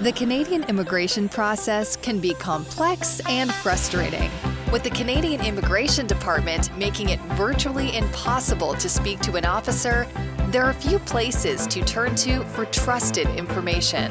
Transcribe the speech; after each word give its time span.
The 0.00 0.12
Canadian 0.12 0.64
immigration 0.64 1.28
process 1.28 1.94
can 1.94 2.20
be 2.20 2.32
complex 2.32 3.20
and 3.28 3.52
frustrating. 3.52 4.30
With 4.72 4.82
the 4.82 4.88
Canadian 4.88 5.44
Immigration 5.44 6.06
Department 6.06 6.74
making 6.78 7.10
it 7.10 7.20
virtually 7.36 7.94
impossible 7.94 8.72
to 8.76 8.88
speak 8.88 9.20
to 9.20 9.36
an 9.36 9.44
officer, 9.44 10.06
there 10.48 10.64
are 10.64 10.72
few 10.72 11.00
places 11.00 11.66
to 11.66 11.84
turn 11.84 12.14
to 12.14 12.42
for 12.46 12.64
trusted 12.64 13.26
information. 13.36 14.10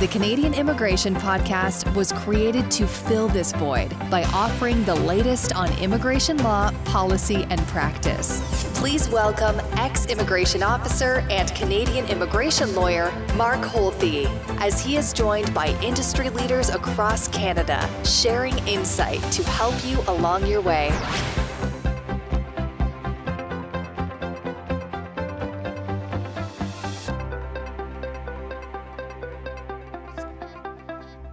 The 0.00 0.08
Canadian 0.10 0.54
Immigration 0.54 1.14
Podcast 1.14 1.94
was 1.94 2.10
created 2.10 2.70
to 2.70 2.86
fill 2.86 3.28
this 3.28 3.52
void 3.52 3.90
by 4.08 4.24
offering 4.32 4.82
the 4.84 4.94
latest 4.94 5.54
on 5.54 5.70
immigration 5.78 6.38
law, 6.38 6.70
policy, 6.86 7.46
and 7.50 7.60
practice. 7.66 8.67
Please 8.78 9.08
welcome 9.08 9.60
ex 9.72 10.06
immigration 10.06 10.62
officer 10.62 11.26
and 11.30 11.52
Canadian 11.56 12.06
immigration 12.06 12.76
lawyer 12.76 13.10
Mark 13.34 13.60
Holthe 13.60 14.26
as 14.60 14.80
he 14.80 14.96
is 14.96 15.12
joined 15.12 15.52
by 15.52 15.76
industry 15.82 16.30
leaders 16.30 16.68
across 16.68 17.26
Canada, 17.26 17.90
sharing 18.04 18.56
insight 18.68 19.20
to 19.32 19.42
help 19.42 19.74
you 19.84 19.98
along 20.06 20.46
your 20.46 20.60
way. 20.60 20.90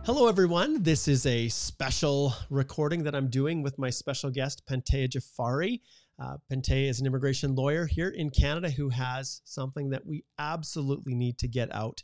Hello, 0.03 0.27
everyone. 0.27 0.81
This 0.81 1.07
is 1.07 1.27
a 1.27 1.47
special 1.49 2.33
recording 2.49 3.03
that 3.03 3.13
I'm 3.13 3.29
doing 3.29 3.61
with 3.61 3.77
my 3.77 3.91
special 3.91 4.31
guest, 4.31 4.63
Pantea 4.67 5.07
Jafari. 5.07 5.81
Uh, 6.17 6.37
Pantea 6.51 6.89
is 6.89 6.99
an 6.99 7.07
immigration 7.07 7.55
lawyer 7.55 7.85
here 7.85 8.09
in 8.09 8.29
Canada 8.29 8.69
who 8.69 8.89
has 8.89 9.41
something 9.43 9.89
that 9.89 10.05
we 10.05 10.23
absolutely 10.39 11.13
need 11.13 11.37
to 11.39 11.47
get 11.47 11.73
out 11.73 12.03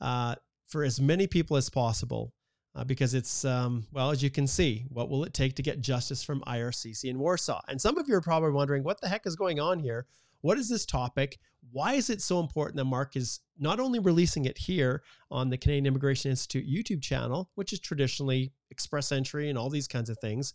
uh, 0.00 0.34
for 0.66 0.82
as 0.84 1.00
many 1.00 1.26
people 1.26 1.56
as 1.56 1.70
possible. 1.70 2.32
Uh, 2.74 2.82
because 2.84 3.12
it's, 3.12 3.44
um, 3.44 3.86
well, 3.92 4.10
as 4.10 4.22
you 4.22 4.30
can 4.30 4.46
see, 4.46 4.86
what 4.88 5.10
will 5.10 5.24
it 5.24 5.34
take 5.34 5.54
to 5.54 5.62
get 5.62 5.82
justice 5.82 6.22
from 6.22 6.40
IRCC 6.46 7.04
in 7.04 7.18
Warsaw? 7.18 7.60
And 7.68 7.78
some 7.78 7.98
of 7.98 8.08
you 8.08 8.14
are 8.14 8.22
probably 8.22 8.50
wondering, 8.50 8.82
what 8.82 8.98
the 8.98 9.10
heck 9.10 9.26
is 9.26 9.36
going 9.36 9.60
on 9.60 9.78
here? 9.78 10.06
What 10.40 10.58
is 10.58 10.70
this 10.70 10.86
topic? 10.86 11.38
Why 11.70 11.94
is 11.94 12.08
it 12.08 12.22
so 12.22 12.40
important 12.40 12.76
that 12.78 12.86
Mark 12.86 13.14
is 13.14 13.40
not 13.58 13.78
only 13.78 13.98
releasing 13.98 14.46
it 14.46 14.56
here 14.56 15.02
on 15.30 15.50
the 15.50 15.58
Canadian 15.58 15.84
Immigration 15.84 16.30
Institute 16.30 16.66
YouTube 16.66 17.02
channel, 17.02 17.50
which 17.56 17.74
is 17.74 17.78
traditionally 17.78 18.52
express 18.70 19.12
entry 19.12 19.50
and 19.50 19.58
all 19.58 19.68
these 19.68 19.86
kinds 19.86 20.08
of 20.08 20.18
things, 20.18 20.54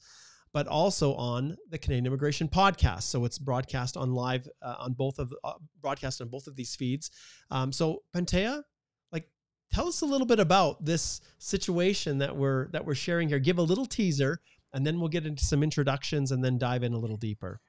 but 0.58 0.66
also 0.66 1.13
on 1.13 1.55
the 1.69 1.77
Canadian 1.77 2.08
Immigration 2.08 2.47
Podcast. 2.47 3.03
So 3.03 3.25
it's 3.25 3.38
broadcast 3.38 3.95
on 3.95 4.11
live 4.11 4.47
uh, 4.64 4.73
on 4.80 4.94
both 4.94 5.19
of 5.19 5.31
uh, 5.44 5.53
broadcast 5.83 6.19
on 6.19 6.30
both 6.30 6.47
of 6.47 6.55
these 6.55 6.75
feeds. 6.75 7.11
Um, 7.52 7.72
so 7.72 8.02
Pantea, 8.11 8.64
like, 9.11 9.30
tell 9.72 9.88
us 9.88 10.02
a 10.02 10.08
little 10.08 10.25
bit 10.25 10.39
about 10.39 10.83
this 10.83 11.22
situation 11.38 12.17
that 12.17 12.36
we're 12.36 12.72
that 12.72 12.83
we're 12.83 12.95
sharing 12.95 13.30
here. 13.30 13.38
Give 13.38 13.59
a 13.59 13.61
little 13.61 13.86
teaser, 13.86 14.39
and 14.73 14.83
then 14.83 14.99
we'll 14.99 15.09
get 15.09 15.27
into 15.27 15.45
some 15.45 15.61
introductions 15.61 16.31
and 16.31 16.44
then 16.44 16.58
dive 16.58 16.81
in 16.81 16.94
a 16.94 16.97
little 16.97 17.17
deeper. 17.17 17.61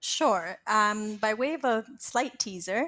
Sure. 0.00 0.56
Um, 0.66 1.16
by 1.16 1.34
way 1.34 1.52
of 1.52 1.64
a 1.64 1.84
slight 1.98 2.38
teaser, 2.38 2.86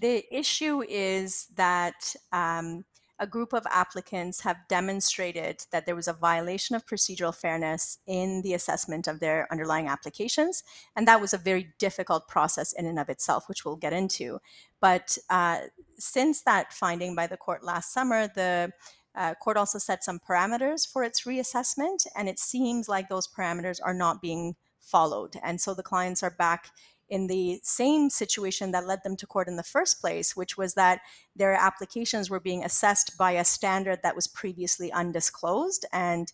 the 0.00 0.24
issue 0.36 0.82
is 0.88 1.46
that 1.54 2.16
um, 2.32 2.84
a 3.20 3.26
group 3.26 3.52
of 3.52 3.66
applicants 3.70 4.40
have 4.40 4.56
demonstrated 4.66 5.62
that 5.70 5.84
there 5.84 5.94
was 5.94 6.08
a 6.08 6.12
violation 6.14 6.74
of 6.74 6.86
procedural 6.86 7.34
fairness 7.34 7.98
in 8.06 8.40
the 8.40 8.54
assessment 8.54 9.06
of 9.06 9.20
their 9.20 9.46
underlying 9.52 9.88
applications. 9.88 10.64
And 10.96 11.06
that 11.06 11.20
was 11.20 11.34
a 11.34 11.38
very 11.38 11.74
difficult 11.78 12.28
process 12.28 12.72
in 12.72 12.86
and 12.86 12.98
of 12.98 13.10
itself, 13.10 13.46
which 13.46 13.64
we'll 13.64 13.76
get 13.76 13.92
into. 13.92 14.40
But 14.80 15.18
uh, 15.28 15.58
since 15.98 16.40
that 16.42 16.72
finding 16.72 17.14
by 17.14 17.26
the 17.26 17.36
court 17.36 17.62
last 17.62 17.92
summer, 17.92 18.26
the 18.26 18.72
uh, 19.14 19.34
court 19.34 19.58
also 19.58 19.78
set 19.78 20.02
some 20.02 20.18
parameters 20.18 20.90
for 20.90 21.04
its 21.04 21.22
reassessment, 21.22 22.06
and 22.16 22.26
it 22.26 22.38
seems 22.38 22.88
like 22.88 23.08
those 23.08 23.28
parameters 23.28 23.80
are 23.84 23.94
not 23.94 24.22
being 24.22 24.54
followed. 24.80 25.36
And 25.42 25.60
so 25.60 25.74
the 25.74 25.82
clients 25.82 26.22
are 26.22 26.30
back 26.30 26.70
in 27.10 27.26
the 27.26 27.60
same 27.62 28.08
situation 28.08 28.70
that 28.70 28.86
led 28.86 29.00
them 29.04 29.16
to 29.16 29.26
court 29.26 29.48
in 29.48 29.56
the 29.56 29.62
first 29.62 30.00
place, 30.00 30.36
which 30.36 30.56
was 30.56 30.74
that 30.74 31.00
their 31.34 31.52
applications 31.52 32.30
were 32.30 32.40
being 32.40 32.64
assessed 32.64 33.18
by 33.18 33.32
a 33.32 33.44
standard 33.44 33.98
that 34.02 34.14
was 34.14 34.28
previously 34.28 34.90
undisclosed 34.92 35.84
and 35.92 36.32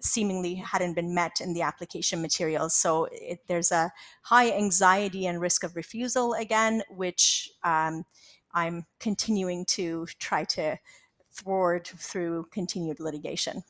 seemingly 0.00 0.54
hadn't 0.54 0.94
been 0.94 1.14
met 1.14 1.40
in 1.40 1.52
the 1.52 1.62
application 1.62 2.20
materials. 2.20 2.74
So 2.74 3.06
it, 3.12 3.40
there's 3.46 3.70
a 3.70 3.92
high 4.22 4.50
anxiety 4.50 5.26
and 5.26 5.40
risk 5.40 5.62
of 5.62 5.76
refusal 5.76 6.32
again, 6.32 6.82
which 6.90 7.50
um, 7.62 8.04
I'm 8.52 8.86
continuing 8.98 9.64
to 9.66 10.06
try 10.18 10.44
to 10.44 10.78
thwart 11.32 11.92
through 11.96 12.46
continued 12.50 12.98
litigation. 12.98 13.62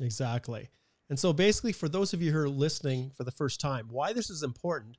Exactly. 0.00 0.68
And 1.08 1.18
so, 1.18 1.32
basically, 1.32 1.72
for 1.72 1.88
those 1.88 2.12
of 2.12 2.20
you 2.20 2.32
who 2.32 2.38
are 2.38 2.48
listening 2.48 3.12
for 3.14 3.22
the 3.22 3.30
first 3.30 3.60
time, 3.60 3.86
why 3.90 4.12
this 4.12 4.28
is 4.28 4.42
important 4.42 4.96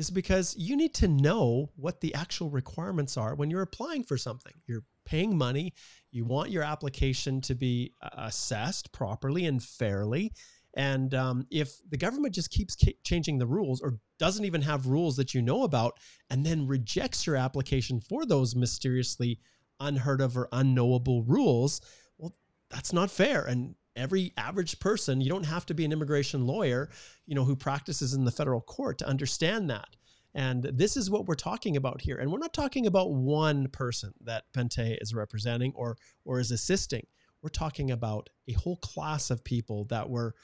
is 0.00 0.10
because 0.10 0.56
you 0.56 0.76
need 0.76 0.94
to 0.94 1.06
know 1.06 1.70
what 1.76 2.00
the 2.00 2.14
actual 2.14 2.48
requirements 2.48 3.18
are 3.18 3.34
when 3.34 3.50
you're 3.50 3.60
applying 3.60 4.02
for 4.02 4.16
something. 4.16 4.54
You're 4.66 4.84
paying 5.04 5.36
money, 5.36 5.74
you 6.10 6.24
want 6.24 6.50
your 6.50 6.62
application 6.62 7.42
to 7.42 7.54
be 7.54 7.92
uh, 8.00 8.08
assessed 8.16 8.92
properly 8.92 9.44
and 9.44 9.62
fairly. 9.62 10.32
And 10.74 11.12
um, 11.14 11.46
if 11.50 11.82
the 11.90 11.98
government 11.98 12.34
just 12.34 12.50
keeps 12.50 12.78
changing 13.04 13.36
the 13.36 13.46
rules 13.46 13.82
or 13.82 13.98
doesn't 14.18 14.46
even 14.46 14.62
have 14.62 14.86
rules 14.86 15.16
that 15.16 15.34
you 15.34 15.42
know 15.42 15.64
about 15.64 15.98
and 16.30 16.46
then 16.46 16.66
rejects 16.66 17.26
your 17.26 17.36
application 17.36 18.00
for 18.00 18.24
those 18.24 18.56
mysteriously 18.56 19.38
unheard 19.80 20.22
of 20.22 20.34
or 20.34 20.48
unknowable 20.52 21.24
rules, 21.24 21.82
well, 22.16 22.34
that's 22.70 22.94
not 22.94 23.10
fair. 23.10 23.44
And 23.44 23.74
every 23.96 24.32
average 24.36 24.78
person 24.78 25.20
you 25.20 25.28
don't 25.28 25.46
have 25.46 25.66
to 25.66 25.74
be 25.74 25.84
an 25.84 25.92
immigration 25.92 26.46
lawyer 26.46 26.88
you 27.30 27.36
know 27.36 27.44
who 27.44 27.54
practices 27.54 28.12
in 28.12 28.24
the 28.24 28.30
federal 28.30 28.60
court 28.60 28.98
to 28.98 29.06
understand 29.06 29.70
that. 29.70 29.96
And 30.34 30.64
this 30.64 30.96
is 30.96 31.10
what 31.10 31.26
we're 31.26 31.34
talking 31.34 31.76
about 31.76 32.00
here. 32.00 32.18
And 32.18 32.30
we're 32.30 32.38
not 32.38 32.52
talking 32.52 32.86
about 32.86 33.12
one 33.12 33.68
person 33.68 34.12
that 34.22 34.44
Pantea 34.52 34.98
is 35.00 35.14
representing 35.14 35.72
or 35.76 35.96
or 36.24 36.40
is 36.40 36.50
assisting. 36.50 37.06
We're 37.40 37.50
talking 37.50 37.92
about 37.92 38.28
a 38.48 38.52
whole 38.52 38.76
class 38.76 39.30
of 39.30 39.44
people 39.44 39.84
that 39.86 40.10
were 40.10 40.34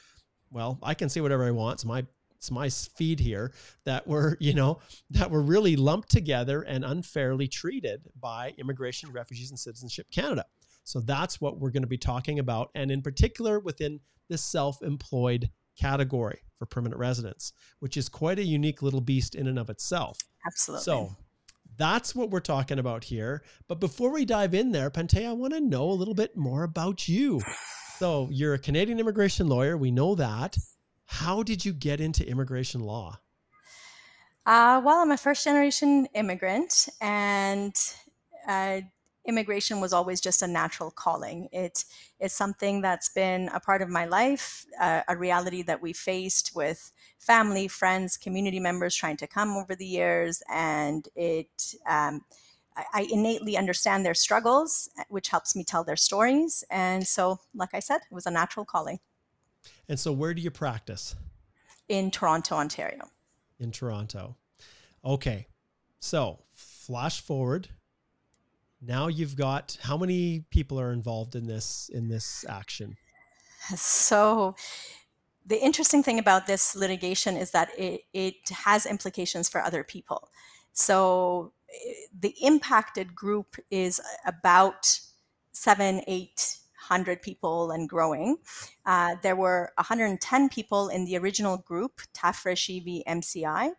well 0.51 0.79
i 0.83 0.95
can 0.95 1.09
say 1.09 1.21
whatever 1.21 1.45
i 1.45 1.51
want. 1.51 1.75
It's 1.75 1.85
my 1.85 2.07
it's 2.37 2.51
my 2.53 2.69
feed 2.69 3.19
here. 3.19 3.53
That 3.85 4.07
were 4.07 4.37
you 4.39 4.55
know 4.55 4.79
that 5.11 5.31
were 5.31 5.43
really 5.43 5.75
lumped 5.75 6.11
together 6.11 6.63
and 6.63 6.85
unfairly 6.85 7.49
treated 7.49 8.09
by 8.21 8.55
immigration 8.59 9.11
refugees 9.11 9.51
and 9.51 9.59
citizenship 9.59 10.09
canada 10.13 10.45
so 10.87 11.01
that's 11.01 11.41
what 11.41 11.59
we're 11.59 11.73
going 11.73 11.83
to 11.83 11.89
be 11.89 11.99
talking 11.99 12.39
about, 12.39 12.71
and 12.77 12.93
in 12.93 13.03
particular 13.03 13.59
within 13.59 13.99
the 14.29 14.39
self 14.39 14.83
employed 14.83 15.51
category 15.77 16.39
for 16.61 16.67
permanent 16.67 17.01
residents, 17.01 17.53
which 17.81 17.97
is 17.97 18.09
quite 18.09 18.39
a 18.39 18.45
unique 18.45 18.83
little 18.83 19.01
beast 19.01 19.35
in 19.35 19.49
and 19.49 19.59
of 19.59 19.69
itself. 19.69 20.17
Absolutely. 20.47 20.85
So 20.85 21.17
that's 21.77 22.15
what 22.15 22.31
we're 22.31 22.39
talking 22.39 22.79
about 22.79 23.03
here. 23.03 23.43
But 23.67 23.81
before 23.81 24.13
we 24.13 24.25
dive 24.25 24.55
in 24.55 24.71
there, 24.71 24.89
Pantea, 24.89 25.29
I 25.29 25.33
want 25.33 25.55
to 25.55 25.61
know 25.61 25.91
a 25.91 25.93
little 25.93 26.15
bit 26.15 26.37
more 26.37 26.63
about 26.63 27.09
you. 27.09 27.41
So 27.99 28.29
you're 28.31 28.55
a 28.55 28.59
Canadian 28.59 29.01
immigration 29.01 29.49
lawyer. 29.49 29.77
We 29.77 29.91
know 29.91 30.15
that. 30.15 30.57
How 31.07 31.43
did 31.43 31.65
you 31.65 31.73
get 31.73 32.01
into 32.01 32.25
immigration 32.29 32.81
law? 32.81 33.19
Uh, 34.47 34.81
well, 34.85 34.99
I'm 35.01 35.11
a 35.11 35.17
first 35.17 35.43
generation 35.43 36.07
immigrant 36.15 36.89
and 37.01 37.75
uh, 38.47 38.83
immigration 39.27 39.81
was 39.81 39.93
always 39.93 40.21
just 40.21 40.43
a 40.43 40.47
natural 40.47 40.91
calling. 40.91 41.49
It 41.53 41.85
is 42.21 42.33
something 42.33 42.81
that's 42.81 43.09
been 43.09 43.49
a 43.53 43.61
part 43.61 43.83
of 43.83 43.89
my 43.89 44.07
life, 44.07 44.65
uh, 44.81 45.03
a 45.09 45.17
reality 45.17 45.63
that 45.63 45.83
we 45.83 45.93
faced 45.93 46.53
with 46.55 46.93
family, 47.19 47.69
friends, 47.69 48.17
community 48.17 48.61
members 48.61 48.95
trying 48.95 49.17
to 49.19 49.27
come 49.27 49.57
over 49.57 49.75
the 49.75 49.87
years, 49.87 50.43
and 50.51 51.09
it. 51.15 51.75
Um, 51.89 52.25
I 52.93 53.07
innately 53.11 53.57
understand 53.57 54.05
their 54.05 54.13
struggles, 54.13 54.91
which 55.09 55.29
helps 55.29 55.57
me 55.57 55.65
tell 55.65 55.83
their 55.83 55.97
stories. 55.97 56.63
And 56.71 57.07
so, 57.07 57.41
like 57.55 57.71
I 57.73 57.81
said, 57.81 58.03
it 58.11 58.15
was 58.15 58.27
a 58.27 58.31
natural 58.31 58.67
calling. 58.67 58.99
And 59.89 59.99
so, 59.99 60.13
where 60.13 60.35
do 60.35 60.43
you 60.43 60.51
practice? 60.51 61.17
In 61.89 62.11
Toronto, 62.11 62.57
Ontario. 62.57 63.09
In 63.59 63.71
Toronto. 63.71 64.37
Okay. 65.03 65.47
So, 66.01 66.41
flash 66.53 67.21
forward 67.23 67.69
now 68.81 69.09
you've 69.09 69.37
got 69.37 69.79
how 69.83 69.97
many 69.97 70.45
people 70.51 70.81
are 70.81 70.93
involved 70.93 71.35
in 71.35 71.47
this 71.47 71.91
in 71.93 72.09
this 72.09 72.45
action 72.49 72.97
so 73.75 74.55
the 75.45 75.63
interesting 75.63 76.03
thing 76.03 76.19
about 76.19 76.47
this 76.47 76.75
litigation 76.75 77.37
is 77.37 77.53
that 77.53 77.69
it, 77.79 78.03
it 78.13 78.35
has 78.51 78.85
implications 78.87 79.49
for 79.49 79.63
other 79.63 79.83
people 79.83 80.29
so 80.73 81.53
eh, 81.71 81.93
the 82.19 82.35
impacted 82.43 83.15
group 83.15 83.57
is 83.71 84.01
about 84.27 85.01
seven 85.53 86.03
eight 86.07 86.59
hundred 86.87 87.21
people 87.21 87.71
and 87.71 87.89
growing. 87.89 88.37
Uh, 88.85 89.17
there 89.23 89.37
were 89.37 89.73
110 89.77 90.49
people 90.49 90.89
in 90.89 91.05
the 91.05 91.17
original 91.17 91.57
group, 91.57 92.01
Tafreshi 92.15 92.83
v 92.83 93.03
MCI, 93.07 93.73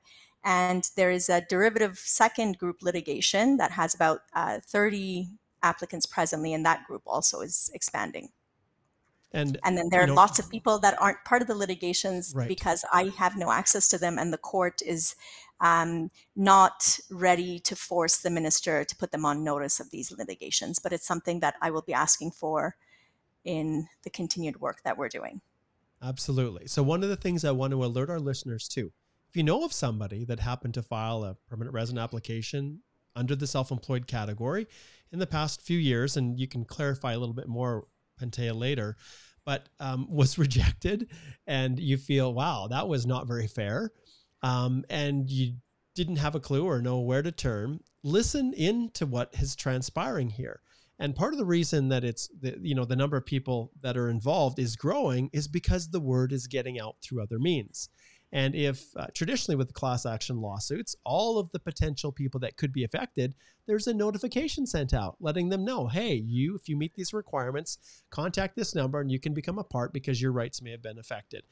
and 0.48 0.90
there 0.96 1.12
is 1.12 1.28
a 1.30 1.42
derivative 1.42 1.98
second 2.00 2.58
group 2.58 2.78
litigation 2.82 3.58
that 3.58 3.72
has 3.72 3.94
about 3.94 4.22
uh, 4.34 4.60
30 4.66 5.28
applicants 5.62 6.06
presently, 6.06 6.54
and 6.54 6.66
that 6.66 6.86
group 6.88 7.02
also 7.06 7.42
is 7.42 7.70
expanding. 7.74 8.30
And 9.34 9.60
And 9.66 9.78
then 9.78 9.90
there 9.92 10.02
are 10.02 10.08
know- 10.08 10.14
lots 10.14 10.40
of 10.40 10.50
people 10.50 10.80
that 10.80 10.96
aren't 11.02 11.22
part 11.26 11.42
of 11.42 11.50
the 11.50 11.54
litigations 11.56 12.34
Right. 12.34 12.48
because 12.48 12.86
I 12.94 13.12
have 13.18 13.36
no 13.36 13.52
access 13.52 13.90
to 13.90 13.98
them, 13.98 14.18
and 14.18 14.32
the 14.32 14.38
court 14.38 14.82
is 14.82 15.16
um, 15.60 16.12
not 16.36 16.98
ready 17.10 17.60
to 17.60 17.76
force 17.76 18.18
the 18.20 18.30
minister 18.30 18.86
to 18.86 18.96
put 18.96 19.12
them 19.12 19.26
on 19.26 19.44
notice 19.44 19.82
of 19.82 19.90
these 19.90 20.12
litigations. 20.14 20.80
But 20.80 20.94
it's 20.94 21.06
something 21.08 21.42
that 21.42 21.56
I 21.62 21.72
will 21.72 21.82
be 21.82 21.94
asking 21.94 22.32
for 22.32 22.78
in 23.44 23.90
the 24.04 24.10
continued 24.12 24.62
work 24.62 24.84
that 24.84 24.98
we're 24.98 25.10
doing. 25.10 25.42
Absolutely. 26.02 26.68
So 26.68 26.84
one 26.84 27.04
of 27.04 27.10
the 27.10 27.16
things 27.18 27.44
I 27.44 27.52
want 27.52 27.72
to 27.72 27.84
alert 27.84 28.10
our 28.10 28.20
listeners 28.20 28.68
to, 28.70 28.94
you 29.38 29.44
know 29.44 29.64
of 29.64 29.72
somebody 29.72 30.26
that 30.26 30.40
happened 30.40 30.74
to 30.74 30.82
file 30.82 31.24
a 31.24 31.36
permanent 31.48 31.74
resident 31.74 32.04
application 32.04 32.82
under 33.16 33.36
the 33.36 33.48
self-employed 33.48 34.08
category 34.08 34.68
in 35.12 35.20
the 35.20 35.28
past 35.28 35.62
few 35.62 35.78
years, 35.78 36.18
and 36.18 36.40
you 36.40 36.48
can 36.48 36.66
clarify 36.66 37.14
a 37.14 37.20
little 37.20 37.36
bit 37.36 37.48
more, 37.48 37.88
Pantea, 38.20 38.58
later, 38.58 38.98
but 39.46 39.70
um, 39.80 40.08
was 40.10 40.38
rejected, 40.38 41.10
and 41.46 41.80
you 41.80 41.98
feel, 41.98 42.34
wow, 42.34 42.68
that 42.68 42.88
was 42.88 43.06
not 43.06 43.28
very 43.28 43.48
fair, 43.48 43.92
um, 44.42 44.84
and 44.90 45.30
you 45.30 45.54
didn't 45.96 46.18
have 46.18 46.36
a 46.36 46.40
clue 46.40 46.66
or 46.66 46.82
know 46.82 47.00
where 47.00 47.24
to 47.24 47.32
turn, 47.32 47.80
listen 48.04 48.54
in 48.54 48.90
to 48.94 49.06
what 49.06 49.34
is 49.40 49.56
transpiring 49.56 50.30
here. 50.30 50.62
And 51.00 51.16
part 51.16 51.34
of 51.34 51.38
the 51.38 51.46
reason 51.46 51.90
that 51.90 52.04
it's 52.04 52.28
the, 52.40 52.58
you 52.60 52.74
know 52.74 52.86
the 52.86 52.96
number 52.96 53.18
of 53.18 53.26
people 53.26 53.72
that 53.82 53.98
are 53.98 54.10
involved 54.10 54.58
is 54.58 54.76
growing 54.76 55.30
is 55.32 55.48
because 55.48 55.90
the 55.90 56.00
word 56.00 56.32
is 56.32 56.48
getting 56.48 56.80
out 56.80 56.96
through 57.02 57.22
other 57.22 57.38
means. 57.38 57.90
And 58.32 58.56
if 58.56 58.86
uh, 58.98 59.08
traditionally 59.14 59.56
with 59.56 59.74
class 59.74 60.06
action 60.06 60.42
lawsuits, 60.42 60.96
all 61.06 61.40
of 61.40 61.52
the 61.52 61.60
potential 61.60 62.12
people 62.12 62.40
that 62.42 62.58
could 62.58 62.74
be 62.74 62.84
affected, 62.84 63.34
there's 63.68 63.88
a 63.88 63.94
notification 63.94 64.66
sent 64.66 64.94
out 64.94 65.16
letting 65.20 65.50
them 65.50 65.64
know, 65.64 65.88
hey, 65.88 66.16
you, 66.16 66.56
if 66.56 66.68
you 66.68 66.76
meet 66.76 66.94
these 66.96 67.14
requirements, 67.14 68.04
contact 68.10 68.56
this 68.56 68.76
number 68.76 69.00
and 69.00 69.12
you 69.12 69.20
can 69.20 69.34
become 69.34 69.60
a 69.60 69.64
part 69.64 69.94
because 69.94 70.22
your 70.22 70.32
rights 70.32 70.62
may 70.62 70.72
have 70.72 70.82
been 70.82 71.00
affected. 71.00 71.44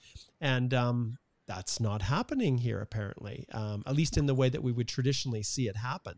And 0.42 0.74
um, 0.74 1.18
that's 1.48 1.80
not 1.80 2.02
happening 2.02 2.58
here, 2.58 2.82
apparently, 2.82 3.46
um, 3.54 3.84
at 3.86 3.96
least 3.96 4.18
in 4.18 4.26
the 4.26 4.36
way 4.36 4.50
that 4.50 4.64
we 4.64 4.72
would 4.72 4.88
traditionally 4.88 5.44
see 5.44 5.68
it 5.68 5.78
happen. 5.78 6.16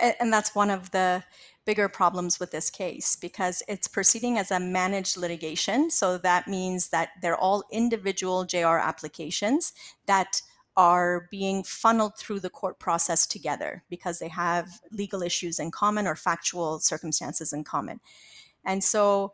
And 0.00 0.32
that's 0.32 0.54
one 0.54 0.70
of 0.70 0.90
the 0.90 1.24
bigger 1.64 1.88
problems 1.88 2.40
with 2.40 2.50
this 2.50 2.70
case 2.70 3.14
because 3.14 3.62
it's 3.68 3.88
proceeding 3.88 4.38
as 4.38 4.50
a 4.50 4.58
managed 4.58 5.16
litigation. 5.16 5.90
So 5.90 6.16
that 6.18 6.48
means 6.48 6.88
that 6.88 7.10
they're 7.20 7.36
all 7.36 7.64
individual 7.70 8.44
JR 8.44 8.78
applications 8.78 9.74
that 10.06 10.40
are 10.78 11.26
being 11.30 11.64
funneled 11.64 12.16
through 12.16 12.40
the 12.40 12.48
court 12.48 12.78
process 12.78 13.26
together 13.26 13.82
because 13.90 14.18
they 14.18 14.28
have 14.28 14.80
legal 14.92 15.22
issues 15.22 15.58
in 15.58 15.70
common 15.70 16.06
or 16.06 16.14
factual 16.14 16.78
circumstances 16.78 17.52
in 17.52 17.64
common. 17.64 18.00
And 18.64 18.82
so 18.82 19.32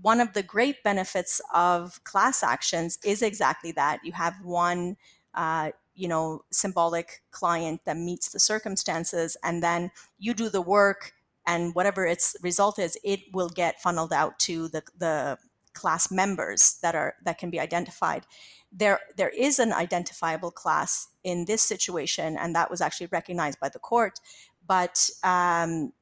one 0.00 0.20
of 0.20 0.32
the 0.32 0.42
great 0.42 0.82
benefits 0.82 1.40
of 1.54 2.02
class 2.04 2.42
actions 2.42 2.98
is 3.04 3.22
exactly 3.22 3.72
that. 3.72 4.00
You 4.04 4.12
have 4.12 4.34
one 4.42 4.96
uh, 5.34 5.70
you 5.96 6.08
know 6.08 6.44
symbolic 6.50 7.22
client 7.30 7.80
that 7.84 7.96
meets 7.96 8.28
the 8.30 8.38
circumstances 8.38 9.36
and 9.42 9.62
then 9.62 9.90
you 10.18 10.34
do 10.34 10.48
the 10.48 10.60
work 10.60 11.12
and 11.46 11.74
whatever 11.74 12.06
its 12.06 12.36
result 12.42 12.78
is 12.78 12.98
it 13.04 13.20
will 13.32 13.48
get 13.48 13.80
funneled 13.80 14.12
out 14.12 14.38
to 14.38 14.68
the, 14.68 14.82
the 14.98 15.38
class 15.72 16.10
members 16.10 16.78
that 16.82 16.94
are 16.94 17.14
that 17.24 17.38
can 17.38 17.50
be 17.50 17.60
identified. 17.60 18.26
There 18.72 18.98
there 19.16 19.28
is 19.28 19.58
an 19.58 19.72
identifiable 19.72 20.50
class 20.50 21.08
in 21.22 21.44
this 21.44 21.62
situation 21.62 22.36
and 22.36 22.54
that 22.54 22.70
was 22.70 22.80
actually 22.80 23.08
recognized 23.12 23.60
by 23.60 23.68
the 23.68 23.78
court 23.78 24.18
but 24.66 25.08
um, 25.22 25.92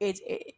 it, 0.00 0.18
it 0.26 0.54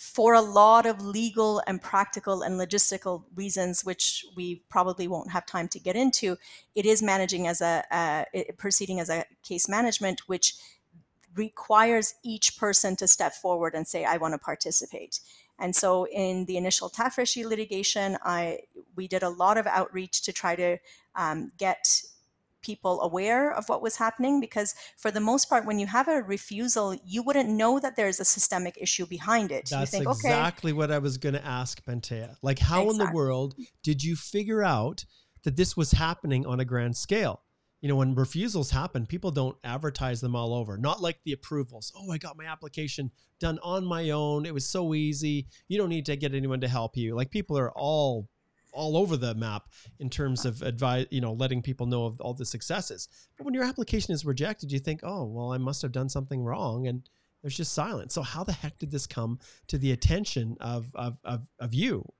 for 0.00 0.32
a 0.32 0.40
lot 0.40 0.86
of 0.86 1.04
legal 1.04 1.62
and 1.66 1.82
practical 1.82 2.40
and 2.40 2.58
logistical 2.58 3.24
reasons, 3.34 3.84
which 3.84 4.24
we 4.34 4.62
probably 4.70 5.06
won't 5.06 5.30
have 5.30 5.44
time 5.44 5.68
to 5.68 5.78
get 5.78 5.94
into, 5.94 6.38
it 6.74 6.86
is 6.86 7.02
managing 7.02 7.46
as 7.46 7.60
a 7.60 7.84
uh, 7.90 8.24
proceeding 8.56 8.98
as 8.98 9.10
a 9.10 9.26
case 9.42 9.68
management, 9.68 10.22
which 10.26 10.54
requires 11.36 12.14
each 12.24 12.56
person 12.56 12.96
to 12.96 13.06
step 13.06 13.34
forward 13.34 13.74
and 13.74 13.86
say, 13.86 14.06
"I 14.06 14.16
want 14.16 14.32
to 14.32 14.38
participate." 14.38 15.20
And 15.58 15.76
so, 15.76 16.06
in 16.06 16.46
the 16.46 16.56
initial 16.56 16.88
Tafreshi 16.88 17.44
litigation, 17.44 18.16
I 18.24 18.60
we 18.96 19.06
did 19.06 19.22
a 19.22 19.28
lot 19.28 19.58
of 19.58 19.66
outreach 19.66 20.22
to 20.22 20.32
try 20.32 20.56
to 20.56 20.78
um, 21.14 21.52
get 21.58 22.04
people 22.62 23.00
aware 23.00 23.52
of 23.52 23.68
what 23.68 23.82
was 23.82 23.96
happening 23.96 24.40
because 24.40 24.74
for 24.96 25.10
the 25.10 25.20
most 25.20 25.48
part 25.48 25.66
when 25.66 25.78
you 25.78 25.86
have 25.86 26.08
a 26.08 26.22
refusal 26.22 26.96
you 27.04 27.22
wouldn't 27.22 27.48
know 27.48 27.78
that 27.78 27.96
there's 27.96 28.20
a 28.20 28.24
systemic 28.24 28.76
issue 28.80 29.06
behind 29.06 29.50
it 29.50 29.68
That's 29.70 29.92
you 29.92 29.98
think 29.98 30.08
okay 30.08 30.28
exactly 30.28 30.72
what 30.72 30.90
I 30.90 30.98
was 30.98 31.18
going 31.18 31.34
to 31.34 31.44
ask 31.44 31.84
Pantea. 31.84 32.36
Like, 32.42 32.58
how 32.58 32.88
in 32.90 32.98
the 32.98 33.10
world 33.12 33.54
did 33.82 34.02
you 34.02 34.16
figure 34.16 34.62
out 34.62 35.04
that 35.44 35.56
this 35.56 35.76
was 35.76 35.92
happening 35.92 36.46
on 36.46 36.60
a 36.60 36.64
grand 36.64 36.96
scale? 36.96 37.42
You 37.80 37.88
know, 37.88 37.96
when 37.96 38.14
refusals 38.14 38.70
happen, 38.70 39.06
people 39.06 39.30
don't 39.30 39.56
advertise 39.64 40.20
them 40.20 40.36
all 40.36 40.52
over. 40.52 40.76
Not 40.76 41.00
like 41.00 41.20
the 41.24 41.32
approvals. 41.32 41.92
Oh, 41.96 42.10
I 42.12 42.18
got 42.18 42.36
my 42.36 42.44
application 42.44 43.10
done 43.38 43.58
on 43.62 43.86
my 43.86 44.10
own. 44.10 44.44
It 44.44 44.52
was 44.52 44.66
so 44.66 44.94
easy. 44.94 45.46
You 45.68 45.78
don't 45.78 45.88
need 45.88 46.04
to 46.06 46.16
get 46.16 46.34
anyone 46.34 46.60
to 46.60 46.68
help 46.68 46.96
you. 46.96 47.14
Like 47.14 47.30
people 47.30 47.56
are 47.56 47.72
all 47.72 48.28
all 48.72 48.96
over 48.96 49.16
the 49.16 49.34
map 49.34 49.68
in 49.98 50.10
terms 50.10 50.44
of 50.44 50.62
advice, 50.62 51.06
you 51.10 51.20
know, 51.20 51.32
letting 51.32 51.62
people 51.62 51.86
know 51.86 52.04
of 52.06 52.20
all 52.20 52.34
the 52.34 52.44
successes. 52.44 53.08
But 53.36 53.44
when 53.44 53.54
your 53.54 53.64
application 53.64 54.12
is 54.14 54.24
rejected, 54.24 54.72
you 54.72 54.78
think, 54.78 55.00
"Oh, 55.02 55.24
well, 55.24 55.52
I 55.52 55.58
must 55.58 55.82
have 55.82 55.92
done 55.92 56.08
something 56.08 56.42
wrong." 56.42 56.86
And 56.86 57.08
there's 57.42 57.56
just 57.56 57.72
silence. 57.72 58.14
So 58.14 58.22
how 58.22 58.44
the 58.44 58.52
heck 58.52 58.78
did 58.78 58.90
this 58.90 59.06
come 59.06 59.38
to 59.68 59.78
the 59.78 59.92
attention 59.92 60.56
of 60.60 60.94
of 60.94 61.18
of, 61.24 61.48
of 61.58 61.74
you? 61.74 62.12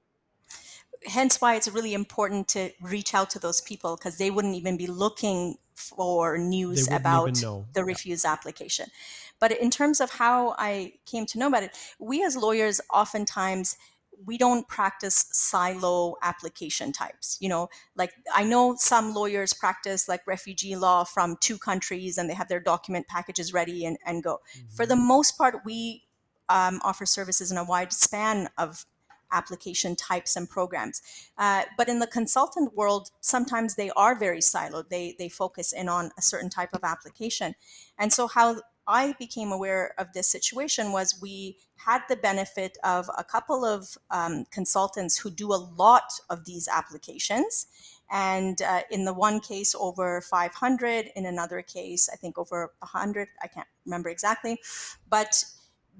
hence 1.06 1.40
why 1.40 1.54
it's 1.54 1.68
really 1.68 1.94
important 1.94 2.48
to 2.48 2.70
reach 2.82 3.14
out 3.14 3.30
to 3.30 3.38
those 3.38 3.60
people 3.60 3.96
because 3.96 4.18
they 4.18 4.30
wouldn't 4.30 4.54
even 4.54 4.76
be 4.76 4.86
looking 4.86 5.56
for 5.74 6.36
news 6.36 6.86
about 6.92 7.42
the 7.72 7.80
Yeah. 7.80 7.84
refused 7.84 8.26
application. 8.26 8.90
But 9.38 9.52
in 9.52 9.70
terms 9.70 10.00
of 10.00 10.10
how 10.10 10.54
I 10.58 10.94
came 11.06 11.24
to 11.26 11.38
know 11.38 11.46
about 11.48 11.62
it, 11.62 11.74
we 11.98 12.22
as 12.22 12.36
lawyers 12.36 12.80
oftentimes 12.92 13.76
we 14.24 14.38
don't 14.38 14.68
practice 14.68 15.26
silo 15.32 16.16
application 16.22 16.92
types. 16.92 17.38
You 17.40 17.48
know, 17.48 17.68
like 17.96 18.12
I 18.34 18.44
know 18.44 18.74
some 18.76 19.14
lawyers 19.14 19.52
practice 19.52 20.08
like 20.08 20.26
refugee 20.26 20.76
law 20.76 21.04
from 21.04 21.36
two 21.40 21.58
countries 21.58 22.18
and 22.18 22.28
they 22.28 22.34
have 22.34 22.48
their 22.48 22.60
document 22.60 23.06
packages 23.08 23.52
ready 23.52 23.84
and, 23.84 23.98
and 24.04 24.22
go. 24.22 24.40
For 24.68 24.86
the 24.86 24.96
most 24.96 25.38
part, 25.38 25.60
we 25.64 26.04
um, 26.48 26.80
offer 26.84 27.06
services 27.06 27.50
in 27.50 27.58
a 27.58 27.64
wide 27.64 27.92
span 27.92 28.48
of 28.58 28.84
application 29.32 29.96
types 29.96 30.36
and 30.36 30.48
programs. 30.48 31.00
Uh, 31.38 31.62
but 31.76 31.88
in 31.88 32.00
the 32.00 32.06
consultant 32.06 32.74
world, 32.74 33.10
sometimes 33.20 33.76
they 33.76 33.90
are 33.90 34.18
very 34.18 34.40
siloed. 34.40 34.88
They 34.88 35.14
they 35.18 35.28
focus 35.28 35.72
in 35.72 35.88
on 35.88 36.10
a 36.18 36.22
certain 36.22 36.50
type 36.50 36.70
of 36.72 36.80
application, 36.82 37.54
and 37.98 38.12
so 38.12 38.26
how 38.26 38.60
I 38.86 39.12
became 39.18 39.52
aware 39.52 39.94
of 39.98 40.12
this 40.12 40.28
situation 40.28 40.92
was 40.92 41.20
we 41.20 41.58
had 41.76 42.02
the 42.08 42.16
benefit 42.16 42.76
of 42.82 43.08
a 43.16 43.24
couple 43.24 43.64
of 43.64 43.96
um, 44.10 44.44
consultants 44.50 45.18
who 45.18 45.30
do 45.30 45.52
a 45.52 45.56
lot 45.56 46.10
of 46.28 46.44
these 46.44 46.66
applications. 46.68 47.66
And 48.10 48.60
uh, 48.60 48.82
in 48.90 49.04
the 49.04 49.14
one 49.14 49.40
case, 49.40 49.74
over 49.78 50.20
500, 50.20 51.10
in 51.14 51.24
another 51.26 51.62
case, 51.62 52.08
I 52.12 52.16
think 52.16 52.36
over 52.38 52.72
100, 52.80 53.28
I 53.42 53.46
can't 53.46 53.68
remember 53.84 54.08
exactly. 54.08 54.60
But 55.08 55.44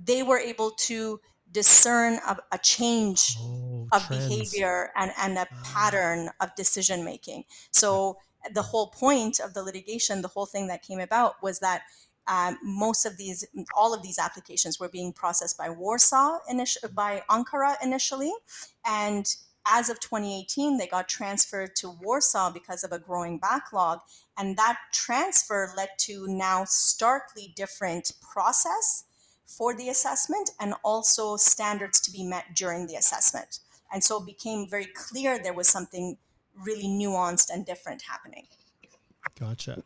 they 0.03 0.23
were 0.23 0.39
able 0.39 0.71
to 0.73 1.21
discern 1.51 2.15
a, 2.27 2.39
a 2.53 2.59
change 2.59 3.37
Oh, 3.37 3.91
of 3.93 4.09
trends. 4.09 4.09
behavior 4.09 4.93
and, 4.97 5.13
and 5.19 5.37
a 5.37 5.49
Ah. 5.51 5.65
pattern 5.65 6.31
of 6.41 6.55
decision 6.55 7.05
making. 7.05 7.45
So 7.73 8.19
the 8.53 8.63
whole 8.63 8.89
point 8.89 9.41
of 9.41 9.53
the 9.55 9.63
litigation, 9.63 10.23
the 10.23 10.29
whole 10.29 10.47
thing 10.47 10.69
that 10.69 10.83
came 10.83 11.01
about 11.01 11.43
was 11.43 11.59
that 11.59 11.83
um, 12.31 12.59
most 12.63 13.05
of 13.05 13.17
these, 13.17 13.45
all 13.77 13.93
of 13.93 14.03
these 14.03 14.19
applications 14.19 14.79
were 14.79 14.89
being 14.89 15.13
processed 15.13 15.59
by 15.59 15.69
Warsaw, 15.69 16.39
by 16.95 17.23
Ankara 17.29 17.75
initially, 17.83 18.33
and 18.87 19.35
as 19.67 19.91
of 19.91 20.01
2018, 20.01 20.79
they 20.79 20.87
got 20.87 21.09
transferred 21.09 21.77
to 21.77 21.91
Warsaw 21.91 22.51
because 22.51 22.85
of 22.85 22.93
a 22.93 22.99
growing 22.99 23.39
backlog, 23.39 24.01
and 24.39 24.57
that 24.57 24.79
transfer 24.93 25.73
led 25.77 25.91
to 25.99 26.27
now 26.29 26.65
starkly 26.65 27.53
different 27.57 28.13
process 28.23 29.05
for 29.45 29.77
the 29.77 29.89
assessment 29.89 30.51
and 30.61 30.75
also 30.85 31.37
standards 31.37 32.01
to 32.01 32.13
be 32.13 32.23
met 32.23 32.55
during 32.55 32.87
the 32.87 32.95
assessment. 32.95 33.59
And 33.93 34.05
so 34.05 34.23
it 34.23 34.27
became 34.27 34.69
very 34.69 34.87
clear 34.87 35.39
there 35.39 35.53
was 35.53 35.69
something 35.69 36.17
really 36.55 36.87
nuanced 36.87 37.51
and 37.53 37.67
different 37.67 38.03
happening. 38.03 38.47
Gotcha. 39.39 39.83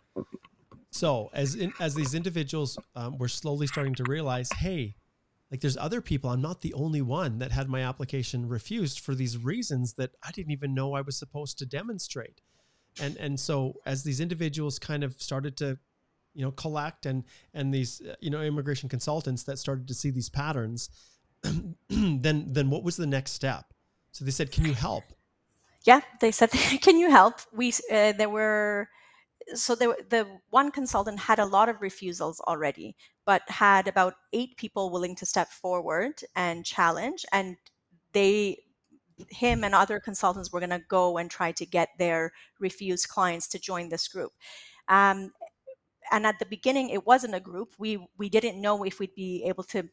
So 0.95 1.29
as 1.33 1.57
in, 1.57 1.73
as 1.81 1.97
these 1.97 2.15
individuals 2.15 2.79
um, 2.95 3.19
were 3.19 3.27
slowly 3.27 3.67
starting 3.67 3.97
to 3.97 4.05
realize, 4.05 4.49
hey, 4.53 4.95
like 5.51 5.61
there's 5.61 5.77
other 5.77 6.01
people. 6.01 6.31
I'm 6.31 6.41
not 6.41 6.61
the 6.61 6.73
only 6.73 7.03
one 7.03 7.41
that 7.41 7.51
had 7.51 7.69
my 7.69 7.81
application 7.81 8.49
refused 8.49 9.01
for 9.01 9.13
these 9.13 9.37
reasons 9.37 9.95
that 9.95 10.13
I 10.23 10.31
didn't 10.31 10.53
even 10.53 10.73
know 10.73 10.95
I 10.95 11.01
was 11.01 11.17
supposed 11.17 11.59
to 11.59 11.67
demonstrate. 11.67 12.41
And 13.01 13.17
and 13.17 13.41
so 13.41 13.75
as 13.85 14.05
these 14.05 14.21
individuals 14.21 14.79
kind 14.79 15.03
of 15.03 15.21
started 15.21 15.57
to, 15.57 15.79
you 16.33 16.45
know, 16.45 16.53
collect 16.53 17.07
and 17.07 17.25
and 17.53 17.75
these 17.75 18.01
uh, 18.01 18.15
you 18.21 18.31
know 18.31 18.41
immigration 18.41 18.89
consultants 18.89 19.43
that 19.45 19.59
started 19.59 19.89
to 19.89 19.95
see 19.95 20.11
these 20.11 20.29
patterns, 20.29 20.91
then 21.89 22.53
then 22.53 22.71
what 22.71 22.85
was 22.85 22.97
the 22.97 23.07
next 23.07 23.33
step? 23.33 23.65
So 24.13 24.25
they 24.25 24.31
said, 24.31 24.53
"Can 24.53 24.65
you 24.65 24.75
help?" 24.75 25.03
Yeah, 25.83 26.03
they 26.21 26.31
said, 26.31 26.51
"Can 26.83 26.99
you 26.99 27.11
help?" 27.11 27.41
We 27.53 27.73
uh, 27.91 28.13
there 28.13 28.31
were 28.31 28.89
so 29.55 29.75
the 29.75 29.97
the 30.09 30.27
one 30.51 30.71
consultant 30.71 31.21
had 31.21 31.39
a 31.39 31.45
lot 31.47 31.69
of 31.69 31.83
refusals 31.83 32.41
already, 32.41 32.97
but 33.27 33.43
had 33.49 33.89
about 33.89 34.15
eight 34.33 34.57
people 34.57 34.91
willing 34.91 35.15
to 35.17 35.27
step 35.27 35.49
forward 35.51 36.21
and 36.35 36.65
challenge, 36.65 37.25
and 37.33 37.57
they 38.13 38.59
him 39.31 39.65
and 39.65 39.75
other 39.75 40.01
consultants 40.01 40.53
were 40.53 40.61
going 40.61 40.71
to 40.71 40.83
go 40.89 41.19
and 41.19 41.31
try 41.31 41.53
to 41.53 41.67
get 41.67 41.91
their 41.99 42.33
refused 42.59 43.09
clients 43.09 43.47
to 43.49 43.59
join 43.59 43.89
this 43.89 44.09
group. 44.09 44.33
Um, 44.89 45.33
and 46.11 46.27
at 46.27 46.39
the 46.39 46.47
beginning, 46.47 46.91
it 46.91 47.07
wasn't 47.07 47.35
a 47.35 47.41
group. 47.41 47.75
We 47.79 48.07
we 48.19 48.29
didn't 48.29 48.61
know 48.61 48.85
if 48.85 48.99
we'd 49.01 49.15
be 49.15 49.45
able 49.45 49.65
to 49.65 49.89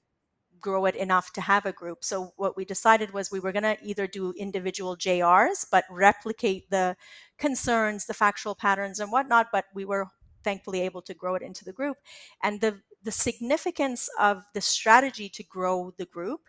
grow 0.61 0.85
it 0.85 0.95
enough 0.95 1.33
to 1.33 1.41
have 1.41 1.65
a 1.65 1.71
group. 1.71 2.03
So 2.03 2.33
what 2.37 2.55
we 2.55 2.65
decided 2.65 3.13
was 3.13 3.31
we 3.31 3.39
were 3.39 3.51
going 3.51 3.63
to 3.63 3.77
either 3.83 4.07
do 4.07 4.33
individual 4.37 4.95
JRs, 4.95 5.65
but 5.71 5.85
replicate 5.89 6.69
the 6.69 6.95
concerns, 7.37 8.05
the 8.05 8.13
factual 8.13 8.55
patterns, 8.55 8.99
and 8.99 9.11
whatnot. 9.11 9.47
But 9.51 9.65
we 9.73 9.85
were 9.85 10.07
thankfully 10.43 10.81
able 10.81 11.01
to 11.03 11.13
grow 11.13 11.35
it 11.35 11.41
into 11.41 11.65
the 11.65 11.73
group. 11.73 11.97
And 12.43 12.61
the 12.61 12.81
the 13.03 13.11
significance 13.11 14.09
of 14.19 14.43
the 14.53 14.61
strategy 14.61 15.27
to 15.27 15.43
grow 15.43 15.91
the 15.97 16.05
group, 16.05 16.41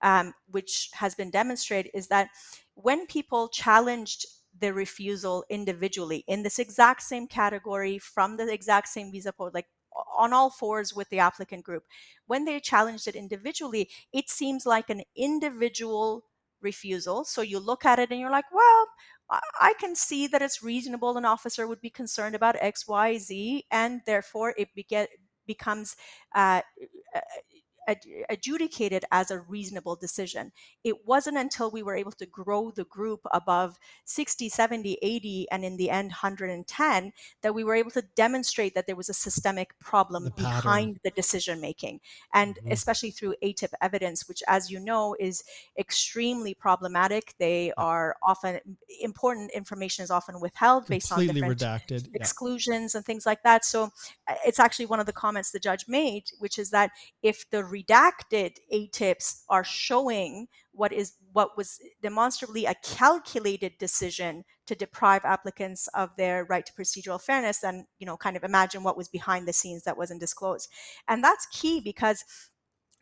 um, 0.00 0.32
which 0.50 0.88
has 0.94 1.14
been 1.14 1.30
demonstrated, 1.30 1.92
is 1.94 2.08
that 2.08 2.30
when 2.74 3.06
people 3.06 3.48
challenged 3.48 4.24
the 4.58 4.72
refusal 4.72 5.44
individually 5.50 6.24
in 6.26 6.42
this 6.42 6.58
exact 6.58 7.02
same 7.02 7.26
category 7.26 7.98
from 7.98 8.36
the 8.36 8.52
exact 8.52 8.88
same 8.88 9.12
visa 9.12 9.32
code, 9.32 9.54
like 9.54 9.66
on 10.16 10.32
all 10.32 10.50
fours 10.50 10.94
with 10.94 11.08
the 11.10 11.18
applicant 11.18 11.64
group. 11.64 11.84
When 12.26 12.44
they 12.44 12.60
challenged 12.60 13.08
it 13.08 13.16
individually, 13.16 13.88
it 14.12 14.28
seems 14.30 14.66
like 14.66 14.90
an 14.90 15.02
individual 15.16 16.24
refusal. 16.60 17.24
So 17.24 17.42
you 17.42 17.58
look 17.58 17.84
at 17.84 17.98
it 17.98 18.10
and 18.10 18.20
you're 18.20 18.30
like, 18.30 18.50
well, 18.52 18.88
I 19.60 19.74
can 19.78 19.94
see 19.94 20.26
that 20.28 20.42
it's 20.42 20.62
reasonable 20.62 21.16
an 21.18 21.24
officer 21.24 21.66
would 21.66 21.80
be 21.80 21.90
concerned 21.90 22.34
about 22.34 22.56
X, 22.60 22.88
Y, 22.88 23.18
Z, 23.18 23.64
and 23.70 24.00
therefore 24.06 24.54
it 24.56 24.70
becomes 25.46 25.96
uh, 26.34 26.62
adjudicated 28.28 29.04
as 29.10 29.30
a 29.30 29.40
reasonable 29.40 29.96
decision. 29.96 30.52
It 30.84 31.06
wasn't 31.06 31.38
until 31.38 31.70
we 31.70 31.82
were 31.82 31.96
able 31.96 32.12
to 32.12 32.26
grow 32.26 32.70
the 32.70 32.84
group 32.84 33.20
above 33.32 33.78
60, 34.04 34.48
70, 34.48 34.98
80, 35.02 35.46
and 35.50 35.64
in 35.64 35.76
the 35.76 35.90
end 35.90 36.10
110 36.10 37.12
that 37.42 37.54
we 37.54 37.64
were 37.64 37.74
able 37.74 37.90
to 37.92 38.02
demonstrate 38.14 38.74
that 38.74 38.86
there 38.86 38.96
was 38.96 39.08
a 39.08 39.14
systemic 39.14 39.78
problem 39.78 40.24
the 40.24 40.30
behind 40.30 41.00
the 41.04 41.10
decision 41.10 41.60
making. 41.60 42.00
And 42.34 42.56
mm-hmm. 42.56 42.72
especially 42.72 43.10
through 43.10 43.34
ATIP 43.42 43.72
evidence, 43.80 44.28
which, 44.28 44.42
as 44.48 44.70
you 44.70 44.80
know, 44.80 45.16
is 45.18 45.44
extremely 45.78 46.54
problematic. 46.54 47.34
They 47.38 47.72
are 47.76 48.16
often 48.22 48.60
important 49.00 49.50
information 49.52 50.02
is 50.02 50.10
often 50.10 50.40
withheld 50.40 50.86
based 50.86 51.12
on 51.12 51.26
different 51.26 51.58
redacted. 51.58 52.08
exclusions 52.14 52.94
yeah. 52.94 52.98
and 52.98 53.06
things 53.06 53.26
like 53.26 53.42
that. 53.42 53.64
So 53.64 53.90
uh, 54.28 54.34
it's 54.44 54.60
actually 54.60 54.86
one 54.86 55.00
of 55.00 55.06
the 55.06 55.12
comments 55.12 55.50
the 55.50 55.58
judge 55.58 55.86
made, 55.88 56.24
which 56.38 56.58
is 56.58 56.70
that 56.70 56.90
if 57.22 57.48
the 57.50 57.64
redacted 57.78 58.56
ATIPs 58.72 59.42
are 59.48 59.64
showing 59.64 60.48
what 60.72 60.92
is 60.92 61.14
what 61.32 61.56
was 61.56 61.78
demonstrably 62.02 62.64
a 62.64 62.74
calculated 62.82 63.72
decision 63.78 64.44
to 64.66 64.74
deprive 64.74 65.24
applicants 65.24 65.88
of 65.88 66.10
their 66.16 66.44
right 66.44 66.66
to 66.66 66.72
procedural 66.72 67.20
fairness 67.20 67.64
and 67.64 67.84
you 67.98 68.06
know 68.06 68.16
kind 68.16 68.36
of 68.36 68.44
imagine 68.44 68.82
what 68.82 68.96
was 68.96 69.08
behind 69.08 69.46
the 69.46 69.52
scenes 69.52 69.84
that 69.84 69.98
wasn't 69.98 70.20
disclosed. 70.20 70.68
And 71.06 71.22
that's 71.22 71.46
key 71.46 71.80
because 71.80 72.24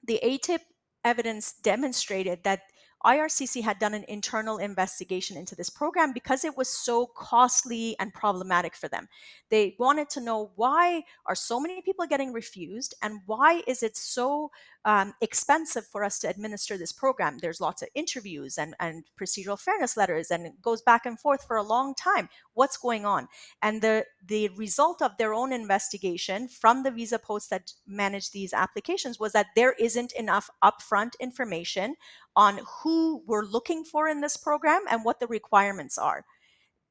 the 0.03 0.21
atip 0.23 0.61
evidence 1.05 1.53
demonstrated 1.53 2.43
that 2.45 2.63
IRCC 3.05 3.63
had 3.63 3.79
done 3.79 3.95
an 3.95 4.05
internal 4.09 4.59
investigation 4.59 5.37
into 5.37 5.55
this 5.55 5.71
program 5.71 6.13
because 6.13 6.45
it 6.45 6.57
was 6.57 6.69
so 6.69 7.07
costly 7.07 7.97
and 7.99 8.13
problematic 8.13 8.75
for 8.75 8.89
them. 8.89 9.09
They 9.51 9.77
wanted 9.79 10.09
to 10.11 10.21
know 10.21 10.51
why 10.57 11.05
are 11.27 11.35
so 11.35 11.61
many 11.61 11.83
people 11.83 12.07
getting 12.07 12.33
refused 12.33 12.95
and 13.03 13.21
why 13.27 13.63
is 13.67 13.83
it 13.83 13.97
so 13.97 14.51
um, 14.87 15.15
expensive 15.21 15.85
for 15.85 16.05
us 16.05 16.21
to 16.21 16.29
administer 16.29 16.79
this 16.79 16.93
program. 16.93 17.39
There's 17.39 17.61
lots 17.61 17.83
of 17.83 17.89
interviews 17.97 18.57
and, 18.57 18.75
and 18.79 19.05
procedural 19.21 19.61
fairness 19.61 19.97
letters, 19.97 20.31
and 20.31 20.47
it 20.47 20.63
goes 20.63 20.81
back 20.81 21.05
and 21.05 21.19
forth 21.19 21.45
for 21.45 21.57
a 21.57 21.63
long 21.63 21.93
time. 21.97 22.29
What's 22.55 22.77
going 22.77 23.05
on? 23.05 23.27
And 23.61 23.83
the, 23.83 24.07
the 24.25 24.49
result 24.51 25.03
of 25.03 25.19
their 25.19 25.35
own 25.35 25.53
investigation 25.53 26.47
from 26.47 26.85
the 26.85 26.93
visa 26.93 27.19
posts 27.19 27.49
that 27.49 27.73
manage 27.85 28.31
these 28.31 28.53
applications 28.53 29.19
was 29.19 29.33
that 29.33 29.47
there 29.57 29.73
isn't 29.73 30.13
enough 30.13 30.49
upfront 30.63 31.15
information 31.19 31.97
on 32.37 32.61
who 32.83 33.23
we're 33.27 33.45
looking 33.45 33.83
for 33.83 34.07
in 34.07 34.21
this 34.21 34.37
program 34.37 34.83
and 34.91 35.05
what 35.05 35.19
the 35.19 35.27
requirements 35.27 35.97
are. 35.97 36.25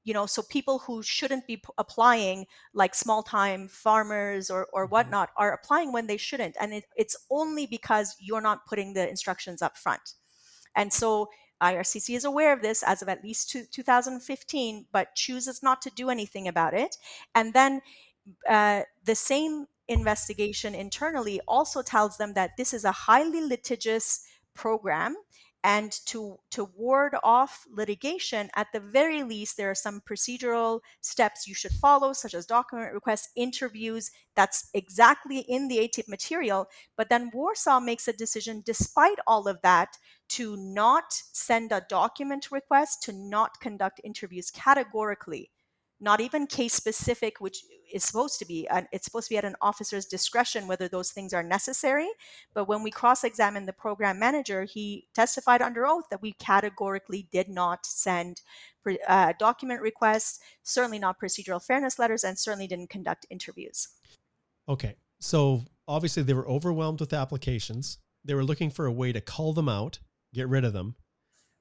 You 0.03 0.13
know 0.13 0.25
so 0.25 0.43
people 0.43 0.79
who 0.79 1.01
shouldn't 1.01 1.47
be 1.47 1.57
p- 1.57 1.63
applying 1.77 2.45
like 2.73 2.93
small 2.93 3.23
time 3.23 3.67
farmers 3.67 4.51
or, 4.51 4.67
or 4.71 4.85
mm-hmm. 4.85 4.91
whatnot 4.91 5.29
are 5.35 5.51
applying 5.51 5.91
when 5.91 6.05
they 6.05 6.17
shouldn't 6.17 6.55
and 6.59 6.73
it, 6.73 6.83
it's 6.95 7.15
only 7.31 7.65
because 7.65 8.15
you're 8.19 8.41
not 8.41 8.67
putting 8.67 8.93
the 8.93 9.09
instructions 9.09 9.63
up 9.63 9.77
front. 9.77 10.13
And 10.75 10.93
so 10.93 11.29
ircc 11.63 12.15
is 12.15 12.23
aware 12.23 12.53
of 12.53 12.61
this 12.61 12.83
as 12.83 13.01
of 13.01 13.09
at 13.09 13.23
least 13.23 13.49
two, 13.49 13.63
2015 13.71 14.85
but 14.91 15.15
chooses 15.15 15.63
not 15.63 15.81
to 15.81 15.89
do 15.95 16.11
anything 16.11 16.47
about 16.47 16.75
it. 16.75 16.97
And 17.33 17.53
then 17.53 17.81
uh, 18.47 18.83
the 19.03 19.15
same 19.15 19.65
investigation 19.87 20.75
internally 20.75 21.39
also 21.47 21.81
tells 21.81 22.17
them 22.17 22.33
that 22.33 22.57
this 22.57 22.73
is 22.73 22.85
a 22.85 22.91
highly 22.91 23.41
litigious 23.41 24.25
program 24.55 25.15
and 25.65 25.91
to 26.05 26.37
to 26.51 26.65
ward 26.77 27.15
off 27.23 27.65
litigation 27.71 28.49
at 28.55 28.67
the 28.71 28.79
very 28.79 29.23
least 29.23 29.57
there 29.57 29.71
are 29.71 29.75
some 29.75 29.99
procedural 30.07 30.79
steps 31.01 31.47
you 31.47 31.55
should 31.55 31.71
follow 31.71 32.13
such 32.13 32.35
as 32.35 32.45
document 32.45 32.93
requests 32.93 33.29
interviews 33.35 34.11
that's 34.35 34.69
exactly 34.73 35.39
in 35.39 35.67
the 35.67 35.77
atip 35.77 36.07
material. 36.07 36.67
But 36.95 37.09
then 37.09 37.31
warsaw 37.33 37.79
makes 37.79 38.07
a 38.07 38.13
decision 38.13 38.61
despite 38.63 39.17
all 39.25 39.47
of 39.47 39.61
that 39.63 39.97
to 40.29 40.55
not 40.57 41.05
send 41.09 41.71
a 41.71 41.85
document 41.89 42.51
request 42.51 43.01
to 43.03 43.11
not 43.11 43.59
conduct 43.59 44.01
interviews 44.03 44.51
categorically 44.51 45.49
not 46.05 46.21
even 46.21 46.45
case 46.45 46.73
specific, 46.73 47.41
which 47.41 47.63
is 47.91 48.03
supposed 48.03 48.37
to 48.39 48.45
be. 48.45 48.67
It's 48.93 49.05
supposed 49.05 49.27
to 49.27 49.33
be 49.33 49.37
at 49.37 49.43
an 49.43 49.55
officer's 49.59 50.05
discretion 50.05 50.67
whether 50.67 50.87
those 50.87 51.11
things 51.11 51.33
are 51.33 51.41
necessary. 51.41 52.07
But 52.53 52.67
when 52.67 52.83
we 52.83 52.91
cross 52.91 53.23
examined 53.23 53.67
the 53.67 53.73
program 53.73 54.19
manager, 54.19 54.63
he 54.65 55.07
testified 55.15 55.63
under 55.63 55.87
oath 55.87 56.05
that 56.11 56.21
we 56.21 56.33
categorically 56.33 57.27
did 57.31 57.49
not 57.49 57.85
send 57.87 58.41
uh, 59.07 59.33
document 59.39 59.81
requests, 59.81 60.39
certainly 60.61 60.99
not 60.99 61.19
procedural 61.19 61.61
fairness 61.61 61.97
letters, 61.97 62.23
and 62.23 62.37
certainly 62.37 62.67
didn't 62.67 62.91
conduct 62.91 63.25
interviews. 63.31 63.87
Okay. 64.69 64.95
So 65.19 65.65
obviously 65.87 66.21
they 66.21 66.35
were 66.35 66.47
overwhelmed 66.47 66.99
with 66.99 67.13
applications. 67.13 67.97
They 68.23 68.35
were 68.35 68.45
looking 68.45 68.69
for 68.69 68.85
a 68.85 68.91
way 68.91 69.11
to 69.11 69.21
cull 69.21 69.53
them 69.53 69.69
out, 69.69 69.99
get 70.35 70.47
rid 70.47 70.65
of 70.65 70.73
them. 70.73 70.95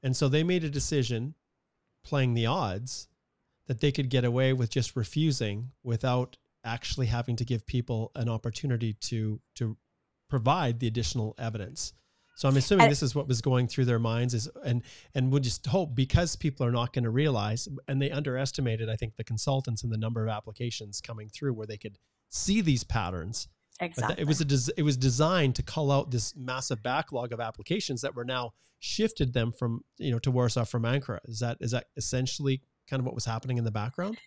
And 0.03 0.15
so 0.15 0.29
they 0.29 0.43
made 0.43 0.65
a 0.65 0.71
decision 0.71 1.35
playing 2.05 2.35
the 2.35 2.45
odds 2.45 3.09
that 3.67 3.81
they 3.81 3.93
could 3.93 4.11
get 4.11 4.25
away 4.25 4.53
with 4.53 4.71
just 4.71 4.97
refusing 4.97 5.71
without 5.83 6.37
actually 6.65 7.07
having 7.07 7.37
to 7.37 7.45
give 7.45 7.67
people 7.67 8.11
an 8.15 8.29
opportunity 8.29 8.95
to 8.95 9.41
to 9.55 9.77
provide 10.29 10.81
the 10.81 10.87
additional 10.87 11.35
evidence. 11.39 11.93
So 12.37 12.49
I'm 12.49 12.57
assuming 12.57 12.89
this 12.89 13.03
is 13.03 13.15
what 13.15 13.29
was 13.29 13.41
going 13.41 13.69
through 13.69 13.85
their 13.85 13.99
minds 13.99 14.35
is 14.35 14.49
and 14.65 14.83
and 15.15 15.31
would 15.33 15.45
just 15.45 15.65
hope 15.67 15.95
because 15.95 16.35
people 16.35 16.67
are 16.67 16.73
not 16.73 16.93
going 16.93 17.05
to 17.05 17.11
realize 17.11 17.69
and 17.87 18.03
they 18.03 18.11
underestimated 18.11 18.89
I 18.89 18.97
think 18.97 19.17
the 19.17 19.25
consultants 19.25 19.83
and 19.85 19.93
the 19.93 19.99
number 19.99 20.25
of 20.25 20.31
applications 20.31 21.01
coming 21.01 21.29
through 21.29 21.55
where 21.55 21.67
they 21.67 21.77
could 21.77 21.99
see 22.31 22.61
these 22.61 22.85
patterns. 22.85 23.49
Exactly. 23.81 24.23
it 24.23 24.27
was 24.27 24.41
a 24.41 24.45
des- 24.45 24.73
it 24.77 24.83
was 24.83 24.97
designed 24.97 25.57
to 25.57 25.63
call 25.63 25.91
out 25.91 26.11
this 26.11 26.35
massive 26.37 26.83
backlog 26.83 27.33
of 27.33 27.41
applications 27.41 28.03
that 28.03 28.15
were 28.15 28.25
now 28.25 28.53
shifted 28.79 29.33
them 29.33 29.51
from 29.53 29.83
you 29.99 30.11
know 30.11 30.19
to 30.21 30.31
Warsaw 30.31 30.65
from 30.65 30.83
Ankara. 30.83 31.21
Is 31.27 31.41
that 31.41 31.59
is 31.61 31.71
that 31.73 31.87
essentially 31.97 32.63
kind 32.89 33.01
of 33.01 33.07
what 33.07 33.15
was 33.15 33.25
happening 33.25 33.59
in 33.59 33.65
the 33.65 33.71
background? 33.71 34.19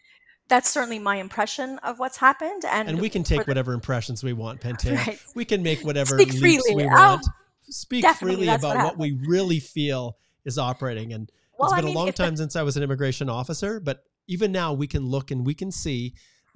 That's 0.49 0.69
certainly 0.69 0.99
my 0.99 1.17
impression 1.17 1.77
of 1.79 1.99
what's 1.99 2.17
happened, 2.17 2.63
and 2.65 2.87
and 2.87 3.01
we 3.01 3.09
can 3.09 3.23
take 3.23 3.39
the, 3.39 3.45
whatever 3.45 3.73
impressions 3.73 4.23
we 4.23 4.33
want, 4.33 4.61
Pantea. 4.61 4.95
Right. 5.07 5.19
We 5.35 5.43
can 5.43 5.61
make 5.61 5.81
whatever 5.81 6.17
Speak 6.17 6.29
leaps 6.29 6.39
freely. 6.39 6.75
we 6.75 6.83
oh, 6.83 6.87
want. 6.87 7.25
Oh, 7.27 7.31
Speak 7.69 8.05
freely 8.05 8.47
about 8.47 8.77
what, 8.77 8.85
what, 8.85 8.97
we 8.97 9.19
really 9.27 9.59
feel 9.59 10.17
is 10.45 10.57
operating. 10.57 11.11
And 11.11 11.29
well, 11.59 11.67
it's 11.67 11.75
been 11.75 11.85
I 11.85 11.87
mean, 11.87 11.95
a 11.97 11.99
long 11.99 12.13
time 12.13 12.31
the, 12.31 12.37
since 12.37 12.55
I 12.55 12.63
was 12.63 12.77
an 12.77 12.83
immigration 12.83 13.29
officer, 13.29 13.81
but 13.81 14.05
even 14.27 14.53
now 14.53 14.71
we 14.71 14.87
can 14.87 15.05
look 15.05 15.31
and 15.31 15.45
we 15.45 15.53
can 15.53 15.69
see 15.69 16.13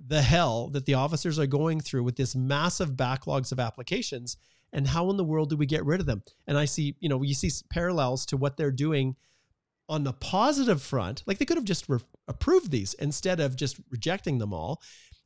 the 0.08 0.22
hell 0.22 0.70
that 0.70 0.86
the 0.86 0.94
officers 0.94 1.38
are 1.38 1.48
going 1.48 1.80
through 1.80 2.04
with 2.04 2.16
this 2.16 2.36
massive 2.36 2.92
backlogs 2.92 3.52
of 3.52 3.60
applications 3.60 4.38
and 4.74 4.88
how 4.88 5.10
in 5.10 5.18
the 5.18 5.24
world 5.24 5.50
do 5.50 5.58
we 5.58 5.66
get 5.66 5.86
rid 5.86 6.00
of 6.00 6.06
them 6.06 6.24
and 6.48 6.58
i 6.58 6.66
see 6.66 6.96
you 7.00 7.10
know 7.10 7.22
you 7.22 7.34
see 7.34 7.52
parallels 7.70 8.26
to 8.26 8.38
what 8.38 8.58
they're 8.58 8.72
doing 8.72 9.16
on 9.92 10.06
the 10.06 10.14
positive 10.14 10.82
front, 10.82 11.22
like 11.28 11.38
they 11.38 11.44
could 11.44 11.58
have 11.58 11.66
just 11.66 11.90
re- 11.90 12.00
approved 12.30 12.72
these 12.72 12.94
instead 12.94 13.42
of 13.42 13.58
just 13.58 13.78
rejecting 13.90 14.38
them 14.38 14.54
all. 14.54 14.82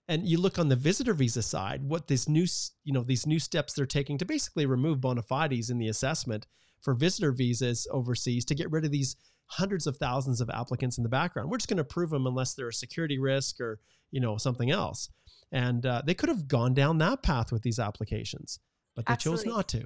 And 0.07 0.27
you 0.27 0.39
look 0.39 0.57
on 0.57 0.69
the 0.69 0.75
visitor 0.75 1.13
visa 1.13 1.43
side, 1.43 1.83
what 1.83 2.07
this 2.07 2.27
new, 2.27 2.47
you 2.83 2.91
know, 2.91 3.03
these 3.03 3.27
new 3.27 3.37
steps 3.37 3.73
they're 3.73 3.85
taking 3.85 4.17
to 4.17 4.25
basically 4.25 4.65
remove 4.65 5.01
bona 5.01 5.21
fides 5.21 5.69
in 5.69 5.77
the 5.77 5.87
assessment 5.87 6.47
for 6.81 6.95
visitor 6.95 7.31
visas 7.31 7.87
overseas 7.91 8.43
to 8.45 8.55
get 8.55 8.71
rid 8.71 8.85
of 8.85 8.91
these 8.91 9.15
hundreds 9.45 9.85
of 9.85 9.97
thousands 9.97 10.41
of 10.41 10.49
applicants 10.49 10.97
in 10.97 11.03
the 11.03 11.09
background. 11.09 11.51
We're 11.51 11.57
just 11.57 11.69
going 11.69 11.77
to 11.77 11.83
approve 11.83 12.09
them 12.09 12.25
unless 12.25 12.55
they're 12.55 12.69
a 12.69 12.73
security 12.73 13.19
risk 13.19 13.61
or 13.61 13.79
you 14.09 14.19
know 14.19 14.37
something 14.37 14.71
else. 14.71 15.09
And 15.51 15.85
uh, 15.85 16.01
they 16.03 16.15
could 16.15 16.29
have 16.29 16.47
gone 16.47 16.73
down 16.73 16.97
that 16.97 17.21
path 17.21 17.51
with 17.51 17.61
these 17.61 17.77
applications, 17.77 18.59
but 18.95 19.05
they 19.05 19.13
Absolutely. 19.13 19.45
chose 19.45 19.55
not 19.55 19.67
to. 19.69 19.85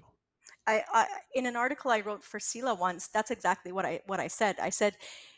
I, 0.67 0.83
I, 0.93 1.07
in 1.33 1.45
an 1.45 1.55
article 1.55 1.91
I 1.91 2.01
wrote 2.01 2.23
for 2.23 2.39
CELA 2.39 2.77
once, 2.77 3.07
that's 3.07 3.31
exactly 3.31 3.71
what 3.71 3.85
I 3.85 4.01
what 4.05 4.19
I 4.19 4.27
said. 4.27 4.57
I 4.61 4.69
said, 4.69 4.95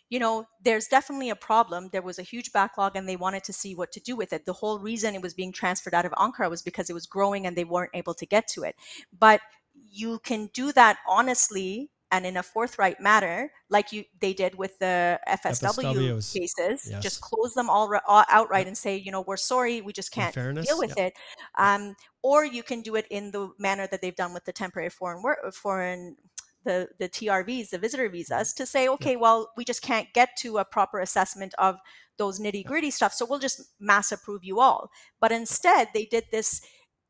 you 0.10 0.20
know, 0.20 0.46
there's 0.64 0.88
definitely 0.88 1.30
a 1.30 1.36
problem. 1.36 1.90
There 1.92 2.02
was 2.02 2.20
a 2.20 2.24
huge 2.24 2.52
backlog, 2.52 2.96
and 2.96 3.08
they 3.08 3.16
wanted 3.16 3.44
to 3.46 3.54
see 3.54 3.76
what 3.76 3.92
to 3.94 4.00
do 4.02 4.16
with 4.16 4.34
it. 4.34 4.46
The 4.46 4.54
whole 4.54 4.80
reason 4.80 5.16
it 5.16 5.22
was 5.22 5.34
being 5.34 5.54
transferred 5.54 5.94
out 5.94 6.06
of 6.06 6.12
Ankara 6.14 6.50
was 6.50 6.62
because 6.62 6.90
it 6.90 6.94
was 6.94 7.06
growing, 7.06 7.46
and 7.48 7.56
they 7.56 7.64
weren't 7.64 7.92
able 7.94 8.14
to 8.16 8.26
get 8.26 8.48
to 8.50 8.64
it. 8.64 8.76
But 9.18 9.42
you 9.90 10.20
can 10.20 10.50
do 10.54 10.72
that 10.74 10.98
honestly 11.08 11.91
and 12.12 12.26
in 12.26 12.38
a 12.38 12.44
forthright 12.44 13.00
manner, 13.00 13.52
like 13.70 13.94
you 13.94 14.04
they 14.20 14.34
did 14.34 14.56
with 14.56 14.78
the 14.80 15.20
FSW 15.28 15.96
FSWs. 15.96 16.34
cases, 16.34 16.90
yes. 16.92 17.02
just 17.02 17.22
close 17.22 17.54
them 17.54 17.70
all, 17.70 17.92
all 18.08 18.26
outright 18.30 18.68
and 18.68 18.78
say, 18.78 18.98
you 18.98 19.12
know, 19.12 19.22
we're 19.22 19.38
sorry, 19.38 19.82
we 19.82 19.94
just 19.94 20.12
can't 20.12 20.36
fairness, 20.36 20.68
deal 20.68 20.78
with 20.78 20.98
it. 20.98 21.14
Um, 21.58 21.96
or 22.22 22.46
you 22.46 22.64
can 22.64 22.82
do 22.82 22.96
it 22.96 23.08
in 23.10 23.32
the 23.32 23.52
manner 23.58 23.88
that 23.88 24.02
they've 24.02 24.16
done 24.16 24.34
with 24.34 24.44
the 24.46 24.52
temporary 24.52 24.90
foreign 24.90 25.24
work, 25.24 25.40
foreign 25.54 26.18
the 26.64 26.90
the 27.00 27.10
TRVs, 27.10 27.70
the 27.70 27.80
visitor 27.80 28.10
visas, 28.10 28.54
to 28.54 28.66
say, 28.66 28.88
okay, 28.90 29.16
well, 29.16 29.52
we 29.56 29.64
just 29.64 29.82
can't 29.82 30.12
get 30.14 30.36
to 30.40 30.58
a 30.58 30.66
proper 30.66 31.00
assessment 31.00 31.54
of 31.58 31.78
those 32.18 32.40
nitty 32.40 32.66
gritty 32.66 32.92
stuff, 32.92 33.14
so 33.14 33.26
we'll 33.26 33.40
just 33.40 33.62
mass 33.80 34.12
approve 34.12 34.44
you 34.44 34.60
all. 34.60 34.92
But 35.20 35.32
instead, 35.32 35.88
they 35.94 36.06
did 36.06 36.26
this 36.32 36.62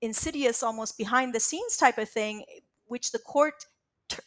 insidious, 0.01 0.63
almost 0.63 0.97
behind 0.97 1.33
the 1.33 1.39
scenes 1.39 1.75
type 1.75 1.97
of 1.97 2.07
thing, 2.07 2.45
which 2.85 3.11
the 3.11 3.19
court 3.19 3.65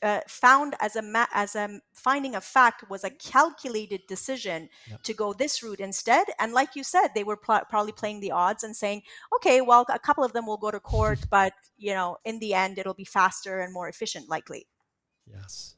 uh, 0.03 0.21
found 0.27 0.75
as 0.81 0.97
a 0.97 1.03
ma- 1.03 1.27
as 1.33 1.55
a 1.55 1.81
finding 1.93 2.35
of 2.35 2.45
fact 2.45 2.89
was 2.91 3.05
a 3.05 3.11
calculated 3.11 4.03
decision 4.07 4.69
to 5.03 5.15
go 5.15 5.33
this 5.33 5.63
route 5.63 5.81
instead. 5.81 6.27
And 6.39 6.53
like 6.53 6.77
you 6.77 6.85
said 6.85 7.09
they 7.15 7.25
were 7.25 7.37
pl- 7.37 7.63
probably 7.69 7.93
playing 7.93 8.21
the 8.21 8.31
odds 8.31 8.65
and 8.65 8.75
saying 8.77 9.03
okay 9.37 9.61
well 9.61 9.85
a 9.89 9.99
couple 9.99 10.25
of 10.25 10.33
them 10.33 10.47
will 10.47 10.57
go 10.57 10.71
to 10.71 10.81
court 10.81 11.21
but 11.31 11.53
you 11.77 11.93
know 11.93 12.17
in 12.25 12.39
the 12.39 12.55
end 12.55 12.79
it'll 12.79 12.95
be 12.95 13.05
faster 13.05 13.61
and 13.61 13.73
more 13.73 13.89
efficient 13.89 14.29
likely. 14.29 14.67
Yes. 15.27 15.77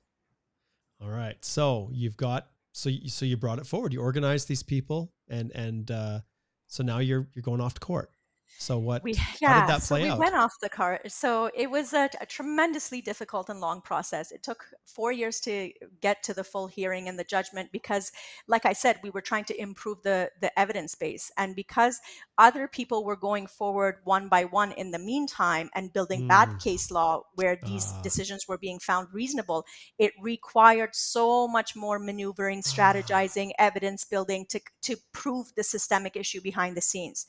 All 1.00 1.10
right. 1.10 1.36
So 1.44 1.90
you've 1.92 2.16
got 2.16 2.48
so 2.72 2.88
you, 2.88 3.08
so 3.08 3.25
you 3.25 3.36
brought 3.36 3.58
it 3.58 3.66
forward. 3.66 3.92
You 3.92 4.00
organized 4.00 4.48
these 4.48 4.62
people 4.62 5.12
and 5.28 5.50
and 5.54 5.90
uh, 5.90 6.20
so 6.66 6.82
now 6.82 6.98
you're 6.98 7.28
you're 7.34 7.42
going 7.42 7.60
off 7.60 7.75
to 7.75 7.80
court 7.80 8.10
so 8.58 8.78
what? 8.78 9.02
We 9.02 9.14
yeah. 9.40 9.78
so 9.78 9.96
we 9.96 10.08
out? 10.08 10.18
went 10.18 10.34
off 10.34 10.54
the 10.60 10.68
cart. 10.68 11.10
So 11.12 11.50
it 11.54 11.70
was 11.70 11.92
a, 11.92 12.08
a, 12.20 12.26
tremendously 12.26 13.00
difficult 13.00 13.50
and 13.50 13.60
long 13.60 13.82
process. 13.82 14.32
It 14.32 14.42
took 14.42 14.64
four 14.84 15.12
years 15.12 15.40
to 15.40 15.70
get 16.00 16.22
to 16.25 16.34
the 16.34 16.44
full 16.44 16.66
hearing 16.66 17.08
and 17.08 17.18
the 17.18 17.25
judgment 17.25 17.70
because, 17.70 18.12
like 18.48 18.64
I 18.64 18.72
said, 18.72 18.98
we 19.02 19.10
were 19.10 19.20
trying 19.20 19.44
to 19.44 19.60
improve 19.60 20.02
the 20.02 20.30
the 20.40 20.58
evidence 20.58 20.94
base, 20.94 21.30
and 21.36 21.54
because 21.54 22.00
other 22.38 22.66
people 22.66 23.04
were 23.04 23.16
going 23.16 23.46
forward 23.46 23.96
one 24.04 24.28
by 24.28 24.44
one 24.44 24.72
in 24.72 24.90
the 24.90 24.98
meantime 24.98 25.68
and 25.75 25.92
building 25.92 26.22
mm. 26.22 26.28
bad 26.28 26.58
case 26.58 26.90
law 26.90 27.22
where 27.34 27.58
these 27.66 27.92
uh. 27.92 28.02
decisions 28.02 28.46
were 28.48 28.58
being 28.58 28.78
found 28.78 29.08
reasonable, 29.12 29.66
it 29.98 30.12
required 30.20 30.94
so 30.94 31.46
much 31.46 31.76
more 31.76 31.98
maneuvering, 31.98 32.62
strategizing, 32.62 33.50
evidence 33.58 34.04
building 34.04 34.46
to 34.48 34.60
to 34.82 34.96
prove 35.12 35.54
the 35.56 35.64
systemic 35.64 36.16
issue 36.16 36.40
behind 36.40 36.76
the 36.76 36.80
scenes. 36.80 37.26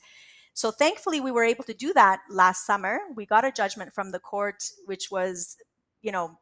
So 0.58 0.72
thankfully, 0.72 1.20
we 1.20 1.30
were 1.30 1.44
able 1.44 1.62
to 1.62 1.72
do 1.72 1.92
that 1.92 2.18
last 2.28 2.66
summer. 2.66 2.98
We 3.14 3.26
got 3.26 3.44
a 3.44 3.52
judgment 3.52 3.94
from 3.94 4.10
the 4.10 4.18
court, 4.18 4.64
which 4.86 5.08
was, 5.08 5.56
you 6.02 6.10
know, 6.10 6.40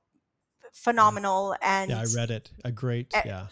phenomenal. 0.73 1.55
And 1.61 1.91
yeah, 1.91 2.01
I 2.01 2.07
read 2.17 2.31
it. 2.31 2.51
A 2.65 2.73
great, 2.73 3.13
yeah. 3.13 3.49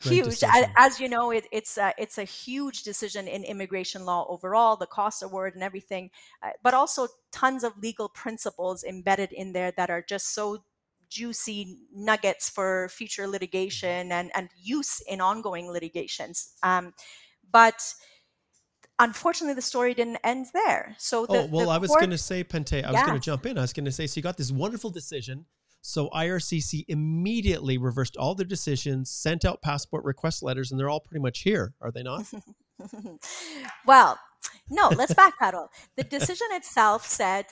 Great 0.00 0.24
huge 0.24 0.42
as, 0.42 0.64
as, 0.78 1.00
you 1.00 1.10
know 1.10 1.30
it, 1.32 1.44
it's 1.52 1.76
a, 1.76 1.92
it's 1.98 2.16
a 2.16 2.24
huge 2.24 2.82
decision 2.82 3.28
in 3.28 3.44
immigration 3.44 4.06
law 4.06 4.24
overall 4.30 4.74
the 4.74 4.86
cost 4.86 5.22
award 5.22 5.52
and 5.52 5.62
everything 5.62 6.08
uh, 6.42 6.52
but 6.62 6.72
also 6.72 7.06
tons 7.30 7.62
of 7.62 7.76
legal 7.76 8.08
principles 8.08 8.82
embedded 8.82 9.30
in 9.30 9.52
there 9.52 9.70
that 9.76 9.90
are 9.90 10.00
just 10.00 10.32
so 10.34 10.64
juicy 11.10 11.76
nuggets 11.94 12.48
for 12.48 12.88
future 12.88 13.26
litigation 13.26 14.10
and, 14.10 14.30
and 14.34 14.48
use 14.56 15.02
in 15.06 15.20
ongoing 15.20 15.70
litigations 15.70 16.54
um, 16.62 16.94
but 17.52 17.92
unfortunately 19.00 19.54
the 19.54 19.62
story 19.62 19.94
didn't 19.94 20.18
end 20.22 20.46
there. 20.52 20.94
So 20.98 21.26
the, 21.26 21.42
oh 21.42 21.46
well 21.46 21.70
i 21.70 21.78
was 21.78 21.90
going 21.90 22.10
to 22.10 22.18
say 22.18 22.44
Pantea 22.44 22.84
i 22.84 22.90
yeah. 22.90 22.92
was 22.92 23.02
going 23.02 23.20
to 23.20 23.24
jump 23.24 23.46
in. 23.46 23.58
I 23.58 23.62
was 23.62 23.72
going 23.72 23.86
to 23.86 23.92
say 23.92 24.06
so 24.06 24.18
you 24.18 24.22
got 24.22 24.36
this 24.36 24.52
wonderful 24.52 24.90
decision. 24.90 25.46
So 25.82 26.08
ircc 26.10 26.84
immediately 26.88 27.78
reversed 27.78 28.16
all 28.16 28.34
their 28.34 28.46
decisions 28.46 29.10
sent 29.10 29.44
out 29.44 29.62
passport 29.62 30.04
request 30.04 30.42
letters 30.42 30.70
and 30.70 30.78
they're 30.78 30.90
all 30.90 31.00
pretty 31.00 31.22
much 31.22 31.40
here 31.40 31.74
are 31.80 31.90
they 31.90 32.02
not? 32.02 32.24
Well 33.86 34.18
no 34.70 34.88
let's 34.88 35.14
backpedal. 35.14 35.68
The 35.96 36.04
decision 36.04 36.46
itself 36.52 37.06
said 37.06 37.46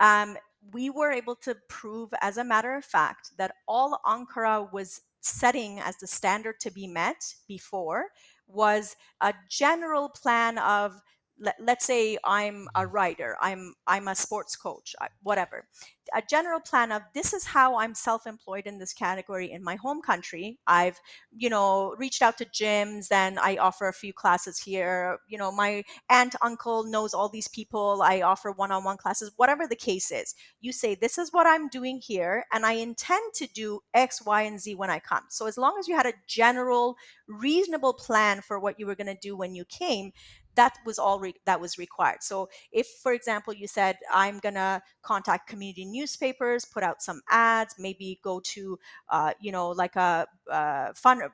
um, 0.00 0.36
we 0.72 0.90
were 0.90 1.12
able 1.12 1.36
to 1.36 1.56
prove 1.68 2.10
as 2.20 2.36
a 2.36 2.44
matter 2.44 2.74
of 2.74 2.84
fact 2.84 3.30
that 3.38 3.54
all 3.68 4.00
ankara 4.04 4.70
was 4.72 5.00
setting 5.20 5.80
as 5.80 5.96
the 5.96 6.06
standard 6.06 6.60
to 6.60 6.70
be 6.70 6.86
met 6.86 7.34
before 7.48 8.06
was 8.48 8.96
a 9.20 9.34
general 9.50 10.08
plan 10.08 10.58
of 10.58 11.00
let, 11.38 11.56
us 11.68 11.84
say 11.84 12.18
i'm 12.24 12.68
a 12.74 12.86
writer 12.86 13.36
i'm 13.40 13.74
i'm 13.86 14.08
a 14.08 14.14
sports 14.14 14.56
coach 14.56 14.94
whatever. 15.22 15.66
A 16.14 16.22
general 16.30 16.60
plan 16.60 16.92
of 16.92 17.02
this 17.14 17.34
is 17.34 17.44
how 17.44 17.78
i'm 17.78 17.94
self-employed 17.94 18.66
in 18.66 18.78
this 18.78 18.92
category 18.92 19.50
in 19.50 19.62
my 19.62 19.74
home 19.74 20.00
country. 20.00 20.58
I've 20.66 21.00
you 21.36 21.50
know 21.50 21.94
reached 21.98 22.22
out 22.22 22.38
to 22.38 22.44
gyms 22.44 23.10
and 23.10 23.38
i 23.40 23.56
offer 23.56 23.88
a 23.88 23.92
few 23.92 24.12
classes 24.12 24.58
here. 24.58 25.18
You 25.28 25.36
know 25.36 25.50
my 25.50 25.82
aunt 26.08 26.36
uncle 26.42 26.84
knows 26.84 27.12
all 27.12 27.28
these 27.28 27.48
people. 27.48 28.02
I 28.02 28.22
offer 28.22 28.52
one-on-one 28.52 28.98
classes 28.98 29.32
whatever 29.36 29.66
the 29.66 29.76
case 29.76 30.12
is. 30.12 30.34
You 30.60 30.72
say 30.72 30.94
this 30.94 31.18
is 31.18 31.32
what 31.32 31.46
i'm 31.46 31.68
doing 31.68 32.00
here 32.00 32.44
and 32.52 32.64
i 32.64 32.72
intend 32.72 33.34
to 33.34 33.48
do 33.48 33.80
x 33.92 34.24
y 34.24 34.42
and 34.42 34.60
z 34.60 34.74
when 34.74 34.90
i 34.90 35.00
come. 35.00 35.24
So 35.28 35.46
as 35.46 35.58
long 35.58 35.76
as 35.78 35.88
you 35.88 35.96
had 35.96 36.06
a 36.06 36.14
general 36.28 36.96
reasonable 37.28 37.94
plan 37.94 38.40
for 38.40 38.60
what 38.60 38.78
you 38.78 38.86
were 38.86 38.94
going 38.94 39.06
to 39.08 39.18
do 39.20 39.36
when 39.36 39.54
you 39.54 39.64
came 39.64 40.12
that 40.56 40.74
was 40.84 40.98
all 40.98 41.20
re- 41.20 41.34
that 41.44 41.60
was 41.60 41.78
required 41.78 42.22
so 42.22 42.48
if 42.72 42.86
for 43.02 43.12
example 43.12 43.52
you 43.52 43.68
said 43.68 43.96
i'm 44.12 44.38
going 44.38 44.54
to 44.54 44.80
contact 45.02 45.48
community 45.48 45.84
newspapers 45.84 46.64
put 46.64 46.82
out 46.82 47.02
some 47.02 47.20
ads 47.30 47.74
maybe 47.78 48.18
go 48.22 48.40
to 48.40 48.78
uh, 49.10 49.32
you 49.40 49.52
know 49.52 49.70
like 49.70 49.96
a 49.96 50.26
uh, 50.50 50.92
fun 50.94 51.22
uh, 51.22 51.28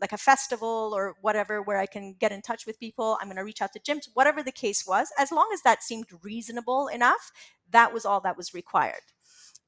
like 0.00 0.12
a 0.12 0.18
festival 0.18 0.92
or 0.94 1.14
whatever 1.20 1.62
where 1.62 1.78
I 1.78 1.86
can 1.86 2.14
get 2.18 2.32
in 2.32 2.42
touch 2.42 2.66
with 2.66 2.78
people. 2.80 3.16
I'm 3.20 3.28
going 3.28 3.36
to 3.36 3.44
reach 3.44 3.62
out 3.62 3.72
to 3.74 3.80
gyms, 3.80 4.08
whatever 4.14 4.42
the 4.42 4.52
case 4.52 4.86
was, 4.86 5.08
as 5.18 5.30
long 5.30 5.48
as 5.52 5.62
that 5.62 5.82
seemed 5.82 6.06
reasonable 6.22 6.88
enough, 6.88 7.32
that 7.70 7.92
was 7.92 8.04
all 8.04 8.20
that 8.22 8.36
was 8.36 8.54
required. 8.54 9.00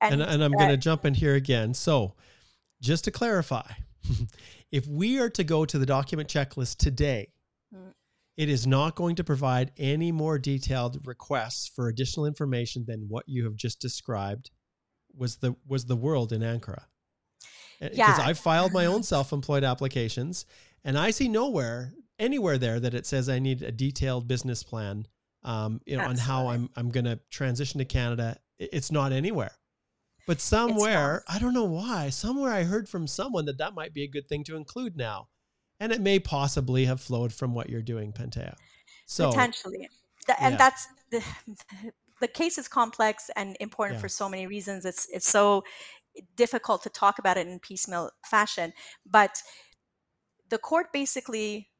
And, 0.00 0.14
and, 0.14 0.22
and 0.22 0.44
I'm 0.44 0.54
uh, 0.54 0.58
going 0.58 0.70
to 0.70 0.76
jump 0.76 1.04
in 1.04 1.14
here 1.14 1.34
again. 1.34 1.74
So, 1.74 2.14
just 2.80 3.04
to 3.04 3.10
clarify, 3.10 3.68
if 4.72 4.86
we 4.86 5.20
are 5.20 5.30
to 5.30 5.44
go 5.44 5.64
to 5.64 5.78
the 5.78 5.86
document 5.86 6.28
checklist 6.28 6.78
today, 6.78 7.28
mm 7.74 7.92
it 8.36 8.48
is 8.48 8.66
not 8.66 8.94
going 8.94 9.16
to 9.16 9.24
provide 9.24 9.72
any 9.76 10.12
more 10.12 10.38
detailed 10.38 11.06
requests 11.06 11.68
for 11.68 11.88
additional 11.88 12.26
information 12.26 12.84
than 12.86 13.06
what 13.08 13.24
you 13.26 13.44
have 13.44 13.56
just 13.56 13.80
described 13.80 14.50
was 15.14 15.36
the 15.36 15.54
was 15.66 15.86
the 15.86 15.96
world 15.96 16.32
in 16.32 16.42
Ankara. 16.42 16.84
Because 17.80 17.96
yeah. 17.96 18.18
I 18.20 18.34
filed 18.34 18.72
my 18.72 18.86
own 18.86 19.02
self-employed 19.14 19.64
applications 19.64 20.46
and 20.84 20.98
I 20.98 21.10
see 21.10 21.28
nowhere 21.28 21.94
anywhere 22.18 22.58
there 22.58 22.78
that 22.80 22.94
it 22.94 23.06
says 23.06 23.28
I 23.28 23.38
need 23.38 23.62
a 23.62 23.72
detailed 23.72 24.28
business 24.28 24.62
plan 24.62 25.06
um, 25.42 25.80
you 25.86 25.96
know, 25.96 26.04
on 26.04 26.16
how 26.16 26.48
I'm 26.48 26.68
I'm 26.76 26.90
going 26.90 27.06
to 27.06 27.18
transition 27.30 27.78
to 27.78 27.84
Canada. 27.84 28.36
It's 28.58 28.92
not 28.92 29.12
anywhere. 29.12 29.52
But 30.26 30.40
somewhere, 30.40 31.24
I 31.28 31.38
don't 31.38 31.54
know 31.54 31.64
why, 31.64 32.10
somewhere 32.10 32.52
I 32.52 32.62
heard 32.62 32.88
from 32.88 33.06
someone 33.06 33.46
that 33.46 33.58
that 33.58 33.74
might 33.74 33.94
be 33.94 34.04
a 34.04 34.08
good 34.08 34.28
thing 34.28 34.44
to 34.44 34.56
include 34.56 34.96
now 34.96 35.28
and 35.80 35.92
it 35.92 36.00
may 36.00 36.18
possibly 36.18 36.84
have 36.84 37.00
flowed 37.00 37.32
from 37.32 37.54
what 37.54 37.70
you're 37.70 37.82
doing, 37.82 38.12
Pantea. 38.12 38.54
So 39.06 39.30
potentially, 39.30 39.88
and 40.38 40.52
yeah. 40.52 40.56
that's 40.56 40.86
the 41.10 41.24
the 42.20 42.28
case 42.28 42.58
is 42.58 42.68
complex 42.68 43.30
and 43.34 43.56
important 43.58 43.96
yeah. 43.96 44.02
for 44.02 44.08
so 44.08 44.28
many 44.28 44.46
reasons. 44.46 44.84
It's 44.84 45.08
it's 45.10 45.28
so 45.28 45.64
difficult 46.36 46.82
to 46.82 46.90
talk 46.90 47.18
about 47.18 47.36
it 47.36 47.46
in 47.46 47.58
piecemeal 47.58 48.10
fashion, 48.24 48.72
but 49.04 49.42
the 50.50 50.58
court 50.58 50.92
basically 50.92 51.70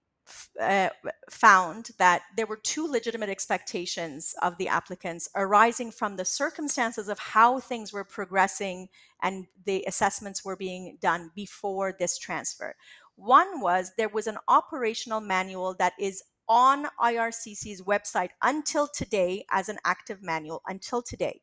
uh, 0.61 0.89
found 1.29 1.91
that 1.99 2.23
there 2.37 2.47
were 2.47 2.57
two 2.57 2.87
legitimate 2.87 3.29
expectations 3.29 4.35
of 4.43 4.57
the 4.59 4.69
applicants 4.69 5.29
arising 5.35 5.91
from 5.91 6.17
the 6.17 6.25
circumstances 6.25 7.09
of 7.09 7.19
how 7.19 7.59
things 7.59 7.93
were 7.93 8.05
progressing 8.05 8.89
and 9.23 9.47
the 9.65 9.85
assessments 9.89 10.45
were 10.45 10.57
being 10.57 10.97
done 11.01 11.31
before 11.35 11.95
this 11.99 12.17
transfer. 12.17 12.77
One 13.21 13.61
was 13.61 13.93
there 13.99 14.09
was 14.09 14.27
an 14.27 14.39
operational 14.49 15.21
manual 15.21 15.75
that 15.79 15.93
is 15.99 16.23
on 16.49 16.87
IRCC's 17.01 17.83
website 17.83 18.31
until 18.43 18.89
today 18.89 19.45
as 19.51 19.69
an 19.69 19.79
active 19.85 20.23
manual 20.23 20.63
until 20.67 21.03
today. 21.03 21.41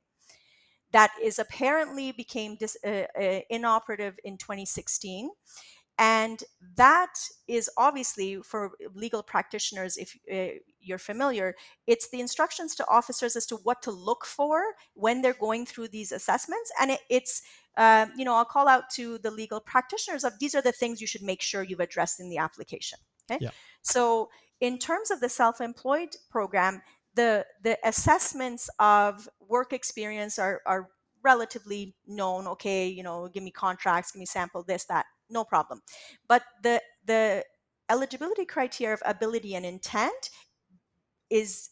that 0.92 1.12
is 1.22 1.40
apparently 1.40 2.12
became 2.12 2.56
dis, 2.56 2.78
uh, 2.86 3.06
uh, 3.20 3.40
inoperative 3.50 4.16
in 4.24 4.38
2016 4.38 5.30
and 6.00 6.44
that 6.76 7.14
is 7.48 7.70
obviously 7.78 8.42
for 8.44 8.72
legal 8.94 9.24
practitioners 9.24 9.98
if 9.98 10.16
uh, 10.32 10.58
you're 10.80 10.98
familiar 10.98 11.56
it's 11.88 12.10
the 12.10 12.20
instructions 12.20 12.76
to 12.76 12.88
officers 12.88 13.36
as 13.36 13.46
to 13.46 13.56
what 13.58 13.82
to 13.82 13.92
look 13.92 14.26
for 14.26 14.62
when 14.94 15.22
they're 15.22 15.34
going 15.34 15.66
through 15.66 15.88
these 15.88 16.12
assessments 16.12 16.72
and 16.80 16.92
it, 16.92 17.00
it's 17.10 17.42
uh, 17.78 18.08
you 18.18 18.26
know 18.26 18.36
i'll 18.36 18.46
call 18.46 18.68
out 18.68 18.90
to 18.90 19.18
the 19.20 19.32
legal 19.32 19.60
practitioners 19.60 20.24
of 20.24 20.34
these 20.40 20.54
are 20.56 20.62
the 20.62 20.72
things 20.72 21.00
you 21.00 21.08
should 21.08 21.22
make 21.22 21.42
sure 21.42 21.64
you've 21.64 21.80
addressed 21.80 22.20
in 22.20 22.30
the 22.30 22.38
application 22.38 23.00
okay 23.30 23.44
yeah. 23.44 23.52
so 23.82 24.30
in 24.60 24.78
terms 24.78 25.12
of 25.12 25.20
the 25.20 25.30
self-employed 25.30 26.16
program 26.30 26.82
the 27.16 27.46
the 27.64 27.78
assessments 27.84 28.70
of 28.80 29.30
work 29.48 29.74
experience 29.74 30.40
are 30.40 30.62
are 30.66 30.90
relatively 31.24 31.96
known 32.08 32.48
okay 32.48 32.88
you 32.88 33.04
know 33.04 33.28
give 33.34 33.44
me 33.44 33.52
contracts 33.52 34.12
give 34.12 34.20
me 34.20 34.26
sample 34.26 34.64
this 34.64 34.86
that 34.86 35.06
no 35.30 35.44
problem 35.44 35.82
but 36.28 36.44
the 36.64 36.82
the 37.06 37.44
eligibility 37.90 38.46
criteria 38.46 38.94
of 38.94 39.02
ability 39.06 39.56
and 39.56 39.66
intent 39.66 40.30
is 41.30 41.70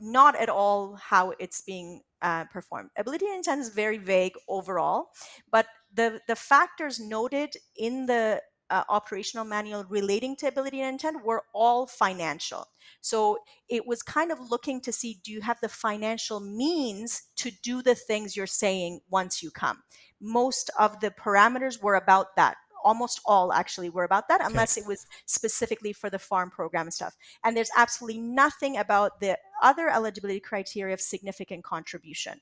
not 0.00 0.36
at 0.36 0.48
all 0.48 0.94
how 0.96 1.32
it's 1.38 1.60
being 1.62 2.00
uh, 2.22 2.44
performed 2.46 2.90
ability 2.96 3.26
and 3.26 3.36
intent 3.36 3.60
is 3.60 3.68
very 3.68 3.98
vague 3.98 4.34
overall 4.48 5.08
but 5.50 5.66
the 5.92 6.20
the 6.28 6.36
factors 6.36 6.98
noted 6.98 7.54
in 7.76 8.06
the 8.06 8.40
uh, 8.70 8.82
operational 8.88 9.44
manual 9.44 9.84
relating 9.88 10.36
to 10.36 10.46
ability 10.46 10.80
and 10.80 10.94
intent 10.94 11.24
were 11.24 11.44
all 11.54 11.86
financial. 11.86 12.66
So 13.00 13.38
it 13.68 13.86
was 13.86 14.02
kind 14.02 14.32
of 14.32 14.50
looking 14.50 14.80
to 14.82 14.92
see 14.92 15.20
do 15.24 15.32
you 15.32 15.40
have 15.42 15.58
the 15.60 15.68
financial 15.68 16.40
means 16.40 17.22
to 17.36 17.50
do 17.62 17.82
the 17.82 17.94
things 17.94 18.36
you're 18.36 18.46
saying 18.46 19.00
once 19.10 19.42
you 19.42 19.50
come? 19.50 19.82
Most 20.20 20.70
of 20.78 21.00
the 21.00 21.10
parameters 21.10 21.82
were 21.82 21.94
about 21.94 22.36
that. 22.36 22.56
Almost 22.90 23.20
all 23.24 23.52
actually 23.52 23.90
were 23.90 24.04
about 24.04 24.28
that, 24.28 24.40
unless 24.48 24.76
it 24.80 24.86
was 24.86 25.00
specifically 25.26 25.92
for 25.92 26.08
the 26.08 26.18
farm 26.18 26.50
program 26.50 26.86
and 26.86 26.94
stuff. 26.94 27.14
And 27.42 27.56
there's 27.56 27.70
absolutely 27.76 28.20
nothing 28.20 28.76
about 28.78 29.20
the 29.20 29.36
other 29.62 29.88
eligibility 29.88 30.40
criteria 30.40 30.94
of 30.94 31.00
significant 31.00 31.64
contribution 31.64 32.40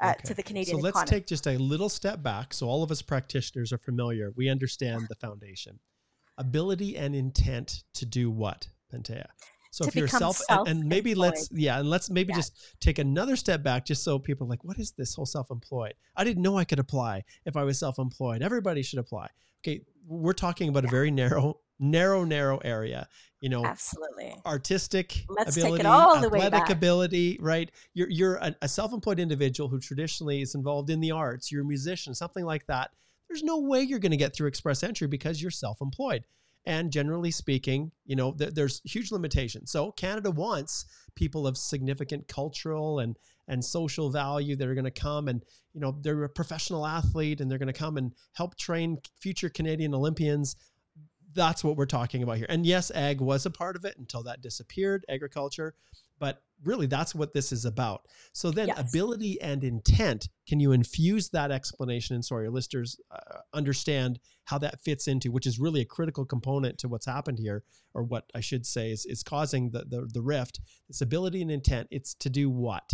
uh, 0.00 0.10
okay. 0.10 0.28
to 0.28 0.34
the 0.34 0.42
Canadian. 0.42 0.78
So 0.78 0.82
let's 0.82 0.96
economy. 0.96 1.10
take 1.10 1.26
just 1.26 1.46
a 1.46 1.58
little 1.58 1.88
step 1.88 2.22
back. 2.22 2.54
So 2.54 2.66
all 2.66 2.82
of 2.82 2.90
us 2.90 3.02
practitioners 3.02 3.72
are 3.72 3.78
familiar. 3.78 4.32
We 4.34 4.48
understand 4.48 5.06
the 5.08 5.16
foundation, 5.16 5.80
ability 6.38 6.96
and 6.96 7.14
intent 7.14 7.84
to 7.94 8.06
do 8.06 8.30
what, 8.30 8.68
Pantea. 8.92 9.26
So 9.74 9.86
if 9.86 9.96
you're 9.96 10.06
self, 10.06 10.40
and, 10.48 10.68
and, 10.68 10.84
maybe 10.84 11.16
let's 11.16 11.48
yeah, 11.50 11.80
and 11.80 11.90
let's 11.90 12.08
maybe 12.08 12.30
yeah. 12.30 12.36
just 12.36 12.76
take 12.80 13.00
another 13.00 13.34
step 13.34 13.64
back, 13.64 13.84
just 13.84 14.04
so 14.04 14.20
people 14.20 14.46
are 14.46 14.50
like, 14.50 14.62
what 14.62 14.78
is 14.78 14.92
this 14.92 15.16
whole 15.16 15.26
self-employed? 15.26 15.94
I 16.14 16.22
didn't 16.22 16.42
know 16.42 16.56
I 16.56 16.64
could 16.64 16.78
apply 16.78 17.24
if 17.44 17.56
I 17.56 17.64
was 17.64 17.80
self-employed. 17.80 18.40
Everybody 18.40 18.82
should 18.82 19.00
apply. 19.00 19.28
Okay, 19.62 19.80
we're 20.06 20.32
talking 20.32 20.68
about 20.68 20.84
yeah. 20.84 20.90
a 20.90 20.92
very 20.92 21.10
narrow 21.10 21.58
narrow, 21.80 22.22
narrow 22.22 22.58
area. 22.58 23.08
You 23.40 23.48
know, 23.48 23.64
absolutely 23.64 24.36
artistic 24.46 25.24
Let's 25.28 25.56
ability, 25.56 25.78
take 25.78 25.80
it 25.80 25.86
all 25.86 26.20
the 26.20 26.26
athletic 26.26 26.40
way 26.40 26.50
back. 26.50 26.70
ability, 26.70 27.38
right? 27.40 27.68
You're 27.94 28.10
you're 28.10 28.34
a, 28.36 28.54
a 28.62 28.68
self-employed 28.68 29.18
individual 29.18 29.68
who 29.68 29.80
traditionally 29.80 30.40
is 30.40 30.54
involved 30.54 30.88
in 30.88 31.00
the 31.00 31.10
arts. 31.10 31.50
You're 31.50 31.62
a 31.62 31.66
musician, 31.66 32.14
something 32.14 32.44
like 32.44 32.64
that. 32.68 32.92
There's 33.28 33.42
no 33.42 33.58
way 33.58 33.82
you're 33.82 33.98
going 33.98 34.12
to 34.12 34.16
get 34.16 34.36
through 34.36 34.46
express 34.46 34.84
entry 34.84 35.08
because 35.08 35.42
you're 35.42 35.50
self-employed. 35.50 36.24
And 36.66 36.90
generally 36.90 37.30
speaking, 37.30 37.92
you 38.06 38.16
know, 38.16 38.32
th- 38.32 38.54
there's 38.54 38.80
huge 38.84 39.12
limitations. 39.12 39.70
So 39.70 39.92
Canada 39.92 40.30
wants 40.30 40.86
people 41.14 41.46
of 41.46 41.56
significant 41.56 42.28
cultural 42.28 42.98
and 43.00 43.16
and 43.46 43.62
social 43.62 44.08
value 44.08 44.56
that 44.56 44.66
are 44.66 44.74
going 44.74 44.86
to 44.86 44.90
come 44.90 45.28
and 45.28 45.44
you 45.74 45.80
know 45.80 45.98
they're 46.00 46.24
a 46.24 46.28
professional 46.30 46.86
athlete 46.86 47.42
and 47.42 47.50
they're 47.50 47.58
going 47.58 47.66
to 47.66 47.78
come 47.78 47.98
and 47.98 48.12
help 48.32 48.56
train 48.56 48.96
future 49.20 49.50
Canadian 49.50 49.94
Olympians 49.94 50.56
that's 51.34 51.64
what 51.64 51.76
we're 51.76 51.86
talking 51.86 52.22
about 52.22 52.38
here. 52.38 52.46
And 52.48 52.64
yes, 52.64 52.90
ag 52.94 53.20
was 53.20 53.44
a 53.44 53.50
part 53.50 53.76
of 53.76 53.84
it 53.84 53.96
until 53.98 54.22
that 54.22 54.40
disappeared, 54.40 55.04
agriculture. 55.08 55.74
But 56.18 56.42
really, 56.64 56.86
that's 56.86 57.14
what 57.14 57.32
this 57.32 57.52
is 57.52 57.64
about. 57.64 58.02
So 58.32 58.50
then, 58.50 58.68
yes. 58.68 58.78
ability 58.78 59.40
and 59.40 59.64
intent. 59.64 60.28
Can 60.48 60.60
you 60.60 60.72
infuse 60.72 61.28
that 61.30 61.50
explanation? 61.50 62.14
And 62.14 62.24
sorry, 62.24 62.44
your 62.44 62.52
listeners 62.52 62.98
uh, 63.10 63.38
understand 63.52 64.18
how 64.44 64.58
that 64.58 64.82
fits 64.82 65.08
into, 65.08 65.32
which 65.32 65.46
is 65.46 65.58
really 65.58 65.80
a 65.80 65.86
critical 65.86 66.24
component 66.24 66.78
to 66.78 66.88
what's 66.88 67.06
happened 67.06 67.38
here, 67.38 67.64
or 67.94 68.02
what 68.02 68.24
I 68.34 68.40
should 68.40 68.66
say 68.66 68.90
is 68.90 69.06
is 69.06 69.22
causing 69.22 69.70
the 69.70 69.84
the, 69.88 70.08
the 70.12 70.22
rift. 70.22 70.60
This 70.88 71.00
ability 71.00 71.42
and 71.42 71.50
intent. 71.50 71.88
It's 71.90 72.14
to 72.14 72.30
do 72.30 72.50
what? 72.50 72.92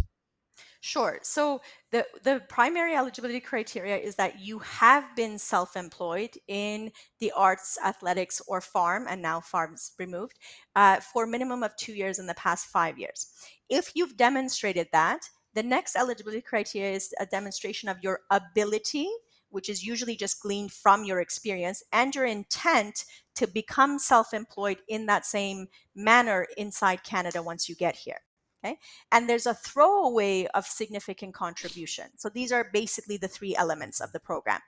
Sure. 0.83 1.19
So 1.23 1.61
the 1.91 2.07
the 2.23 2.41
primary 2.49 2.95
eligibility 2.95 3.41
criteria 3.41 3.99
is 3.99 4.15
that 4.17 4.41
you 4.41 4.61
have 4.61 5.15
been 5.15 5.39
self-employed 5.39 6.31
in 6.49 6.91
the 7.19 7.33
arts, 7.37 7.79
athletics, 7.85 8.41
or 8.49 8.63
farm, 8.63 9.07
and 9.09 9.21
now 9.21 9.41
farms 9.41 9.93
removed, 9.99 10.39
uh, 10.77 11.01
for 11.01 11.27
minimum 11.27 11.63
of 11.63 11.77
two 11.77 11.93
years 11.93 12.19
in 12.19 12.27
the 12.27 12.35
past 12.35 12.67
five 12.67 12.99
years. 12.99 13.31
If 13.69 13.93
you've 13.95 14.17
demonstrated 14.17 14.89
that, 14.93 15.29
the 15.53 15.63
next 15.63 15.97
eligibility 15.97 16.41
criteria 16.41 16.93
is 16.93 17.13
a 17.21 17.27
demonstration 17.27 17.91
of 17.91 17.99
your 18.03 18.21
ability, 18.31 19.09
which 19.51 19.69
is 19.69 19.85
usually 19.85 20.17
just 20.17 20.41
gleaned 20.41 20.73
from 20.73 21.05
your 21.05 21.21
experience, 21.21 21.83
and 21.93 22.15
your 22.15 22.25
intent 22.25 23.05
to 23.35 23.47
become 23.47 23.99
self-employed 23.99 24.79
in 24.89 25.05
that 25.07 25.27
same 25.27 25.69
manner 25.95 26.47
inside 26.57 27.05
Canada 27.05 27.43
once 27.43 27.69
you 27.69 27.75
get 27.75 27.97
here. 27.97 28.21
Okay. 28.63 28.79
And 29.11 29.29
there's 29.29 29.47
a 29.47 29.55
throwaway 29.55 30.47
of 30.55 30.67
significant 30.67 31.35
contribution. 31.35 32.07
So 32.17 32.29
these 32.29 32.53
are 32.53 32.69
basically 32.73 33.17
the 33.17 33.29
three 33.29 33.57
elements 33.57 34.01
of 34.01 34.13
the 34.13 34.21
program. 34.21 34.61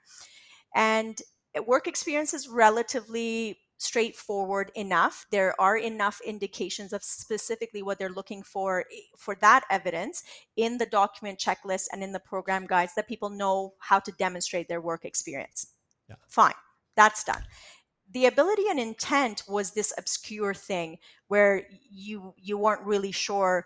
And 0.73 1.21
work 1.67 1.87
experience 1.87 2.33
is 2.33 2.47
relatively 2.47 3.59
straightforward 3.77 4.71
enough. 4.75 5.27
There 5.29 5.59
are 5.61 5.77
enough 5.77 6.21
indications 6.25 6.93
of 6.93 7.03
specifically 7.03 7.83
what 7.83 7.99
they're 7.99 8.09
looking 8.09 8.41
for 8.41 8.85
eh, 8.91 9.01
for 9.17 9.35
that 9.41 9.63
evidence 9.69 10.23
in 10.55 10.77
the 10.77 10.85
document 10.85 11.37
checklist 11.37 11.85
and 11.91 12.01
in 12.01 12.13
the 12.13 12.19
program 12.19 12.65
guides 12.65 12.95
that 12.95 13.07
people 13.07 13.29
know 13.29 13.73
how 13.79 13.99
to 13.99 14.11
demonstrate 14.13 14.69
their 14.69 14.81
work 14.81 15.05
experience. 15.05 15.67
Yeah. 16.09 16.15
Fine. 16.27 16.53
That's 16.95 17.23
done 17.23 17.43
the 18.13 18.25
ability 18.25 18.63
and 18.69 18.79
intent 18.79 19.43
was 19.47 19.71
this 19.71 19.93
obscure 19.97 20.53
thing 20.53 20.97
where 21.27 21.63
you 21.89 22.33
you 22.37 22.57
weren't 22.57 22.85
really 22.85 23.11
sure 23.11 23.65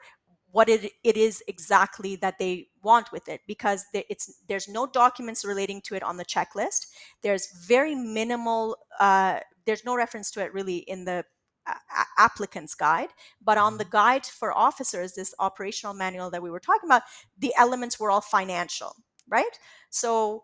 what 0.57 0.69
it, 0.69 0.91
it 1.03 1.15
is 1.15 1.43
exactly 1.47 2.15
that 2.15 2.39
they 2.39 2.67
want 2.81 3.11
with 3.11 3.29
it 3.29 3.41
because 3.45 3.85
it's 3.93 4.41
there's 4.47 4.67
no 4.67 4.87
documents 4.87 5.45
relating 5.45 5.79
to 5.81 5.93
it 5.93 6.01
on 6.01 6.17
the 6.17 6.25
checklist. 6.25 6.87
There's 7.21 7.51
very 7.67 7.93
minimal 7.93 8.75
uh, 8.99 9.41
there's 9.67 9.85
no 9.85 9.95
reference 9.95 10.31
to 10.31 10.43
it 10.43 10.51
really 10.55 10.77
in 10.77 11.05
the 11.05 11.23
uh, 11.67 12.03
applicant's 12.17 12.73
guide. 12.73 13.09
But 13.39 13.59
on 13.59 13.77
the 13.77 13.83
mm-hmm. 13.83 13.91
guide 13.91 14.25
for 14.25 14.51
officers 14.57 15.13
this 15.13 15.35
operational 15.37 15.93
manual 15.93 16.31
that 16.31 16.41
we 16.41 16.49
were 16.49 16.59
talking 16.59 16.89
about 16.89 17.03
the 17.37 17.53
elements 17.55 17.99
were 17.99 18.09
all 18.09 18.21
financial 18.21 18.95
right? 19.29 19.59
So 19.91 20.43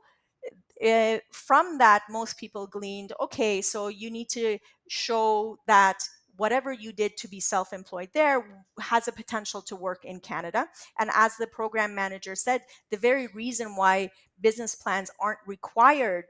uh, 0.85 1.17
from 1.31 1.79
that 1.79 2.03
most 2.09 2.37
people 2.37 2.67
gleaned 2.67 3.13
okay 3.25 3.61
so 3.61 3.87
you 3.87 4.11
need 4.11 4.27
to 4.27 4.59
show 4.89 5.57
that 5.65 5.99
whatever 6.37 6.71
you 6.71 6.91
did 6.91 7.15
to 7.17 7.27
be 7.27 7.39
self 7.39 7.73
employed 7.73 8.09
there 8.13 8.65
has 8.79 9.07
a 9.07 9.11
potential 9.11 9.61
to 9.61 9.75
work 9.75 10.05
in 10.05 10.19
Canada. 10.19 10.67
And 10.99 11.09
as 11.13 11.37
the 11.37 11.47
program 11.47 11.93
manager 11.93 12.35
said, 12.35 12.61
the 12.91 12.97
very 12.97 13.27
reason 13.27 13.75
why 13.75 14.09
business 14.41 14.75
plans 14.75 15.11
aren't 15.19 15.39
required 15.45 16.25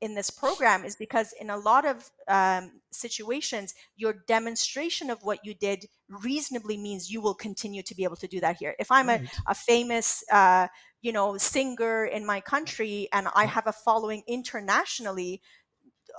in 0.00 0.14
this 0.14 0.30
program 0.30 0.84
is 0.84 0.96
because 0.96 1.34
in 1.40 1.50
a 1.50 1.56
lot 1.56 1.84
of 1.84 2.10
um, 2.28 2.72
situations 2.90 3.74
your 3.96 4.14
demonstration 4.26 5.10
of 5.10 5.18
what 5.22 5.38
you 5.44 5.54
did 5.54 5.86
reasonably 6.22 6.76
means 6.76 7.10
you 7.10 7.20
will 7.20 7.34
continue 7.34 7.82
to 7.82 7.94
be 7.94 8.04
able 8.04 8.16
to 8.16 8.26
do 8.26 8.40
that 8.40 8.56
here 8.56 8.74
if 8.78 8.90
i'm 8.90 9.08
right. 9.08 9.22
a, 9.46 9.50
a, 9.50 9.54
famous 9.54 10.24
uh, 10.32 10.66
you 11.02 11.12
know 11.12 11.36
singer 11.36 12.06
in 12.06 12.24
my 12.24 12.40
country 12.40 13.08
and 13.12 13.28
i 13.34 13.44
have 13.44 13.66
a 13.66 13.72
following 13.72 14.22
internationally 14.26 15.42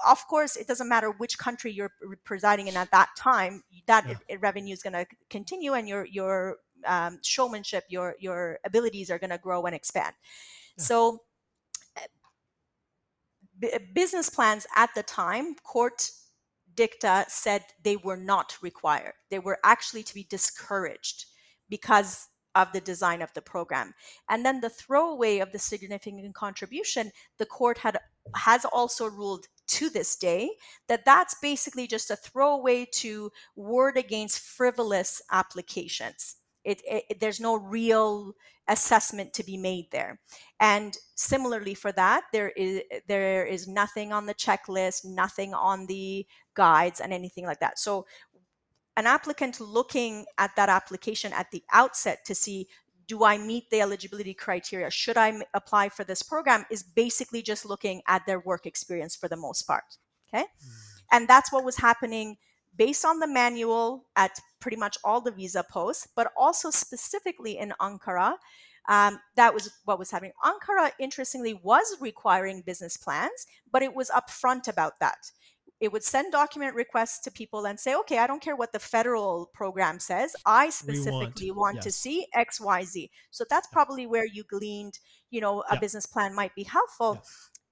of 0.06 0.28
course, 0.28 0.56
it 0.56 0.68
doesn't 0.68 0.88
matter 0.88 1.12
which 1.12 1.38
country 1.38 1.72
you're 1.72 1.92
presiding 2.24 2.68
in 2.68 2.78
at 2.78 2.92
that 2.92 3.10
time. 3.18 3.64
That 3.88 4.08
yeah. 4.08 4.16
it, 4.28 4.42
revenue 4.42 4.74
is 4.74 4.84
going 4.84 4.94
to 4.94 5.06
continue, 5.30 5.74
and 5.74 5.88
your 5.88 6.06
your 6.06 6.58
um, 6.86 7.20
showmanship, 7.24 7.86
your 7.90 8.16
your 8.20 8.60
abilities 8.66 9.10
are 9.10 9.20
going 9.20 9.30
to 9.30 9.38
grow 9.38 9.64
and 9.66 9.76
expand. 9.76 10.14
Yeah. 10.78 10.84
So, 10.84 11.20
eh, 11.98 12.08
b- 13.60 13.78
business 13.94 14.30
plans 14.30 14.66
at 14.76 14.90
the 14.96 15.04
time, 15.04 15.56
court 15.64 16.10
dicta 16.76 17.26
said 17.28 17.64
they 17.84 17.98
were 17.98 18.18
not 18.18 18.58
required. 18.62 19.14
They 19.30 19.40
were 19.40 19.60
actually 19.64 20.04
to 20.04 20.14
be 20.14 20.24
discouraged 20.24 21.26
because 21.70 22.28
of 22.56 22.72
the 22.74 22.82
design 22.82 23.22
of 23.22 23.34
the 23.34 23.42
program. 23.42 23.94
And 24.30 24.46
then 24.46 24.60
the 24.60 24.70
throwaway 24.70 25.40
of 25.40 25.52
the 25.52 25.60
significant 25.60 26.34
contribution, 26.36 27.12
the 27.38 27.46
court 27.46 27.78
had 27.78 27.98
has 28.36 28.66
also 28.66 29.08
ruled 29.10 29.48
to 29.72 29.90
this 29.90 30.16
day 30.18 30.50
that 30.88 31.06
that's 31.06 31.36
basically 31.42 31.88
just 31.88 32.12
a 32.12 32.16
throwaway 32.16 32.86
to 32.92 33.32
ward 33.56 33.98
against 33.98 34.40
frivolous 34.40 35.22
applications 35.32 36.36
It, 36.64 36.82
it, 36.86 37.20
there's 37.20 37.40
no 37.40 37.56
real 37.58 38.36
assessment 38.68 39.34
to 39.34 39.44
be 39.44 39.58
made 39.58 39.88
there. 39.92 40.20
And 40.60 40.96
similarly 41.16 41.74
for 41.74 41.92
that, 41.94 42.22
there 42.32 42.52
is 42.56 42.82
there 43.08 43.46
is 43.46 43.68
nothing 43.68 44.14
on 44.14 44.28
the 44.28 44.36
checklist, 44.36 45.04
nothing 45.06 45.54
on 45.56 45.88
the 45.88 46.28
guides, 46.54 47.02
and 47.02 47.12
anything 47.12 47.46
like 47.46 47.60
that. 47.62 47.80
So 47.80 48.06
an 48.98 49.08
applicant 49.08 49.60
looking 49.60 50.26
at 50.38 50.52
that 50.56 50.70
application 50.70 51.34
at 51.34 51.50
the 51.52 51.64
outset 51.72 52.26
to 52.26 52.36
see 52.36 52.68
do 53.12 53.26
I 53.26 53.38
meet 53.38 53.70
the 53.70 53.82
eligibility 53.82 54.34
criteria? 54.34 54.90
Should 54.90 55.18
I 55.18 55.30
m- 55.32 55.44
apply 55.54 55.90
for 55.90 56.06
this 56.06 56.24
program? 56.24 56.64
Is 56.72 56.82
basically 56.82 57.42
just 57.42 57.66
looking 57.66 58.02
at 58.08 58.26
their 58.26 58.40
work 58.40 58.66
experience 58.66 59.18
for 59.18 59.28
the 59.28 59.36
most 59.36 59.64
part. 59.64 59.84
Okay. 60.28 60.44
Mm. 60.44 61.02
And 61.12 61.28
that's 61.28 61.52
what 61.52 61.66
was 61.66 61.76
happening 61.76 62.38
based 62.74 63.04
on 63.04 63.20
the 63.20 63.28
manual 63.28 64.06
at 64.16 64.40
pretty 64.62 64.78
much 64.78 64.98
all 65.04 65.20
the 65.20 65.32
visa 65.32 65.62
posts, 65.70 66.08
but 66.16 66.32
also 66.38 66.72
specifically 66.72 67.58
in 67.58 67.74
Ankara. 67.82 68.36
Um, 68.88 69.20
that 69.36 69.54
was 69.54 69.70
what 69.84 70.00
was 70.00 70.10
happening. 70.10 70.32
Ankara, 70.42 70.92
interestingly, 70.98 71.60
was 71.62 71.98
requiring 72.00 72.64
business 72.66 72.96
plans, 72.96 73.46
but 73.74 73.84
it 73.84 73.94
was 73.94 74.10
upfront 74.10 74.70
about 74.70 75.02
that 75.02 75.20
it 75.82 75.92
would 75.92 76.04
send 76.04 76.32
document 76.32 76.76
requests 76.76 77.20
to 77.22 77.32
people 77.32 77.66
and 77.66 77.80
say, 77.80 77.96
okay, 77.96 78.20
I 78.20 78.28
don't 78.28 78.42
care 78.42 78.56
what 78.56 78.72
the 78.72 78.80
federal 78.80 79.50
program 79.52 80.00
says. 80.00 80.36
I 80.46 80.70
specifically 80.70 81.50
want, 81.50 81.60
want 81.60 81.76
yes. 81.78 81.84
to 81.86 81.92
see 81.92 82.28
X, 82.36 82.62
Y, 82.62 82.84
Z. 82.84 83.10
So 83.32 83.44
that's 83.50 83.68
probably 83.68 84.06
where 84.06 84.26
you 84.26 84.44
gleaned, 84.44 85.00
you 85.32 85.42
know, 85.42 85.62
a 85.62 85.74
yeah. 85.74 85.80
business 85.80 86.06
plan 86.06 86.36
might 86.36 86.54
be 86.54 86.64
helpful. 86.64 87.16
Yeah. 87.16 87.22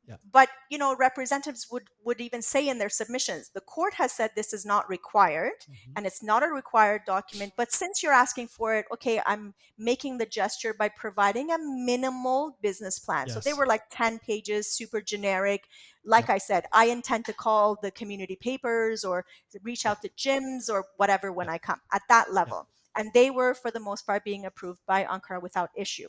Yeah. 0.09 0.15
But 0.31 0.49
you 0.71 0.79
know, 0.79 0.95
representatives 0.95 1.67
would 1.71 1.83
would 2.03 2.19
even 2.19 2.41
say 2.41 2.67
in 2.67 2.79
their 2.79 2.89
submissions, 2.89 3.49
the 3.53 3.61
court 3.61 3.93
has 3.93 4.11
said 4.11 4.31
this 4.35 4.53
is 4.53 4.65
not 4.65 4.89
required, 4.89 5.59
mm-hmm. 5.61 5.91
and 5.95 6.07
it's 6.07 6.23
not 6.23 6.41
a 6.41 6.47
required 6.47 7.03
document. 7.05 7.53
But 7.55 7.71
since 7.71 8.01
you're 8.01 8.11
asking 8.11 8.47
for 8.47 8.75
it, 8.75 8.85
okay, 8.91 9.21
I'm 9.25 9.53
making 9.77 10.17
the 10.17 10.25
gesture 10.25 10.73
by 10.73 10.89
providing 10.89 11.51
a 11.51 11.57
minimal 11.59 12.57
business 12.61 12.97
plan. 12.97 13.27
Yes. 13.27 13.35
So 13.35 13.39
they 13.39 13.53
were 13.53 13.67
like 13.67 13.83
ten 13.91 14.17
pages, 14.17 14.67
super 14.67 14.99
generic. 14.99 15.65
Like 16.03 16.29
yeah. 16.29 16.35
I 16.35 16.37
said, 16.39 16.65
I 16.73 16.85
intend 16.85 17.25
to 17.25 17.33
call 17.33 17.77
the 17.79 17.91
community 17.91 18.35
papers 18.35 19.05
or 19.05 19.25
reach 19.61 19.85
out 19.85 20.01
to 20.01 20.09
gyms 20.09 20.69
or 20.71 20.85
whatever 20.97 21.31
when 21.31 21.49
I 21.49 21.59
come 21.59 21.81
at 21.93 22.01
that 22.09 22.33
level. 22.33 22.67
And 22.95 23.11
they 23.13 23.29
were, 23.29 23.53
for 23.53 23.69
the 23.69 23.79
most 23.79 24.07
part, 24.07 24.23
being 24.23 24.45
approved 24.45 24.79
by 24.87 25.03
Ankara 25.03 25.39
without 25.41 25.69
issue. 25.75 26.07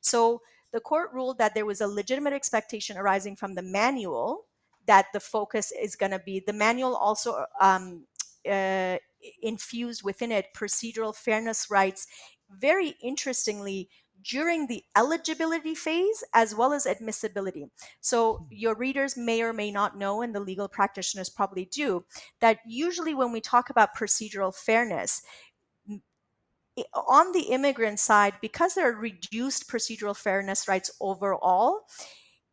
So 0.00 0.40
the 0.72 0.80
court 0.80 1.10
ruled 1.12 1.38
that 1.38 1.54
there 1.54 1.66
was 1.66 1.80
a 1.80 1.86
legitimate 1.86 2.32
expectation 2.32 2.96
arising 2.96 3.36
from 3.36 3.54
the 3.54 3.62
manual 3.62 4.46
that 4.86 5.06
the 5.12 5.20
focus 5.20 5.72
is 5.72 5.96
going 5.96 6.12
to 6.12 6.18
be 6.18 6.42
the 6.44 6.52
manual 6.52 6.96
also 6.96 7.44
um, 7.60 8.06
uh, 8.50 8.96
infused 9.42 10.02
within 10.02 10.32
it 10.32 10.46
procedural 10.56 11.14
fairness 11.14 11.70
rights 11.70 12.06
very 12.50 12.96
interestingly 13.02 13.88
during 14.22 14.66
the 14.66 14.84
eligibility 14.96 15.74
phase 15.74 16.22
as 16.34 16.54
well 16.54 16.72
as 16.72 16.86
admissibility. 16.86 17.66
So, 18.00 18.46
your 18.50 18.74
readers 18.74 19.16
may 19.16 19.42
or 19.42 19.52
may 19.52 19.70
not 19.70 19.96
know, 19.96 20.22
and 20.22 20.34
the 20.34 20.40
legal 20.40 20.68
practitioners 20.68 21.28
probably 21.28 21.64
do, 21.64 22.04
that 22.40 22.58
usually 22.66 23.14
when 23.14 23.32
we 23.32 23.40
talk 23.40 23.70
about 23.70 23.96
procedural 23.96 24.54
fairness, 24.54 25.22
on 26.94 27.32
the 27.32 27.42
immigrant 27.52 27.98
side, 28.00 28.34
because 28.40 28.74
there 28.74 28.90
are 28.90 28.96
reduced 28.96 29.68
procedural 29.68 30.16
fairness 30.16 30.68
rights 30.68 30.90
overall, 31.00 31.82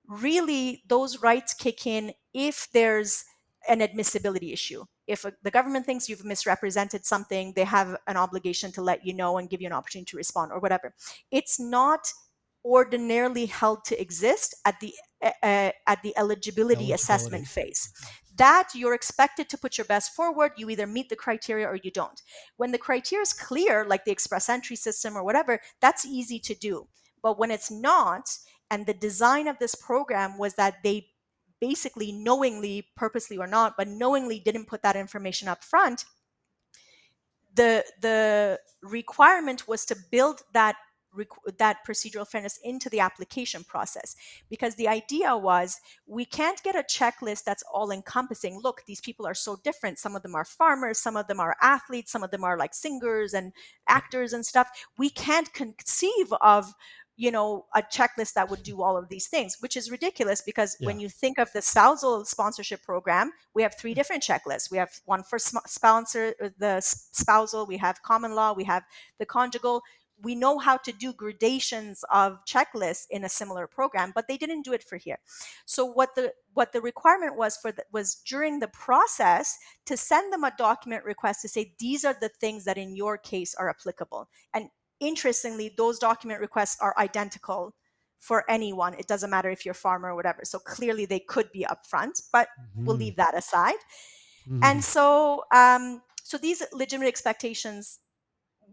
really 0.08 0.84
those 0.88 1.22
rights 1.22 1.54
kick 1.54 1.86
in 1.86 2.13
if 2.34 2.68
there's 2.74 3.26
an 3.68 3.82
admissibility 3.82 4.54
issue. 4.54 4.86
If 5.08 5.26
the 5.42 5.52
government 5.52 5.86
thinks 5.86 6.10
you've 6.10 6.26
misrepresented 6.26 7.06
something, 7.06 7.54
they 7.56 7.63
have 7.63 7.98
an 8.08 8.18
obligation 8.18 8.72
to 8.74 8.82
let 8.82 9.06
you 9.06 9.13
know 9.13 9.38
and 9.38 9.50
give 9.50 9.62
you 9.62 9.68
an 9.68 9.74
opportunity 9.74 10.10
to 10.12 10.18
respond 10.18 10.52
or 10.52 10.60
whatever. 10.60 10.94
It's 11.32 11.60
not 11.60 12.12
ordinarily 12.66 13.46
held 13.46 13.86
to 13.86 14.00
exist 14.02 14.56
at 14.66 14.80
the 14.82 14.94
uh, 15.22 15.32
at 15.42 16.04
the 16.04 16.13
eligibility, 16.18 16.18
eligibility, 16.18 16.92
assessment 16.92 17.48
phase 17.48 17.90
that 18.38 18.69
you're 18.73 18.93
expected 18.93 19.50
to 19.50 19.58
put 19.58 19.78
your 19.78 19.86
best 19.86 20.15
forward. 20.15 20.54
You 20.58 20.69
either 20.69 20.88
meet 20.88 21.10
the 21.10 21.15
criteria 21.15 21.67
or 21.67 21.76
you 21.76 21.91
don't. 21.91 22.21
When 22.58 22.71
the 22.71 22.78
criteria 22.78 23.23
is 23.23 23.34
clear, 23.34 23.86
like 23.86 24.06
the 24.06 24.12
express 24.12 24.50
entry 24.50 24.76
system 24.76 25.17
or 25.17 25.23
whatever, 25.23 25.60
that's 25.82 26.06
easy 26.06 26.39
to 26.39 26.56
do. 26.56 26.88
But 27.21 27.38
when 27.39 27.52
it's 27.52 27.71
not, 27.71 28.38
and 28.69 28.86
the 28.86 28.93
design 28.93 29.47
of 29.47 29.60
this 29.60 29.76
program 29.76 30.38
was 30.38 30.56
that 30.56 30.84
they 30.84 31.08
basically 31.60 32.12
knowingly, 32.12 32.88
purposely 32.95 33.38
or 33.38 33.47
not, 33.47 33.76
but 33.78 33.88
knowingly 33.88 34.39
didn't 34.39 34.67
put 34.67 34.84
that 34.84 34.95
information 34.95 35.47
up 35.47 35.63
front, 35.63 36.06
the 37.56 37.84
the 38.02 38.60
requirement 38.84 39.67
was 39.67 39.84
to 39.86 39.95
build 40.12 40.43
that 40.54 40.76
that 41.58 41.78
procedural 41.88 42.28
fairness 42.28 42.60
into 42.63 42.89
the 42.89 43.00
application 43.00 43.63
process. 43.63 44.15
Because 44.50 44.76
the 44.76 44.88
idea 44.88 45.36
was 45.36 45.80
we 46.06 46.26
can't 46.26 46.62
get 46.63 46.76
a 46.76 46.84
checklist 46.84 47.43
that's 47.43 47.63
all 47.74 47.91
encompassing 47.91 48.60
look 48.62 48.82
these 48.86 49.02
people 49.02 49.26
are 49.26 49.34
so 49.34 49.58
different. 49.63 50.00
Some 50.00 50.15
of 50.15 50.24
them 50.24 50.36
are 50.36 50.46
farmers 50.46 51.00
some 51.00 51.17
of 51.17 51.28
them 51.28 51.39
are 51.39 51.56
athletes 51.62 52.12
some 52.12 52.24
of 52.24 52.32
them 52.32 52.43
are 52.43 52.58
like 52.58 52.74
singers 52.74 53.34
and 53.34 53.54
actors 53.88 54.34
and 54.34 54.46
stuff. 54.46 54.70
We 54.98 55.10
can't 55.10 55.52
conceive 55.54 56.34
of 56.41 56.74
you 57.17 57.32
know 57.32 57.65
a 57.76 57.82
checklist 57.82 58.34
that 58.34 58.50
would 58.50 58.63
do 58.63 58.82
all 58.82 58.96
of 58.96 59.10
these 59.10 59.28
things 59.28 59.58
which 59.60 59.76
is 59.76 59.91
ridiculous 59.91 60.41
because 60.41 60.78
yeah. 60.80 60.86
when 60.86 61.00
you 61.00 61.10
think 61.10 61.39
of 61.39 61.52
the 61.52 61.62
spousal 61.62 62.24
sponsorship 62.24 62.84
program 62.84 63.32
we 63.54 63.63
have 63.63 63.76
three 63.76 63.93
different 63.93 64.24
checklists. 64.24 64.72
We 64.72 64.78
have 64.78 64.91
one 65.06 65.24
for 65.24 65.39
sponsor 65.39 66.34
uh, 66.41 66.50
the 66.58 66.80
spousal 66.82 67.65
we 67.65 67.78
have 67.78 68.02
common 68.04 68.36
law 68.36 68.54
we 68.54 68.63
have 68.65 68.84
the 69.17 69.26
conjugal 69.26 69.82
we 70.21 70.36
know 70.36 70.58
how 70.58 70.77
to 70.77 70.91
do 70.91 71.13
gradations 71.13 72.03
of 72.12 72.43
checklists 72.45 73.06
in 73.10 73.23
a 73.23 73.30
similar 73.30 73.67
program 73.67 74.12
but 74.15 74.27
they 74.27 74.38
didn't 74.38 74.63
do 74.63 74.73
it 74.73 74.84
for 74.84 74.97
here. 74.97 75.19
So 75.65 75.86
what 75.86 76.15
the 76.15 76.34
what 76.53 76.73
the 76.73 76.82
requirement 76.82 77.38
was 77.38 77.58
for 77.58 77.71
the, 77.71 77.84
was 77.91 78.15
during 78.15 78.60
the 78.60 78.67
process 78.67 79.58
to 79.86 79.95
send 79.95 80.34
them 80.34 80.43
a 80.43 80.53
document 80.58 81.03
request 81.03 81.41
to 81.41 81.47
say 81.47 81.73
these 81.80 82.03
are 82.03 82.15
the 82.19 82.30
things 82.30 82.65
that 82.65 82.77
in 82.77 82.95
your 82.95 83.17
case 83.17 83.53
are 83.56 83.69
applicable. 83.69 84.30
And 84.53 84.69
interestingly 84.99 85.73
those 85.77 85.99
document 85.99 86.41
requests 86.41 86.77
are 86.82 86.95
identical 86.97 87.75
for 88.19 88.43
anyone. 88.49 88.95
It 88.95 89.08
doesn't 89.08 89.30
matter 89.30 89.49
if 89.51 89.63
you're 89.63 89.73
a 89.73 89.75
farmer 89.75 90.10
or 90.10 90.15
whatever. 90.15 90.41
So 90.43 90.58
clearly 90.58 91.06
they 91.06 91.19
could 91.19 91.51
be 91.51 91.65
upfront 91.69 92.21
but 92.32 92.47
mm-hmm. 92.60 92.86
we'll 92.86 92.97
leave 92.97 93.15
that 93.17 93.38
aside. 93.38 93.82
Mm-hmm. 94.47 94.63
and 94.63 94.82
so 94.82 95.43
um 95.53 96.01
so 96.23 96.38
these 96.38 96.63
legitimate 96.71 97.08
expectations 97.10 97.99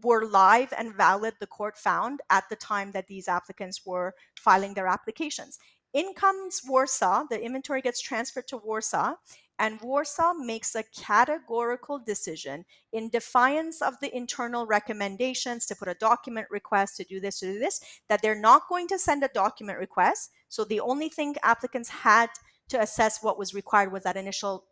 were 0.03 0.25
live 0.25 0.73
and 0.77 0.95
valid, 0.95 1.33
the 1.39 1.47
court 1.47 1.77
found, 1.77 2.21
at 2.29 2.43
the 2.49 2.55
time 2.55 2.91
that 2.91 3.07
these 3.07 3.27
applicants 3.27 3.85
were 3.85 4.13
filing 4.37 4.73
their 4.73 4.87
applications. 4.87 5.57
In 5.93 6.13
comes 6.13 6.61
Warsaw, 6.67 7.23
the 7.29 7.41
inventory 7.41 7.81
gets 7.81 8.01
transferred 8.01 8.47
to 8.49 8.57
Warsaw, 8.57 9.13
and 9.57 9.79
Warsaw 9.79 10.33
makes 10.33 10.75
a 10.75 10.83
categorical 10.83 11.99
decision 11.99 12.65
in 12.91 13.09
defiance 13.09 13.81
of 13.81 13.93
the 14.01 14.13
internal 14.13 14.65
recommendations 14.65 15.65
to 15.67 15.75
put 15.75 15.87
a 15.87 15.93
document 15.93 16.47
request, 16.51 16.97
to 16.97 17.05
do 17.05 17.21
this, 17.21 17.39
to 17.39 17.53
do 17.53 17.59
this, 17.59 17.79
that 18.09 18.21
they're 18.21 18.39
not 18.39 18.67
going 18.67 18.89
to 18.89 18.99
send 18.99 19.23
a 19.23 19.29
document 19.29 19.79
request. 19.79 20.31
So 20.49 20.65
the 20.65 20.81
only 20.81 21.07
thing 21.07 21.35
applicants 21.43 21.87
had 21.87 22.29
to 22.67 22.81
assess 22.81 23.23
what 23.23 23.39
was 23.39 23.53
required 23.53 23.93
was 23.93 24.03
that 24.03 24.17
initial 24.17 24.65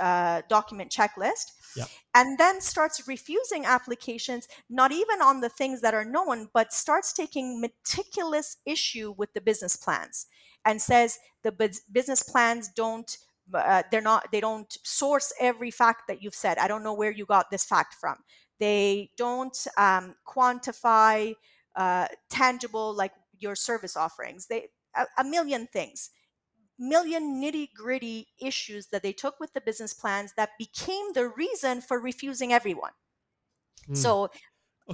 uh, 0.00 0.42
document 0.48 0.90
checklist 0.90 1.52
yep. 1.76 1.88
and 2.14 2.38
then 2.38 2.60
starts 2.60 3.06
refusing 3.08 3.64
applications 3.64 4.48
not 4.68 4.92
even 4.92 5.20
on 5.22 5.40
the 5.40 5.48
things 5.48 5.80
that 5.80 5.94
are 5.94 6.04
known 6.04 6.48
but 6.52 6.72
starts 6.72 7.12
taking 7.12 7.60
meticulous 7.60 8.58
issue 8.66 9.14
with 9.16 9.32
the 9.32 9.40
business 9.40 9.76
plans 9.76 10.26
and 10.64 10.80
says 10.80 11.18
the 11.42 11.52
business 11.92 12.22
plans 12.22 12.68
don't 12.68 13.18
uh, 13.54 13.82
they're 13.90 14.00
not 14.00 14.30
they 14.32 14.40
don't 14.40 14.76
source 14.82 15.32
every 15.40 15.70
fact 15.70 16.02
that 16.08 16.22
you've 16.22 16.34
said. 16.34 16.58
I 16.58 16.68
don't 16.68 16.84
know 16.84 16.94
where 16.94 17.10
you 17.10 17.24
got 17.26 17.50
this 17.50 17.64
fact 17.64 17.94
from. 17.94 18.16
They 18.58 19.10
don't 19.16 19.66
um, 19.76 20.14
quantify 20.26 21.34
uh, 21.76 22.06
tangible 22.28 22.94
like 22.94 23.12
your 23.38 23.56
service 23.56 23.96
offerings. 23.96 24.46
They 24.46 24.68
a, 24.96 25.06
a 25.18 25.24
million 25.24 25.66
things 25.72 26.10
million 26.80 27.40
nitty 27.40 27.68
gritty 27.74 28.28
issues 28.40 28.86
that 28.86 29.02
they 29.02 29.12
took 29.12 29.38
with 29.38 29.52
the 29.52 29.60
business 29.60 29.92
plans 29.92 30.32
that 30.36 30.50
became 30.58 31.12
the 31.12 31.28
reason 31.28 31.80
for 31.80 32.00
refusing 32.00 32.52
everyone. 32.52 32.92
Mm. 33.88 33.96
So 33.96 34.24
okay, 34.24 34.30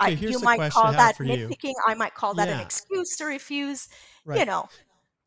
I, 0.00 0.08
you 0.08 0.40
might 0.40 0.72
call 0.72 0.92
that 0.92 1.16
nitpicking. 1.16 1.64
You. 1.64 1.74
I 1.86 1.94
might 1.94 2.14
call 2.14 2.34
that 2.34 2.48
yeah. 2.48 2.56
an 2.56 2.60
excuse 2.60 3.16
to 3.16 3.24
refuse. 3.24 3.88
Right. 4.24 4.40
You 4.40 4.46
know. 4.46 4.68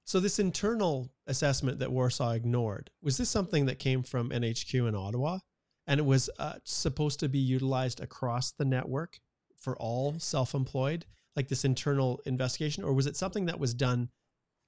So 0.04 0.20
this 0.20 0.40
internal 0.40 1.10
assessment 1.28 1.80
that 1.80 1.92
Warsaw 1.92 2.32
ignored 2.32 2.90
was 3.02 3.18
this 3.18 3.30
something 3.30 3.68
that 3.68 3.80
came 3.80 4.04
from 4.04 4.32
NHQ 4.32 4.88
in 4.88 4.96
Ottawa, 4.96 5.40
and 5.88 6.00
it 6.00 6.06
was 6.06 6.30
uh, 6.40 6.56
supposed 6.64 7.20
to 7.22 7.30
be 7.30 7.40
utilized 7.40 8.02
across 8.02 8.52
the 8.52 8.66
network 8.66 9.20
for 9.56 9.78
all 9.78 10.18
self-employed, 10.18 11.06
like 11.36 11.48
this 11.48 11.64
internal 11.64 12.22
investigation, 12.26 12.84
or 12.84 12.94
was 12.94 13.06
it 13.06 13.16
something 13.16 13.46
that 13.46 13.60
was 13.60 13.74
done 13.74 14.10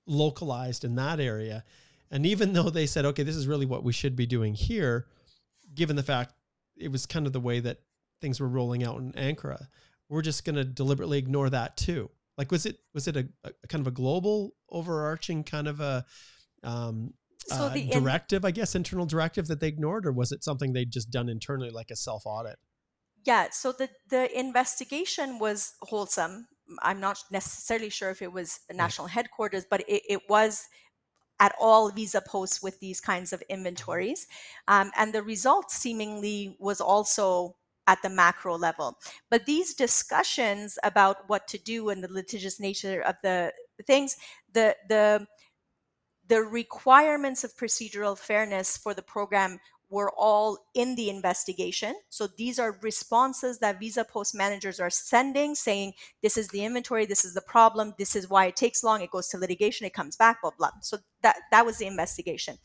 localized 0.08 0.84
in 0.84 0.96
that 0.96 1.20
area. 1.20 1.64
And 2.10 2.26
even 2.26 2.54
though 2.54 2.70
they 2.70 2.86
said, 2.86 3.06
okay, 3.06 3.24
this 3.24 3.36
is 3.36 3.48
really 3.48 3.66
what 3.66 3.84
we 3.84 3.94
should 3.94 4.16
be 4.16 4.26
doing 4.26 4.54
here, 4.54 5.08
given 5.74 5.96
the 5.96 6.04
fact 6.04 6.34
it 6.76 6.92
was 6.92 7.06
kind 7.06 7.26
of 7.26 7.34
the 7.34 7.40
way 7.40 7.60
that 7.60 7.80
things 8.20 8.40
were 8.40 8.48
rolling 8.48 8.84
out 8.84 8.98
in 8.98 9.14
Ankara, 9.14 9.68
we're 10.10 10.22
just 10.22 10.44
going 10.44 10.56
to 10.56 10.66
deliberately 10.66 11.18
ignore 11.18 11.50
that 11.50 11.78
too. 11.78 12.10
Like, 12.38 12.52
was 12.52 12.66
it 12.66 12.80
was 12.94 13.08
it 13.08 13.18
a, 13.18 13.28
a 13.44 13.52
kind 13.68 13.82
of 13.82 13.88
a 13.88 13.92
global, 13.92 14.54
overarching 14.70 15.44
kind 15.44 15.68
of 15.68 15.80
a 15.80 16.06
um, 16.64 17.14
so 17.48 17.66
uh, 17.66 17.74
directive, 17.92 18.44
in- 18.44 18.48
I 18.48 18.52
guess, 18.52 18.76
internal 18.76 19.06
directive 19.06 19.48
that 19.48 19.60
they 19.60 19.68
ignored, 19.68 20.06
or 20.06 20.12
was 20.12 20.32
it 20.32 20.44
something 20.44 20.74
they'd 20.74 20.92
just 20.92 21.10
done 21.10 21.30
internally, 21.30 21.70
like 21.72 21.92
a 21.92 21.96
self 21.96 22.24
audit? 22.26 22.58
Yeah. 23.26 23.48
So 23.52 23.72
the 23.72 23.90
the 24.10 24.38
investigation 24.38 25.40
was 25.40 25.74
wholesome. 25.82 26.48
I'm 26.82 27.00
not 27.00 27.20
necessarily 27.32 27.90
sure 27.90 28.10
if 28.10 28.22
it 28.22 28.32
was 28.32 28.60
the 28.68 28.74
national 28.74 29.08
headquarters, 29.08 29.66
but 29.70 29.82
it, 29.82 30.04
it 30.08 30.22
was 30.30 30.68
at 31.40 31.54
all 31.60 31.90
visa 31.90 32.22
posts 32.22 32.62
with 32.62 32.80
these 32.80 33.02
kinds 33.02 33.34
of 33.34 33.42
inventories. 33.50 34.28
Um, 34.68 34.92
and 34.96 35.12
the 35.12 35.24
result 35.24 35.72
seemingly 35.72 36.56
was 36.60 36.80
also 36.80 37.56
at 37.88 38.02
the 38.04 38.10
macro 38.10 38.58
level. 38.58 38.98
But 39.30 39.46
these 39.46 39.74
discussions 39.74 40.78
about 40.84 41.28
what 41.28 41.48
to 41.48 41.58
do 41.58 41.90
and 41.90 42.04
the 42.04 42.14
litigious 42.14 42.60
nature 42.60 43.02
of 43.02 43.16
the 43.24 43.54
things, 43.86 44.18
the 44.54 44.76
the 44.88 45.26
the 46.28 46.42
requirements 46.42 47.44
of 47.44 47.56
procedural 47.56 48.18
fairness 48.18 48.78
for 48.78 48.94
the 48.94 49.02
program 49.02 49.60
were 49.92 50.12
all 50.18 50.58
in 50.74 50.96
the 50.96 51.10
investigation. 51.10 51.94
So 52.10 52.28
these 52.38 52.58
are 52.58 52.80
responses 52.82 53.60
that 53.60 53.80
visa 53.80 54.06
post 54.06 54.34
managers 54.34 54.80
are 54.80 54.90
sending 54.90 55.54
saying, 55.54 55.94
this 56.24 56.38
is 56.38 56.48
the 56.48 56.64
inventory, 56.64 57.06
this 57.06 57.26
is 57.26 57.34
the 57.34 57.42
problem, 57.42 57.94
this 58.00 58.16
is 58.16 58.30
why 58.30 58.46
it 58.46 58.56
takes 58.56 58.84
long, 58.84 59.02
it 59.02 59.12
goes 59.12 59.28
to 59.28 59.38
litigation, 59.38 59.86
it 59.86 59.94
comes 59.94 60.16
back, 60.16 60.42
blah, 60.42 60.52
blah. 60.58 60.72
So 60.82 60.98
that, 61.22 61.36
that 61.52 61.66
was 61.66 61.78
the 61.78 61.88
investigation. 61.88 62.58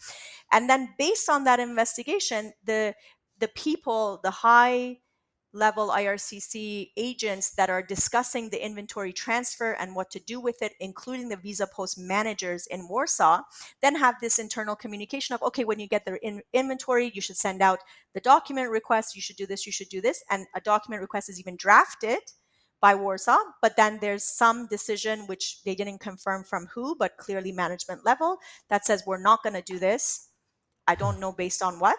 And 0.53 0.71
then 0.71 0.95
based 0.99 1.29
on 1.29 1.45
that 1.45 1.61
investigation, 1.61 2.53
the 2.65 2.95
the 3.39 3.49
people, 3.49 4.19
the 4.23 4.31
high 4.31 4.99
level 5.57 5.89
IRCC 5.89 6.91
agents 6.97 7.51
that 7.51 7.71
are 7.71 7.83
discussing 7.83 8.51
the 8.51 8.65
inventory 8.65 9.13
transfer 9.13 9.73
and 9.73 9.97
what 9.97 10.11
to 10.11 10.21
do 10.21 10.39
with 10.39 10.61
it, 10.63 10.75
including 10.81 11.29
the 11.29 11.37
visa 11.37 11.67
post 11.67 11.99
managers 11.99 12.67
in 12.67 12.89
Warsaw, 12.89 13.43
then 13.81 13.97
have 13.97 14.17
this 14.21 14.39
internal 14.39 14.77
communication 14.77 15.35
of, 15.35 15.43
okay, 15.43 15.65
when 15.65 15.81
you 15.81 15.89
get 15.89 16.05
the 16.05 16.19
in- 16.25 16.43
inventory, 16.53 17.11
you 17.15 17.21
should 17.21 17.37
send 17.37 17.63
out 17.63 17.81
the 18.15 18.21
document 18.21 18.71
request, 18.71 19.17
you 19.17 19.23
should 19.23 19.37
do 19.37 19.47
this, 19.47 19.67
you 19.67 19.73
should 19.73 19.89
do 19.89 20.01
this. 20.01 20.23
And 20.31 20.47
a 20.55 20.61
document 20.61 21.01
request 21.01 21.29
is 21.31 21.41
even 21.41 21.57
drafted 21.57 22.21
by 22.81 22.95
Warsaw, 22.95 23.39
but 23.63 23.77
then 23.77 23.99
there's 24.01 24.25
some 24.25 24.67
decision 24.67 25.27
which 25.27 25.63
they 25.65 25.75
didn't 25.75 25.99
confirm 25.99 26.45
from 26.45 26.67
who, 26.75 26.95
but 26.95 27.17
clearly 27.17 27.51
management 27.51 28.05
level 28.05 28.37
that 28.69 28.85
says 28.85 29.05
we're 29.07 29.19
not 29.19 29.43
going 29.43 29.55
to 29.55 29.63
do 29.63 29.79
this. 29.79 30.29
I 30.87 30.95
don't 30.95 31.19
know 31.19 31.33
based 31.33 31.63
on 31.63 31.81
what 31.81 31.99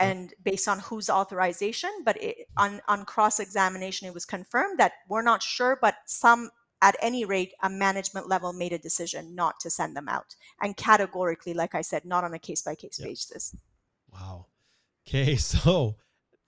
Mm. 0.00 0.06
and 0.06 0.34
based 0.42 0.68
on 0.68 0.78
whose 0.78 1.10
authorization 1.10 1.90
but 2.04 2.22
it, 2.22 2.46
on 2.56 2.80
on 2.86 3.04
cross 3.04 3.40
examination 3.40 4.06
it 4.06 4.14
was 4.14 4.24
confirmed 4.24 4.78
that 4.78 4.92
we're 5.08 5.22
not 5.22 5.42
sure 5.42 5.76
but 5.80 5.96
some 6.06 6.50
at 6.80 6.96
any 7.02 7.24
rate 7.24 7.52
a 7.62 7.68
management 7.68 8.28
level 8.28 8.52
made 8.52 8.72
a 8.72 8.78
decision 8.78 9.34
not 9.34 9.58
to 9.58 9.68
send 9.68 9.96
them 9.96 10.08
out. 10.08 10.36
And 10.60 10.76
categorically 10.76 11.52
like 11.54 11.74
i 11.74 11.80
said 11.80 12.04
not 12.04 12.22
on 12.22 12.34
a 12.34 12.38
case 12.38 12.62
by 12.62 12.76
case 12.76 13.00
basis. 13.02 13.56
Wow. 14.12 14.46
Okay 15.06 15.36
so 15.54 15.96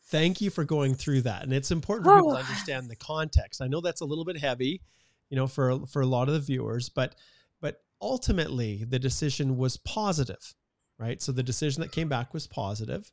thank 0.05 0.41
you 0.41 0.51
for 0.51 0.65
going 0.65 0.95
through 0.95 1.23
that. 1.23 1.43
And 1.43 1.53
it's 1.53 1.73
important 1.73 2.07
for 2.07 2.17
people 2.17 2.31
to 2.31 2.37
oh. 2.37 2.41
understand 2.41 2.89
the 2.89 2.97
context. 2.97 3.61
I 3.61 3.67
know 3.67 3.81
that's 3.81 4.01
a 4.01 4.07
little 4.07 4.25
bit 4.25 4.39
heavy 4.39 4.83
you 5.29 5.37
know 5.37 5.49
for 5.49 5.87
for 5.87 6.03
a 6.03 6.07
lot 6.07 6.29
of 6.29 6.35
the 6.35 6.41
viewers 6.41 6.89
but 6.89 7.15
but 7.61 7.83
ultimately 8.01 8.85
the 8.85 8.99
decision 8.99 9.57
was 9.57 9.77
positive 9.77 10.55
right? 11.01 11.21
So 11.21 11.33
the 11.33 11.43
decision 11.43 11.81
that 11.81 11.91
came 11.91 12.09
back 12.09 12.33
was 12.33 12.47
positive 12.47 13.11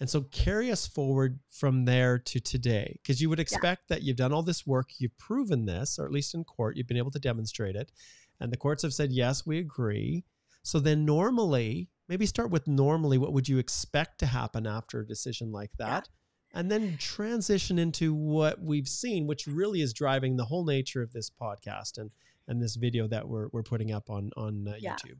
and 0.00 0.08
so 0.08 0.22
carry 0.22 0.72
us 0.72 0.86
forward 0.86 1.38
from 1.50 1.84
there 1.84 2.18
to 2.18 2.40
today, 2.40 2.98
because 3.02 3.20
you 3.20 3.28
would 3.28 3.38
expect 3.38 3.82
yeah. 3.88 3.96
that 3.96 4.02
you've 4.02 4.16
done 4.16 4.32
all 4.32 4.42
this 4.42 4.66
work, 4.66 4.90
you've 4.98 5.16
proven 5.18 5.66
this, 5.66 5.98
or 5.98 6.06
at 6.06 6.12
least 6.12 6.34
in 6.34 6.42
court, 6.42 6.76
you've 6.76 6.88
been 6.88 6.96
able 6.96 7.10
to 7.10 7.18
demonstrate 7.18 7.76
it. 7.76 7.92
And 8.40 8.50
the 8.50 8.56
courts 8.56 8.82
have 8.82 8.94
said, 8.94 9.12
yes, 9.12 9.44
we 9.46 9.58
agree. 9.58 10.24
So 10.62 10.80
then 10.80 11.04
normally, 11.04 11.90
maybe 12.08 12.24
start 12.26 12.50
with 12.50 12.66
normally, 12.66 13.18
what 13.18 13.34
would 13.34 13.48
you 13.48 13.58
expect 13.58 14.18
to 14.20 14.26
happen 14.26 14.66
after 14.66 15.00
a 15.00 15.06
decision 15.06 15.52
like 15.52 15.70
that? 15.78 16.08
Yeah. 16.08 16.60
And 16.60 16.70
then 16.70 16.96
transition 16.98 17.78
into 17.78 18.12
what 18.14 18.60
we've 18.60 18.88
seen, 18.88 19.26
which 19.26 19.46
really 19.46 19.82
is 19.82 19.92
driving 19.92 20.36
the 20.36 20.46
whole 20.46 20.64
nature 20.64 21.02
of 21.02 21.12
this 21.12 21.30
podcast 21.30 21.98
and, 21.98 22.10
and 22.48 22.60
this 22.60 22.76
video 22.76 23.06
that 23.06 23.28
we're, 23.28 23.48
we're 23.52 23.62
putting 23.62 23.92
up 23.92 24.10
on, 24.10 24.30
on 24.36 24.66
uh, 24.66 24.74
yeah. 24.78 24.94
YouTube. 24.94 25.18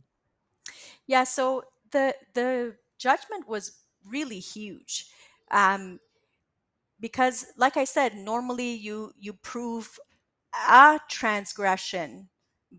Yeah. 1.07 1.25
So 1.25 1.65
the, 1.93 2.15
the 2.35 2.77
judgment 2.99 3.47
was 3.47 3.79
really 4.09 4.39
huge. 4.39 5.07
Um, 5.51 6.01
because 7.01 7.47
like 7.57 7.77
I 7.77 7.85
said, 7.85 8.15
normally 8.15 8.73
you 8.75 9.13
you 9.19 9.33
prove 9.33 9.99
a 10.69 11.01
transgression 11.09 12.29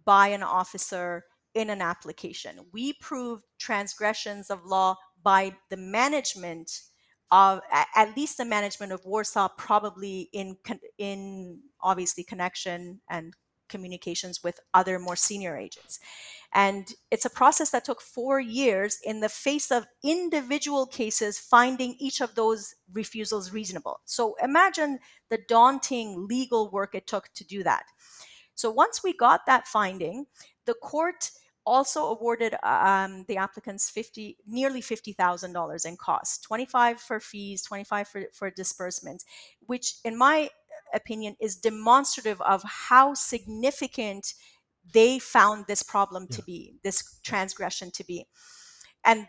by 0.05 0.27
an 0.27 0.43
officer 0.43 1.25
in 1.53 1.69
an 1.69 1.81
application. 1.81 2.59
We 2.71 2.93
prove 2.93 3.41
transgressions 3.59 4.49
of 4.49 4.65
law 4.65 4.95
by 5.23 5.55
the 5.69 5.77
management 5.77 6.81
of 7.31 7.61
at 7.95 8.15
least 8.15 8.37
the 8.37 8.45
management 8.45 8.91
of 8.91 9.05
Warsaw, 9.05 9.49
probably 9.57 10.29
in 10.33 10.57
in 10.97 11.59
obviously 11.81 12.23
connection 12.23 13.01
and 13.09 13.33
communications 13.69 14.43
with 14.43 14.59
other 14.73 14.99
more 14.99 15.15
senior 15.15 15.57
agents. 15.57 15.99
And 16.53 16.93
it's 17.09 17.25
a 17.25 17.29
process 17.29 17.69
that 17.71 17.85
took 17.85 18.01
four 18.01 18.39
years 18.39 18.99
in 19.03 19.21
the 19.21 19.29
face 19.29 19.71
of 19.71 19.87
individual 20.03 20.85
cases 20.85 21.39
finding 21.39 21.95
each 21.97 22.19
of 22.19 22.35
those 22.35 22.75
refusals 22.91 23.53
reasonable. 23.53 24.01
So 24.05 24.35
imagine 24.43 24.99
the 25.29 25.39
daunting 25.47 26.27
legal 26.27 26.69
work 26.69 26.93
it 26.93 27.07
took 27.07 27.29
to 27.35 27.45
do 27.45 27.63
that. 27.63 27.85
So 28.53 28.69
once 28.69 29.01
we 29.03 29.13
got 29.13 29.45
that 29.45 29.65
finding, 29.65 30.25
the 30.65 30.73
court 30.73 31.31
also 31.65 32.05
awarded 32.05 32.55
um, 32.63 33.25
the 33.27 33.37
applicants 33.37 33.89
50 33.89 34.37
nearly 34.47 34.81
$50000 34.81 35.85
in 35.85 35.97
costs 35.97 36.39
25 36.39 36.99
for 36.99 37.19
fees 37.19 37.61
25 37.61 38.07
for, 38.07 38.23
for 38.33 38.49
disbursements 38.49 39.25
which 39.67 39.95
in 40.03 40.17
my 40.17 40.49
opinion 40.93 41.35
is 41.39 41.55
demonstrative 41.55 42.41
of 42.41 42.63
how 42.63 43.13
significant 43.13 44.33
they 44.93 45.19
found 45.19 45.65
this 45.67 45.83
problem 45.83 46.27
yeah. 46.29 46.37
to 46.37 46.43
be, 46.43 46.75
this 46.83 47.19
transgression 47.23 47.91
to 47.91 48.03
be. 48.03 48.25
And 49.05 49.27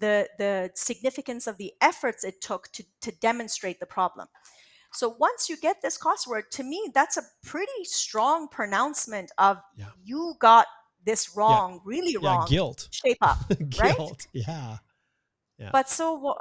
the, 0.00 0.28
the 0.38 0.70
significance 0.74 1.46
of 1.46 1.58
the 1.58 1.72
efforts 1.80 2.24
it 2.24 2.40
took 2.40 2.70
to, 2.72 2.84
to 3.02 3.12
demonstrate 3.12 3.80
the 3.80 3.86
problem. 3.86 4.28
So 4.92 5.14
once 5.18 5.48
you 5.48 5.56
get 5.56 5.82
this 5.82 5.96
cost 5.96 6.26
word, 6.26 6.50
to 6.52 6.62
me, 6.62 6.90
that's 6.94 7.16
a 7.16 7.22
pretty 7.44 7.84
strong 7.84 8.48
pronouncement 8.48 9.30
of 9.38 9.58
yeah. 9.76 9.86
you 10.02 10.34
got 10.40 10.66
this 11.04 11.36
wrong, 11.36 11.74
yeah. 11.74 11.80
really 11.84 12.16
wrong. 12.16 12.46
Guilt. 12.48 12.88
Shape 12.90 13.18
up. 13.22 13.38
right? 13.80 13.96
Guilt. 13.96 14.26
Yeah. 14.32 14.78
Yeah. 15.58 15.70
But 15.72 15.88
so 15.88 16.36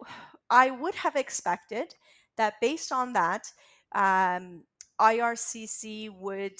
I 0.50 0.70
would 0.70 0.94
have 0.96 1.16
expected 1.16 1.94
that 2.36 2.54
based 2.60 2.90
on 2.90 3.12
that, 3.12 3.46
um, 3.94 4.64
IRCC 5.00 6.10
would 6.10 6.58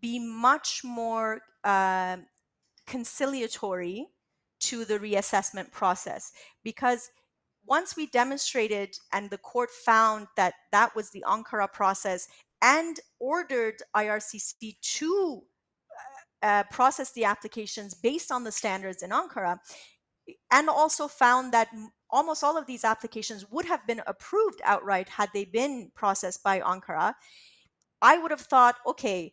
be 0.00 0.18
much 0.18 0.82
more 0.84 1.40
uh, 1.64 2.16
conciliatory 2.86 4.06
to 4.60 4.84
the 4.84 4.98
reassessment 4.98 5.70
process 5.70 6.32
because 6.64 7.10
once 7.66 7.96
we 7.96 8.06
demonstrated 8.06 8.96
and 9.12 9.28
the 9.28 9.38
court 9.38 9.70
found 9.70 10.26
that 10.36 10.54
that 10.72 10.94
was 10.94 11.10
the 11.10 11.24
Ankara 11.26 11.70
process 11.72 12.28
and 12.62 13.00
ordered 13.18 13.74
IRCC 13.94 14.76
to 14.80 15.42
uh, 16.42 16.46
uh, 16.46 16.62
process 16.70 17.12
the 17.12 17.24
applications 17.24 17.94
based 17.94 18.30
on 18.30 18.44
the 18.44 18.52
standards 18.52 19.02
in 19.02 19.10
Ankara, 19.10 19.58
and 20.50 20.68
also 20.68 21.08
found 21.08 21.52
that 21.52 21.68
almost 22.10 22.42
all 22.42 22.56
of 22.56 22.66
these 22.66 22.84
applications 22.84 23.50
would 23.50 23.64
have 23.64 23.86
been 23.86 24.02
approved 24.06 24.60
outright 24.64 25.08
had 25.08 25.28
they 25.34 25.44
been 25.44 25.90
processed 25.94 26.42
by 26.42 26.60
Ankara. 26.60 27.14
I 28.02 28.18
would 28.18 28.30
have 28.30 28.40
thought, 28.40 28.76
okay, 28.86 29.32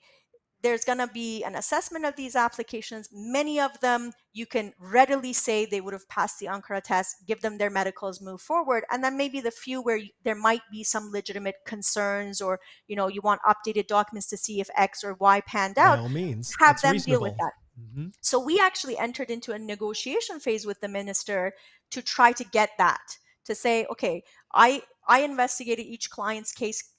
there's 0.64 0.86
going 0.86 0.98
to 0.98 1.08
be 1.08 1.44
an 1.44 1.56
assessment 1.56 2.06
of 2.06 2.16
these 2.16 2.36
applications. 2.36 3.10
Many 3.12 3.60
of 3.60 3.78
them 3.82 4.14
you 4.32 4.46
can 4.46 4.74
readily 4.80 5.34
say 5.34 5.66
they 5.66 5.82
would 5.82 5.94
have 5.94 6.08
passed 6.08 6.40
the 6.40 6.48
Ankara 6.48 6.82
test, 6.82 7.18
give 7.28 7.42
them 7.42 7.58
their 7.58 7.70
medicals, 7.70 8.22
move 8.22 8.42
forward. 8.42 8.86
And 8.90 9.04
then 9.04 9.18
maybe 9.18 9.42
the 9.42 9.52
few 9.52 9.82
where 9.82 9.98
you, 9.98 10.10
there 10.24 10.36
might 10.36 10.62
be 10.72 10.84
some 10.84 11.12
legitimate 11.12 11.56
concerns 11.68 12.42
or, 12.42 12.60
you 12.88 12.96
know, 12.96 13.08
you 13.08 13.22
want 13.22 13.42
updated 13.42 13.88
documents 13.88 14.28
to 14.30 14.38
see 14.38 14.62
if 14.62 14.70
X 14.76 15.04
or 15.04 15.16
Y 15.16 15.42
panned 15.42 15.78
out. 15.78 15.98
By 15.98 16.02
all 16.02 16.10
means. 16.10 16.56
Have 16.60 16.82
them 16.82 16.94
reasonable. 16.94 17.26
deal 17.26 17.30
with 17.30 17.38
that. 17.38 17.54
Mm-hmm. 17.80 18.08
So 18.22 18.40
we 18.40 18.60
actually 18.60 18.98
entered 18.98 19.30
into 19.30 19.52
a 19.52 19.60
negotiation 19.60 20.40
phase 20.40 20.66
with 20.66 20.80
the 20.80 20.88
minister 20.88 21.54
to 21.92 22.02
try 22.02 22.32
to 22.32 22.44
get 22.44 22.70
that 22.78 23.18
to 23.46 23.54
say, 23.54 23.86
okay, 23.92 24.24
I 24.54 24.84
I 25.08 25.22
investigated 25.22 25.86
each 25.86 26.10
client's 26.10 26.54
case 26.54 26.92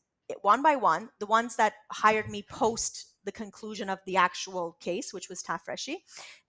one 0.42 0.62
by 0.62 0.76
one, 0.76 1.10
the 1.18 1.26
ones 1.26 1.56
that 1.56 1.74
hired 1.90 2.28
me 2.28 2.44
post 2.48 3.13
the 3.24 3.32
conclusion 3.32 3.88
of 3.88 3.98
the 4.06 4.16
actual 4.16 4.76
case, 4.80 5.12
which 5.12 5.28
was 5.28 5.42
Tafreshi. 5.42 5.96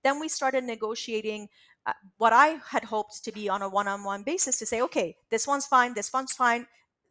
Then 0.03 0.19
we 0.19 0.27
started 0.27 0.63
negotiating 0.63 1.49
uh, 1.85 1.93
what 2.17 2.33
I 2.33 2.57
had 2.67 2.83
hoped 2.83 3.23
to 3.23 3.31
be 3.31 3.47
on 3.49 3.61
a 3.61 3.69
one-on-one 3.69 4.23
basis 4.23 4.57
to 4.59 4.65
say, 4.65 4.81
okay, 4.81 5.15
this 5.29 5.47
one's 5.47 5.67
fine, 5.67 5.93
this 5.93 6.11
one's 6.11 6.33
fine. 6.33 6.67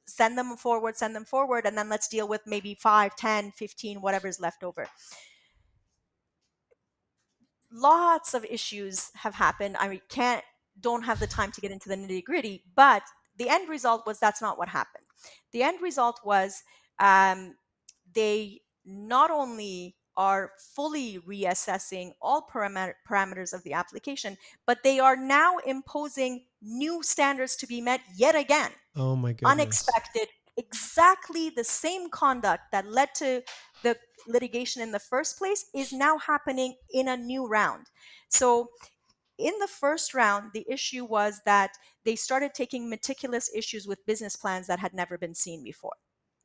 send 0.07 0.37
them 0.37 0.55
forward, 0.57 0.97
send 0.97 1.17
them 1.17 1.25
forward, 1.25 1.65
and 1.65 1.79
then 1.79 1.89
let's 1.89 2.09
deal 2.09 2.29
with 2.29 2.43
maybe 2.47 2.75
5, 2.75 3.17
10, 3.17 3.53
15, 3.53 4.03
whatever's 4.03 4.39
left 4.39 4.63
over. 4.63 4.87
Lots 7.73 8.35
of 8.35 8.45
issues 8.45 9.11
have 9.15 9.35
happened. 9.35 9.77
I 9.79 10.01
can't, 10.09 10.45
don't 10.79 11.05
have 11.05 11.21
the 11.21 11.27
time 11.27 11.53
to 11.53 11.61
get 11.61 11.71
into 11.71 11.89
the 11.89 11.97
nitty 11.97 12.23
gritty, 12.23 12.65
but 12.75 13.03
the 13.39 13.49
end 13.49 13.69
result 13.69 14.07
was 14.07 14.19
that's 14.19 14.43
not 14.43 14.59
what 14.59 14.69
happened. 14.69 15.05
The 15.53 15.63
end 15.63 15.81
result 15.81 16.21
was 16.23 16.63
um, 16.99 17.55
they 18.13 18.61
not 18.85 19.31
only 19.31 19.97
are 20.17 20.53
fully 20.59 21.19
reassessing 21.19 22.13
all 22.23 22.47
parameter, 22.47 22.95
parameters 23.09 23.53
of 23.53 23.63
the 23.65 23.73
application, 23.73 24.37
but 24.67 24.83
they 24.85 25.01
are 25.01 25.17
now 25.17 25.59
imposing 25.59 26.47
new 26.63 27.03
standards 27.03 27.57
to 27.57 27.67
be 27.67 27.81
met 27.81 28.01
yet 28.17 28.35
again. 28.37 28.71
Oh 28.97 29.17
my 29.17 29.33
goodness. 29.33 29.53
Unexpected, 29.53 30.29
exactly 30.57 31.51
the 31.51 31.65
same 31.65 32.11
conduct 32.11 32.63
that 32.71 32.87
led 32.87 33.15
to 33.17 33.43
the 33.83 33.99
litigation 34.29 34.83
in 34.83 34.93
the 34.93 35.01
first 35.01 35.37
place 35.37 35.67
is 35.75 35.93
now 35.93 36.17
happening 36.19 36.77
in 36.91 37.09
a 37.09 37.17
new 37.17 37.47
round. 37.47 37.87
So 38.29 38.69
in 39.39 39.59
the 39.59 39.69
first 39.69 40.15
round, 40.15 40.53
the 40.53 40.67
issue 40.69 41.05
was 41.05 41.41
that 41.45 41.73
they 42.05 42.17
started 42.17 42.55
taking 42.55 42.89
meticulous 42.89 43.51
issues 43.55 43.87
with 43.87 44.07
business 44.07 44.37
plans 44.37 44.67
that 44.69 44.79
had 44.79 44.95
never 44.95 45.19
been 45.19 45.35
seen 45.35 45.65
before. 45.65 45.97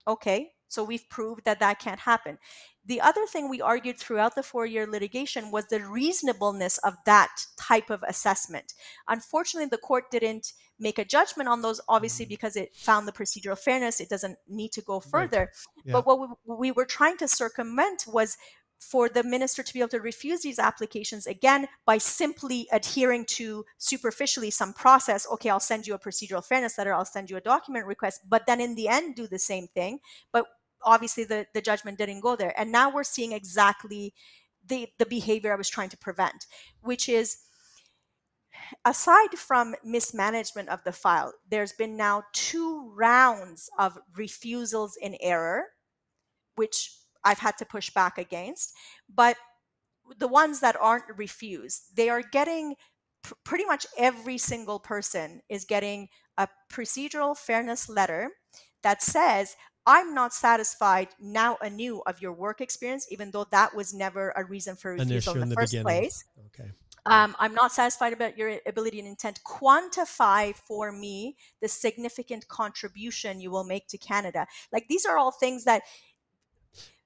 Okay, 0.07 0.53
so 0.69 0.83
we've 0.83 1.09
proved 1.09 1.43
that 1.45 1.59
that 1.59 1.79
can't 1.79 2.01
happen. 2.01 2.37
The 2.85 3.01
other 3.01 3.25
thing 3.25 3.49
we 3.49 3.61
argued 3.61 3.97
throughout 3.97 4.35
the 4.35 4.43
four 4.43 4.65
year 4.65 4.87
litigation 4.87 5.51
was 5.51 5.67
the 5.67 5.85
reasonableness 5.85 6.77
of 6.79 6.95
that 7.05 7.45
type 7.59 7.89
of 7.89 8.03
assessment. 8.07 8.73
Unfortunately, 9.07 9.67
the 9.69 9.77
court 9.77 10.05
didn't 10.09 10.53
make 10.79 10.97
a 10.97 11.05
judgment 11.05 11.49
on 11.49 11.61
those, 11.61 11.81
obviously, 11.89 12.25
mm. 12.25 12.29
because 12.29 12.55
it 12.55 12.75
found 12.75 13.07
the 13.07 13.11
procedural 13.11 13.57
fairness. 13.57 13.99
It 13.99 14.09
doesn't 14.09 14.37
need 14.47 14.71
to 14.71 14.81
go 14.81 14.99
further. 14.99 15.39
Right. 15.39 15.85
Yeah. 15.85 15.93
But 15.93 16.07
what 16.07 16.19
we, 16.19 16.55
we 16.55 16.71
were 16.71 16.85
trying 16.85 17.17
to 17.17 17.27
circumvent 17.27 18.05
was 18.07 18.37
for 18.79 19.09
the 19.09 19.23
minister 19.23 19.61
to 19.61 19.73
be 19.73 19.79
able 19.79 19.89
to 19.89 19.99
refuse 19.99 20.41
these 20.41 20.57
applications 20.57 21.27
again 21.27 21.67
by 21.85 21.97
simply 21.97 22.67
adhering 22.71 23.25
to 23.25 23.65
superficially 23.77 24.49
some 24.49 24.71
process 24.71 25.27
okay 25.29 25.49
i'll 25.49 25.59
send 25.59 25.85
you 25.85 25.93
a 25.93 25.99
procedural 25.99 26.41
fairness 26.43 26.77
letter 26.77 26.93
i'll 26.93 27.03
send 27.03 27.29
you 27.29 27.35
a 27.35 27.41
document 27.41 27.85
request 27.85 28.21
but 28.29 28.45
then 28.47 28.61
in 28.61 28.75
the 28.75 28.87
end 28.87 29.15
do 29.15 29.27
the 29.27 29.37
same 29.37 29.67
thing 29.67 29.99
but 30.31 30.45
obviously 30.83 31.23
the, 31.23 31.45
the 31.53 31.61
judgment 31.61 31.97
didn't 31.97 32.21
go 32.21 32.35
there. 32.35 32.53
And 32.57 32.71
now 32.71 32.91
we're 32.93 33.03
seeing 33.03 33.31
exactly 33.31 34.13
the, 34.65 34.87
the 34.97 35.05
behavior 35.05 35.53
I 35.53 35.57
was 35.57 35.69
trying 35.69 35.89
to 35.89 35.97
prevent, 35.97 36.45
which 36.81 37.09
is 37.09 37.37
aside 38.85 39.37
from 39.37 39.75
mismanagement 39.83 40.69
of 40.69 40.83
the 40.83 40.91
file, 40.91 41.33
there's 41.49 41.73
been 41.73 41.97
now 41.97 42.23
two 42.33 42.91
rounds 42.95 43.69
of 43.77 43.97
refusals 44.15 44.97
in 45.01 45.15
error, 45.21 45.63
which 46.55 46.91
I've 47.23 47.39
had 47.39 47.57
to 47.57 47.65
push 47.65 47.89
back 47.89 48.17
against. 48.17 48.73
But 49.13 49.37
the 50.17 50.27
ones 50.27 50.59
that 50.61 50.77
aren't 50.79 51.17
refused, 51.17 51.95
they 51.95 52.09
are 52.09 52.21
getting 52.21 52.75
pr- 53.23 53.33
pretty 53.43 53.65
much 53.65 53.85
every 53.97 54.37
single 54.37 54.79
person 54.79 55.41
is 55.49 55.65
getting 55.65 56.09
a 56.37 56.47
procedural 56.71 57.37
fairness 57.37 57.89
letter 57.89 58.29
that 58.81 59.01
says 59.01 59.55
I'm 59.89 60.13
not 60.13 60.35
satisfied 60.35 61.07
now 61.19 61.57
anew 61.63 62.03
of 62.05 62.21
your 62.21 62.31
work 62.31 62.61
experience, 62.61 63.07
even 63.09 63.31
though 63.31 63.47
that 63.49 63.75
was 63.75 63.91
never 63.91 64.31
a 64.35 64.45
reason 64.45 64.75
for 64.75 64.93
refusal 64.93 65.33
in 65.33 65.39
the, 65.39 65.43
in 65.43 65.49
the 65.49 65.55
first 65.55 65.71
beginning. 65.71 65.83
place. 65.85 66.25
Okay. 66.45 66.69
Um, 67.07 67.35
I'm 67.39 67.55
not 67.55 67.71
satisfied 67.71 68.13
about 68.13 68.37
your 68.37 68.59
ability 68.67 68.99
and 68.99 69.07
intent. 69.07 69.39
Quantify 69.43 70.55
for 70.55 70.91
me 70.91 71.37
the 71.59 71.67
significant 71.67 72.47
contribution 72.47 73.41
you 73.41 73.49
will 73.49 73.63
make 73.63 73.87
to 73.87 73.97
Canada. 73.97 74.45
Like 74.71 74.87
these 74.89 75.07
are 75.07 75.17
all 75.17 75.31
things 75.31 75.63
that. 75.63 75.81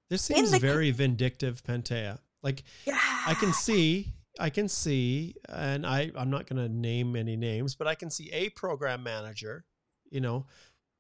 This 0.10 0.24
seems 0.24 0.52
the, 0.52 0.60
very 0.60 0.92
vindictive, 0.92 1.64
Pantea. 1.64 2.20
Like 2.42 2.64
yeah. 2.86 3.00
I 3.26 3.34
can 3.34 3.54
see, 3.54 4.14
I 4.38 4.50
can 4.50 4.68
see, 4.68 5.36
and 5.48 5.88
I 5.88 6.12
I'm 6.18 6.30
not 6.30 6.48
going 6.48 6.62
to 6.62 6.68
name 6.68 7.16
any 7.16 7.38
names, 7.38 7.76
but 7.76 7.88
I 7.88 7.96
can 7.96 8.12
see 8.12 8.30
a 8.34 8.50
program 8.50 9.04
manager, 9.04 9.64
you 10.10 10.20
know, 10.20 10.48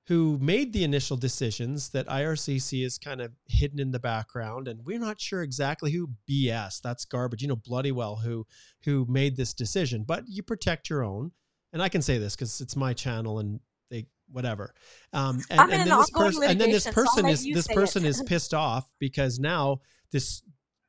who 0.08 0.38
made 0.42 0.74
the 0.74 0.84
initial 0.84 1.16
decisions 1.16 1.90
that 1.90 2.08
IRCC 2.08 2.86
is 2.86 2.98
kind 2.98 3.22
of 3.22 3.32
hidden 3.48 3.80
in 3.80 3.92
the 3.92 4.00
background 4.00 4.68
and 4.68 4.86
we're 4.86 5.00
not 5.00 5.22
sure 5.22 5.42
exactly 5.42 5.92
who 5.92 6.10
BS 6.30 6.82
that's 6.82 7.06
garbage 7.06 7.42
you 7.42 7.48
know 7.48 7.56
bloody 7.56 7.92
well 7.92 8.18
who 8.18 8.46
who 8.84 9.06
made 9.10 9.38
this 9.38 9.54
decision 9.54 10.04
but 10.04 10.24
you 10.28 10.44
protect 10.44 10.90
your 10.90 11.04
own. 11.04 11.32
And 11.72 11.82
I 11.82 11.90
can 11.90 12.02
say 12.02 12.20
this 12.20 12.36
because 12.36 12.62
it's 12.62 12.76
my 12.76 12.94
channel 12.94 13.40
and 13.40 13.60
they 13.90 14.06
whatever. 14.32 14.74
Um, 15.12 15.42
and, 15.50 15.60
and, 15.60 15.72
then 15.72 15.98
this 15.98 16.10
person 16.12 16.44
and 16.44 16.62
then 16.62 16.72
this 16.72 16.88
person 16.88 17.28
is 17.28 17.44
this 17.44 17.68
person 17.68 18.06
is 18.06 18.22
pissed 18.26 18.54
off 18.54 18.90
because 19.00 19.40
now 19.40 19.82
this 20.12 20.44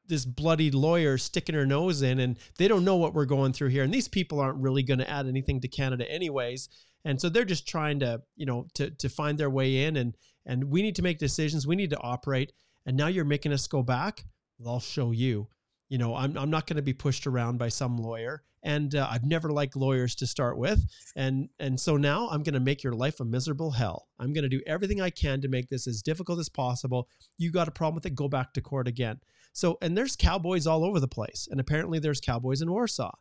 this 0.07 0.27
bloody 0.27 0.71
lawyer 0.71 1.17
sticking 1.17 1.55
her 1.55 1.65
nose 1.65 2.03
in 2.03 2.21
and 2.21 2.39
they 2.59 2.69
don't 2.69 2.85
know 2.85 2.97
what 2.97 3.15
we're 3.15 3.25
going 3.25 3.55
through 3.55 3.69
here 3.69 3.83
and 3.83 3.95
these 3.95 4.09
people 4.09 4.39
aren't 4.39 4.59
really 4.59 4.83
going 4.83 4.99
to 4.99 5.11
add 5.11 5.27
anything 5.27 5.63
to 5.63 5.69
Canada 5.69 6.11
anyways 6.11 6.69
and 7.05 7.21
so 7.21 7.29
they're 7.29 7.45
just 7.45 7.69
trying 7.69 8.01
to 8.01 8.23
you 8.37 8.47
know 8.47 8.67
to 8.75 8.91
to 8.91 9.09
find 9.09 9.39
their 9.39 9.51
way 9.51 9.85
in 9.85 9.97
and 9.97 10.17
and 10.47 10.65
we 10.65 10.83
need 10.83 10.97
to 10.97 11.03
make 11.03 11.19
decisions. 11.19 11.67
We 11.67 11.77
need 11.77 11.91
to 11.91 12.01
operate. 12.01 12.53
And 12.87 12.97
now 12.99 13.07
you're 13.07 13.25
making 13.25 13.53
us 13.53 13.67
go 13.67 13.83
back 13.83 14.25
well, 14.59 14.75
i'll 14.75 14.81
show 14.81 15.11
you. 15.11 15.49
You 15.89 15.99
know 15.99 16.15
i'm, 16.17 16.37
I'm 16.37 16.51
not 16.51 16.67
going 16.67 16.77
to 16.77 16.83
be 16.83 16.93
pushed 16.95 17.27
around 17.27 17.59
by 17.59 17.69
some 17.69 17.97
lawyer. 17.97 18.43
And 18.63 18.95
uh, 18.95 19.07
i've 19.11 19.25
never 19.25 19.51
liked 19.51 19.77
lawyers 19.77 20.15
to 20.17 20.27
start 20.27 20.57
with. 20.59 20.85
And 21.17 21.49
and 21.59 21.79
so 21.79 21.97
now 21.97 22.29
i'm 22.31 22.43
going 22.43 22.55
to 22.55 22.61
make 22.61 22.83
your 22.83 22.95
life 22.95 23.21
a 23.21 23.25
miserable 23.25 23.71
hell. 23.71 24.09
I'm 24.19 24.33
going 24.33 24.43
to 24.45 24.49
do 24.49 24.63
everything 24.67 25.01
i 25.01 25.11
can 25.11 25.41
to 25.43 25.49
make 25.49 25.69
this 25.69 25.87
as 25.87 26.03
difficult 26.03 26.39
as 26.39 26.49
possible. 26.49 27.09
You 27.39 27.51
got 27.53 27.69
a 27.69 27.73
problem 27.73 27.97
with 27.97 28.07
it 28.07 28.15
go 28.15 28.29
back 28.29 28.53
to 28.55 28.61
court 28.61 28.89
again. 28.89 29.21
So 29.53 29.79
and 29.83 29.97
there's 29.97 30.17
cowboys 30.17 30.67
all 30.67 30.85
over 30.85 31.01
the 31.01 31.09
place. 31.09 31.49
And 31.51 31.61
apparently 31.61 31.99
there's 31.99 32.21
cowboys 32.21 32.63
in 32.63 32.71
warsaw. 32.71 33.13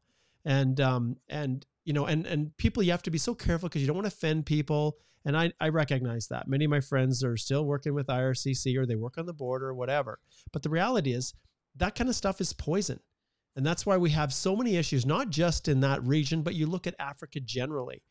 And 0.46 0.80
um 0.80 1.18
and 1.30 1.66
you 1.86 1.94
know, 1.94 2.06
and 2.06 2.26
and 2.26 2.56
people 2.58 2.84
you 2.84 2.92
have 2.92 3.04
to 3.04 3.12
be 3.12 3.18
so 3.18 3.34
careful 3.36 3.70
because 3.70 3.82
you 3.82 3.88
don't 3.88 3.98
want 3.98 4.10
to 4.10 4.16
offend 4.16 4.46
people. 4.46 4.98
And 5.26 5.38
I, 5.38 5.54
I 5.62 5.70
recognize 5.70 6.28
that. 6.28 6.50
Many 6.50 6.66
of 6.66 6.72
my 6.72 6.82
friends 6.82 7.24
are 7.24 7.38
still 7.38 7.64
working 7.64 7.94
with 7.94 8.08
IRCC 8.08 8.78
or 8.78 8.86
they 8.86 8.96
work 8.96 9.18
on 9.18 9.26
the 9.26 9.34
border 9.34 9.70
or 9.70 9.74
whatever. 9.74 10.20
But 10.52 10.64
the 10.64 10.70
reality 10.70 11.14
is 11.14 11.34
that 11.78 11.96
kind 11.96 12.10
of 12.10 12.16
stuff 12.16 12.42
is 12.42 12.52
poison. 12.52 13.00
And 13.56 13.66
that's 13.66 13.86
why 13.86 13.98
we 13.98 14.10
have 14.10 14.34
so 14.34 14.56
many 14.56 14.76
issues, 14.76 15.06
not 15.06 15.30
just 15.30 15.68
in 15.68 15.80
that 15.82 16.04
region, 16.04 16.42
but 16.42 16.56
you 16.56 16.66
look 16.66 16.88
at 16.88 16.96
Africa 17.00 17.40
generally. 17.40 18.02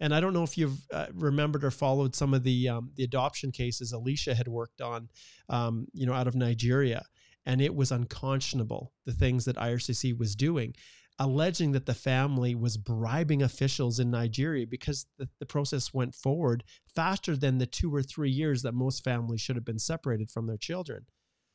And 0.00 0.14
I 0.14 0.20
don't 0.20 0.32
know 0.32 0.42
if 0.42 0.56
you've 0.56 0.78
uh, 0.92 1.06
remembered 1.12 1.64
or 1.64 1.70
followed 1.70 2.14
some 2.14 2.34
of 2.34 2.42
the 2.42 2.68
um, 2.68 2.90
the 2.96 3.04
adoption 3.04 3.52
cases 3.52 3.92
Alicia 3.92 4.34
had 4.34 4.48
worked 4.48 4.80
on, 4.80 5.08
um, 5.48 5.86
you 5.92 6.06
know, 6.06 6.12
out 6.12 6.26
of 6.26 6.34
Nigeria, 6.34 7.04
and 7.46 7.60
it 7.60 7.74
was 7.74 7.92
unconscionable 7.92 8.92
the 9.06 9.12
things 9.12 9.44
that 9.44 9.56
IRCC 9.56 10.18
was 10.18 10.34
doing 10.34 10.74
alleging 11.18 11.72
that 11.72 11.86
the 11.86 11.94
family 11.94 12.54
was 12.54 12.76
bribing 12.76 13.42
officials 13.42 14.00
in 14.00 14.10
Nigeria 14.10 14.66
because 14.66 15.06
the, 15.18 15.28
the 15.38 15.46
process 15.46 15.94
went 15.94 16.14
forward 16.14 16.64
faster 16.94 17.36
than 17.36 17.58
the 17.58 17.66
two 17.66 17.94
or 17.94 18.02
three 18.02 18.30
years 18.30 18.62
that 18.62 18.74
most 18.74 19.04
families 19.04 19.40
should 19.40 19.56
have 19.56 19.64
been 19.64 19.78
separated 19.78 20.30
from 20.30 20.46
their 20.46 20.56
children. 20.56 21.06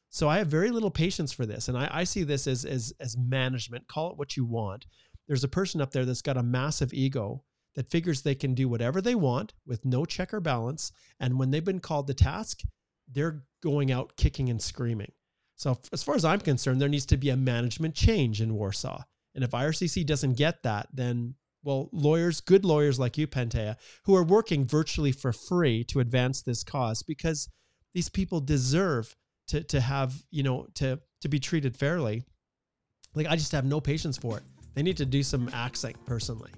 So 0.09 0.27
I 0.27 0.37
have 0.37 0.47
very 0.47 0.71
little 0.71 0.89
patience 0.89 1.31
for 1.31 1.45
this. 1.45 1.67
And 1.67 1.77
I, 1.77 1.89
I 1.91 2.03
see 2.03 2.23
this 2.23 2.47
as, 2.47 2.65
as, 2.65 2.93
as 2.99 3.17
management, 3.17 3.87
call 3.87 4.11
it 4.11 4.17
what 4.17 4.37
you 4.37 4.45
want. 4.45 4.85
There's 5.27 5.43
a 5.43 5.49
person 5.49 5.81
up 5.81 5.91
there 5.91 6.05
that's 6.05 6.21
got 6.21 6.37
a 6.37 6.43
massive 6.43 6.93
ego 6.93 7.43
that 7.75 7.91
figures 7.91 8.21
they 8.21 8.35
can 8.35 8.55
do 8.55 8.67
whatever 8.67 9.01
they 9.01 9.13
want 9.13 9.53
with 9.67 9.85
no 9.85 10.05
check 10.05 10.33
or 10.33 10.39
balance. 10.39 10.91
And 11.19 11.37
when 11.37 11.51
they've 11.51 11.63
been 11.63 11.79
called 11.79 12.07
to 12.07 12.13
task, 12.13 12.61
they're 13.11 13.43
going 13.61 13.91
out 13.91 14.15
kicking 14.17 14.49
and 14.49 14.61
screaming. 14.61 15.11
So, 15.55 15.77
as 15.91 16.03
far 16.03 16.15
as 16.15 16.23
I'm 16.23 16.39
concerned, 16.39 16.79
there 16.79 16.87
needs 16.87 17.05
to 17.07 17.17
be 17.17 17.29
a 17.29 17.37
management 17.37 17.93
change 17.93 18.41
in 18.41 18.53
Warsaw. 18.53 19.03
And 19.39 19.45
if 19.45 19.51
IRCC 19.51 20.05
doesn't 20.05 20.33
get 20.33 20.63
that, 20.63 20.89
then 20.93 21.35
well, 21.63 21.87
lawyers, 21.93 22.41
good 22.41 22.65
lawyers 22.65 22.99
like 22.99 23.17
you, 23.17 23.25
Pantea, 23.25 23.77
who 24.03 24.13
are 24.17 24.23
working 24.23 24.65
virtually 24.65 25.13
for 25.13 25.31
free 25.31 25.85
to 25.85 26.01
advance 26.01 26.41
this 26.41 26.61
cause 26.61 27.03
because 27.03 27.47
these 27.93 28.09
people 28.09 28.41
deserve 28.41 29.15
to 29.47 29.63
to 29.63 29.79
have, 29.79 30.25
you 30.29 30.43
know, 30.43 30.67
to 30.75 30.99
to 31.21 31.29
be 31.29 31.39
treated 31.39 31.77
fairly. 31.77 32.23
Like 33.15 33.27
I 33.27 33.37
just 33.37 33.53
have 33.53 33.63
no 33.63 33.79
patience 33.79 34.17
for 34.17 34.35
it. 34.35 34.43
They 34.73 34.83
need 34.83 34.97
to 34.97 35.05
do 35.05 35.23
some 35.23 35.49
axing 35.53 35.95
personally. 36.05 36.51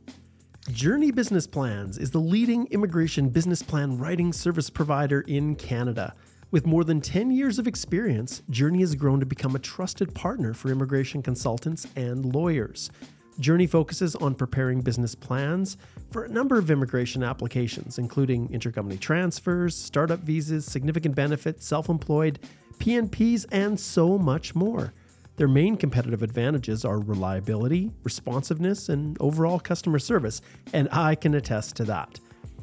Joorney 0.70 1.14
Business 1.14 1.46
Plans 1.46 2.00
is 2.00 2.10
the 2.10 2.20
leading 2.20 2.66
immigration 2.72 3.30
business 3.30 3.62
plan 3.62 4.00
writing 4.00 4.34
service 4.34 4.72
provider 4.72 5.22
in 5.22 5.56
Canada. 5.56 6.16
With 6.52 6.68
more 6.68 6.84
than 6.84 7.00
10 7.00 7.32
years 7.32 7.60
of 7.60 7.68
experience, 7.68 8.44
Joorney 8.52 8.82
has 8.82 8.94
grown 8.94 9.22
to 9.22 9.26
become 9.26 9.56
a 9.56 9.60
trusted 9.60 10.14
partner 10.14 10.54
for 10.54 10.70
immigration 10.70 11.24
consultants 11.24 11.88
and 11.96 12.36
lawyers. 12.36 12.92
Joorney 13.40 13.70
focuses 13.70 14.18
on 14.18 14.36
preparing 14.36 14.82
business 14.82 15.16
plans 15.16 15.78
for 16.12 16.26
a 16.26 16.30
number 16.30 16.58
of 16.58 16.70
immigration 16.70 17.24
applications, 17.24 17.98
including 17.98 18.50
intercompany 18.50 19.00
transfers, 19.00 19.78
startup 19.78 20.20
visas, 20.20 20.66
significant 20.66 21.16
benefits, 21.16 21.66
self 21.66 21.88
employed, 21.88 22.38
PNPs, 22.80 23.46
and 23.54 23.80
so 23.80 24.18
much 24.18 24.54
more. 24.54 24.94
Their 25.38 25.48
main 25.48 25.78
competitive 25.78 26.22
advantages 26.22 26.84
are 26.84 27.00
reliability, 27.00 27.92
responsiveness, 28.04 28.90
and 28.90 29.16
overall 29.22 29.58
customer 29.58 30.00
service, 30.00 30.42
and 30.74 30.90
I 30.92 31.16
can 31.16 31.34
attest 31.34 31.78
to 31.78 31.86
that. 31.86 32.20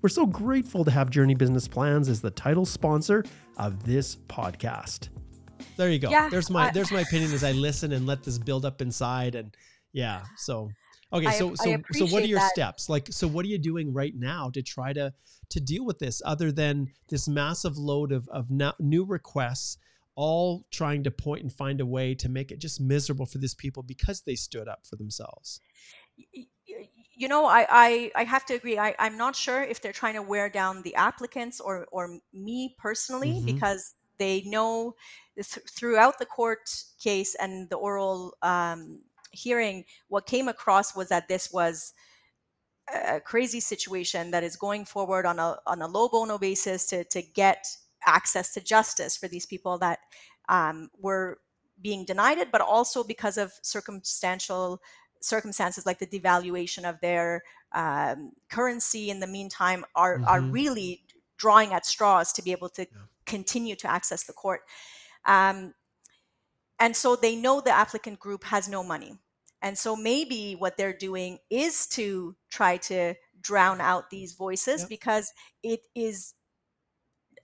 We're 0.01 0.09
so 0.09 0.27
grateful 0.27 0.85
to 0.85 0.91
have 0.91 1.09
Joorney 1.09 1.35
Business 1.35 1.67
Plans 1.67 2.07
as 2.07 2.21
the 2.21 2.29
title 2.29 2.65
sponsor 2.65 3.25
of 3.57 3.83
this 3.83 4.15
podcast. 4.15 5.09
There 5.75 5.89
you 5.89 5.97
go. 5.97 6.11
Yeah, 6.11 6.29
there's 6.29 6.51
my 6.51 6.69
there's 6.71 6.91
my 6.91 7.01
opinion 7.01 7.33
as 7.33 7.43
I 7.43 7.51
listen 7.51 7.91
and 7.91 8.05
let 8.05 8.23
this 8.23 8.37
build 8.37 8.63
up 8.63 8.81
inside 8.81 9.33
and 9.33 9.55
yeah. 9.93 10.21
So 10.37 10.69
okay, 11.11 11.31
so 11.31 11.51
I, 11.51 11.53
so 11.55 11.73
I 11.73 11.81
so 11.93 12.05
what 12.07 12.21
are 12.21 12.27
your 12.27 12.39
that. 12.39 12.51
steps? 12.51 12.89
Like 12.89 13.07
so 13.09 13.27
what 13.27 13.43
are 13.43 13.47
you 13.47 13.57
doing 13.57 13.91
right 13.91 14.13
now 14.15 14.51
to 14.51 14.61
try 14.61 14.93
to 14.93 15.13
to 15.49 15.59
deal 15.59 15.83
with 15.83 15.97
this 15.97 16.21
other 16.23 16.51
than 16.51 16.89
this 17.09 17.27
massive 17.27 17.75
load 17.77 18.11
of 18.11 18.27
of 18.29 18.51
new 18.79 19.03
requests 19.03 19.77
all 20.13 20.65
trying 20.71 21.03
to 21.03 21.11
point 21.11 21.41
and 21.41 21.53
find 21.53 21.81
a 21.81 21.85
way 21.85 22.13
to 22.15 22.29
make 22.29 22.51
it 22.51 22.59
just 22.59 22.81
miserable 22.81 23.25
for 23.25 23.37
these 23.39 23.53
people 23.55 23.83
because 23.83 24.21
they 24.21 24.35
stood 24.35 24.67
up 24.67 24.85
for 24.85 24.95
themselves 24.95 25.61
you 27.19 27.27
know 27.27 27.45
I, 27.45 27.65
I 27.69 28.11
i 28.15 28.23
have 28.23 28.45
to 28.45 28.53
agree 28.53 28.77
I, 28.77 28.95
i'm 28.99 29.17
not 29.17 29.35
sure 29.35 29.63
if 29.63 29.81
they're 29.81 29.91
trying 29.91 30.13
to 30.13 30.21
wear 30.21 30.49
down 30.49 30.83
the 30.83 30.95
applicants 30.95 31.59
or 31.59 31.87
or 31.91 32.19
me 32.31 32.75
personally 32.77 33.33
mm-hmm. 33.33 33.45
because 33.45 33.95
they 34.19 34.43
know 34.45 34.95
th- 35.35 35.65
throughout 35.69 36.19
the 36.19 36.25
court 36.25 36.69
case 37.01 37.35
and 37.35 37.69
the 37.69 37.75
oral 37.75 38.35
um, 38.41 39.01
hearing, 39.31 39.85
what 40.07 40.25
came 40.25 40.47
across 40.47 40.95
was 40.95 41.09
that 41.09 41.27
this 41.27 41.51
was 41.51 41.93
a 42.93 43.19
crazy 43.19 43.59
situation 43.59 44.31
that 44.31 44.43
is 44.43 44.55
going 44.55 44.85
forward 44.85 45.25
on 45.25 45.39
a 45.39 45.57
on 45.67 45.81
a 45.81 45.89
pro 45.89 46.07
bono 46.07 46.37
basis 46.37 46.85
to 46.85 47.03
to 47.05 47.21
get 47.21 47.67
access 48.05 48.53
to 48.53 48.61
justice 48.61 49.17
for 49.17 49.27
these 49.27 49.45
people 49.45 49.77
that 49.77 49.99
um, 50.49 50.89
were 50.99 51.39
being 51.81 52.05
denied 52.05 52.37
it, 52.37 52.51
but 52.51 52.61
also 52.61 53.03
because 53.03 53.37
of 53.37 53.51
circumstantial 53.61 54.81
circumstances 55.21 55.85
like 55.85 55.99
the 55.99 56.07
devaluation 56.07 56.89
of 56.89 56.99
their 57.01 57.43
um, 57.73 58.31
currency 58.49 59.09
in 59.09 59.19
the 59.19 59.27
meantime 59.27 59.85
are 59.95 60.17
mm-hmm. 60.17 60.25
are 60.27 60.41
really 60.41 61.03
drawing 61.37 61.73
at 61.73 61.85
straws 61.85 62.33
to 62.33 62.41
be 62.41 62.51
able 62.51 62.69
to 62.69 62.81
yeah 62.81 63.01
continue 63.27 63.75
to 63.75 63.87
access 63.87 64.23
the 64.23 64.33
court. 64.33 64.61
Um, 65.25 65.75
and 66.79 66.95
so 66.95 67.15
they 67.15 67.35
know 67.35 67.61
the 67.61 67.71
applicant 67.71 68.19
group 68.19 68.45
has 68.45 68.67
no 68.67 68.83
money. 68.83 69.19
And 69.61 69.77
so 69.77 69.95
maybe 69.95 70.53
what 70.53 70.77
they're 70.77 70.97
doing 70.97 71.39
is 71.49 71.87
to 71.87 72.35
try 72.49 72.77
to 72.77 73.15
drown 73.41 73.81
out 73.81 74.09
these 74.09 74.33
voices 74.33 74.81
yep. 74.81 74.89
because 74.89 75.31
it 75.63 75.81
is 75.95 76.33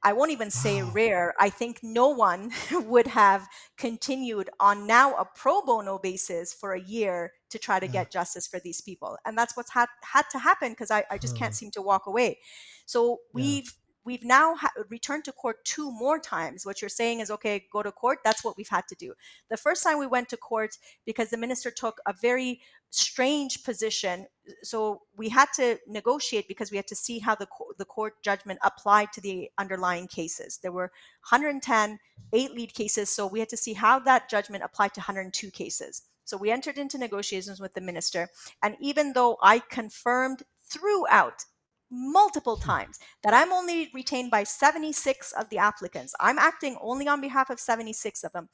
I 0.04 0.14
won't 0.14 0.32
even 0.32 0.52
say 0.52 0.84
wow. 0.84 0.92
rare. 0.92 1.34
I 1.40 1.50
think 1.50 1.80
no 1.82 2.10
one 2.10 2.52
would 2.72 3.08
have 3.08 3.48
continued 3.78 4.50
on 4.60 4.86
now 4.86 5.16
a 5.16 5.26
pro 5.26 5.62
bono 5.62 5.98
basis 5.98 6.54
for 6.54 6.74
a 6.74 6.82
year 6.82 7.32
to 7.50 7.60
try 7.60 7.80
to 7.80 7.86
yeah. 7.86 7.92
get 7.92 8.12
justice 8.12 8.48
for 8.48 8.60
these 8.60 8.82
people. 8.82 9.18
And 9.26 9.38
that's 9.38 9.56
what's 9.56 9.72
had, 9.72 9.88
had 10.04 10.26
to 10.32 10.40
happen 10.40 10.72
because 10.72 10.92
I, 10.92 11.04
I 11.10 11.18
just 11.18 11.38
can't 11.38 11.56
seem 11.56 11.72
to 11.72 11.82
walk 11.82 12.08
away. 12.08 12.40
So 12.86 13.20
we've 13.34 13.72
we've 14.06 14.24
now 14.24 14.56
ha- 14.56 14.72
returned 14.90 15.26
to 15.26 15.32
court 15.32 15.64
two 15.66 15.92
more 15.92 16.20
times. 16.20 16.66
What 16.66 16.82
you're 16.82 16.90
saying 16.90 17.20
is, 17.20 17.32
okay, 17.32 17.66
go 17.72 17.84
to 17.84 17.92
court. 17.92 18.20
That's 18.24 18.44
what 18.44 18.58
we've 18.58 18.70
had 18.70 18.88
to 18.90 18.96
do. 18.96 19.14
The 19.50 19.58
first 19.58 19.84
time 19.84 20.00
we 20.00 20.08
went 20.08 20.30
to 20.30 20.38
court 20.38 20.78
because 21.06 21.30
the 21.30 21.38
minister 21.38 21.72
took 21.72 22.00
a 22.06 22.14
very 22.14 22.62
strange 22.90 23.64
position. 23.64 24.28
So 24.62 25.02
we 25.18 25.30
had 25.30 25.48
to 25.56 25.80
negotiate 25.88 26.48
because 26.48 26.70
we 26.70 26.78
had 26.78 26.88
to 26.88 26.96
see 26.96 27.20
how 27.20 27.36
the, 27.36 27.48
co- 27.48 27.74
the 27.78 27.86
court 27.86 28.22
judgment 28.22 28.60
applied 28.64 29.12
to 29.14 29.22
the 29.22 29.50
underlying 29.58 30.08
cases. 30.08 30.60
There 30.62 30.72
were 30.72 30.92
110, 31.30 32.00
eight 32.34 32.52
lead 32.52 32.74
cases. 32.74 33.10
So 33.10 33.26
we 33.26 33.40
had 33.40 33.50
to 33.50 33.58
see 33.58 33.74
how 33.74 34.00
that 34.00 34.30
judgment 34.30 34.64
applied 34.64 34.94
to 34.96 35.00
102 35.00 35.50
cases. 35.52 36.04
So 36.26 36.38
we 36.38 36.52
entered 36.52 36.78
into 36.78 36.98
negotiations 36.98 37.60
with 37.60 37.74
the 37.74 37.82
minister. 37.82 38.30
And 38.62 38.78
even 38.80 39.14
though 39.14 39.38
I 39.42 39.60
confirmed 39.60 40.44
throughout 40.64 41.46
multiple 41.94 42.56
hmm. 42.56 42.64
times 42.64 43.00
that 43.24 43.34
I'm 43.34 43.52
only 43.52 43.90
retained 43.94 44.32
by 44.32 44.44
76 44.44 45.32
of 45.34 45.50
the 45.50 45.60
applicants. 45.60 46.14
I'm 46.20 46.40
acting 46.40 46.78
only 46.82 47.08
on 47.08 47.22
behalf 47.22 47.50
of 47.50 47.60
76 47.60 48.24
of 48.24 48.34
them. 48.34 48.50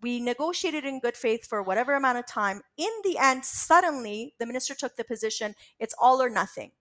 We 0.00 0.18
negotiated 0.20 0.84
in 0.84 1.00
good 1.00 1.16
faith 1.16 1.46
for 1.46 1.62
whatever 1.62 1.94
amount 1.94 2.18
of 2.18 2.26
time. 2.26 2.62
In 2.76 2.90
the 3.04 3.18
end, 3.18 3.44
suddenly 3.44 4.34
the 4.38 4.46
minister 4.46 4.74
took 4.74 4.96
the 4.96 5.04
position 5.04 5.54
it's 5.78 5.94
all 6.00 6.20
or 6.20 6.28
nothing. 6.28 6.72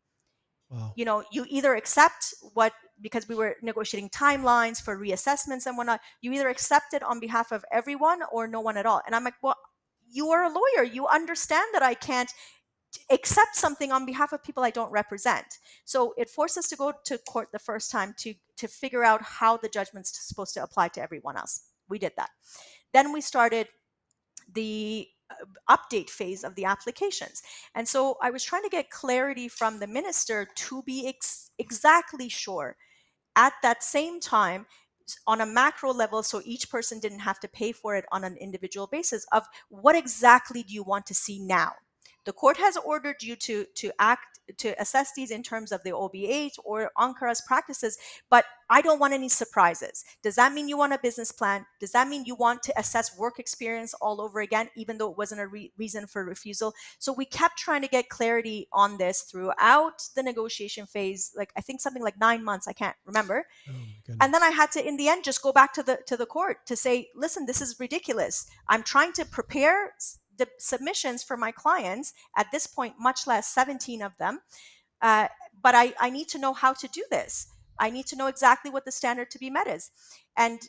Wow. 0.71 0.93
You 0.95 1.05
know, 1.05 1.23
you 1.31 1.45
either 1.49 1.75
accept 1.75 2.33
what, 2.53 2.73
because 3.01 3.27
we 3.27 3.35
were 3.35 3.57
negotiating 3.61 4.09
timelines 4.09 4.81
for 4.81 4.97
reassessments 4.97 5.65
and 5.65 5.77
whatnot, 5.77 5.99
you 6.21 6.31
either 6.31 6.47
accept 6.47 6.93
it 6.93 7.03
on 7.03 7.19
behalf 7.19 7.51
of 7.51 7.65
everyone 7.71 8.21
or 8.31 8.47
no 8.47 8.61
one 8.61 8.77
at 8.77 8.85
all. 8.85 9.01
And 9.05 9.13
I'm 9.13 9.25
like, 9.25 9.35
well, 9.43 9.57
you 10.09 10.29
are 10.29 10.45
a 10.45 10.49
lawyer. 10.49 10.83
You 10.85 11.07
understand 11.07 11.67
that 11.73 11.83
I 11.83 11.93
can't 11.93 12.31
accept 13.09 13.55
something 13.55 13.91
on 13.91 14.05
behalf 14.05 14.33
of 14.33 14.43
people 14.43 14.63
I 14.63 14.69
don't 14.69 14.91
represent. 14.91 15.59
So 15.85 16.13
it 16.17 16.29
forced 16.29 16.57
us 16.57 16.67
to 16.69 16.75
go 16.75 16.93
to 17.05 17.17
court 17.19 17.49
the 17.51 17.59
first 17.59 17.91
time 17.91 18.13
to 18.19 18.33
to 18.57 18.67
figure 18.67 19.03
out 19.03 19.21
how 19.21 19.57
the 19.57 19.69
judgment's 19.69 20.27
supposed 20.27 20.53
to 20.53 20.63
apply 20.63 20.89
to 20.89 21.01
everyone 21.01 21.37
else. 21.37 21.61
We 21.89 21.99
did 21.99 22.13
that. 22.17 22.29
Then 22.93 23.11
we 23.11 23.21
started 23.21 23.67
the 24.53 25.07
uh, 25.29 25.77
update 25.77 26.09
phase 26.09 26.43
of 26.43 26.55
the 26.55 26.65
applications. 26.65 27.41
And 27.73 27.87
so 27.87 28.17
I 28.21 28.29
was 28.29 28.43
trying 28.43 28.63
to 28.63 28.69
get 28.69 28.89
clarity 28.89 29.47
from 29.47 29.79
the 29.79 29.87
minister 29.87 30.47
to 30.53 30.83
be 30.83 31.07
ex- 31.07 31.51
exactly 31.57 32.29
sure 32.29 32.75
at 33.35 33.53
that 33.63 33.83
same 33.83 34.19
time 34.19 34.65
on 35.27 35.41
a 35.41 35.45
macro 35.45 35.91
level 35.91 36.23
so 36.23 36.41
each 36.45 36.69
person 36.69 36.99
didn't 36.99 37.19
have 37.19 37.39
to 37.39 37.47
pay 37.47 37.71
for 37.71 37.95
it 37.95 38.05
on 38.11 38.23
an 38.23 38.37
individual 38.37 38.87
basis 38.87 39.25
of 39.31 39.43
what 39.69 39.95
exactly 39.95 40.63
do 40.63 40.73
you 40.73 40.83
want 40.83 41.05
to 41.05 41.13
see 41.13 41.39
now 41.39 41.71
the 42.25 42.33
court 42.33 42.57
has 42.57 42.77
ordered 42.77 43.21
you 43.21 43.35
to 43.35 43.65
to 43.75 43.91
act 43.99 44.31
to 44.57 44.79
assess 44.81 45.13
these 45.15 45.31
in 45.31 45.43
terms 45.43 45.71
of 45.71 45.83
the 45.83 45.91
OP8 45.91 46.51
or 46.63 46.91
Ankara's 46.97 47.41
practices, 47.41 47.97
but 48.29 48.45
I 48.69 48.81
don't 48.81 48.99
want 48.99 49.13
any 49.13 49.29
surprises. 49.29 50.03
Does 50.21 50.35
that 50.35 50.53
mean 50.53 50.67
you 50.67 50.77
want 50.77 50.93
a 50.93 50.99
business 50.99 51.31
plan? 51.31 51.65
Does 51.79 51.91
that 51.91 52.07
mean 52.07 52.25
you 52.25 52.35
want 52.35 52.63
to 52.63 52.79
assess 52.79 53.17
work 53.17 53.39
experience 53.39 53.93
all 53.95 54.21
over 54.21 54.39
again, 54.39 54.69
even 54.75 54.97
though 54.97 55.11
it 55.11 55.17
wasn't 55.17 55.41
a 55.41 55.47
re- 55.47 55.71
reason 55.77 56.07
for 56.07 56.23
refusal? 56.23 56.73
So 56.99 57.11
we 57.11 57.25
kept 57.25 57.57
trying 57.57 57.81
to 57.81 57.87
get 57.87 58.09
clarity 58.09 58.67
on 58.71 58.97
this 58.97 59.23
throughout 59.23 60.03
the 60.15 60.23
negotiation 60.23 60.85
phase, 60.85 61.31
like 61.35 61.51
I 61.57 61.61
think 61.61 61.81
something 61.81 62.03
like 62.03 62.19
nine 62.19 62.43
months, 62.43 62.67
I 62.67 62.73
can't 62.73 62.95
remember. 63.05 63.45
Oh 63.69 63.73
and 64.21 64.33
then 64.33 64.43
I 64.43 64.49
had 64.49 64.71
to, 64.71 64.85
in 64.85 64.97
the 64.97 65.09
end, 65.09 65.23
just 65.23 65.41
go 65.41 65.51
back 65.51 65.73
to 65.73 65.83
the 65.83 65.99
to 66.07 66.17
the 66.17 66.25
court 66.25 66.65
to 66.67 66.75
say, 66.75 67.09
listen, 67.15 67.45
this 67.45 67.61
is 67.61 67.79
ridiculous. 67.79 68.47
I'm 68.67 68.83
trying 68.83 69.13
to 69.13 69.25
prepare 69.25 69.93
the 70.37 70.47
submissions 70.57 71.23
for 71.23 71.37
my 71.37 71.51
clients 71.51 72.13
at 72.37 72.51
this 72.51 72.67
point, 72.67 72.95
much 72.99 73.27
less 73.27 73.47
17 73.47 74.01
of 74.01 74.17
them. 74.17 74.39
Uh, 75.01 75.27
but 75.61 75.75
I, 75.75 75.93
I 75.99 76.09
need 76.09 76.27
to 76.29 76.39
know 76.39 76.53
how 76.53 76.73
to 76.73 76.87
do 76.87 77.03
this. 77.09 77.47
I 77.79 77.89
need 77.89 78.05
to 78.07 78.15
know 78.15 78.27
exactly 78.27 78.69
what 78.69 78.85
the 78.85 78.91
standard 78.91 79.31
to 79.31 79.39
be 79.39 79.49
met 79.49 79.67
is. 79.67 79.91
And 80.37 80.61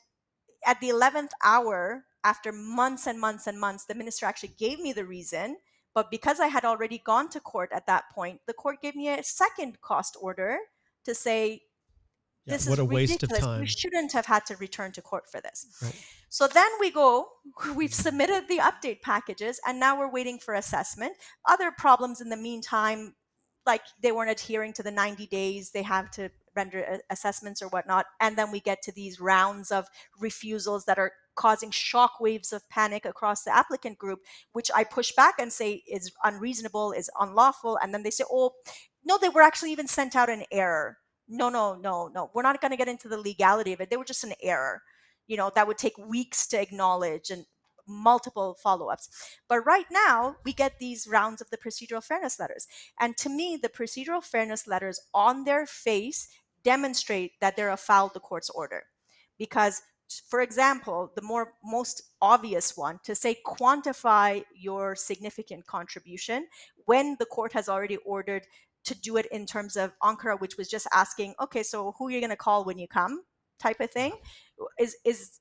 at 0.64 0.80
the 0.80 0.88
11th 0.88 1.30
hour, 1.44 2.04
after 2.24 2.52
months 2.52 3.06
and 3.06 3.20
months 3.20 3.46
and 3.46 3.60
months, 3.60 3.84
the 3.84 3.94
minister 3.94 4.26
actually 4.26 4.54
gave 4.58 4.78
me 4.80 4.92
the 4.92 5.04
reason. 5.04 5.56
But 5.94 6.10
because 6.10 6.40
I 6.40 6.46
had 6.46 6.64
already 6.64 6.98
gone 6.98 7.28
to 7.30 7.40
court 7.40 7.70
at 7.72 7.86
that 7.86 8.04
point, 8.14 8.40
the 8.46 8.54
court 8.54 8.80
gave 8.80 8.96
me 8.96 9.08
a 9.08 9.22
second 9.22 9.80
cost 9.82 10.16
order 10.20 10.56
to 11.04 11.14
say, 11.14 11.62
yeah, 12.46 12.54
this 12.54 12.68
what 12.68 12.74
is 12.74 12.78
a 12.80 12.82
ridiculous. 12.82 13.10
waste 13.10 13.22
of 13.22 13.38
time. 13.38 13.60
We 13.60 13.66
shouldn't 13.66 14.12
have 14.12 14.26
had 14.26 14.46
to 14.46 14.56
return 14.56 14.92
to 14.92 15.02
court 15.02 15.30
for 15.30 15.40
this. 15.40 15.66
Right. 15.82 16.06
So 16.28 16.48
then 16.48 16.68
we 16.80 16.90
go, 16.90 17.28
we've 17.76 17.94
submitted 17.94 18.48
the 18.48 18.58
update 18.58 19.02
packages, 19.02 19.60
and 19.66 19.78
now 19.78 19.98
we're 19.98 20.10
waiting 20.10 20.38
for 20.38 20.54
assessment. 20.54 21.16
Other 21.46 21.70
problems 21.70 22.20
in 22.20 22.30
the 22.30 22.36
meantime, 22.36 23.14
like 23.66 23.82
they 24.02 24.12
weren't 24.12 24.30
adhering 24.30 24.72
to 24.74 24.82
the 24.82 24.90
90 24.90 25.26
days 25.26 25.70
they 25.70 25.82
have 25.82 26.10
to 26.12 26.30
render 26.54 26.98
assessments 27.10 27.62
or 27.62 27.68
whatnot. 27.68 28.06
And 28.20 28.36
then 28.36 28.50
we 28.50 28.60
get 28.60 28.82
to 28.82 28.92
these 28.92 29.20
rounds 29.20 29.70
of 29.70 29.88
refusals 30.18 30.84
that 30.86 30.98
are 30.98 31.12
causing 31.34 31.70
shock 31.70 32.20
waves 32.20 32.52
of 32.52 32.68
panic 32.68 33.04
across 33.04 33.44
the 33.44 33.54
applicant 33.54 33.98
group, 33.98 34.20
which 34.52 34.70
I 34.74 34.84
push 34.84 35.12
back 35.12 35.34
and 35.38 35.52
say 35.52 35.82
is 35.86 36.12
unreasonable, 36.24 36.92
is 36.92 37.10
unlawful. 37.18 37.78
And 37.82 37.94
then 37.94 38.02
they 38.02 38.10
say, 38.10 38.24
oh, 38.30 38.52
no, 39.04 39.18
they 39.18 39.28
were 39.28 39.42
actually 39.42 39.72
even 39.72 39.86
sent 39.86 40.14
out 40.14 40.28
an 40.28 40.44
error 40.50 40.98
no, 41.32 41.48
no, 41.48 41.74
no, 41.74 42.08
no. 42.14 42.30
We're 42.34 42.42
not 42.42 42.60
going 42.60 42.72
to 42.72 42.76
get 42.76 42.88
into 42.88 43.08
the 43.08 43.18
legality 43.18 43.72
of 43.72 43.80
it. 43.80 43.88
They 43.88 43.96
were 43.96 44.04
just 44.04 44.22
an 44.22 44.34
error. 44.42 44.82
You 45.26 45.38
know, 45.38 45.50
that 45.54 45.66
would 45.66 45.78
take 45.78 45.96
weeks 45.96 46.46
to 46.48 46.60
acknowledge 46.60 47.30
and 47.30 47.46
multiple 47.88 48.56
follow 48.62 48.88
ups. 48.88 49.08
But 49.48 49.64
right 49.64 49.86
now, 49.90 50.36
we 50.44 50.52
get 50.52 50.78
these 50.78 51.08
rounds 51.08 51.40
of 51.40 51.48
the 51.50 51.56
procedural 51.56 52.04
fairness 52.04 52.38
letters. 52.38 52.66
And 53.00 53.16
to 53.16 53.30
me, 53.30 53.58
the 53.60 53.70
procedural 53.70 54.22
fairness 54.22 54.66
letters 54.66 55.00
on 55.14 55.44
their 55.44 55.64
face 55.64 56.28
demonstrate 56.62 57.32
that 57.40 57.56
they're 57.56 57.70
afoul 57.70 58.10
the 58.12 58.20
court's 58.20 58.50
order. 58.50 58.84
Because, 59.38 59.82
for 60.28 60.42
example, 60.42 61.12
the 61.16 61.22
more 61.22 61.54
most 61.64 62.02
obvious 62.20 62.76
one 62.76 63.00
to 63.04 63.14
say 63.14 63.38
quantify 63.44 64.44
your 64.54 64.94
significant 64.94 65.66
contribution 65.66 66.46
when 66.84 67.16
the 67.18 67.26
court 67.26 67.54
has 67.54 67.70
already 67.70 67.96
ordered 68.04 68.46
to 68.84 68.94
do 68.94 69.16
it 69.16 69.26
in 69.26 69.46
terms 69.46 69.76
of 69.76 69.92
Ankara, 70.02 70.40
which 70.40 70.56
was 70.56 70.68
just 70.68 70.86
asking, 70.92 71.34
okay, 71.40 71.62
so 71.62 71.94
who 71.98 72.08
are 72.08 72.10
you 72.10 72.20
going 72.20 72.30
to 72.30 72.36
call 72.36 72.64
when 72.64 72.78
you 72.78 72.88
come, 72.88 73.22
type 73.58 73.80
of 73.80 73.90
thing, 73.90 74.12
is 74.78 74.96
is 75.04 75.40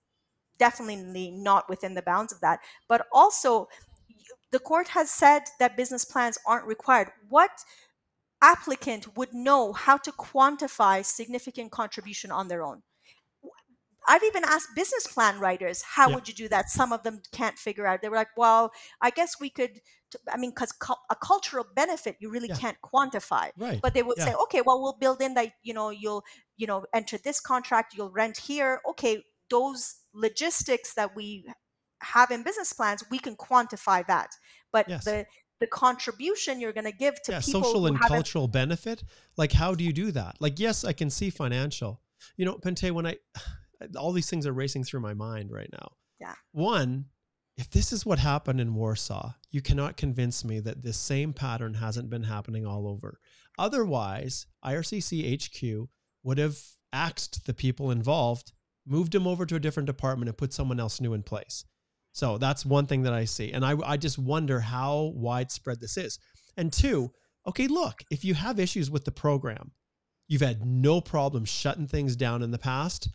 definitely 0.58 1.32
not 1.32 1.68
within 1.70 1.96
the 1.96 2.04
bounds 2.04 2.32
of 2.32 2.40
that. 2.42 2.60
But 2.88 3.08
also, 3.12 3.68
the 4.52 4.60
court 4.60 4.90
has 4.90 5.10
said 5.10 5.44
that 5.60 5.78
business 5.78 6.06
plans 6.06 6.38
aren't 6.46 6.68
required. 6.68 7.10
What 7.30 7.52
applicant 8.44 9.18
would 9.18 9.34
know 9.34 9.74
how 9.74 9.98
to 9.98 10.12
quantify 10.12 11.04
significant 11.04 11.72
contribution 11.72 12.32
on 12.32 12.48
their 12.48 12.64
own? 12.64 12.84
I've 14.08 14.24
even 14.24 14.44
asked 14.46 14.70
business 14.76 15.08
plan 15.08 15.40
writers, 15.40 15.84
how 15.84 16.10
yeah. 16.10 16.16
would 16.16 16.28
you 16.28 16.34
do 16.34 16.48
that? 16.50 16.70
Some 16.70 16.92
of 16.92 17.04
them 17.04 17.22
can't 17.32 17.58
figure 17.58 17.86
out. 17.86 18.02
They 18.02 18.10
were 18.10 18.16
like, 18.16 18.36
well, 18.36 18.72
I 19.02 19.10
guess 19.10 19.40
we 19.40 19.50
could. 19.50 19.82
I 20.32 20.38
mean, 20.38 20.50
because 20.52 20.72
cu- 20.74 20.94
a 21.10 21.16
cultural 21.16 21.66
benefit 21.76 22.18
you 22.20 22.30
really 22.30 22.50
yeah. 22.50 22.56
can't 22.56 22.78
quantify. 22.84 23.52
Right. 23.58 23.80
But 23.82 23.94
they 23.94 24.04
would 24.04 24.18
yeah. 24.18 24.26
say, 24.26 24.34
okay, 24.44 24.62
well, 24.66 24.82
we'll 24.82 24.98
build 25.00 25.22
in 25.22 25.36
that. 25.36 25.54
You 25.64 25.74
know, 25.74 25.90
you'll 25.90 26.24
you 26.58 26.68
know 26.68 26.86
enter 26.94 27.18
this 27.18 27.40
contract, 27.40 27.94
you'll 27.96 28.12
rent 28.12 28.38
here. 28.38 28.82
Okay, 28.90 29.24
those 29.50 29.96
logistics 30.14 30.94
that 30.96 31.16
we 31.16 31.46
have 32.02 32.32
in 32.32 32.44
business 32.44 32.74
plans, 32.74 33.04
we 33.12 33.20
can 33.20 33.36
quantify 33.36 34.06
that. 34.08 34.32
But 34.72 34.90
yes. 34.90 35.06
the 35.06 35.26
the 35.60 35.68
contribution 35.68 36.60
you're 36.60 36.74
going 36.74 36.86
to 36.86 36.92
give 36.92 37.22
to 37.22 37.34
yeah, 37.34 37.40
people 37.40 37.64
social 37.64 37.86
and 37.86 38.00
cultural 38.00 38.48
benefit, 38.48 39.04
like 39.38 39.52
how 39.54 39.76
do 39.76 39.84
you 39.84 39.94
do 39.94 40.12
that? 40.12 40.36
Like, 40.40 40.60
yes, 40.60 40.84
I 40.84 40.92
can 40.92 41.10
see 41.10 41.30
financial. 41.30 42.02
You 42.36 42.46
know, 42.46 42.56
Pente, 42.56 42.92
when 42.92 43.06
I 43.06 43.18
all 43.98 44.12
these 44.12 44.30
things 44.30 44.46
are 44.48 44.54
racing 44.54 44.84
through 44.84 45.02
my 45.02 45.14
mind 45.14 45.52
right 45.52 45.70
now. 45.72 45.92
Yeah. 46.20 46.36
One, 46.52 47.06
if 47.58 47.70
this 47.70 47.92
is 47.92 48.06
what 48.06 48.20
happened 48.20 48.62
in 48.62 48.76
Warsaw, 48.76 49.34
you 49.50 49.62
cannot 49.62 49.98
convince 49.98 50.46
me 50.46 50.60
that 50.62 50.84
this 50.84 50.98
same 50.98 51.34
pattern 51.34 51.76
hasn't 51.76 52.10
been 52.10 52.24
happening 52.24 52.66
all 52.66 52.88
over. 52.88 53.20
Otherwise, 53.58 54.48
IRCC 54.66 55.44
HQ 55.44 55.90
would 56.24 56.38
have 56.38 56.58
axed 56.94 57.46
the 57.46 57.54
people 57.54 57.92
involved, 57.92 58.52
moved 58.86 59.12
them 59.12 59.28
over 59.28 59.46
to 59.46 59.56
a 59.56 59.60
different 59.60 59.88
department, 59.88 60.30
and 60.30 60.38
put 60.38 60.54
someone 60.54 60.80
else 60.80 61.02
new 61.02 61.14
in 61.14 61.24
place. 61.24 61.66
So 62.14 62.38
that's 62.38 62.66
one 62.66 62.88
thing 62.88 63.04
that 63.04 63.14
I 63.14 63.26
see. 63.26 63.52
And 63.52 63.66
I, 63.66 63.76
I 63.86 63.98
just 63.98 64.18
wonder 64.18 64.60
how 64.60 65.14
widespread 65.16 65.80
this 65.80 65.98
is. 65.98 66.20
And 66.58 66.72
two, 66.72 67.12
okay, 67.48 67.68
look, 67.68 68.04
if 68.12 68.26
you 68.26 68.34
have 68.34 68.60
issues 68.60 68.92
with 68.92 69.06
the 69.06 69.12
program, 69.12 69.72
you've 70.28 70.42
had 70.42 70.66
no 70.66 71.02
problem 71.02 71.46
shutting 71.46 71.88
things 71.88 72.16
down 72.16 72.42
in 72.42 72.52
the 72.52 72.58
past 72.58 73.10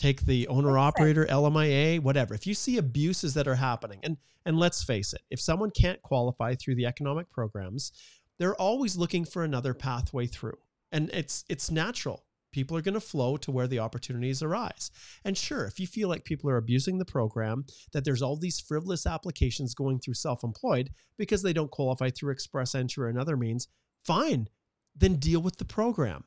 take 0.00 0.22
the 0.22 0.48
owner 0.48 0.78
operator 0.78 1.26
LMIA, 1.26 2.00
whatever. 2.00 2.34
If 2.34 2.46
you 2.46 2.54
see 2.54 2.78
abuses 2.78 3.34
that 3.34 3.46
are 3.46 3.56
happening, 3.56 4.00
and 4.02 4.16
and 4.46 4.58
let's 4.58 4.82
face 4.82 5.12
it, 5.12 5.20
if 5.30 5.40
someone 5.40 5.70
can't 5.70 6.00
qualify 6.00 6.54
through 6.54 6.76
the 6.76 6.86
economic 6.86 7.30
programs, 7.30 7.92
they're 8.38 8.54
always 8.54 8.96
looking 8.96 9.24
for 9.26 9.44
another 9.44 9.74
pathway 9.74 10.26
through. 10.26 10.58
And 10.90 11.10
it's 11.12 11.44
it's 11.48 11.70
natural. 11.70 12.24
People 12.52 12.76
are 12.76 12.82
going 12.82 12.94
to 12.94 13.00
flow 13.00 13.36
to 13.36 13.52
where 13.52 13.68
the 13.68 13.78
opportunities 13.78 14.42
arise. 14.42 14.90
And 15.24 15.38
sure, 15.38 15.66
if 15.66 15.78
you 15.78 15.86
feel 15.86 16.08
like 16.08 16.24
people 16.24 16.50
are 16.50 16.56
abusing 16.56 16.98
the 16.98 17.04
program, 17.04 17.64
that 17.92 18.04
there's 18.04 18.22
all 18.22 18.36
these 18.36 18.58
frivolous 18.58 19.06
applications 19.06 19.72
going 19.72 20.00
through 20.00 20.14
self-employed 20.14 20.90
because 21.16 21.42
they 21.42 21.52
don't 21.52 21.70
qualify 21.70 22.10
through 22.10 22.32
express 22.32 22.74
entry 22.74 23.04
or 23.04 23.08
another 23.08 23.36
means, 23.36 23.68
fine. 24.04 24.48
Then 24.96 25.16
deal 25.16 25.40
with 25.40 25.58
the 25.58 25.64
program 25.64 26.24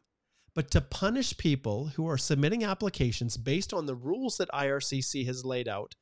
but 0.55 0.69
to 0.71 0.81
punish 0.81 1.37
people 1.37 1.87
who 1.95 2.07
are 2.07 2.17
submitting 2.17 2.63
applications 2.63 3.37
based 3.37 3.73
on 3.73 3.85
the 3.85 3.95
rules 3.95 4.37
that 4.37 4.49
IRCC 4.51 5.25
has 5.25 5.45
laid 5.45 5.67
out, 5.67 5.95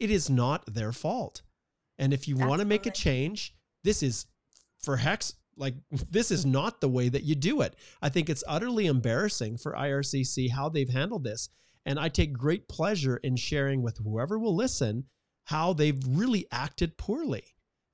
it 0.00 0.10
is 0.10 0.30
not 0.30 0.72
their 0.72 0.92
fault. 0.92 1.42
And 1.98 2.12
if 2.12 2.28
you 2.28 2.36
want 2.36 2.60
to 2.60 2.66
make 2.66 2.86
a 2.86 2.90
change, 2.90 3.54
this 3.84 4.02
is 4.02 4.26
for 4.82 4.96
hex 4.96 5.34
like 5.56 5.74
this 6.10 6.30
is 6.30 6.46
not 6.46 6.80
the 6.80 6.88
way 6.88 7.08
that 7.08 7.24
you 7.24 7.34
do 7.34 7.60
it. 7.60 7.74
I 8.00 8.08
think 8.08 8.30
it's 8.30 8.44
utterly 8.46 8.86
embarrassing 8.86 9.58
for 9.58 9.72
IRCC 9.74 10.50
how 10.50 10.68
they've 10.68 10.88
handled 10.88 11.24
this. 11.24 11.48
And 11.84 11.98
I 11.98 12.08
take 12.08 12.32
great 12.32 12.68
pleasure 12.68 13.16
in 13.18 13.36
sharing 13.36 13.82
with 13.82 13.98
whoever 13.98 14.38
will 14.38 14.54
listen 14.54 15.04
how 15.44 15.72
they've 15.72 16.00
really 16.06 16.46
acted 16.52 16.98
poorly 16.98 17.44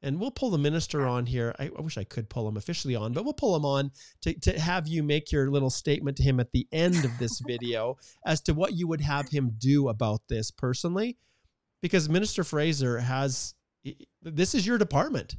and 0.04 0.20
we'll 0.20 0.30
pull 0.30 0.50
the 0.50 0.58
minister 0.58 1.06
on 1.06 1.24
here. 1.24 1.54
I, 1.58 1.70
I, 1.76 1.80
wish 1.80 1.96
I 1.96 2.04
could 2.04 2.28
pull 2.28 2.46
him 2.46 2.58
officially 2.58 2.94
on, 2.94 3.14
but 3.14 3.24
we'll 3.24 3.32
pull 3.32 3.56
him 3.56 3.64
on 3.64 3.90
to, 4.20 4.38
to 4.40 4.60
have 4.60 4.86
you 4.86 5.02
make 5.02 5.32
your 5.32 5.50
little 5.50 5.70
statement 5.70 6.18
to 6.18 6.22
him 6.22 6.38
at 6.38 6.52
the 6.52 6.68
end 6.72 7.04
of 7.04 7.18
this 7.18 7.40
video 7.46 7.96
as 8.26 8.42
to 8.42 8.52
what 8.52 8.74
you 8.74 8.86
would 8.86 9.00
have 9.00 9.28
him 9.30 9.52
do 9.58 9.88
about 9.88 10.20
this 10.28 10.50
personally. 10.50 11.16
Because 11.80 12.08
Minister 12.08 12.44
Fraser 12.44 12.98
has 12.98 13.54
this 14.22 14.54
is 14.54 14.66
your 14.66 14.78
department. 14.78 15.36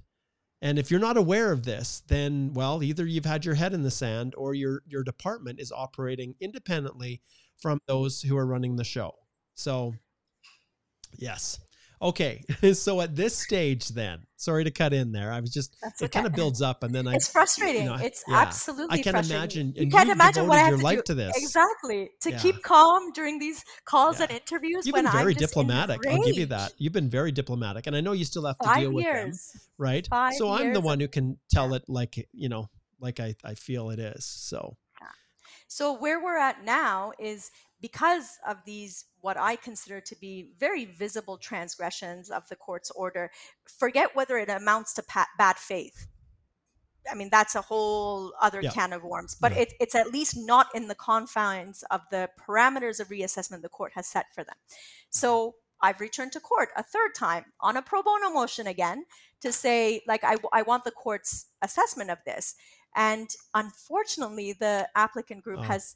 And 0.62 0.80
if 0.80 0.90
you're 0.90 1.00
not 1.00 1.18
aware 1.18 1.52
of 1.52 1.64
this, 1.64 2.02
then 2.08 2.52
well, 2.54 2.82
either 2.82 3.06
you've 3.06 3.26
had 3.26 3.46
your 3.46 3.56
head 3.56 3.74
in 3.74 3.84
the 3.84 3.92
sand 3.92 4.34
or 4.36 4.56
your 4.56 4.82
your 4.88 5.04
department 5.04 5.60
is 5.60 5.72
operating 5.72 6.36
independently 6.40 7.22
from 7.58 7.80
those 7.88 8.22
who 8.22 8.36
are 8.36 8.46
running 8.46 8.76
the 8.76 8.84
show. 8.84 9.14
So 9.54 9.94
yes. 11.18 11.60
Okay, 12.02 12.44
so 12.74 13.02
at 13.02 13.16
this 13.16 13.38
stage, 13.38 13.90
then, 13.90 14.26
sorry 14.36 14.64
to 14.64 14.72
cut 14.72 14.94
in 14.94 15.12
there. 15.12 15.32
I 15.32 15.40
was 15.40 15.52
just 15.52 15.76
That's 15.82 16.02
it 16.02 16.06
okay. 16.06 16.12
kind 16.14 16.28
of 16.28 16.34
builds 16.34 16.62
up, 16.62 16.84
and 16.84 16.94
then 16.94 17.08
I. 17.08 17.16
It's 17.16 17.28
frustrating. 17.28 17.84
You 17.84 17.90
know, 17.90 17.96
it's 17.96 18.24
yeah, 18.28 18.38
absolutely. 18.38 19.00
I 19.00 19.02
can't 19.02 19.26
imagine. 19.26 19.74
You 19.76 19.90
can't 19.90 20.10
imagine 20.10 20.48
what 20.48 20.58
I 20.58 20.62
have 20.62 20.70
your 20.70 20.78
to 20.80 20.84
life 20.84 20.98
do. 20.98 21.04
to 21.04 21.14
this 21.16 21.38
exactly 21.38 22.10
to 22.22 22.32
yeah. 22.32 22.40
keep 22.40 22.62
calm 22.64 23.12
during 23.14 23.40
these 23.40 23.64
calls 23.86 24.20
yeah. 24.20 24.28
and 24.30 24.34
interviews. 24.34 24.86
You've 24.86 24.96
been 24.96 25.12
very 25.12 25.34
diplomatic. 25.34 26.06
I'll 26.08 26.24
give 26.24 26.38
you 26.38 26.48
that. 26.48 26.74
You've 26.78 26.94
been 26.94 27.10
very 27.10 27.32
diplomatic, 27.32 27.88
and 27.88 27.96
I 27.96 28.02
know 28.02 28.12
you 28.12 28.26
still 28.26 28.46
have 28.46 28.58
to 28.60 28.66
Five 28.66 28.80
deal 28.80 28.92
with 28.92 29.06
years. 29.06 29.52
them, 29.54 29.62
right? 29.78 30.08
Five 30.08 30.34
so 30.34 30.52
I'm 30.52 30.74
the 30.74 30.82
one 30.82 31.00
who 31.00 31.08
can 31.08 31.38
tell 31.50 31.74
it 31.74 31.84
like 31.88 32.28
you 32.34 32.50
know, 32.50 32.70
like 33.00 33.20
I 33.20 33.36
I 33.44 33.56
feel 33.56 33.90
it 33.90 34.00
is. 34.00 34.26
So. 34.26 34.78
So 35.68 35.98
where 35.98 36.24
we're 36.24 36.38
at 36.38 36.64
now 36.64 37.12
is 37.20 37.50
because 37.82 38.40
of 38.48 38.58
these 38.66 39.06
what 39.22 39.38
I 39.38 39.56
consider 39.56 40.02
to 40.02 40.16
be 40.20 40.52
very 40.60 40.86
visible 40.86 41.38
transgressions 41.38 42.30
of 42.30 42.48
the 42.50 42.56
court's 42.56 42.92
order, 42.92 43.32
forget 43.66 44.16
whether 44.16 44.38
it 44.38 44.50
amounts 44.50 44.94
to 44.94 45.04
pa- 45.04 45.28
bad 45.38 45.58
faith. 45.58 46.08
I 47.12 47.16
mean, 47.16 47.30
that's 47.32 47.56
a 47.56 47.62
whole 47.62 48.34
other 48.42 48.62
yeah. 48.62 48.72
can 48.72 48.94
of 48.94 49.04
worms, 49.04 49.36
but 49.40 49.52
yeah. 49.52 49.64
it, 49.64 49.74
it's 49.80 49.96
at 49.96 50.12
least 50.12 50.36
not 50.38 50.68
in 50.74 50.88
the 50.88 50.96
confines 50.96 51.84
of 51.92 52.02
the 52.10 52.30
parameters 52.40 53.00
of 53.00 53.10
reassessment 53.10 53.62
the 53.62 53.70
court 53.70 53.92
has 53.96 54.08
set 54.08 54.26
for 54.34 54.44
them. 54.44 54.56
So 55.10 55.56
I've 55.82 56.00
returned 56.00 56.32
to 56.32 56.40
court 56.40 56.70
a 56.76 56.82
third 56.82 57.14
time 57.16 57.46
on 57.60 57.78
a 57.78 57.82
pro 57.82 58.02
bono 58.02 58.30
motion 58.32 58.66
again 58.66 59.06
to 59.42 59.52
say, 59.52 60.02
like, 60.08 60.24
I, 60.24 60.38
I 60.52 60.64
want 60.64 60.84
the 60.84 60.92
court's 60.92 61.48
assessment 61.62 62.10
of 62.10 62.18
this. 62.26 62.56
And 62.96 63.30
unfortunately, 63.54 64.54
the 64.54 64.88
applicant 64.96 65.44
group 65.44 65.60
oh. 65.60 65.64
has 65.64 65.96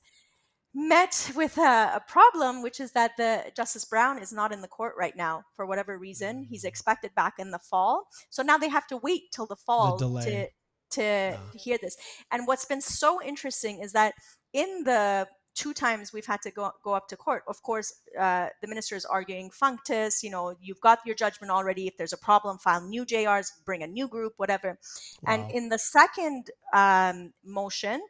met 0.74 1.32
with 1.36 1.57
a, 1.57 1.93
a, 1.95 2.01
problem, 2.07 2.61
which 2.61 2.80
is 2.80 2.91
that 2.91 3.11
the 3.17 3.51
Justice 3.55 3.86
Brown 3.86 4.20
is 4.20 4.32
not 4.32 4.51
in 4.51 4.61
the 4.61 4.67
court 4.67 4.93
right 4.97 5.15
now 5.15 5.43
for 5.55 5.65
whatever 5.65 5.97
reason. 5.97 6.43
He's 6.43 6.63
mm. 6.63 6.67
expected 6.67 7.15
back 7.15 7.36
in 7.39 7.51
the 7.51 7.59
fall, 7.59 8.07
so 8.30 8.43
now 8.43 8.57
they 8.57 8.70
have 8.70 8.88
to 8.88 8.97
wait 8.97 9.32
till 9.32 9.45
the 9.45 9.55
fall 9.55 9.97
the 9.97 10.07
to 10.22 10.47
to 10.91 11.01
yeah. 11.01 11.38
hear 11.53 11.78
this. 11.82 11.97
And 12.32 12.47
what's 12.47 12.65
been 12.65 12.82
so 12.82 13.22
interesting 13.22 13.80
is 13.80 13.93
that 13.93 14.13
in 14.53 14.84
the 14.86 15.28
two 15.55 15.74
times 15.74 16.13
we've 16.13 16.26
had 16.26 16.41
to 16.41 16.51
go, 16.51 16.72
go 16.84 16.93
up 16.93 17.07
to 17.09 17.17
court. 17.17 17.43
Of 17.47 17.61
course, 17.63 17.93
uh, 18.17 18.47
the 18.61 18.67
minister 18.67 18.95
is 18.95 19.05
arguing 19.05 19.49
functus, 19.49 20.24
you 20.24 20.30
know, 20.30 20.55
you've 20.61 20.80
got 20.80 20.99
your 21.05 21.15
judgment 21.15 21.51
already. 21.51 21.88
If 21.88 21.97
there's 21.97 22.13
a 22.13 22.17
problem, 22.17 22.57
file 22.57 22.82
new 22.82 23.05
JRs, 23.05 23.51
bring 23.65 23.84
a 23.84 23.88
new 23.88 24.07
group, 24.07 24.34
whatever. 24.38 24.80
Wow. 25.24 25.34
And 25.34 25.51
in 25.51 25.70
the 25.70 25.78
second 25.78 26.49
um, 26.74 27.34
motion, 27.43 28.01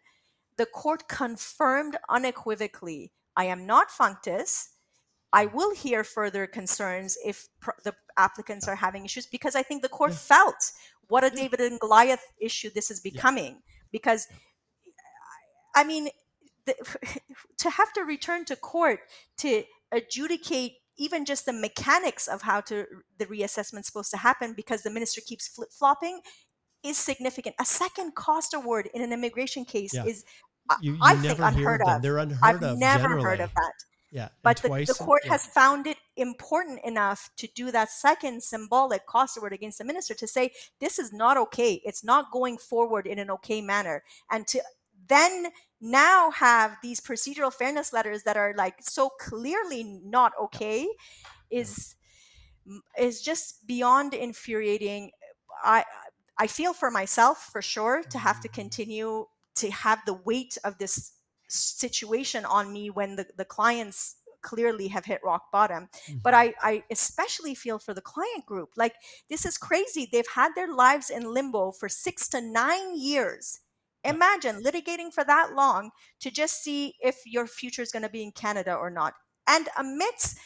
the 0.60 0.66
court 0.66 1.08
confirmed 1.08 1.96
unequivocally 2.10 3.14
I 3.40 3.46
am 3.46 3.66
not 3.66 3.88
functus. 3.90 4.68
I 5.32 5.46
will 5.46 5.74
hear 5.74 6.04
further 6.04 6.46
concerns 6.46 7.18
if 7.26 7.48
pr- 7.62 7.80
the 7.86 7.94
applicants 8.18 8.68
are 8.68 8.76
having 8.76 9.06
issues 9.06 9.26
because 9.28 9.56
I 9.56 9.64
think 9.64 9.82
the 9.82 9.88
court 9.88 10.12
yeah. 10.12 10.18
felt 10.18 10.72
what 11.08 11.24
a 11.24 11.30
David 11.30 11.62
and 11.62 11.80
Goliath 11.80 12.26
issue 12.42 12.70
this 12.70 12.92
is 12.92 13.00
becoming. 13.00 13.54
Yeah. 13.54 13.60
Because, 13.94 14.28
I 15.74 15.86
mean, 15.86 16.10
the, 16.66 16.76
to 17.60 17.70
have 17.70 17.94
to 17.94 18.02
return 18.02 18.44
to 18.46 18.58
court 18.58 19.00
to 19.38 19.64
adjudicate 19.94 20.74
even 20.98 21.24
just 21.24 21.46
the 21.46 21.54
mechanics 21.54 22.28
of 22.28 22.42
how 22.42 22.60
to 22.62 22.86
the 23.18 23.26
reassessment 23.28 23.82
is 23.82 23.86
supposed 23.86 24.12
to 24.12 24.18
happen 24.18 24.54
because 24.54 24.84
the 24.84 24.92
minister 24.92 25.22
keeps 25.26 25.48
flip 25.48 25.70
flopping 25.72 26.20
is 26.84 26.98
significant. 26.98 27.56
A 27.60 27.66
second 27.66 28.16
cost 28.16 28.54
award 28.54 28.90
in 28.94 29.02
an 29.02 29.14
immigration 29.14 29.66
case 29.66 29.94
yeah. 29.94 30.06
is 30.06 30.24
you, 30.82 30.94
you 30.94 31.00
I 31.02 31.14
never 31.16 31.28
think 31.28 31.40
unheard 31.40 31.82
of 31.82 31.88
of. 31.88 32.02
They're 32.02 32.18
unheard 32.18 32.44
I've 32.44 32.64
of. 32.64 32.78
never 32.78 33.04
generally. 33.04 33.24
heard 33.24 33.40
of 33.42 33.54
that. 33.54 33.74
Yeah, 34.12 34.30
but 34.42 34.58
the, 34.58 34.70
the 34.70 34.96
court 34.96 35.22
yeah. 35.26 35.34
has 35.34 35.46
found 35.46 35.86
it 35.86 35.98
important 36.18 36.80
enough 36.84 37.30
to 37.38 37.48
do 37.56 37.70
that 37.72 37.92
second 37.92 38.42
symbolic 38.42 39.06
cost 39.06 39.38
award 39.38 39.54
against 39.54 39.78
the 39.78 39.84
minister 39.84 40.16
to 40.16 40.28
say 40.28 40.52
this 40.80 40.98
is 40.98 41.14
not 41.14 41.38
okay. 41.38 41.80
It's 41.86 42.04
not 42.04 42.32
going 42.32 42.58
forward 42.58 43.06
in 43.06 43.20
an 43.20 43.30
okay 43.30 43.62
manner, 43.62 44.04
and 44.32 44.48
to 44.48 44.62
then 45.08 45.48
now 45.82 46.32
have 46.32 46.78
these 46.82 47.00
procedural 47.00 47.54
fairness 47.54 47.94
letters 47.94 48.24
that 48.24 48.36
are 48.36 48.54
like 48.58 48.76
so 48.82 49.10
clearly 49.20 49.84
not 50.04 50.34
okay 50.42 50.88
is 51.50 51.96
is 52.98 53.22
just 53.22 53.66
beyond 53.66 54.14
infuriating 54.14 55.10
i 55.64 55.84
i 56.38 56.46
feel 56.46 56.74
for 56.74 56.92
myself 56.92 57.50
for 57.52 57.62
sure 57.62 58.04
to 58.04 58.18
have 58.18 58.40
to 58.42 58.50
mm. 58.50 58.54
continue 58.54 59.26
to 59.56 59.72
have 59.72 60.00
the 60.06 60.14
weight 60.14 60.58
of 60.64 60.78
this 60.78 61.14
situation 61.48 62.46
on 62.46 62.72
me 62.72 62.90
when 62.90 63.16
the, 63.16 63.26
the 63.38 63.46
clients 63.46 64.16
clearly 64.42 64.88
have 64.88 65.06
hit 65.06 65.20
rock 65.24 65.52
bottom. 65.52 65.90
Mm-hmm. 66.08 66.20
but 66.24 66.34
I, 66.34 66.54
I 66.62 66.84
especially 66.92 67.56
feel 67.56 67.80
for 67.80 67.94
the 67.94 68.02
client 68.02 68.46
group. 68.46 68.70
Like 68.78 68.96
this 69.30 69.46
is 69.46 69.58
crazy. 69.58 70.08
They've 70.10 70.26
had 70.36 70.52
their 70.56 70.74
lives 70.74 71.10
in 71.10 71.34
limbo 71.34 71.72
for 71.72 71.90
six 71.90 72.28
to 72.30 72.42
nine 72.42 72.98
years. 72.98 73.60
Imagine 74.06 74.64
litigating 74.64 75.14
for 75.14 75.26
that 75.26 75.54
long 75.56 75.92
to 76.22 76.32
just 76.32 76.64
see 76.64 76.94
if 77.02 77.18
your 77.26 77.48
future 77.48 77.82
is 77.82 77.92
going 77.92 78.04
to 78.04 78.10
be 78.10 78.24
in 78.24 78.32
canada 78.32 78.74
or 78.74 78.90
not. 78.90 79.14
And 79.46 79.68
amidst 79.78 80.38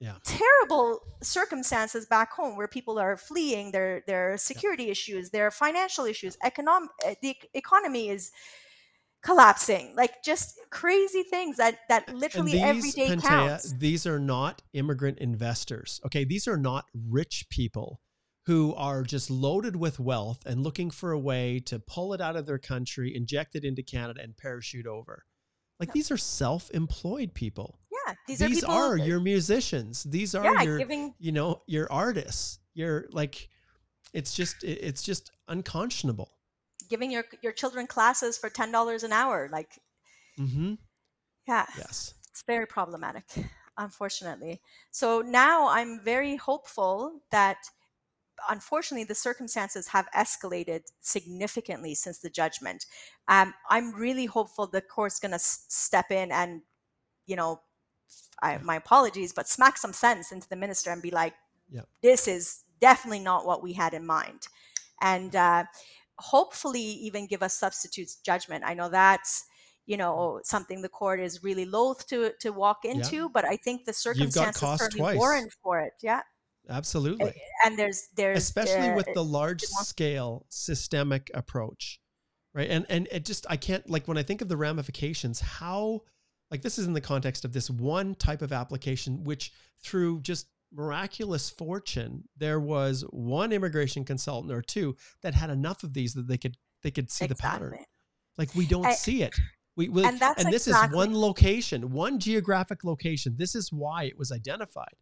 yeah. 0.00 0.14
terrible 0.24 1.00
circumstances 1.22 2.06
back 2.06 2.32
home 2.32 2.56
where 2.56 2.68
people 2.68 2.98
are 2.98 3.16
fleeing 3.16 3.72
their 3.72 4.02
their 4.06 4.36
security 4.36 4.84
yeah. 4.84 4.90
issues 4.90 5.30
their 5.30 5.50
financial 5.50 6.04
issues 6.04 6.36
economic 6.44 6.90
eh, 7.04 7.14
the 7.22 7.34
economy 7.54 8.10
is 8.10 8.30
collapsing. 9.26 9.92
Like 9.96 10.22
just 10.22 10.58
crazy 10.70 11.24
things 11.24 11.56
that 11.56 11.80
that 11.88 12.14
literally 12.14 12.52
these, 12.52 12.62
every 12.62 12.90
day 12.92 13.08
Pantea, 13.08 13.22
counts. 13.22 13.72
these 13.72 14.06
are 14.06 14.20
not 14.20 14.62
immigrant 14.72 15.18
investors 15.18 16.00
okay? 16.06 16.24
These 16.24 16.46
are 16.48 16.56
not 16.56 16.86
rich 16.94 17.46
people 17.50 18.00
who 18.46 18.72
are 18.74 19.02
just 19.02 19.28
loaded 19.28 19.74
with 19.74 19.98
wealth 19.98 20.44
and 20.46 20.62
looking 20.62 20.90
for 20.90 21.10
a 21.10 21.18
way 21.18 21.58
to 21.58 21.80
pull 21.80 22.14
it 22.14 22.20
out 22.20 22.36
of 22.36 22.46
their 22.46 22.58
country 22.58 23.14
inject 23.14 23.56
it 23.56 23.64
into 23.64 23.82
canada 23.82 24.20
and 24.22 24.36
parachute 24.36 24.86
over. 24.86 25.24
Like 25.80 25.92
these 25.92 26.10
are 26.10 26.16
self-employed 26.16 27.34
people 27.34 27.80
yeah 28.06 28.14
these, 28.26 28.38
these 28.38 28.64
are, 28.64 28.92
are 28.92 28.96
your 28.96 29.20
musicians 29.20 30.04
these 30.04 30.34
are 30.34 30.44
yeah, 30.44 30.62
your 30.62 30.78
giving, 30.78 31.14
you 31.18 31.32
know 31.32 31.62
your 31.66 31.90
artists 31.92 32.58
you're 32.74 33.06
like 33.12 33.48
it's 34.12 34.34
just 34.34 34.62
it's 34.64 35.02
just 35.02 35.30
unconscionable 35.48 36.30
giving 36.88 37.10
your 37.10 37.24
your 37.42 37.52
children 37.52 37.86
classes 37.86 38.38
for 38.38 38.48
ten 38.48 38.72
dollars 38.72 39.02
an 39.02 39.12
hour. 39.12 39.48
Like, 39.50 39.78
mm-hmm. 40.38 40.74
yeah, 41.46 41.66
yes, 41.76 42.14
it's 42.30 42.42
very 42.46 42.66
problematic, 42.66 43.24
unfortunately. 43.78 44.60
So 44.90 45.22
now 45.22 45.68
I'm 45.68 46.00
very 46.00 46.36
hopeful 46.36 47.20
that. 47.30 47.58
Unfortunately, 48.50 49.04
the 49.04 49.14
circumstances 49.14 49.88
have 49.88 50.06
escalated 50.14 50.82
significantly 51.00 51.94
since 51.94 52.18
the 52.18 52.28
judgment. 52.28 52.84
Um, 53.28 53.54
I'm 53.70 53.94
really 53.94 54.26
hopeful 54.26 54.66
the 54.66 54.82
court's 54.82 55.18
going 55.18 55.30
to 55.30 55.36
s- 55.36 55.64
step 55.68 56.10
in 56.10 56.30
and, 56.30 56.60
you 57.24 57.34
know, 57.34 57.62
I, 58.42 58.58
my 58.58 58.76
apologies, 58.76 59.32
but 59.32 59.48
smack 59.48 59.78
some 59.78 59.92
sense 59.92 60.32
into 60.32 60.48
the 60.48 60.56
minister 60.56 60.90
and 60.90 61.02
be 61.02 61.10
like, 61.10 61.34
yeah. 61.70 61.82
this 62.02 62.28
is 62.28 62.64
definitely 62.80 63.20
not 63.20 63.46
what 63.46 63.62
we 63.62 63.72
had 63.72 63.94
in 63.94 64.06
mind. 64.06 64.46
And 65.00 65.34
uh, 65.34 65.64
hopefully 66.18 66.80
even 66.80 67.26
give 67.26 67.42
us 67.42 67.54
substitutes 67.54 68.16
judgment. 68.16 68.64
I 68.66 68.74
know 68.74 68.88
that's 68.88 69.44
you 69.86 69.96
know 69.96 70.40
something 70.42 70.82
the 70.82 70.88
court 70.88 71.20
is 71.20 71.44
really 71.44 71.64
loath 71.64 72.06
to 72.08 72.32
to 72.40 72.50
walk 72.50 72.84
into, 72.84 73.16
yeah. 73.16 73.26
but 73.32 73.44
I 73.44 73.56
think 73.56 73.84
the 73.84 73.92
circumstances 73.92 74.78
certainly 74.78 75.16
warrant 75.16 75.52
for 75.62 75.80
it. 75.80 75.92
Yeah. 76.02 76.22
Absolutely. 76.68 77.32
And 77.64 77.78
there's 77.78 78.08
there's 78.16 78.38
especially 78.38 78.88
uh, 78.88 78.96
with 78.96 79.08
the 79.14 79.24
large 79.24 79.62
scale 79.62 80.46
systemic 80.48 81.30
approach. 81.32 82.00
Right. 82.54 82.68
And 82.68 82.86
and 82.88 83.06
it 83.12 83.24
just 83.24 83.46
I 83.48 83.56
can't 83.56 83.88
like 83.88 84.08
when 84.08 84.18
I 84.18 84.22
think 84.22 84.40
of 84.40 84.48
the 84.48 84.56
ramifications, 84.56 85.40
how 85.40 86.02
like 86.50 86.62
this 86.62 86.78
is 86.78 86.86
in 86.86 86.92
the 86.92 87.00
context 87.00 87.44
of 87.44 87.52
this 87.52 87.68
one 87.70 88.14
type 88.14 88.42
of 88.42 88.52
application 88.52 89.24
which 89.24 89.52
through 89.82 90.20
just 90.20 90.46
miraculous 90.72 91.50
fortune, 91.50 92.24
there 92.36 92.60
was 92.60 93.02
one 93.10 93.52
immigration 93.52 94.04
consultant 94.04 94.52
or 94.52 94.62
two 94.62 94.96
that 95.22 95.34
had 95.34 95.50
enough 95.50 95.82
of 95.82 95.94
these 95.94 96.14
that 96.14 96.28
they 96.28 96.38
could 96.38 96.56
they 96.82 96.90
could 96.90 97.10
see 97.10 97.24
exactly. 97.24 97.34
the 97.34 97.42
pattern. 97.42 97.84
Like 98.38 98.54
we 98.54 98.66
don't 98.66 98.86
I, 98.86 98.92
see 98.92 99.22
it. 99.22 99.34
We, 99.76 99.88
we 99.88 100.04
and, 100.04 100.20
and 100.22 100.52
this 100.52 100.66
exactly. 100.66 100.88
is 100.88 101.06
one 101.06 101.18
location, 101.18 101.90
one 101.92 102.18
geographic 102.18 102.84
location. 102.84 103.34
This 103.36 103.54
is 103.54 103.72
why 103.72 104.04
it 104.04 104.18
was 104.18 104.32
identified. 104.32 104.94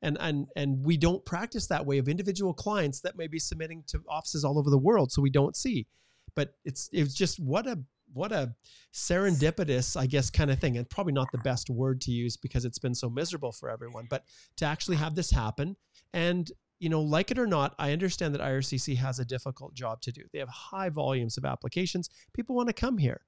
And 0.00 0.16
and 0.20 0.46
and 0.56 0.84
we 0.84 0.96
don't 0.96 1.24
practice 1.24 1.66
that 1.68 1.86
way 1.86 1.98
of 1.98 2.08
individual 2.08 2.52
clients 2.52 3.00
that 3.02 3.16
may 3.16 3.28
be 3.28 3.38
submitting 3.38 3.84
to 3.88 4.00
offices 4.08 4.44
all 4.44 4.58
over 4.58 4.70
the 4.70 4.78
world, 4.78 5.12
so 5.12 5.22
we 5.22 5.30
don't 5.30 5.56
see. 5.56 5.86
But 6.34 6.54
it's 6.64 6.88
it's 6.92 7.14
just 7.14 7.38
what 7.38 7.66
a 7.66 7.78
what 8.12 8.32
a 8.32 8.54
serendipitous, 8.92 9.96
I 9.96 10.06
guess, 10.06 10.30
kind 10.30 10.50
of 10.50 10.58
thing. 10.58 10.76
And 10.76 10.88
probably 10.88 11.12
not 11.12 11.32
the 11.32 11.38
best 11.38 11.70
word 11.70 12.00
to 12.02 12.10
use 12.10 12.36
because 12.36 12.64
it's 12.64 12.78
been 12.78 12.94
so 12.94 13.08
miserable 13.08 13.52
for 13.52 13.70
everyone. 13.70 14.06
But 14.08 14.24
to 14.56 14.64
actually 14.64 14.96
have 14.96 15.14
this 15.14 15.30
happen, 15.30 15.76
and 16.12 16.50
you 16.78 16.88
know, 16.88 17.00
like 17.00 17.30
it 17.30 17.38
or 17.38 17.46
not, 17.46 17.74
I 17.78 17.92
understand 17.92 18.34
that 18.34 18.40
IRCC 18.40 18.96
has 18.96 19.20
a 19.20 19.24
difficult 19.24 19.72
job 19.72 20.00
to 20.02 20.10
do. 20.10 20.22
They 20.32 20.40
have 20.40 20.48
high 20.48 20.88
volumes 20.88 21.38
of 21.38 21.44
applications. 21.44 22.10
People 22.34 22.56
want 22.56 22.68
to 22.68 22.72
come 22.72 22.98
here. 22.98 23.20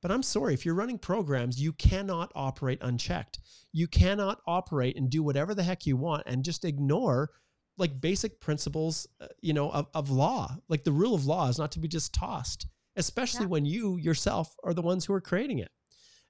But 0.00 0.10
I'm 0.10 0.22
sorry, 0.22 0.54
if 0.54 0.64
you're 0.64 0.74
running 0.74 0.98
programs, 0.98 1.60
you 1.60 1.72
cannot 1.74 2.32
operate 2.34 2.78
unchecked. 2.82 3.40
You 3.72 3.88
cannot 3.88 4.40
operate 4.46 4.96
and 4.96 5.10
do 5.10 5.22
whatever 5.22 5.54
the 5.54 5.62
heck 5.62 5.86
you 5.86 5.96
want 5.96 6.24
and 6.26 6.44
just 6.44 6.64
ignore 6.64 7.30
like 7.76 8.00
basic 8.00 8.40
principles, 8.40 9.06
uh, 9.20 9.26
you 9.40 9.52
know, 9.52 9.70
of, 9.70 9.86
of 9.94 10.10
law. 10.10 10.56
Like 10.68 10.84
the 10.84 10.92
rule 10.92 11.14
of 11.14 11.26
law 11.26 11.48
is 11.48 11.58
not 11.58 11.72
to 11.72 11.80
be 11.80 11.88
just 11.88 12.14
tossed 12.14 12.66
especially 12.96 13.42
yeah. 13.42 13.48
when 13.48 13.64
you 13.64 13.96
yourself 13.96 14.54
are 14.64 14.74
the 14.74 14.82
ones 14.82 15.04
who 15.04 15.12
are 15.14 15.20
creating 15.20 15.58
it. 15.58 15.70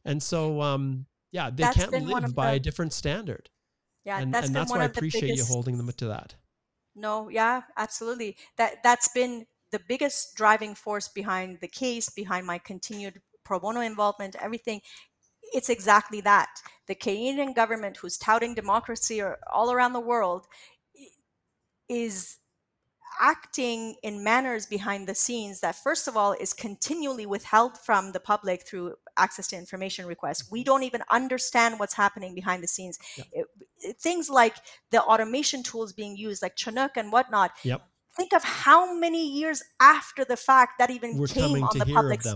And 0.05 0.23
so, 0.23 0.61
um, 0.61 1.07
yeah, 1.33 1.51
they 1.51 1.65
that's 1.65 1.77
can't 1.77 1.93
live 2.05 2.35
by 2.35 2.53
the, 2.53 2.57
a 2.57 2.61
different 2.61 2.93
standard. 2.93 3.51
Yeah, 4.05 4.21
and 4.21 4.33
that's, 4.33 4.47
and 4.47 4.55
that's 4.57 4.71
why 4.71 4.81
I 4.81 4.85
appreciate 4.85 5.23
biggest, 5.23 5.49
you 5.49 5.53
holding 5.53 5.79
them 5.79 5.91
to 5.91 6.07
that. 6.09 6.35
No, 6.95 7.29
yeah, 7.29 7.63
absolutely. 7.77 8.37
That 8.57 8.83
that's 8.83 9.09
been 9.09 9.47
the 9.71 9.81
biggest 9.89 10.37
driving 10.37 10.75
force 10.75 11.09
behind 11.09 11.59
the 11.61 11.69
case, 11.69 12.09
behind 12.11 12.47
my 12.47 12.59
continued 12.59 13.21
pro 13.45 13.59
bono 13.59 13.81
involvement, 13.81 14.37
everything. 14.41 14.81
It's 15.53 15.69
exactly 15.69 16.21
that. 16.23 16.49
The 16.87 16.95
Canadian 16.95 17.53
government, 17.53 17.97
who's 17.99 18.17
touting 18.17 18.55
democracy 18.55 19.23
all 19.53 19.73
around 19.73 19.93
the 19.93 20.01
world, 20.01 20.47
is 21.89 22.39
acting 23.21 23.97
in 24.03 24.23
manners 24.23 24.67
behind 24.67 25.07
the 25.07 25.15
scenes 25.15 25.61
that 25.61 25.75
first 25.75 26.09
of 26.09 26.17
all 26.17 26.33
is 26.33 26.53
continually 26.53 27.27
withheld 27.27 27.79
from 27.79 28.13
the 28.13 28.21
public 28.21 28.67
through 28.67 28.95
access 29.17 29.47
to 29.49 29.57
information 29.57 30.07
requests 30.07 30.51
we 30.51 30.61
mm-hmm. 30.61 30.67
don't 30.67 30.83
even 30.83 31.03
understand 31.11 31.79
what's 31.79 31.95
happening 31.95 32.35
behind 32.35 32.63
the 32.63 32.69
scenes 32.69 32.99
yep. 33.17 33.27
it, 33.33 33.47
it, 33.81 33.99
things 33.99 34.29
like 34.29 34.57
the 34.91 35.03
automation 35.03 35.63
tools 35.63 35.93
being 35.93 36.17
used 36.17 36.43
like 36.43 36.57
chinook 36.57 36.93
and 36.97 37.13
whatnot 37.13 37.53
yep. 37.63 37.83
think 38.17 38.33
of 38.33 38.43
how 38.45 38.95
many 38.95 39.29
years 39.29 39.63
after 39.81 40.25
the 40.25 40.37
fact 40.37 40.73
that 40.79 40.91
even 40.91 41.17
We're 41.19 41.27
came 41.27 41.63
on 41.63 41.79
the 41.79 41.87
public's 41.87 42.35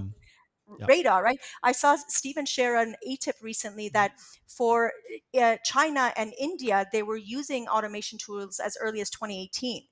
Yep. 0.80 0.86
radar, 0.86 1.22
right? 1.22 1.38
I 1.62 1.72
saw 1.72 1.96
Stephen 2.08 2.44
share 2.44 2.76
an 2.76 2.94
ATIP 3.10 3.40
recently 3.40 3.86
mm-hmm. 3.86 3.94
that 3.94 4.12
for 4.46 4.92
uh, 5.40 5.56
China 5.64 6.12
and 6.14 6.34
India, 6.38 6.86
they 6.92 7.02
were 7.02 7.16
using 7.16 7.66
automation 7.68 8.18
tools 8.18 8.60
as 8.60 8.76
early 8.78 9.00
as 9.00 9.08
2018 9.08 9.84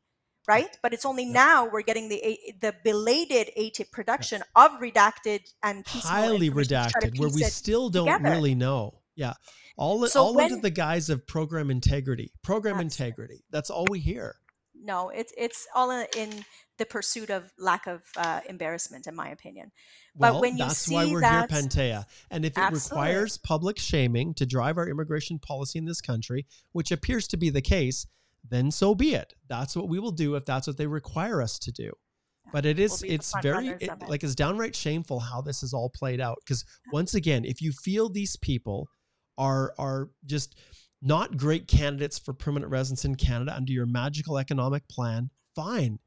right? 0.47 0.77
But 0.83 0.93
it's 0.93 1.05
only 1.05 1.25
yeah. 1.25 1.33
now 1.33 1.69
we're 1.69 1.83
getting 1.83 2.09
the 2.09 2.39
the 2.61 2.75
belated 2.85 3.51
ATIP 3.59 3.91
production 3.91 4.43
yeah. 4.57 4.65
of 4.65 4.73
redacted 4.81 5.41
and 5.63 5.87
highly 5.87 6.51
redacted, 6.51 7.19
where 7.19 7.31
we 7.31 7.43
still 7.45 7.91
don't 7.91 8.07
together. 8.07 8.31
really 8.31 8.55
know. 8.55 9.01
Yeah, 9.15 9.35
all 9.77 10.07
so 10.07 10.23
all 10.23 10.35
when, 10.35 10.53
under 10.53 10.63
the 10.63 10.71
guise 10.71 11.11
of 11.11 11.27
program 11.27 11.71
integrity. 11.71 12.33
Program 12.43 12.81
integrity. 12.81 13.45
That's 13.51 13.71
all 13.71 13.87
we 13.91 14.01
hear. 14.01 14.37
No, 14.75 15.09
it's 15.09 15.33
it's 15.37 15.67
all 15.75 15.91
in 15.91 16.45
the 16.79 16.87
pursuit 16.87 17.31
of 17.31 17.53
lack 17.59 17.87
of 17.87 18.03
uh, 18.17 18.41
embarrassment, 18.49 19.07
in 19.07 19.15
my 19.15 19.29
opinion. 19.29 19.73
But 20.15 20.33
well, 20.33 20.41
when 20.43 20.53
you 20.53 20.65
that's 20.65 20.89
why 20.89 21.07
we're 21.07 21.21
that, 21.21 21.51
here, 21.51 21.61
Pantea. 21.61 22.05
And 22.31 22.45
if 22.45 22.53
it 22.53 22.59
absolutely. 22.59 23.09
requires 23.09 23.39
public 23.39 23.79
shaming 23.79 24.35
to 24.35 24.47
drive 24.47 24.79
our 24.79 24.89
immigration 24.89 25.39
policy 25.39 25.79
in 25.79 25.85
this 25.85 26.01
country, 26.01 26.47
which 26.73 26.93
appears 26.93 27.27
to 27.29 27.37
be 27.37 27.51
the 27.51 27.63
case, 27.63 28.07
then 28.51 28.71
so 28.71 28.95
be 28.95 29.15
it. 29.15 29.35
That's 29.49 29.77
what 29.77 29.89
we 29.89 29.99
will 29.99 30.13
do 30.13 30.35
if 30.35 30.45
that's 30.45 30.67
what 30.67 30.77
they 30.77 30.87
require 30.87 31.43
us 31.43 31.59
to 31.61 31.73
do. 31.73 31.93
But 32.53 32.65
it 32.65 32.79
is, 32.79 33.03
we'll 33.03 33.13
it's 33.13 33.33
very, 33.43 33.69
it, 33.69 33.83
it. 33.83 34.09
like, 34.09 34.23
it's 34.23 34.35
downright 34.35 34.77
shameful 34.77 35.21
how 35.21 35.41
this 35.41 35.63
is 35.63 35.73
all 35.75 35.91
played 35.91 36.21
out. 36.21 36.39
Because 36.45 36.65
once 36.93 37.15
again, 37.15 37.45
if 37.45 37.61
you 37.61 37.73
feel 37.73 38.09
these 38.09 38.37
people 38.37 38.89
are, 39.37 39.75
are 39.79 40.11
just 40.25 40.57
not 41.03 41.37
great 41.37 41.67
candidates 41.67 42.19
for 42.19 42.33
permanent 42.33 42.71
residence 42.71 43.05
in 43.05 43.17
Canada 43.17 43.55
under 43.55 43.73
your 43.73 43.87
magical 43.87 44.39
economic 44.39 44.89
plan, 44.89 45.31
fine. 45.55 45.99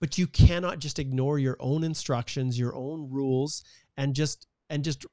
But 0.00 0.16
you 0.16 0.26
cannot 0.26 0.78
just 0.78 0.98
ignore 0.98 1.38
your 1.38 1.56
own 1.60 1.84
instructions, 1.84 2.58
your 2.58 2.74
own 2.74 3.08
rules, 3.10 3.62
and 3.96 4.14
just, 4.14 4.46
and 4.70 4.84
just 4.84 5.04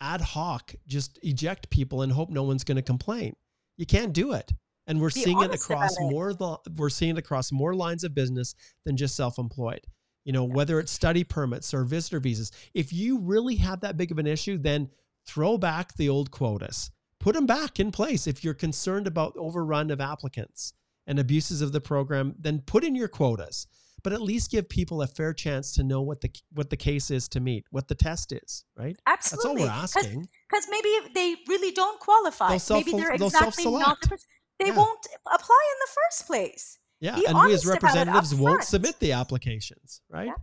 ad 0.00 0.20
hoc 0.20 0.74
just 0.86 1.18
eject 1.22 1.68
people 1.70 2.02
and 2.02 2.12
hope 2.12 2.30
no 2.30 2.42
one's 2.42 2.64
going 2.64 2.76
to 2.76 2.82
complain. 2.82 3.34
You 3.76 3.86
can't 3.86 4.12
do 4.12 4.32
it 4.32 4.52
and 4.90 5.00
we're 5.00 5.08
Be 5.10 5.22
seeing 5.22 5.40
it 5.40 5.54
across 5.54 5.96
it. 5.98 6.10
more 6.10 6.34
we're 6.76 6.90
seeing 6.90 7.16
it 7.16 7.18
across 7.18 7.50
more 7.50 7.74
lines 7.74 8.04
of 8.04 8.14
business 8.14 8.54
than 8.84 8.96
just 8.96 9.16
self-employed 9.16 9.86
you 10.24 10.32
know, 10.32 10.44
whether 10.44 10.78
it's 10.78 10.92
study 10.92 11.24
permits 11.24 11.72
or 11.72 11.84
visitor 11.84 12.20
visas. 12.20 12.52
If 12.74 12.92
you 12.92 13.18
really 13.18 13.56
have 13.56 13.80
that 13.80 13.96
big 13.96 14.10
of 14.10 14.18
an 14.18 14.26
issue, 14.26 14.58
then 14.58 14.90
throw 15.26 15.58
back 15.58 15.96
the 15.96 16.08
old 16.08 16.30
quotas. 16.30 16.90
Put 17.18 17.34
them 17.34 17.46
back 17.46 17.80
in 17.80 17.90
place. 17.90 18.26
If 18.26 18.44
you're 18.44 18.54
concerned 18.54 19.06
about 19.06 19.36
overrun 19.36 19.90
of 19.90 20.00
applicants 20.00 20.72
and 21.06 21.18
abuses 21.18 21.60
of 21.60 21.72
the 21.72 21.80
program, 21.80 22.34
then 22.38 22.62
put 22.64 22.84
in 22.84 22.94
your 22.94 23.08
quotas. 23.08 23.66
But 24.02 24.14
at 24.14 24.22
least 24.22 24.50
give 24.50 24.66
people 24.68 25.02
a 25.02 25.06
fair 25.06 25.34
chance 25.34 25.72
to 25.74 25.82
know 25.82 26.00
what 26.00 26.22
the 26.22 26.30
what 26.52 26.70
the 26.70 26.76
case 26.76 27.10
is 27.10 27.28
to 27.30 27.40
meet, 27.40 27.66
what 27.70 27.86
the 27.86 27.94
test 27.94 28.32
is, 28.32 28.64
right? 28.74 28.96
Absolutely. 29.06 29.64
That's 29.64 29.94
all 29.94 30.00
we're 30.00 30.08
asking. 30.08 30.28
Because 30.48 30.66
maybe 30.70 30.88
they 31.14 31.34
really 31.48 31.70
don't 31.72 32.00
qualify. 32.00 32.56
Self, 32.56 32.86
maybe 32.86 32.96
they're 32.96 33.12
exactly 33.12 33.64
not 33.64 34.00
the 34.00 34.08
person. 34.08 34.26
They 34.60 34.66
yeah. 34.66 34.76
won't 34.76 35.06
apply 35.26 35.62
in 35.72 35.78
the 35.80 35.88
first 35.88 36.26
place. 36.26 36.78
Yeah, 37.00 37.16
Be 37.16 37.26
and 37.26 37.38
we 37.38 37.54
as 37.54 37.64
representatives 37.64 38.34
won't 38.34 38.62
submit 38.62 39.00
the 39.00 39.12
applications, 39.12 40.02
right? 40.10 40.26
Yeah. 40.26 40.34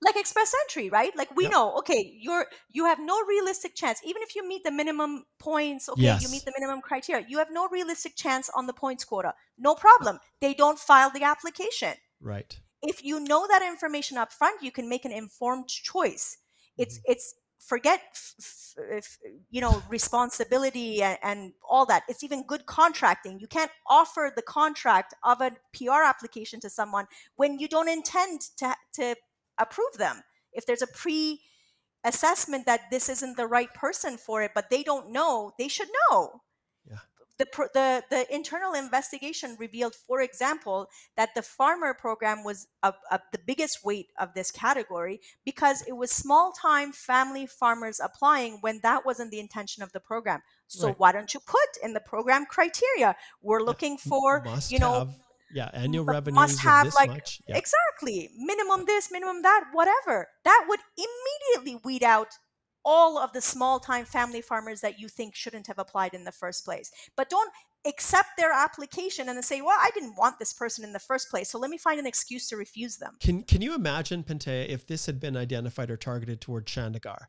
Like 0.00 0.16
express 0.16 0.54
entry, 0.62 0.88
right? 0.90 1.16
Like 1.16 1.34
we 1.34 1.44
yep. 1.44 1.52
know, 1.52 1.76
okay, 1.78 2.14
you're 2.20 2.46
you 2.70 2.84
have 2.84 3.00
no 3.00 3.20
realistic 3.24 3.74
chance. 3.74 4.00
Even 4.04 4.22
if 4.22 4.36
you 4.36 4.46
meet 4.46 4.62
the 4.62 4.70
minimum 4.70 5.24
points, 5.38 5.88
okay, 5.88 6.02
yes. 6.02 6.22
you 6.22 6.28
meet 6.30 6.44
the 6.44 6.52
minimum 6.56 6.82
criteria, 6.82 7.26
you 7.28 7.38
have 7.38 7.48
no 7.50 7.68
realistic 7.68 8.14
chance 8.14 8.48
on 8.54 8.66
the 8.66 8.72
points 8.72 9.04
quota. 9.04 9.34
No 9.58 9.74
problem. 9.74 10.20
They 10.40 10.54
don't 10.54 10.78
file 10.78 11.10
the 11.10 11.24
application. 11.24 11.94
Right. 12.20 12.56
If 12.82 13.02
you 13.02 13.18
know 13.18 13.46
that 13.48 13.62
information 13.62 14.18
up 14.18 14.32
front, 14.32 14.62
you 14.62 14.70
can 14.70 14.88
make 14.88 15.04
an 15.04 15.12
informed 15.12 15.68
choice. 15.68 16.36
It's 16.76 16.98
mm-hmm. 16.98 17.12
it's 17.12 17.34
forget 17.66 18.00
f- 18.12 18.74
f- 18.92 19.18
you 19.50 19.60
know 19.60 19.82
responsibility 19.88 21.02
and, 21.02 21.18
and, 21.22 21.52
all 21.68 21.86
that. 21.86 22.02
It's 22.08 22.22
even 22.22 22.46
good 22.46 22.66
contracting. 22.66 23.40
You 23.40 23.46
can't 23.46 23.70
offer 23.88 24.32
the 24.34 24.42
contract 24.42 25.14
of 25.24 25.40
a 25.40 25.52
pr 25.72 25.90
application 25.90 26.60
to 26.60 26.70
someone 26.70 27.06
when 27.36 27.58
you 27.58 27.68
don't 27.68 27.88
intend 27.88 28.42
to, 28.58 28.74
to 28.94 29.16
approve 29.58 29.94
them. 29.98 30.22
If 30.52 30.66
there's 30.66 30.82
a 30.82 30.86
pre 30.86 31.40
assessment 32.04 32.66
that 32.66 32.90
this 32.90 33.08
isn't 33.08 33.36
the 33.36 33.46
right 33.46 33.72
person 33.72 34.18
for 34.18 34.42
it 34.42 34.50
but 34.54 34.68
they 34.70 34.82
don't 34.82 35.10
know 35.10 35.52
they 35.58 35.68
should 35.68 35.88
know 36.10 36.42
the, 37.38 37.46
the, 37.74 38.04
the 38.10 38.34
internal 38.34 38.74
investigation 38.74 39.56
revealed, 39.58 39.94
for 39.94 40.20
example, 40.20 40.88
that 41.16 41.30
the 41.34 41.42
farmer 41.42 41.94
program 41.94 42.44
was 42.44 42.68
a, 42.82 42.92
a, 43.10 43.20
the 43.32 43.38
biggest 43.44 43.84
weight 43.84 44.08
of 44.18 44.34
this 44.34 44.50
category 44.50 45.20
because 45.44 45.82
it 45.88 45.96
was 45.96 46.10
small 46.10 46.52
time 46.52 46.92
family 46.92 47.46
farmers 47.46 48.00
applying 48.02 48.58
when 48.60 48.80
that 48.82 49.04
wasn't 49.04 49.30
the 49.30 49.40
intention 49.40 49.82
of 49.82 49.92
the 49.92 50.00
program. 50.00 50.42
So 50.68 50.88
right. 50.88 50.98
why 50.98 51.12
don't 51.12 51.32
you 51.34 51.40
put 51.40 51.68
in 51.82 51.92
the 51.92 52.00
program 52.00 52.46
criteria? 52.46 53.16
We're 53.42 53.62
looking 53.62 53.98
for, 53.98 54.42
must 54.44 54.70
you 54.70 54.78
know, 54.78 55.00
have, 55.00 55.14
yeah, 55.52 55.70
annual 55.72 56.04
revenue 56.04 56.34
must 56.34 56.60
have 56.60 56.94
like 56.94 57.26
yeah. 57.48 57.56
exactly 57.56 58.30
minimum 58.36 58.86
this, 58.86 59.10
minimum 59.10 59.42
that, 59.42 59.64
whatever. 59.72 60.28
That 60.44 60.66
would 60.68 60.80
immediately 60.96 61.80
weed 61.84 62.02
out 62.02 62.28
all 62.84 63.18
of 63.18 63.32
the 63.32 63.40
small 63.40 63.80
time 63.80 64.04
family 64.04 64.40
farmers 64.40 64.80
that 64.80 65.00
you 65.00 65.08
think 65.08 65.34
shouldn't 65.34 65.66
have 65.66 65.78
applied 65.78 66.14
in 66.14 66.24
the 66.24 66.32
first 66.32 66.64
place. 66.64 66.90
But 67.16 67.30
don't 67.30 67.50
accept 67.86 68.30
their 68.36 68.52
application 68.52 69.28
and 69.28 69.36
then 69.36 69.42
say, 69.42 69.60
"Well, 69.60 69.78
I 69.78 69.90
didn't 69.94 70.16
want 70.16 70.38
this 70.38 70.52
person 70.52 70.84
in 70.84 70.92
the 70.92 70.98
first 70.98 71.30
place, 71.30 71.50
so 71.50 71.58
let 71.58 71.70
me 71.70 71.78
find 71.78 71.98
an 72.00 72.06
excuse 72.06 72.48
to 72.48 72.56
refuse 72.56 72.96
them." 72.96 73.16
Can 73.20 73.42
Can 73.42 73.62
you 73.62 73.74
imagine, 73.74 74.24
Pantea, 74.24 74.68
if 74.68 74.86
this 74.86 75.06
had 75.06 75.20
been 75.20 75.36
identified 75.36 75.90
or 75.90 75.96
targeted 75.96 76.40
toward 76.40 76.66
Chandigarh, 76.66 77.26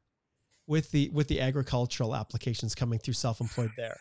with 0.68 0.92
the 0.92 1.10
with 1.10 1.28
the 1.28 1.42
agricultural 1.42 2.16
applications 2.16 2.76
coming 2.76 3.00
through 3.00 3.16
self-employed 3.16 3.72
there? 3.78 3.98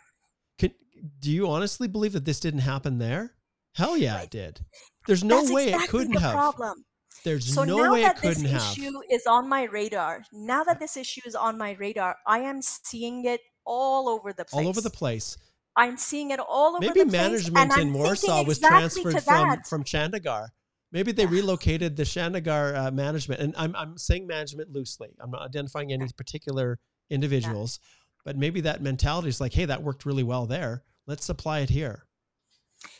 Can 0.58 0.74
do 1.18 1.30
you 1.30 1.48
honestly 1.48 1.88
believe 1.88 2.12
that 2.12 2.24
this 2.24 2.40
didn't 2.40 2.60
happen 2.60 2.98
there? 2.98 3.34
Hell 3.74 3.96
yeah, 3.96 4.20
it 4.20 4.30
did. 4.30 4.64
There's 5.06 5.24
no 5.24 5.40
That's 5.40 5.50
way 5.50 5.64
exactly 5.64 5.84
it 5.84 5.90
couldn't 5.90 6.14
the 6.14 6.20
have. 6.20 6.34
Problem. 6.34 6.84
There's 7.24 7.52
so 7.52 7.64
no 7.64 7.78
now 7.78 7.92
way 7.92 8.02
that 8.02 8.16
it 8.16 8.20
couldn't 8.20 8.42
this 8.42 8.52
have. 8.52 8.78
issue 8.78 9.00
is 9.10 9.26
on 9.26 9.48
my 9.48 9.64
radar, 9.64 10.22
now 10.30 10.62
that 10.64 10.78
this 10.78 10.96
issue 10.96 11.22
is 11.24 11.34
on 11.34 11.56
my 11.56 11.72
radar, 11.72 12.16
I 12.26 12.40
am 12.40 12.60
seeing 12.60 13.24
it 13.24 13.40
all 13.64 14.10
over 14.10 14.32
the 14.32 14.44
place. 14.44 14.62
All 14.62 14.68
over 14.68 14.82
the 14.82 14.90
place. 14.90 15.38
I'm 15.74 15.96
seeing 15.96 16.30
it 16.30 16.38
all 16.38 16.76
over 16.76 16.80
Maybe 16.80 17.00
the 17.00 17.06
place. 17.06 17.50
Maybe 17.50 17.54
management 17.54 17.78
in 17.78 17.92
Warsaw 17.94 18.44
was 18.44 18.58
exactly 18.58 19.02
transferred 19.02 19.22
from, 19.24 19.62
from 19.62 19.84
Chandigarh. 19.84 20.48
Maybe 20.92 21.12
they 21.12 21.24
relocated 21.38 21.96
the 21.96 22.04
Chandigarh 22.04 22.76
uh, 22.76 22.90
management. 22.90 23.40
And 23.40 23.54
I'm, 23.56 23.74
I'm 23.74 23.96
saying 23.96 24.26
management 24.26 24.70
loosely. 24.70 25.08
I'm 25.18 25.30
not 25.30 25.42
identifying 25.42 25.92
any 25.92 26.06
particular 26.16 26.78
individuals, 27.08 27.80
yeah. 27.82 27.88
but 28.26 28.36
maybe 28.36 28.60
that 28.60 28.82
mentality 28.82 29.28
is 29.28 29.40
like, 29.40 29.54
hey, 29.54 29.64
that 29.64 29.82
worked 29.82 30.04
really 30.04 30.22
well 30.22 30.44
there. 30.44 30.82
Let's 31.06 31.28
apply 31.28 31.60
it 31.60 31.70
here 31.70 32.03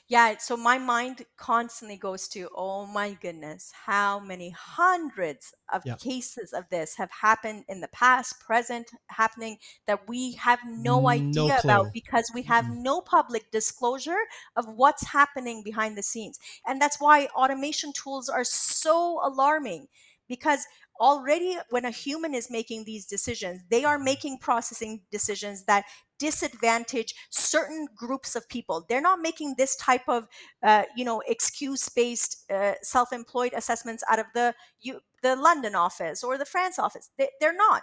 yeah 0.09 0.35
so 0.39 0.57
my 0.57 0.79
mind 0.79 1.25
constantly 1.37 1.97
goes 1.97 2.29
to 2.29 2.49
oh 2.55 2.87
my 2.87 3.17
goodness 3.21 3.73
how 3.87 4.21
many 4.21 4.51
hundreds 4.51 5.55
of 5.73 5.83
yeah. 5.85 5.97
cases 5.97 6.53
of 6.53 6.65
this 6.71 6.97
have 6.97 7.11
happened 7.11 7.65
in 7.69 7.81
the 7.81 7.89
past 7.89 8.39
present 8.41 8.91
happening 9.09 9.57
that 9.87 10.09
we 10.09 10.33
have 10.33 10.59
no 10.67 11.09
idea 11.09 11.31
no 11.33 11.59
about 11.63 11.93
because 11.93 12.31
we 12.35 12.43
have 12.43 12.65
mm-hmm. 12.65 12.83
no 12.83 13.01
public 13.01 13.51
disclosure 13.51 14.25
of 14.57 14.67
what's 14.69 15.07
happening 15.09 15.63
behind 15.65 15.97
the 15.97 16.03
scenes 16.03 16.39
and 16.67 16.81
that's 16.81 17.01
why 17.01 17.27
automation 17.37 17.93
tools 17.93 18.29
are 18.29 18.45
so 18.45 19.21
alarming 19.25 19.87
because 20.29 20.67
already 21.01 21.59
when 21.71 21.85
a 21.85 21.91
human 21.91 22.35
is 22.35 22.51
making 22.51 22.85
these 22.85 23.07
decisions 23.07 23.63
they 23.71 23.85
are 23.85 23.99
making 23.99 24.39
processing 24.39 25.01
decisions 25.11 25.65
that 25.65 25.85
disadvantage 26.19 27.15
certain 27.31 27.87
groups 27.97 28.37
of 28.37 28.49
people. 28.49 28.85
They're 28.89 29.01
not 29.01 29.21
making 29.21 29.55
this 29.57 29.77
type 29.77 30.09
of 30.09 30.27
uh, 30.63 30.85
you 30.97 31.05
know 31.05 31.23
excuse 31.27 31.89
based 31.89 32.51
uh, 32.51 32.75
self-employed 32.83 33.53
assessments 33.55 34.05
out 34.11 34.19
of 34.19 34.27
the 34.35 34.55
you, 34.81 35.01
the 35.23 35.37
london 35.37 35.75
office 35.75 36.23
or 36.23 36.39
the 36.39 36.45
france 36.45 36.79
office. 36.79 37.11
They, 37.19 37.31
they're 37.41 37.57
not 37.57 37.83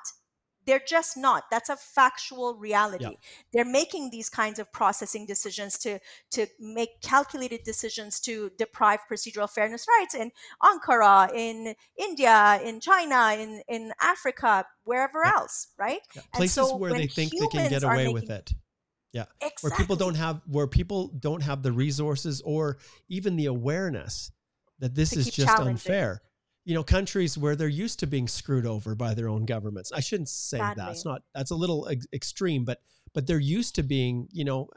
they're 0.65 0.81
just 0.87 1.17
not 1.17 1.43
that's 1.49 1.69
a 1.69 1.75
factual 1.75 2.55
reality 2.55 3.05
yeah. 3.05 3.11
they're 3.53 3.65
making 3.65 4.09
these 4.09 4.29
kinds 4.29 4.59
of 4.59 4.71
processing 4.71 5.25
decisions 5.25 5.77
to 5.77 5.99
to 6.29 6.45
make 6.59 7.01
calculated 7.01 7.63
decisions 7.63 8.19
to 8.19 8.51
deprive 8.57 8.99
procedural 9.09 9.49
fairness 9.49 9.85
rights 9.99 10.15
in 10.15 10.31
ankara 10.63 11.33
in 11.33 11.73
india 11.97 12.59
in 12.63 12.79
china 12.79 13.35
in 13.39 13.61
in 13.67 13.91
africa 14.01 14.65
wherever 14.83 15.21
yeah. 15.23 15.33
else 15.33 15.67
right 15.77 16.01
yeah. 16.15 16.21
places 16.33 16.55
so 16.55 16.75
where 16.75 16.93
they 16.93 17.07
think 17.07 17.31
they 17.31 17.47
can 17.47 17.69
get 17.69 17.83
away 17.83 17.97
making, 17.97 18.13
with 18.13 18.29
it 18.29 18.53
yeah 19.13 19.25
exactly. 19.41 19.69
where 19.69 19.77
people 19.77 19.95
don't 19.95 20.15
have 20.15 20.41
where 20.47 20.67
people 20.67 21.07
don't 21.19 21.41
have 21.41 21.63
the 21.63 21.71
resources 21.71 22.41
or 22.41 22.77
even 23.09 23.35
the 23.35 23.47
awareness 23.47 24.31
that 24.79 24.95
this 24.95 25.15
is 25.15 25.29
just 25.29 25.59
unfair 25.59 26.21
you 26.63 26.75
know 26.75 26.83
countries 26.83 27.37
where 27.37 27.55
they're 27.55 27.67
used 27.67 27.99
to 27.99 28.07
being 28.07 28.27
screwed 28.27 28.65
over 28.65 28.95
by 28.95 29.13
their 29.13 29.29
own 29.29 29.45
governments. 29.45 29.91
I 29.91 29.99
shouldn't 29.99 30.29
say 30.29 30.57
Sadly. 30.57 30.83
that 30.83 30.91
it's 30.91 31.05
not 31.05 31.23
that's 31.33 31.51
a 31.51 31.55
little 31.55 31.87
ex- 31.89 32.07
extreme 32.13 32.65
but 32.65 32.81
but 33.13 33.27
they're 33.27 33.39
used 33.39 33.75
to 33.75 33.83
being 33.83 34.27
you 34.31 34.45
know 34.45 34.67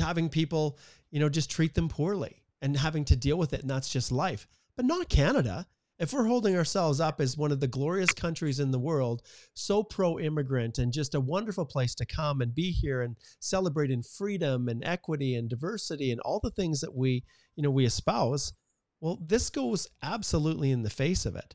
having 0.00 0.28
people 0.28 0.78
you 1.10 1.20
know 1.20 1.28
just 1.28 1.50
treat 1.50 1.74
them 1.74 1.88
poorly 1.88 2.42
and 2.60 2.76
having 2.76 3.04
to 3.06 3.16
deal 3.16 3.38
with 3.38 3.52
it 3.52 3.60
and 3.60 3.70
that's 3.70 3.88
just 3.88 4.10
life. 4.12 4.46
But 4.76 4.86
not 4.86 5.08
canada. 5.08 5.66
If 5.98 6.12
we're 6.12 6.26
holding 6.26 6.56
ourselves 6.56 7.00
up 7.00 7.20
as 7.20 7.36
one 7.36 7.50
of 7.50 7.58
the 7.58 7.66
glorious 7.66 8.12
countries 8.12 8.60
in 8.60 8.70
the 8.70 8.78
world 8.78 9.22
so 9.54 9.82
pro 9.82 10.18
immigrant 10.18 10.78
and 10.78 10.92
just 10.92 11.16
a 11.16 11.20
wonderful 11.20 11.64
place 11.64 11.92
to 11.96 12.06
come 12.06 12.40
and 12.40 12.54
be 12.54 12.70
here 12.70 13.02
and 13.02 13.16
celebrate 13.40 13.90
in 13.90 14.04
freedom 14.04 14.68
and 14.68 14.84
equity 14.84 15.34
and 15.34 15.50
diversity 15.50 16.12
and 16.12 16.20
all 16.20 16.38
the 16.40 16.52
things 16.52 16.80
that 16.80 16.94
we 16.94 17.24
you 17.56 17.64
know 17.64 17.70
we 17.70 17.84
espouse 17.84 18.52
well, 19.00 19.18
this 19.20 19.50
goes 19.50 19.88
absolutely 20.02 20.70
in 20.70 20.82
the 20.82 20.90
face 20.90 21.26
of 21.26 21.36
it. 21.36 21.54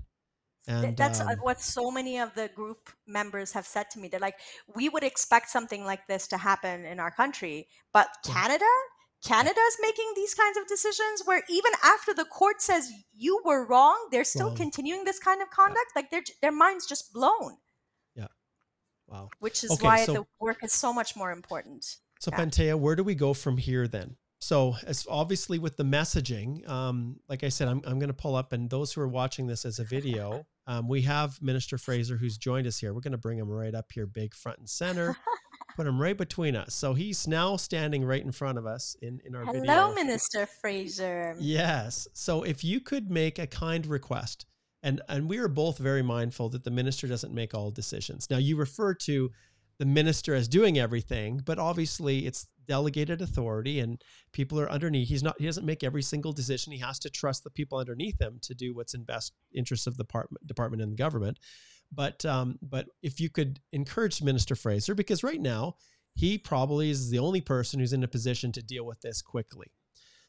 And 0.66 0.96
that's 0.96 1.20
uh, 1.20 1.26
um, 1.26 1.38
what 1.42 1.60
so 1.60 1.92
many 1.92 2.20
of 2.20 2.34
the 2.36 2.50
group 2.56 2.90
members 3.06 3.52
have 3.52 3.66
said 3.66 3.90
to 3.92 4.00
me. 4.00 4.08
They're 4.08 4.20
like, 4.20 4.40
we 4.74 4.88
would 4.88 5.04
expect 5.04 5.50
something 5.50 5.84
like 5.84 6.08
this 6.08 6.28
to 6.30 6.38
happen 6.38 6.86
in 6.86 7.02
our 7.02 7.12
country, 7.12 7.68
but 7.92 8.08
Canada, 8.24 8.66
Canada's 9.26 9.78
making 9.82 10.14
these 10.16 10.34
kinds 10.34 10.58
of 10.58 10.66
decisions 10.68 11.24
where 11.26 11.44
even 11.50 11.72
after 11.84 12.14
the 12.14 12.24
court 12.24 12.62
says 12.62 12.90
you 13.14 13.42
were 13.44 13.66
wrong, 13.66 14.08
they're 14.12 14.24
still 14.24 14.48
wrong. 14.48 14.56
continuing 14.56 15.04
this 15.04 15.20
kind 15.20 15.42
of 15.42 15.50
conduct. 15.50 15.92
Yeah. 15.94 16.02
Like 16.02 16.12
their 16.12 16.24
their 16.42 16.52
minds 16.54 16.86
just 16.86 17.14
blown. 17.14 17.58
Yeah. 18.16 18.28
Wow. 19.08 19.30
Which 19.40 19.66
is 19.66 19.72
okay, 19.72 19.86
why 19.86 20.06
so, 20.06 20.14
the 20.14 20.26
work 20.40 20.64
is 20.64 20.72
so 20.72 20.94
much 20.94 21.16
more 21.16 21.32
important. 21.32 21.84
So 22.20 22.32
yeah. 22.32 22.40
Pantea, 22.40 22.80
where 22.80 22.96
do 22.96 23.04
we 23.04 23.16
go 23.16 23.34
from 23.34 23.58
here 23.58 23.86
then? 23.86 24.16
So, 24.44 24.76
as 24.86 25.08
obviously 25.10 25.58
with 25.58 25.78
the 25.78 25.86
messaging, 25.86 26.68
um, 26.70 27.18
like 27.30 27.46
I 27.46 27.50
said, 27.50 27.70
I'm, 27.70 27.82
I'm 27.86 27.98
going 27.98 28.10
to 28.10 28.14
pull 28.14 28.36
up, 28.36 28.52
and 28.52 28.70
those 28.70 28.92
who 28.92 29.00
are 29.00 29.08
watching 29.08 29.48
this 29.48 29.64
as 29.64 29.80
a 29.80 29.86
video, 29.86 30.46
um, 30.68 30.90
we 30.90 31.04
have 31.04 31.42
Minister 31.42 31.78
Fraser 31.78 32.18
who's 32.18 32.38
joined 32.38 32.68
us 32.68 32.78
here. 32.78 32.94
We're 32.94 33.00
going 33.00 33.14
to 33.14 33.18
bring 33.18 33.40
him 33.40 33.48
right 33.48 33.74
up 33.74 33.90
here, 33.94 34.06
big 34.06 34.36
front 34.36 34.60
and 34.60 34.70
center, 34.70 35.16
put 35.78 35.88
him 35.88 35.98
right 35.98 36.18
between 36.18 36.58
us. 36.58 36.76
So 36.76 36.94
he's 36.94 37.26
now 37.26 37.56
standing 37.56 38.04
right 38.04 38.22
in 38.22 38.34
front 38.34 38.58
of 38.58 38.66
us 38.66 38.98
in, 39.02 39.22
in 39.24 39.34
our 39.34 39.46
Hello, 39.46 39.54
video. 39.54 39.74
Hello, 39.74 39.94
Minister 39.96 40.46
Fraser. 40.46 41.38
Yes. 41.40 42.10
So 42.12 42.44
if 42.44 42.66
you 42.66 42.82
could 42.82 43.10
make 43.10 43.40
a 43.40 43.48
kind 43.48 43.86
request, 43.86 44.46
and 44.86 45.02
and 45.08 45.30
we 45.30 45.38
are 45.38 45.48
both 45.48 45.78
very 45.78 46.02
mindful 46.02 46.50
that 46.50 46.66
the 46.66 46.72
minister 46.72 47.08
doesn't 47.08 47.34
make 47.34 47.54
all 47.54 47.72
decisions. 47.72 48.30
Now 48.30 48.40
you 48.40 48.58
refer 48.58 48.94
to 48.96 49.32
the 49.80 49.86
minister 49.86 50.34
as 50.34 50.48
doing 50.48 50.78
everything, 50.78 51.42
but 51.44 51.60
obviously 51.60 52.26
it's 52.26 52.48
delegated 52.68 53.22
authority 53.22 53.80
and 53.80 54.02
people 54.32 54.60
are 54.60 54.72
underneath. 54.72 55.10
He's 55.10 55.24
not 55.24 55.36
he 55.40 55.46
doesn't 55.46 55.66
make 55.66 55.84
every 55.84 56.02
single 56.02 56.32
decision. 56.32 56.74
He 56.74 56.80
has 56.80 57.00
to 57.00 57.10
trust 57.10 57.44
the 57.44 57.50
people 57.50 57.78
underneath 57.78 58.22
him 58.22 58.40
to 58.44 58.54
do 58.54 58.74
what's 58.74 58.94
in 58.94 59.04
best 59.04 59.34
interest 59.54 59.88
of 59.88 59.98
the 59.98 60.04
department 60.04 60.46
department 60.48 60.82
and 60.82 60.92
the 60.92 60.98
government. 60.98 61.40
But 61.92 62.26
um, 62.26 62.60
but 62.62 62.88
if 63.02 63.20
you 63.20 63.30
could 63.30 63.60
encourage 63.72 64.22
Minister 64.22 64.56
Fraser, 64.56 64.96
because 64.96 65.24
right 65.24 65.42
now 65.42 65.76
he 66.16 66.38
probably 66.38 66.90
is 66.90 67.10
the 67.10 67.20
only 67.20 67.42
person 67.42 67.80
who's 67.80 67.94
in 67.94 68.04
a 68.04 68.08
position 68.08 68.52
to 68.54 68.62
deal 68.62 68.86
with 68.86 69.02
this 69.02 69.22
quickly. 69.22 69.72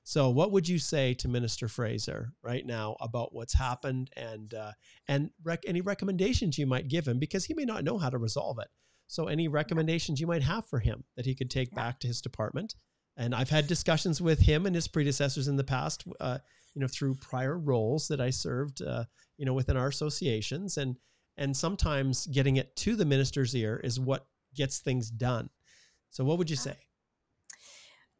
So, 0.07 0.29
what 0.29 0.53
would 0.53 0.69
you 0.69 0.79
say 0.79 1.15
to 1.15 1.29
Minister 1.29 1.67
Fraser 1.67 2.33
right 2.43 2.65
now 2.67 2.97
about 3.01 3.35
what's 3.35 3.55
happened 3.55 4.11
and 4.17 4.53
uh, 4.53 4.73
and 5.09 5.31
rec- 5.43 5.65
any 5.67 5.81
recommendations 5.81 6.59
you 6.59 6.67
might 6.67 6.89
give 6.89 7.09
him 7.09 7.19
because 7.19 7.47
he 7.47 7.55
may 7.55 7.65
not 7.65 7.85
know 7.85 7.97
how 7.97 8.11
to 8.11 8.19
resolve 8.19 8.59
it. 8.59 8.69
So, 9.07 9.27
any 9.27 9.49
recommendations 9.49 10.21
you 10.21 10.27
might 10.27 10.43
have 10.43 10.67
for 10.67 10.79
him 10.79 11.05
that 11.17 11.27
he 11.27 11.35
could 11.35 11.51
take 11.51 11.71
yeah. 11.73 11.77
back 11.77 12.01
to 12.01 12.07
his 12.07 12.21
department? 12.21 12.75
And 13.17 13.35
I've 13.35 13.51
had 13.51 13.67
discussions 13.67 14.21
with 14.21 14.41
him 14.41 14.67
and 14.67 14.75
his 14.75 14.89
predecessors 14.89 15.47
in 15.47 15.57
the 15.57 15.65
past, 15.65 16.05
uh, 16.21 16.39
you 16.75 16.81
know, 16.81 16.89
through 16.89 17.15
prior 17.17 17.57
roles 17.57 18.09
that 18.09 18.21
I 18.21 18.31
served, 18.31 18.83
uh, 18.83 19.05
you 19.37 19.45
know, 19.45 19.55
within 19.55 19.77
our 19.77 19.89
associations, 19.89 20.77
and 20.77 20.97
and 21.37 21.57
sometimes 21.57 22.27
getting 22.27 22.57
it 22.57 22.75
to 22.77 22.97
the 22.97 23.05
minister's 23.05 23.55
ear 23.55 23.81
is 23.83 23.99
what 23.99 24.27
gets 24.55 24.79
things 24.79 25.11
done. 25.11 25.51
So, 26.11 26.25
what 26.25 26.39
would 26.39 26.51
you 26.51 26.57
say? 26.57 26.77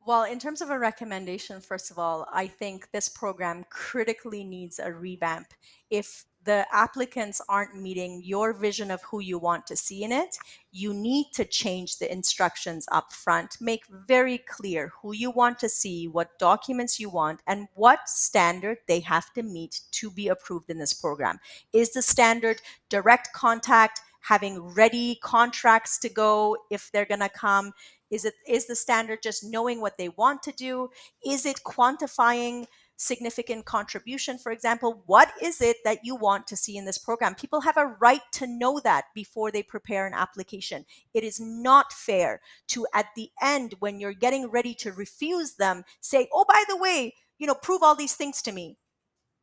Well, 0.07 0.25
in 0.25 0.39
terms 0.39 0.61
of 0.61 0.69
a 0.69 0.79
recommendation, 0.79 1.63
first 1.63 1.91
of 1.91 1.99
all, 1.99 2.29
I 2.31 2.47
think 2.47 2.91
this 2.91 3.09
program 3.09 3.65
critically 3.71 4.45
needs 4.45 4.79
a 4.79 4.93
revamp. 4.93 5.47
If 5.89 6.27
the 6.45 6.67
applicants 6.73 7.41
aren't 7.49 7.81
meeting 7.81 8.21
your 8.23 8.53
vision 8.53 8.91
of 8.91 9.03
who 9.03 9.21
you 9.21 9.39
want 9.39 9.67
to 9.67 9.77
see 9.77 10.03
in 10.05 10.13
it, 10.13 10.37
you 10.71 10.93
need 10.93 11.27
to 11.35 11.45
change 11.45 11.99
the 11.99 12.11
instructions 12.11 12.87
up 12.93 13.13
front. 13.13 13.57
Make 13.61 13.85
very 13.89 14.39
clear 14.39 14.93
who 15.01 15.15
you 15.15 15.31
want 15.31 15.59
to 15.61 15.69
see, 15.69 16.07
what 16.07 16.39
documents 16.39 17.01
you 17.01 17.09
want, 17.09 17.41
and 17.47 17.69
what 17.75 18.09
standard 18.09 18.79
they 18.89 19.01
have 19.01 19.33
to 19.35 19.43
meet 19.43 19.81
to 19.93 20.11
be 20.11 20.29
approved 20.29 20.71
in 20.71 20.79
this 20.79 20.93
program. 20.93 21.39
Is 21.73 21.93
the 21.93 22.03
standard 22.03 22.61
direct 22.89 23.33
contact? 23.33 24.01
having 24.29 24.59
ready 24.59 25.19
contracts 25.23 25.99
to 25.99 26.09
go 26.09 26.57
if 26.71 26.91
they're 26.91 27.05
going 27.05 27.21
to 27.21 27.29
come 27.29 27.73
is 28.11 28.25
it 28.25 28.35
is 28.49 28.67
the 28.67 28.75
standard 28.75 29.19
just 29.23 29.45
knowing 29.45 29.81
what 29.81 29.99
they 29.99 30.09
want 30.09 30.43
to 30.43 30.53
do 30.53 30.89
is 31.25 31.45
it 31.45 31.61
quantifying 31.65 32.65
significant 32.97 33.65
contribution, 33.65 34.39
for 34.39 34.53
example, 34.53 35.03
what 35.07 35.33
is 35.43 35.61
it 35.61 35.79
that 35.85 35.99
you 36.05 36.15
want 36.15 36.47
to 36.47 36.57
see 36.57 36.77
in 36.77 36.85
this 36.85 36.99
program? 36.99 37.35
People 37.35 37.63
have 37.63 37.77
a 37.77 37.97
right 38.01 38.23
to 38.33 38.47
know 38.47 38.81
that 38.81 39.07
before 39.15 39.51
they 39.51 39.63
prepare 39.63 40.07
an 40.07 40.15
application. 40.15 40.85
It 41.13 41.25
is 41.25 41.41
not 41.41 41.93
fair 41.93 42.41
to, 42.69 42.87
at 42.95 43.07
the 43.17 43.31
end, 43.43 43.75
when 43.81 44.01
you're 44.01 44.13
getting 44.13 44.49
ready 44.49 44.75
to 44.75 44.93
refuse 44.93 45.55
them, 45.55 45.85
say, 46.01 46.29
oh, 46.33 46.45
by 46.49 46.63
the 46.69 46.77
way, 46.77 47.15
you 47.39 47.47
know, 47.47 47.55
prove 47.55 47.83
all 47.83 47.95
these 47.95 48.15
things 48.15 48.43
to 48.43 48.53
me. 48.53 48.79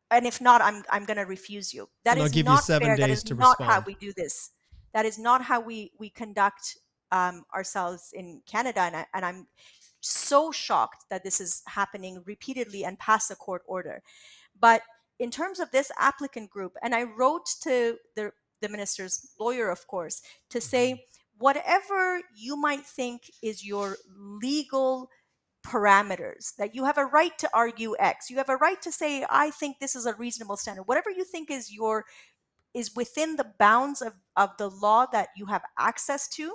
And 0.10 0.26
if 0.26 0.42
not, 0.42 0.62
I'm 0.62 0.84
I'm 0.90 1.06
going 1.06 1.18
to 1.18 1.24
refuse 1.24 1.74
you. 1.74 1.88
That 2.04 2.18
is 2.18 2.36
not 2.44 2.70
you 2.70 2.80
fair. 2.80 2.98
That 2.98 3.10
is 3.10 3.30
not 3.30 3.60
respond. 3.60 3.72
how 3.72 3.84
we 3.86 3.96
do 3.96 4.12
this. 4.12 4.52
That 4.94 5.06
is 5.06 5.18
not 5.18 5.42
how 5.42 5.62
we 5.62 5.92
we 5.98 6.10
conduct 6.10 6.78
um, 7.12 7.46
ourselves 7.56 8.10
in 8.14 8.42
Canada. 8.46 8.82
And, 8.82 8.96
I, 8.96 9.06
and 9.14 9.26
I'm 9.26 9.48
so 10.02 10.52
shocked 10.52 11.06
that 11.10 11.24
this 11.24 11.40
is 11.40 11.64
happening 11.68 12.22
repeatedly 12.26 12.84
and 12.84 13.00
past 13.00 13.32
a 13.32 13.36
court 13.36 13.62
order. 13.68 14.02
But 14.60 14.82
in 15.20 15.32
terms 15.32 15.60
of 15.60 15.72
this 15.72 15.92
applicant 16.00 16.50
group, 16.50 16.76
and 16.82 16.94
I 16.94 17.04
wrote 17.04 17.46
to 17.64 17.98
the, 18.16 18.32
the 18.62 18.70
minister's 18.70 19.34
lawyer, 19.40 19.70
of 19.70 19.88
course, 19.88 20.22
to 20.50 20.60
say 20.60 20.94
mm-hmm. 20.94 21.38
whatever 21.38 22.22
you 22.36 22.58
might 22.58 22.86
think 22.86 23.32
is 23.42 23.66
your 23.66 23.98
legal 24.18 25.10
parameters 25.64 26.56
that 26.56 26.74
you 26.74 26.86
have 26.86 26.98
a 26.98 27.06
right 27.06 27.38
to 27.38 27.48
argue 27.54 27.96
x 28.00 28.32
you 28.32 28.38
have 28.38 28.50
a 28.50 28.58
right 28.58 28.82
to 28.82 28.92
say 28.92 29.24
i 29.30 29.52
think 29.52 29.78
this 29.78 29.96
is 29.96 30.08
a 30.08 30.16
reasonable 30.16 30.58
standard 30.58 30.82
whatever 30.88 31.12
you 31.12 31.24
think 31.24 31.52
is 31.52 31.72
your 31.72 32.04
is 32.74 32.96
within 32.96 33.36
the 33.36 33.46
bounds 33.60 34.02
of, 34.02 34.14
of 34.36 34.50
the 34.58 34.70
law 34.70 35.06
that 35.12 35.28
you 35.36 35.46
have 35.46 35.62
access 35.78 36.28
to 36.28 36.54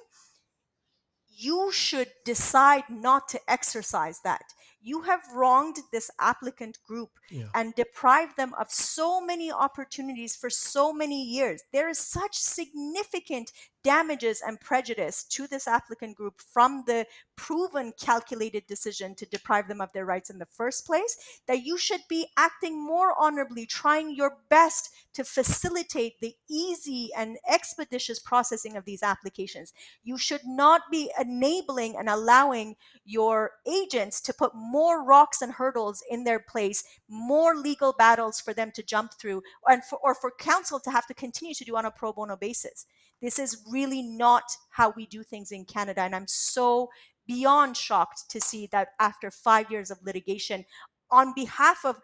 you 1.37 1.71
should 1.71 2.09
decide 2.25 2.85
not 2.89 3.29
to 3.29 3.41
exercise 3.49 4.21
that. 4.25 4.43
You 4.81 5.03
have 5.03 5.21
wronged 5.35 5.79
this 5.93 6.11
applicant 6.21 6.79
group 6.87 7.11
yeah. 7.31 7.49
and 7.55 7.75
deprived 7.75 8.37
them 8.37 8.55
of 8.55 8.71
so 8.71 9.21
many 9.21 9.51
opportunities 9.51 10.37
for 10.37 10.49
so 10.49 10.93
many 10.93 11.23
years. 11.23 11.63
There 11.73 11.89
is 11.89 11.99
such 11.99 12.37
significant 12.37 13.51
damages 13.87 14.43
and 14.45 14.61
prejudice 14.61 15.23
to 15.23 15.47
this 15.47 15.69
applicant 15.69 16.17
group 16.17 16.41
from 16.41 16.83
the 16.89 17.07
proven 17.37 17.93
calculated 18.01 18.67
decision 18.67 19.15
to 19.15 19.25
deprive 19.27 19.69
them 19.69 19.81
of 19.81 19.93
their 19.93 20.05
rights 20.05 20.29
in 20.29 20.41
the 20.41 20.47
first 20.47 20.85
place, 20.85 21.41
that 21.47 21.65
you 21.65 21.79
should 21.79 22.01
be 22.09 22.27
acting 22.37 22.85
more 22.85 23.15
honorably, 23.17 23.65
trying 23.65 24.13
your 24.13 24.39
best 24.49 24.91
to 25.15 25.23
facilitate 25.23 26.19
the 26.21 26.35
easy 26.51 27.11
and 27.17 27.37
expeditious 27.49 28.19
processing 28.19 28.77
of 28.77 28.85
these 28.85 29.05
applications. 29.05 29.73
You 30.03 30.19
should 30.19 30.45
not 30.45 30.83
be 30.91 31.13
enabling 31.17 31.95
and 31.97 32.09
allowing 32.09 32.75
your 33.05 33.53
agents 33.69 34.21
to 34.23 34.35
put 34.35 34.51
more 34.53 35.05
rocks 35.05 35.43
and 35.43 35.53
hurdles 35.53 36.03
in 36.11 36.25
their 36.25 36.41
place, 36.41 36.83
more 37.09 37.55
legal 37.55 37.93
battles 37.97 38.41
for 38.41 38.53
them 38.53 38.73
to 38.73 38.83
jump 38.83 39.15
through, 39.15 39.45
and 39.69 39.85
for, 39.85 40.01
or 40.03 40.17
for 40.17 40.33
counsel 40.37 40.81
to 40.81 40.91
have 40.91 41.07
to 41.07 41.15
continue 41.15 41.55
to 41.55 41.65
do 41.65 41.77
on 41.77 41.85
a 41.85 41.91
pro 41.93 42.13
bono 42.13 42.35
basis. 42.35 42.85
This 43.23 43.39
is 43.39 43.65
really 43.71 44.03
not 44.03 44.45
how 44.71 44.93
we 44.97 45.07
do 45.07 45.23
things 45.23 45.53
in 45.53 45.65
Canada. 45.65 46.03
And 46.03 46.15
I'm 46.15 46.29
so 46.29 46.91
beyond 47.27 47.77
shocked 47.77 48.31
to 48.31 48.41
see 48.41 48.69
that 48.73 48.89
after 49.01 49.31
five 49.31 49.71
years 49.71 49.91
of 49.91 49.99
litigation, 50.05 50.65
on 51.11 51.33
behalf 51.35 51.85
of 51.85 51.99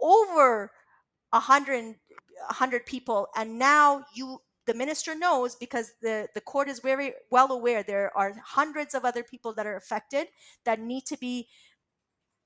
over 0.00 0.70
a 1.32 1.40
hundred, 1.40 1.96
hundred 2.48 2.86
people, 2.86 3.28
and 3.36 3.58
now 3.58 4.04
you 4.14 4.40
the 4.66 4.74
minister 4.74 5.14
knows 5.14 5.56
because 5.56 5.92
the, 6.02 6.28
the 6.34 6.40
court 6.40 6.68
is 6.68 6.78
very 6.78 7.14
well 7.30 7.50
aware 7.50 7.82
there 7.82 8.16
are 8.16 8.32
hundreds 8.44 8.94
of 8.94 9.04
other 9.04 9.22
people 9.22 9.52
that 9.52 9.66
are 9.66 9.76
affected 9.76 10.28
that 10.64 10.78
need 10.78 11.04
to 11.04 11.16
be 11.18 11.48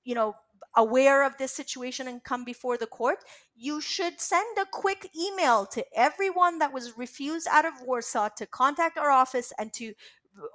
you 0.05 0.15
know 0.15 0.35
aware 0.75 1.25
of 1.25 1.37
this 1.39 1.53
situation 1.53 2.07
and 2.09 2.23
come 2.23 2.45
before 2.45 2.77
the 2.77 2.87
court, 2.87 3.19
you 3.55 3.81
should 3.81 4.21
send 4.21 4.59
a 4.59 4.67
quick 4.71 5.11
email 5.19 5.67
to 5.67 5.85
everyone 5.95 6.59
that 6.59 6.73
was 6.73 6.99
refused 6.99 7.49
out 7.51 7.65
of 7.65 7.73
Warsaw 7.83 8.29
to 8.37 8.47
contact 8.47 8.99
our 8.99 9.11
office 9.11 9.53
and 9.59 9.73
to 9.75 9.95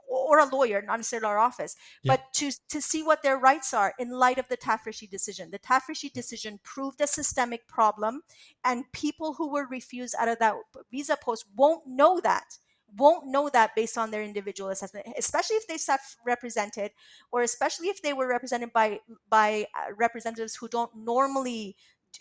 or 0.07 0.39
a 0.39 0.45
lawyer, 0.45 0.81
not 0.81 0.97
necessarily 0.97 1.27
our 1.27 1.39
office, 1.39 1.75
yeah. 2.03 2.13
but 2.13 2.33
to 2.33 2.51
to 2.69 2.81
see 2.81 3.03
what 3.03 3.23
their 3.23 3.37
rights 3.37 3.73
are 3.73 3.93
in 3.97 4.11
light 4.11 4.37
of 4.37 4.47
the 4.47 4.57
Tafreshi 4.57 5.09
decision. 5.09 5.51
The 5.51 5.59
Tafreshi 5.59 6.11
decision 6.11 6.59
proved 6.63 7.01
a 7.01 7.07
systemic 7.07 7.67
problem, 7.67 8.21
and 8.63 8.91
people 8.91 9.33
who 9.33 9.51
were 9.51 9.67
refused 9.67 10.15
out 10.19 10.27
of 10.27 10.39
that 10.39 10.55
visa 10.91 11.17
post 11.17 11.45
won't 11.55 11.87
know 11.87 12.19
that 12.21 12.57
won't 12.97 13.27
know 13.27 13.49
that 13.49 13.75
based 13.75 13.97
on 13.97 14.11
their 14.11 14.23
individual 14.23 14.69
assessment, 14.69 15.07
especially 15.17 15.55
if 15.55 15.67
they 15.67 15.77
self-represented, 15.77 16.91
or 17.31 17.41
especially 17.41 17.87
if 17.87 18.01
they 18.01 18.13
were 18.13 18.27
represented 18.27 18.73
by 18.73 18.99
by 19.29 19.67
uh, 19.75 19.93
representatives 19.97 20.55
who 20.55 20.67
don't 20.67 20.95
normally 20.95 21.75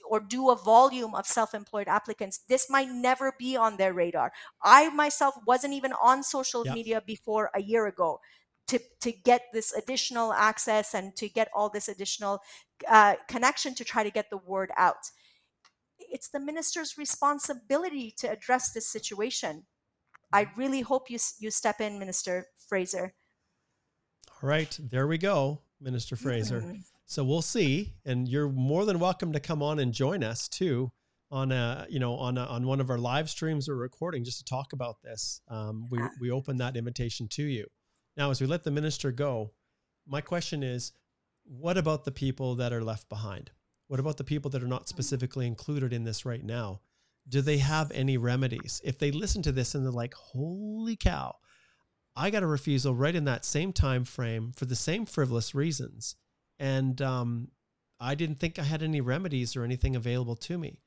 or 0.08 0.20
do 0.20 0.50
a 0.50 0.56
volume 0.56 1.16
of 1.16 1.26
self-employed 1.26 1.88
applicants 1.88 2.38
this 2.48 2.70
might 2.70 2.88
never 2.88 3.34
be 3.38 3.56
on 3.56 3.76
their 3.76 3.92
radar. 3.92 4.32
I 4.62 4.88
myself 4.90 5.34
wasn't 5.46 5.74
even 5.74 5.92
on 6.00 6.22
social 6.22 6.64
yep. 6.64 6.74
media 6.74 7.02
before 7.04 7.50
a 7.54 7.60
year 7.60 7.86
ago 7.86 8.20
to, 8.68 8.78
to 9.00 9.10
get 9.10 9.42
this 9.52 9.72
additional 9.72 10.32
access 10.32 10.94
and 10.94 11.16
to 11.16 11.28
get 11.28 11.48
all 11.52 11.68
this 11.68 11.88
additional 11.88 12.40
uh, 12.88 13.16
connection 13.26 13.74
to 13.74 13.84
try 13.84 14.04
to 14.04 14.10
get 14.10 14.30
the 14.30 14.36
word 14.36 14.70
out. 14.76 15.10
It's 15.98 16.28
the 16.28 16.38
minister's 16.38 16.96
responsibility 16.96 18.14
to 18.18 18.30
address 18.30 18.72
this 18.72 18.86
situation 18.86 19.64
I 20.32 20.48
really 20.56 20.80
hope 20.80 21.10
you 21.10 21.18
you 21.38 21.50
step 21.50 21.80
in, 21.80 21.98
Minister 21.98 22.46
Fraser. 22.68 23.14
All 24.42 24.48
right, 24.48 24.78
there 24.90 25.06
we 25.06 25.18
go, 25.18 25.60
Minister 25.80 26.16
Fraser. 26.16 26.60
Mm-hmm. 26.60 26.80
So 27.06 27.24
we'll 27.24 27.42
see, 27.42 27.94
and 28.04 28.28
you're 28.28 28.48
more 28.48 28.84
than 28.84 29.00
welcome 29.00 29.32
to 29.32 29.40
come 29.40 29.62
on 29.62 29.78
and 29.80 29.92
join 29.92 30.22
us 30.22 30.48
too 30.48 30.92
on 31.30 31.52
a 31.52 31.86
you 31.88 31.98
know 31.98 32.14
on 32.14 32.38
a, 32.38 32.44
on 32.44 32.66
one 32.66 32.80
of 32.80 32.90
our 32.90 32.98
live 32.98 33.30
streams 33.30 33.68
or 33.68 33.76
recording 33.76 34.24
just 34.24 34.38
to 34.38 34.44
talk 34.44 34.72
about 34.72 35.02
this. 35.02 35.40
Um, 35.48 35.88
we 35.90 35.98
we 36.20 36.30
open 36.30 36.58
that 36.58 36.76
invitation 36.76 37.28
to 37.28 37.42
you. 37.42 37.66
Now, 38.16 38.30
as 38.30 38.40
we 38.40 38.46
let 38.46 38.64
the 38.64 38.70
minister 38.70 39.12
go, 39.12 39.52
my 40.06 40.20
question 40.20 40.62
is, 40.62 40.92
what 41.44 41.78
about 41.78 42.04
the 42.04 42.12
people 42.12 42.54
that 42.56 42.72
are 42.72 42.82
left 42.82 43.08
behind? 43.08 43.50
What 43.88 44.00
about 44.00 44.16
the 44.16 44.24
people 44.24 44.50
that 44.52 44.62
are 44.62 44.68
not 44.68 44.82
mm-hmm. 44.82 44.88
specifically 44.88 45.46
included 45.46 45.92
in 45.92 46.04
this 46.04 46.24
right 46.24 46.44
now? 46.44 46.80
Do 47.30 47.40
they 47.40 47.58
have 47.58 47.90
any 47.92 48.18
remedies? 48.18 48.80
If 48.84 48.98
they 48.98 49.10
listen 49.10 49.40
to 49.42 49.52
this 49.52 49.74
and 49.74 49.84
they're 49.84 49.92
like, 49.92 50.14
holy 50.14 50.96
cow, 50.96 51.36
I 52.16 52.30
got 52.30 52.42
a 52.42 52.46
refusal 52.46 52.94
right 52.94 53.14
in 53.14 53.24
that 53.24 53.44
same 53.44 53.72
time 53.72 54.04
frame 54.04 54.52
for 54.54 54.66
the 54.66 54.76
same 54.76 55.06
frivolous 55.06 55.54
reasons. 55.54 56.16
And 56.58 57.00
um, 57.00 57.48
I 58.00 58.14
didn't 58.14 58.40
think 58.40 58.58
I 58.58 58.64
had 58.64 58.82
any 58.82 59.00
remedies 59.00 59.56
or 59.56 59.64
anything 59.64 59.96
available 59.96 60.36
to 60.36 60.58
me. 60.58 60.82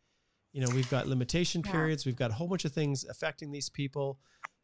You 0.52 0.62
know, 0.62 0.72
we've 0.76 0.90
got 0.92 1.08
limitation 1.08 1.64
periods, 1.64 2.06
we've 2.06 2.16
got 2.16 2.30
a 2.30 2.34
whole 2.36 2.48
bunch 2.48 2.66
of 2.66 2.74
things 2.74 3.06
affecting 3.10 3.52
these 3.52 3.70
people. 3.70 4.20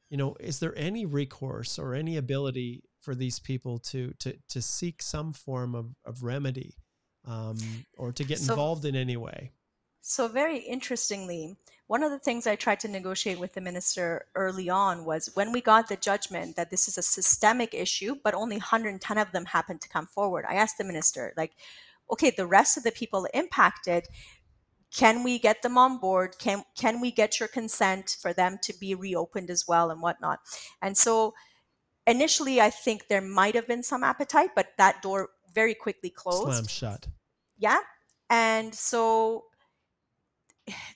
you 0.09 0.17
know, 0.17 0.35
is 0.39 0.59
there 0.59 0.77
any 0.77 1.05
recourse 1.05 1.79
or 1.79 1.93
any 1.93 2.17
ability 2.17 2.83
for 2.99 3.15
these 3.15 3.39
people 3.39 3.79
to 3.79 4.13
to 4.19 4.35
to 4.49 4.61
seek 4.61 5.01
some 5.01 5.33
form 5.33 5.75
of, 5.75 5.95
of 6.05 6.23
remedy 6.23 6.75
um, 7.25 7.57
or 7.97 8.11
to 8.11 8.23
get 8.23 8.39
so, 8.39 8.53
involved 8.53 8.85
in 8.85 8.95
any 8.95 9.17
way? 9.17 9.51
So 10.01 10.27
very 10.27 10.59
interestingly, 10.59 11.57
one 11.87 12.03
of 12.03 12.11
the 12.11 12.19
things 12.19 12.45
I 12.45 12.55
tried 12.55 12.79
to 12.81 12.87
negotiate 12.87 13.39
with 13.39 13.53
the 13.53 13.61
minister 13.61 14.27
early 14.35 14.69
on 14.69 15.05
was 15.05 15.31
when 15.33 15.51
we 15.51 15.61
got 15.61 15.89
the 15.89 15.95
judgment 15.95 16.55
that 16.55 16.69
this 16.69 16.87
is 16.87 16.97
a 16.97 17.01
systemic 17.01 17.73
issue, 17.73 18.15
but 18.23 18.33
only 18.33 18.57
110 18.57 19.17
of 19.17 19.31
them 19.31 19.45
happened 19.45 19.81
to 19.81 19.89
come 19.89 20.07
forward. 20.07 20.45
I 20.47 20.55
asked 20.55 20.77
the 20.77 20.83
minister, 20.83 21.33
like, 21.35 21.53
okay, 22.11 22.29
the 22.29 22.47
rest 22.47 22.77
of 22.77 22.83
the 22.83 22.91
people 22.91 23.27
impacted, 23.33 24.07
can 24.95 25.23
we 25.23 25.37
get 25.37 25.61
them 25.61 25.77
on 25.77 25.99
board? 25.99 26.35
Can 26.39 26.63
can 26.75 26.99
we 26.99 27.11
get 27.11 27.39
your 27.39 27.49
consent 27.49 28.17
for 28.21 28.33
them 28.33 28.57
to 28.63 28.73
be 28.79 28.95
reopened 28.95 29.49
as 29.49 29.67
well 29.67 29.91
and 29.91 30.01
whatnot? 30.01 30.39
And 30.81 30.97
so 30.97 31.33
initially 32.07 32.59
I 32.59 32.71
think 32.71 33.07
there 33.07 33.21
might 33.21 33.55
have 33.55 33.67
been 33.67 33.83
some 33.83 34.03
appetite, 34.03 34.51
but 34.55 34.69
that 34.77 35.01
door 35.01 35.29
very 35.53 35.75
quickly 35.75 36.09
closed. 36.09 36.53
Slam 36.53 36.67
shut. 36.67 37.07
Yeah. 37.57 37.79
And 38.29 38.73
so 38.73 39.45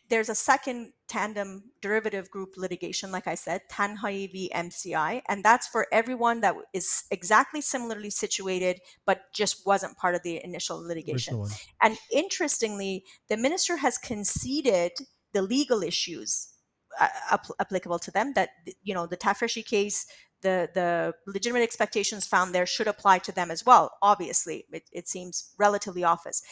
there's 0.10 0.30
a 0.30 0.36
second 0.36 0.94
tandem 1.08 1.72
derivative 1.82 2.30
group 2.30 2.56
litigation, 2.58 3.12
like 3.12 3.28
I 3.28 3.36
said, 3.36 3.62
Tanhai 3.70 4.32
v. 4.32 4.52
MCI, 4.54 5.22
and 5.28 5.44
that's 5.44 5.68
for 5.68 5.88
everyone 5.92 6.42
that 6.42 6.56
is 6.74 7.04
exactly 7.12 7.62
similarly 7.62 8.10
situated, 8.10 8.80
but 9.06 9.34
just 9.34 9.66
wasn't 9.66 9.98
part 9.98 10.16
of 10.16 10.24
the 10.24 10.44
initial 10.44 10.78
litigation. 10.78 11.46
And 11.82 11.98
interestingly, 12.12 13.04
the 13.30 13.38
minister 13.38 13.78
has 13.78 13.98
conceded 13.98 14.92
the 15.34 15.42
legal 15.42 15.84
issues 15.84 16.50
uh, 17.00 17.38
applicable 17.60 18.00
to 18.00 18.12
them 18.12 18.34
that 18.34 18.50
you 18.84 18.94
know 18.94 19.08
the 19.08 19.18
Tafreshi 19.18 19.66
case 19.66 20.06
the 20.42 20.70
the 20.74 21.14
legitimate 21.26 21.64
expectations 21.64 22.28
found 22.28 22.54
there 22.54 22.68
should 22.68 22.88
apply 22.88 23.18
to 23.18 23.32
them 23.32 23.50
as 23.50 23.66
well 23.66 23.98
obviously 24.02 24.66
it, 24.72 24.84
it 24.92 25.08
seems 25.08 25.54
relatively 25.58 26.04
obvious 26.04 26.44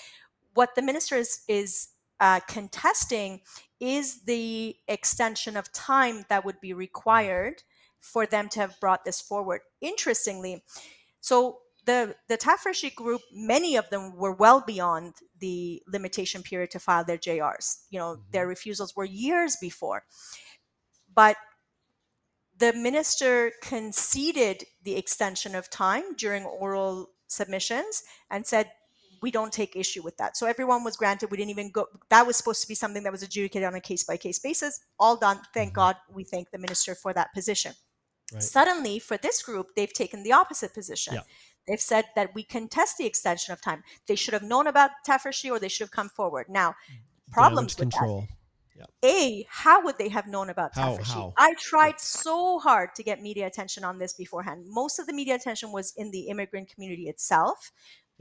what 0.55 0.73
the 0.75 0.81
minister 0.81 1.15
is 1.15 1.41
is 1.47 1.89
uh, 2.21 2.39
contesting 2.47 3.41
is 3.79 4.21
the 4.25 4.75
extension 4.87 5.57
of 5.57 5.73
time 5.73 6.23
that 6.29 6.45
would 6.45 6.61
be 6.61 6.71
required 6.71 7.63
for 7.99 8.25
them 8.25 8.47
to 8.49 8.59
have 8.59 8.79
brought 8.79 9.03
this 9.03 9.19
forward. 9.19 9.61
Interestingly, 9.81 10.63
so 11.19 11.57
the 11.85 12.15
the 12.29 12.37
Tafreshi 12.37 12.93
group, 12.93 13.21
many 13.33 13.75
of 13.75 13.89
them 13.89 14.15
were 14.15 14.33
well 14.33 14.61
beyond 14.61 15.15
the 15.39 15.81
limitation 15.87 16.43
period 16.43 16.69
to 16.71 16.79
file 16.79 17.03
their 17.03 17.17
JRs. 17.17 17.85
You 17.89 17.99
know, 17.99 18.13
mm-hmm. 18.13 18.31
their 18.31 18.47
refusals 18.47 18.95
were 18.95 19.05
years 19.05 19.57
before. 19.59 20.03
But 21.13 21.37
the 22.55 22.71
minister 22.73 23.51
conceded 23.63 24.65
the 24.83 24.95
extension 24.95 25.55
of 25.55 25.71
time 25.71 26.15
during 26.15 26.45
oral 26.45 27.09
submissions 27.27 28.03
and 28.29 28.45
said 28.45 28.69
we 29.21 29.31
don't 29.31 29.53
take 29.53 29.75
issue 29.75 30.01
with 30.01 30.17
that. 30.17 30.35
So 30.35 30.47
everyone 30.47 30.83
was 30.83 30.97
granted. 30.97 31.31
We 31.31 31.37
didn't 31.37 31.51
even 31.51 31.71
go. 31.71 31.87
That 32.09 32.25
was 32.25 32.35
supposed 32.35 32.61
to 32.61 32.67
be 32.67 32.75
something 32.75 33.03
that 33.03 33.11
was 33.11 33.23
adjudicated 33.23 33.67
on 33.67 33.75
a 33.75 33.81
case 33.81 34.03
by 34.03 34.17
case 34.17 34.39
basis. 34.39 34.79
All 34.99 35.15
done. 35.15 35.39
Thank 35.53 35.69
mm-hmm. 35.69 35.75
God. 35.75 35.95
We 36.13 36.23
thank 36.23 36.51
the 36.51 36.57
minister 36.57 36.95
for 36.95 37.13
that 37.13 37.33
position. 37.33 37.73
Right. 38.33 38.41
Suddenly, 38.41 38.99
for 38.99 39.17
this 39.17 39.43
group, 39.43 39.67
they've 39.75 39.91
taken 39.91 40.23
the 40.23 40.31
opposite 40.31 40.73
position. 40.73 41.15
Yeah. 41.15 41.21
They've 41.67 41.81
said 41.81 42.05
that 42.15 42.33
we 42.33 42.43
contest 42.43 42.97
the 42.97 43.05
extension 43.05 43.53
of 43.53 43.61
time. 43.61 43.83
They 44.07 44.15
should 44.15 44.33
have 44.33 44.43
known 44.43 44.67
about 44.67 44.91
Tafreshi 45.07 45.51
or 45.51 45.59
they 45.59 45.67
should 45.67 45.85
have 45.85 45.91
come 45.91 46.09
forward. 46.09 46.47
Now, 46.49 46.75
problems 47.31 47.77
with 47.77 47.91
control. 47.91 48.21
That. 48.21 48.89
A, 49.03 49.45
how 49.47 49.83
would 49.83 49.99
they 49.99 50.09
have 50.09 50.27
known 50.27 50.49
about 50.49 50.73
Tafreshi? 50.73 51.33
I 51.37 51.53
tried 51.59 51.99
so 51.99 52.57
hard 52.57 52.95
to 52.95 53.03
get 53.03 53.21
media 53.21 53.45
attention 53.45 53.83
on 53.83 53.99
this 53.99 54.13
beforehand. 54.13 54.65
Most 54.67 54.97
of 54.97 55.05
the 55.05 55.13
media 55.13 55.35
attention 55.35 55.71
was 55.71 55.93
in 55.95 56.09
the 56.09 56.21
immigrant 56.29 56.69
community 56.73 57.07
itself 57.07 57.71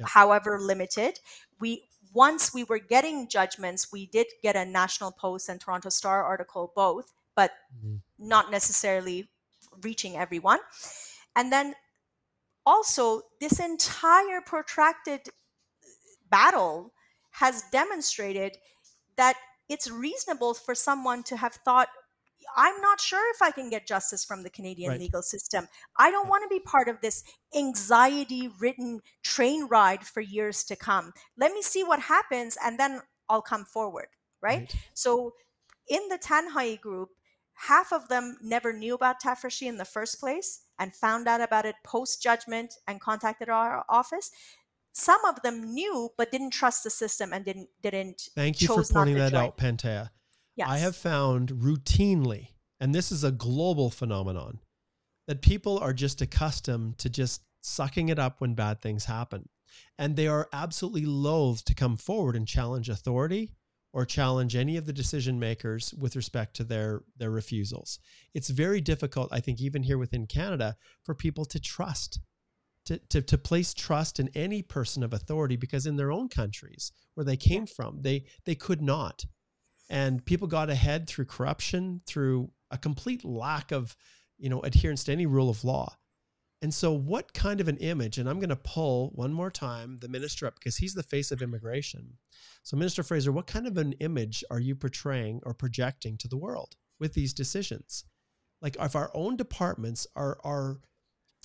yeah. 0.00 0.06
however 0.08 0.58
limited. 0.60 1.20
We 1.60 1.84
once 2.12 2.52
we 2.52 2.64
were 2.64 2.78
getting 2.78 3.28
judgments, 3.28 3.92
we 3.92 4.06
did 4.06 4.26
get 4.42 4.56
a 4.56 4.64
National 4.64 5.12
Post 5.12 5.48
and 5.48 5.60
Toronto 5.60 5.90
Star 5.90 6.24
article 6.24 6.72
both, 6.74 7.12
but 7.36 7.52
mm-hmm. 7.76 7.96
not 8.18 8.50
necessarily 8.50 9.28
reaching 9.82 10.16
everyone. 10.16 10.58
And 11.36 11.52
then 11.52 11.74
also, 12.66 13.22
this 13.40 13.60
entire 13.60 14.40
protracted 14.44 15.20
battle 16.28 16.92
has 17.32 17.62
demonstrated 17.72 18.56
that 19.16 19.36
it's 19.68 19.90
reasonable 19.90 20.54
for 20.54 20.74
someone 20.74 21.22
to 21.24 21.36
have 21.36 21.54
thought 21.54 21.88
I'm 22.56 22.80
not 22.80 23.00
sure 23.00 23.30
if 23.34 23.42
I 23.42 23.50
can 23.50 23.70
get 23.70 23.86
justice 23.86 24.24
from 24.24 24.42
the 24.42 24.50
Canadian 24.50 24.90
right. 24.90 25.00
legal 25.00 25.22
system. 25.22 25.68
I 25.98 26.10
don't 26.10 26.28
want 26.28 26.42
to 26.44 26.48
be 26.48 26.60
part 26.60 26.88
of 26.88 27.00
this 27.00 27.22
anxiety 27.56 28.50
ridden 28.60 29.00
train 29.22 29.66
ride 29.66 30.04
for 30.04 30.20
years 30.20 30.64
to 30.64 30.76
come. 30.76 31.12
Let 31.36 31.52
me 31.52 31.62
see 31.62 31.84
what 31.84 32.00
happens 32.00 32.56
and 32.62 32.78
then 32.78 33.00
I'll 33.28 33.42
come 33.42 33.64
forward. 33.64 34.08
Right. 34.42 34.60
right. 34.60 34.74
So 34.94 35.34
in 35.88 36.08
the 36.08 36.18
Tanhai 36.18 36.76
group, 36.76 37.10
half 37.54 37.92
of 37.92 38.08
them 38.08 38.38
never 38.42 38.72
knew 38.72 38.94
about 38.94 39.22
Tafreshi 39.22 39.66
in 39.66 39.76
the 39.76 39.84
first 39.84 40.18
place 40.18 40.62
and 40.78 40.94
found 40.94 41.28
out 41.28 41.40
about 41.40 41.66
it 41.66 41.74
post 41.84 42.22
judgment 42.22 42.74
and 42.88 43.00
contacted 43.00 43.48
our 43.48 43.84
office. 43.88 44.30
Some 44.92 45.24
of 45.24 45.42
them 45.42 45.74
knew 45.74 46.10
but 46.16 46.32
didn't 46.32 46.50
trust 46.50 46.84
the 46.84 46.90
system 46.90 47.32
and 47.32 47.44
didn't 47.44 47.68
didn't. 47.82 48.30
Thank 48.34 48.60
you 48.60 48.68
for 48.68 48.82
pointing 48.82 49.16
that 49.16 49.32
join. 49.32 49.44
out, 49.44 49.58
Pantea. 49.58 50.10
Yes. 50.60 50.68
I 50.68 50.76
have 50.76 50.94
found 50.94 51.48
routinely, 51.52 52.48
and 52.78 52.94
this 52.94 53.10
is 53.10 53.24
a 53.24 53.32
global 53.32 53.88
phenomenon, 53.88 54.60
that 55.26 55.40
people 55.40 55.78
are 55.78 55.94
just 55.94 56.20
accustomed 56.20 56.98
to 56.98 57.08
just 57.08 57.40
sucking 57.62 58.10
it 58.10 58.18
up 58.18 58.42
when 58.42 58.52
bad 58.52 58.82
things 58.82 59.06
happen. 59.06 59.48
And 59.98 60.16
they 60.16 60.26
are 60.26 60.50
absolutely 60.52 61.06
loath 61.06 61.64
to 61.64 61.74
come 61.74 61.96
forward 61.96 62.36
and 62.36 62.46
challenge 62.46 62.90
authority 62.90 63.52
or 63.94 64.04
challenge 64.04 64.54
any 64.54 64.76
of 64.76 64.84
the 64.84 64.92
decision 64.92 65.40
makers 65.40 65.94
with 65.94 66.14
respect 66.14 66.56
to 66.56 66.64
their 66.64 67.04
their 67.16 67.30
refusals. 67.30 67.98
It's 68.34 68.50
very 68.50 68.82
difficult, 68.82 69.30
I 69.32 69.40
think, 69.40 69.62
even 69.62 69.84
here 69.84 69.96
within 69.96 70.26
Canada, 70.26 70.76
for 71.04 71.14
people 71.14 71.46
to 71.46 71.58
trust, 71.58 72.20
to, 72.84 72.98
to, 73.08 73.22
to 73.22 73.38
place 73.38 73.72
trust 73.72 74.20
in 74.20 74.28
any 74.34 74.60
person 74.60 75.02
of 75.02 75.14
authority 75.14 75.56
because 75.56 75.86
in 75.86 75.96
their 75.96 76.12
own 76.12 76.28
countries 76.28 76.92
where 77.14 77.24
they 77.24 77.38
came 77.38 77.64
from, 77.64 78.02
they 78.02 78.26
they 78.44 78.54
could 78.54 78.82
not 78.82 79.24
and 79.90 80.24
people 80.24 80.46
got 80.46 80.70
ahead 80.70 81.08
through 81.08 81.24
corruption, 81.26 82.00
through 82.06 82.50
a 82.70 82.78
complete 82.78 83.24
lack 83.24 83.72
of, 83.72 83.96
you 84.38 84.48
know, 84.48 84.60
adherence 84.60 85.04
to 85.04 85.12
any 85.12 85.26
rule 85.26 85.50
of 85.50 85.64
law. 85.64 85.96
And 86.62 86.72
so, 86.72 86.92
what 86.92 87.32
kind 87.32 87.60
of 87.60 87.68
an 87.68 87.78
image? 87.78 88.18
And 88.18 88.28
I'm 88.28 88.38
going 88.38 88.50
to 88.50 88.56
pull 88.56 89.10
one 89.14 89.32
more 89.32 89.50
time 89.50 89.98
the 89.98 90.08
minister 90.08 90.46
up 90.46 90.54
because 90.54 90.76
he's 90.76 90.94
the 90.94 91.02
face 91.02 91.32
of 91.32 91.42
immigration. 91.42 92.18
So, 92.62 92.76
Minister 92.76 93.02
Fraser, 93.02 93.32
what 93.32 93.46
kind 93.46 93.66
of 93.66 93.76
an 93.78 93.92
image 93.94 94.44
are 94.50 94.60
you 94.60 94.76
portraying 94.76 95.40
or 95.44 95.54
projecting 95.54 96.16
to 96.18 96.28
the 96.28 96.36
world 96.36 96.76
with 97.00 97.14
these 97.14 97.32
decisions? 97.32 98.04
Like, 98.62 98.76
if 98.78 98.94
our 98.94 99.10
own 99.14 99.36
departments 99.36 100.06
are 100.14 100.38
are 100.44 100.80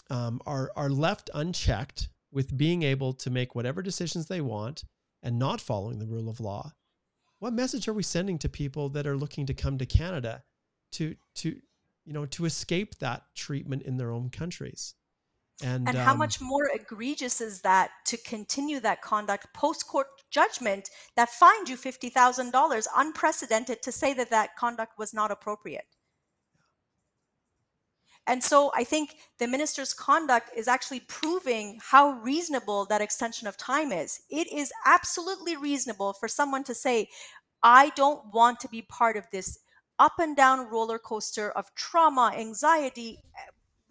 um, 0.09 0.41
are 0.45 0.69
are 0.75 0.89
left 0.89 1.29
unchecked 1.33 2.09
with 2.31 2.57
being 2.57 2.83
able 2.83 3.13
to 3.13 3.29
make 3.29 3.55
whatever 3.55 3.81
decisions 3.81 4.27
they 4.27 4.41
want 4.41 4.83
and 5.23 5.39
not 5.39 5.61
following 5.61 5.97
the 5.97 6.05
rule 6.05 6.29
of 6.29 6.41
law, 6.41 6.73
what 7.45 7.53
message 7.53 7.87
are 7.87 7.93
we 7.93 8.01
sending 8.01 8.39
to 8.39 8.49
people 8.49 8.89
that 8.89 9.05
are 9.05 9.15
looking 9.15 9.45
to 9.45 9.53
come 9.53 9.77
to 9.77 9.85
Canada 9.85 10.41
to 10.93 11.15
to 11.35 11.49
you 12.03 12.11
know 12.11 12.25
to 12.25 12.45
escape 12.45 12.97
that 12.97 13.21
treatment 13.35 13.83
in 13.83 13.97
their 13.97 14.09
own 14.09 14.31
countries? 14.31 14.95
And, 15.63 15.87
and 15.87 15.95
how 15.95 16.13
um, 16.13 16.17
much 16.17 16.41
more 16.41 16.71
egregious 16.73 17.41
is 17.41 17.61
that 17.61 17.91
to 18.07 18.17
continue 18.17 18.79
that 18.79 19.03
conduct 19.03 19.53
post 19.53 19.87
court 19.87 20.07
judgment 20.31 20.89
that 21.15 21.29
fined 21.29 21.69
you 21.69 21.77
$50,000 21.77 22.87
unprecedented 22.97 23.81
to 23.83 23.91
say 23.91 24.13
that 24.15 24.31
that 24.31 24.57
conduct 24.57 24.97
was 24.97 25.13
not 25.13 25.31
appropriate? 25.31 25.94
And 28.27 28.43
so 28.43 28.71
I 28.75 28.83
think 28.83 29.17
the 29.37 29.47
minister's 29.47 29.93
conduct 29.93 30.49
is 30.57 30.67
actually 30.67 31.01
proving 31.01 31.79
how 31.81 32.11
reasonable 32.11 32.85
that 32.85 33.01
extension 33.01 33.47
of 33.47 33.55
time 33.55 33.91
is. 33.91 34.21
It 34.29 34.51
is 34.51 34.71
absolutely 34.85 35.55
reasonable 35.55 36.13
for 36.13 36.27
someone 36.27 36.63
to 36.63 36.73
say, 36.73 37.09
I 37.61 37.91
don't 37.95 38.33
want 38.33 38.59
to 38.61 38.67
be 38.67 38.81
part 38.81 39.15
of 39.15 39.25
this 39.31 39.59
up 39.99 40.13
and 40.19 40.35
down 40.35 40.69
roller 40.69 40.99
coaster 40.99 41.51
of 41.51 41.73
trauma, 41.75 42.33
anxiety, 42.35 43.19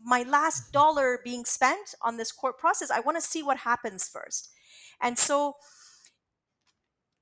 my 0.02 0.22
last 0.22 0.64
mm-hmm. 0.64 0.72
dollar 0.72 1.20
being 1.24 1.44
spent 1.44 1.94
on 2.02 2.16
this 2.16 2.32
court 2.32 2.58
process. 2.58 2.90
I 2.90 3.00
want 3.00 3.16
to 3.16 3.22
see 3.22 3.42
what 3.42 3.58
happens 3.58 4.08
first. 4.08 4.50
And 5.00 5.18
so 5.18 5.56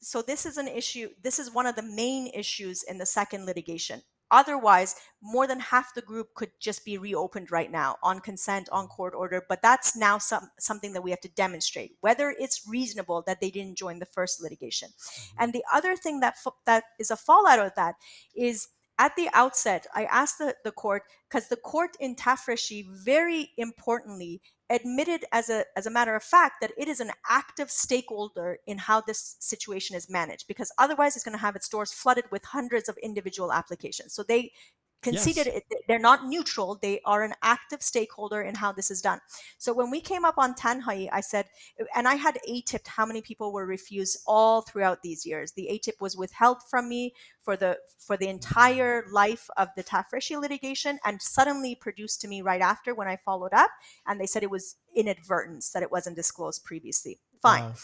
so 0.00 0.22
this 0.22 0.46
is 0.46 0.56
an 0.56 0.68
issue 0.68 1.08
this 1.22 1.40
is 1.40 1.50
one 1.52 1.66
of 1.66 1.74
the 1.74 1.82
main 1.82 2.28
issues 2.28 2.84
in 2.84 2.98
the 2.98 3.06
second 3.06 3.44
litigation 3.44 4.02
Otherwise, 4.30 4.96
more 5.22 5.46
than 5.46 5.60
half 5.60 5.94
the 5.94 6.02
group 6.02 6.34
could 6.34 6.50
just 6.58 6.84
be 6.84 6.98
reopened 6.98 7.50
right 7.50 7.70
now 7.70 7.96
on 8.02 8.20
consent, 8.20 8.68
on 8.70 8.88
court 8.88 9.14
order. 9.14 9.44
But 9.48 9.62
that's 9.62 9.96
now 9.96 10.18
some, 10.18 10.50
something 10.58 10.92
that 10.92 11.02
we 11.02 11.10
have 11.10 11.20
to 11.20 11.28
demonstrate 11.28 11.92
whether 12.00 12.34
it's 12.38 12.66
reasonable 12.68 13.22
that 13.26 13.40
they 13.40 13.50
didn't 13.50 13.76
join 13.76 13.98
the 13.98 14.06
first 14.06 14.42
litigation. 14.42 14.88
Mm-hmm. 14.88 15.36
And 15.42 15.52
the 15.52 15.64
other 15.72 15.96
thing 15.96 16.20
that 16.20 16.36
that 16.66 16.84
is 16.98 17.10
a 17.10 17.16
fallout 17.16 17.58
of 17.58 17.72
that 17.76 17.94
is 18.34 18.68
at 18.98 19.14
the 19.16 19.28
outset, 19.32 19.86
I 19.94 20.04
asked 20.04 20.38
the, 20.38 20.54
the 20.64 20.72
court 20.72 21.02
because 21.28 21.48
the 21.48 21.56
court 21.56 21.96
in 22.00 22.16
Tafreshi 22.16 22.86
very 22.88 23.50
importantly 23.58 24.40
admitted 24.68 25.24
as 25.32 25.48
a 25.48 25.64
as 25.76 25.86
a 25.86 25.90
matter 25.90 26.16
of 26.16 26.22
fact 26.22 26.54
that 26.60 26.72
it 26.76 26.88
is 26.88 27.00
an 27.00 27.10
active 27.28 27.70
stakeholder 27.70 28.58
in 28.66 28.78
how 28.78 29.00
this 29.00 29.36
situation 29.38 29.96
is 29.96 30.10
managed 30.10 30.46
because 30.48 30.72
otherwise 30.78 31.14
it's 31.14 31.24
going 31.24 31.36
to 31.36 31.40
have 31.40 31.56
its 31.56 31.68
doors 31.68 31.92
flooded 31.92 32.24
with 32.30 32.44
hundreds 32.46 32.88
of 32.88 32.96
individual 32.98 33.52
applications. 33.52 34.12
So 34.12 34.22
they 34.22 34.52
conceded 35.08 35.46
yes. 35.46 35.62
it, 35.70 35.78
they're 35.88 35.98
not 35.98 36.26
neutral 36.26 36.78
they 36.82 37.00
are 37.04 37.22
an 37.22 37.34
active 37.42 37.82
stakeholder 37.82 38.40
in 38.42 38.54
how 38.54 38.72
this 38.72 38.90
is 38.90 39.00
done 39.00 39.20
so 39.58 39.72
when 39.72 39.90
we 39.90 40.00
came 40.00 40.24
up 40.24 40.38
on 40.38 40.54
tanhai 40.54 41.08
i 41.12 41.20
said 41.20 41.46
and 41.94 42.08
i 42.08 42.14
had 42.14 42.36
a 42.36 42.62
ATIP 42.62 42.86
how 42.86 43.06
many 43.06 43.20
people 43.20 43.52
were 43.52 43.66
refused 43.66 44.18
all 44.26 44.62
throughout 44.62 45.02
these 45.02 45.26
years 45.26 45.52
the 45.52 45.68
ATIP 45.72 46.00
was 46.00 46.16
withheld 46.16 46.58
from 46.70 46.88
me 46.88 47.12
for 47.42 47.56
the 47.56 47.78
for 47.98 48.16
the 48.16 48.28
entire 48.28 49.04
life 49.10 49.48
of 49.56 49.68
the 49.76 49.84
tafreshi 49.84 50.40
litigation 50.40 50.98
and 51.04 51.20
suddenly 51.20 51.74
produced 51.74 52.20
to 52.20 52.28
me 52.28 52.42
right 52.42 52.60
after 52.60 52.94
when 52.94 53.08
i 53.08 53.16
followed 53.16 53.52
up 53.52 53.70
and 54.06 54.20
they 54.20 54.26
said 54.26 54.42
it 54.42 54.50
was 54.50 54.76
inadvertence 54.94 55.70
that 55.70 55.82
it 55.82 55.92
wasn't 55.92 56.16
disclosed 56.16 56.64
previously 56.64 57.18
fine 57.42 57.64
wow. 57.64 57.74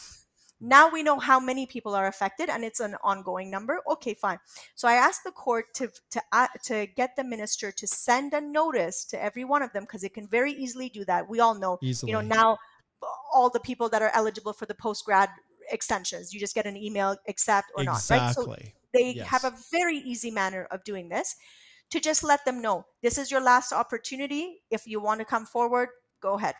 Now 0.64 0.88
we 0.88 1.02
know 1.02 1.18
how 1.18 1.40
many 1.40 1.66
people 1.66 1.94
are 1.96 2.06
affected, 2.06 2.48
and 2.48 2.62
it's 2.62 2.78
an 2.78 2.94
ongoing 3.02 3.50
number. 3.50 3.80
Okay, 3.90 4.14
fine. 4.14 4.38
So 4.76 4.86
I 4.86 4.94
asked 4.94 5.24
the 5.24 5.32
court 5.32 5.74
to 5.74 5.90
to 6.10 6.22
uh, 6.30 6.46
to 6.64 6.86
get 6.86 7.16
the 7.16 7.24
minister 7.24 7.72
to 7.72 7.86
send 7.86 8.32
a 8.32 8.40
notice 8.40 9.04
to 9.06 9.22
every 9.22 9.44
one 9.44 9.62
of 9.62 9.72
them 9.72 9.82
because 9.82 10.04
it 10.04 10.14
can 10.14 10.28
very 10.28 10.52
easily 10.52 10.88
do 10.88 11.04
that. 11.06 11.28
We 11.28 11.40
all 11.40 11.56
know, 11.56 11.78
easily. 11.82 12.12
you 12.12 12.16
know, 12.16 12.22
now 12.22 12.58
all 13.34 13.50
the 13.50 13.58
people 13.58 13.88
that 13.88 14.02
are 14.02 14.12
eligible 14.14 14.52
for 14.52 14.66
the 14.66 14.74
post 14.74 15.04
grad 15.04 15.30
extensions, 15.70 16.32
you 16.32 16.38
just 16.38 16.54
get 16.54 16.66
an 16.66 16.76
email, 16.76 17.16
accept 17.26 17.66
or 17.76 17.82
exactly. 17.82 18.46
not, 18.46 18.56
right? 18.56 18.64
So 18.64 18.70
they 18.94 19.14
yes. 19.14 19.26
have 19.26 19.44
a 19.44 19.54
very 19.72 19.96
easy 19.98 20.30
manner 20.30 20.68
of 20.70 20.84
doing 20.84 21.08
this 21.08 21.34
to 21.90 21.98
just 21.98 22.22
let 22.22 22.44
them 22.44 22.62
know 22.62 22.86
this 23.02 23.18
is 23.18 23.32
your 23.32 23.40
last 23.40 23.72
opportunity. 23.72 24.62
If 24.70 24.86
you 24.86 25.00
want 25.00 25.18
to 25.18 25.24
come 25.24 25.44
forward, 25.44 25.88
go 26.20 26.34
ahead 26.34 26.54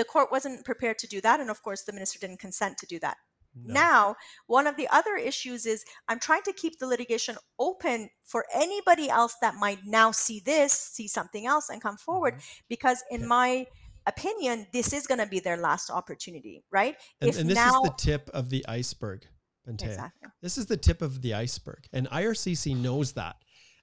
the 0.00 0.04
court 0.04 0.32
wasn't 0.32 0.64
prepared 0.64 0.98
to 0.98 1.06
do 1.06 1.20
that. 1.20 1.40
And 1.40 1.50
of 1.50 1.62
course, 1.62 1.82
the 1.82 1.92
minister 1.92 2.18
didn't 2.18 2.40
consent 2.40 2.78
to 2.78 2.86
do 2.86 2.98
that. 3.00 3.18
No. 3.54 3.74
Now, 3.74 4.16
one 4.46 4.66
of 4.66 4.78
the 4.78 4.88
other 4.88 5.16
issues 5.16 5.66
is 5.66 5.84
I'm 6.08 6.18
trying 6.18 6.40
to 6.44 6.54
keep 6.54 6.78
the 6.78 6.86
litigation 6.86 7.36
open 7.58 8.08
for 8.24 8.46
anybody 8.54 9.10
else 9.10 9.36
that 9.42 9.56
might 9.56 9.80
now 9.84 10.10
see 10.10 10.40
this, 10.40 10.72
see 10.72 11.06
something 11.06 11.44
else, 11.46 11.68
and 11.68 11.82
come 11.82 11.98
forward. 11.98 12.34
Mm-hmm. 12.34 12.64
Because, 12.70 13.04
in 13.10 13.28
my 13.28 13.66
opinion, 14.06 14.68
this 14.72 14.94
is 14.94 15.06
going 15.06 15.18
to 15.20 15.26
be 15.26 15.38
their 15.38 15.58
last 15.58 15.90
opportunity, 15.90 16.64
right? 16.70 16.96
And, 17.20 17.36
and 17.36 17.50
this 17.50 17.56
now, 17.56 17.82
is 17.82 17.90
the 17.90 17.94
tip 17.98 18.30
of 18.32 18.48
the 18.48 18.64
iceberg, 18.66 19.26
Exactly. 19.68 20.28
This 20.42 20.56
is 20.56 20.66
the 20.66 20.76
tip 20.76 21.02
of 21.02 21.20
the 21.20 21.34
iceberg. 21.34 21.86
And 21.92 22.08
IRCC 22.08 22.76
knows 22.76 23.12
that. 23.12 23.36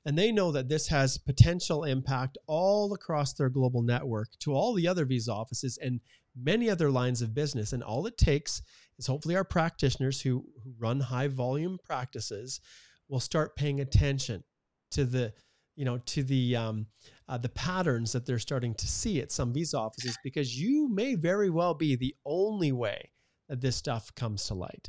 And 0.08 0.18
they 0.18 0.32
know 0.32 0.54
that 0.54 0.70
this 0.70 0.88
has 0.88 1.18
potential 1.18 1.84
impact 1.84 2.38
all 2.48 2.94
across 2.94 3.34
their 3.34 3.50
global 3.50 3.82
network 3.82 4.30
to 4.40 4.54
all 4.54 4.74
the 4.74 4.88
other 4.88 5.04
visa 5.04 5.34
offices 5.34 5.78
and 5.82 6.00
many 6.34 6.70
other 6.70 6.90
lines 6.90 7.22
of 7.22 7.34
business. 7.34 7.74
And 7.74 7.84
all 7.84 8.08
it 8.08 8.18
takes 8.18 8.62
is 8.98 9.06
hopefully 9.06 9.36
our 9.36 9.44
practitioners 9.44 10.22
who, 10.22 10.46
who 10.64 10.74
run 10.80 11.02
high 11.02 11.28
volume 11.28 11.78
practices 11.84 12.62
will 13.10 13.20
start 13.20 13.58
paying 13.58 13.82
attention 13.82 14.46
to 14.92 15.04
the 15.04 15.34
you 15.76 15.84
know 15.84 15.98
to 15.98 16.24
the 16.24 16.56
um, 16.56 16.88
uh, 17.28 17.38
the 17.38 17.50
patterns 17.50 18.14
that 18.14 18.26
they're 18.26 18.40
starting 18.40 18.74
to 18.76 18.88
see 18.88 19.20
at 19.20 19.32
some 19.32 19.54
visa 19.54 19.78
offices 19.78 20.18
because 20.24 20.58
you 20.58 20.88
may 20.88 21.16
very 21.16 21.50
well 21.50 21.74
be 21.74 21.98
the 21.98 22.16
only 22.26 22.72
way 22.72 23.12
that 23.50 23.60
this 23.60 23.76
stuff 23.76 24.16
comes 24.16 24.48
to 24.48 24.54
light 24.54 24.88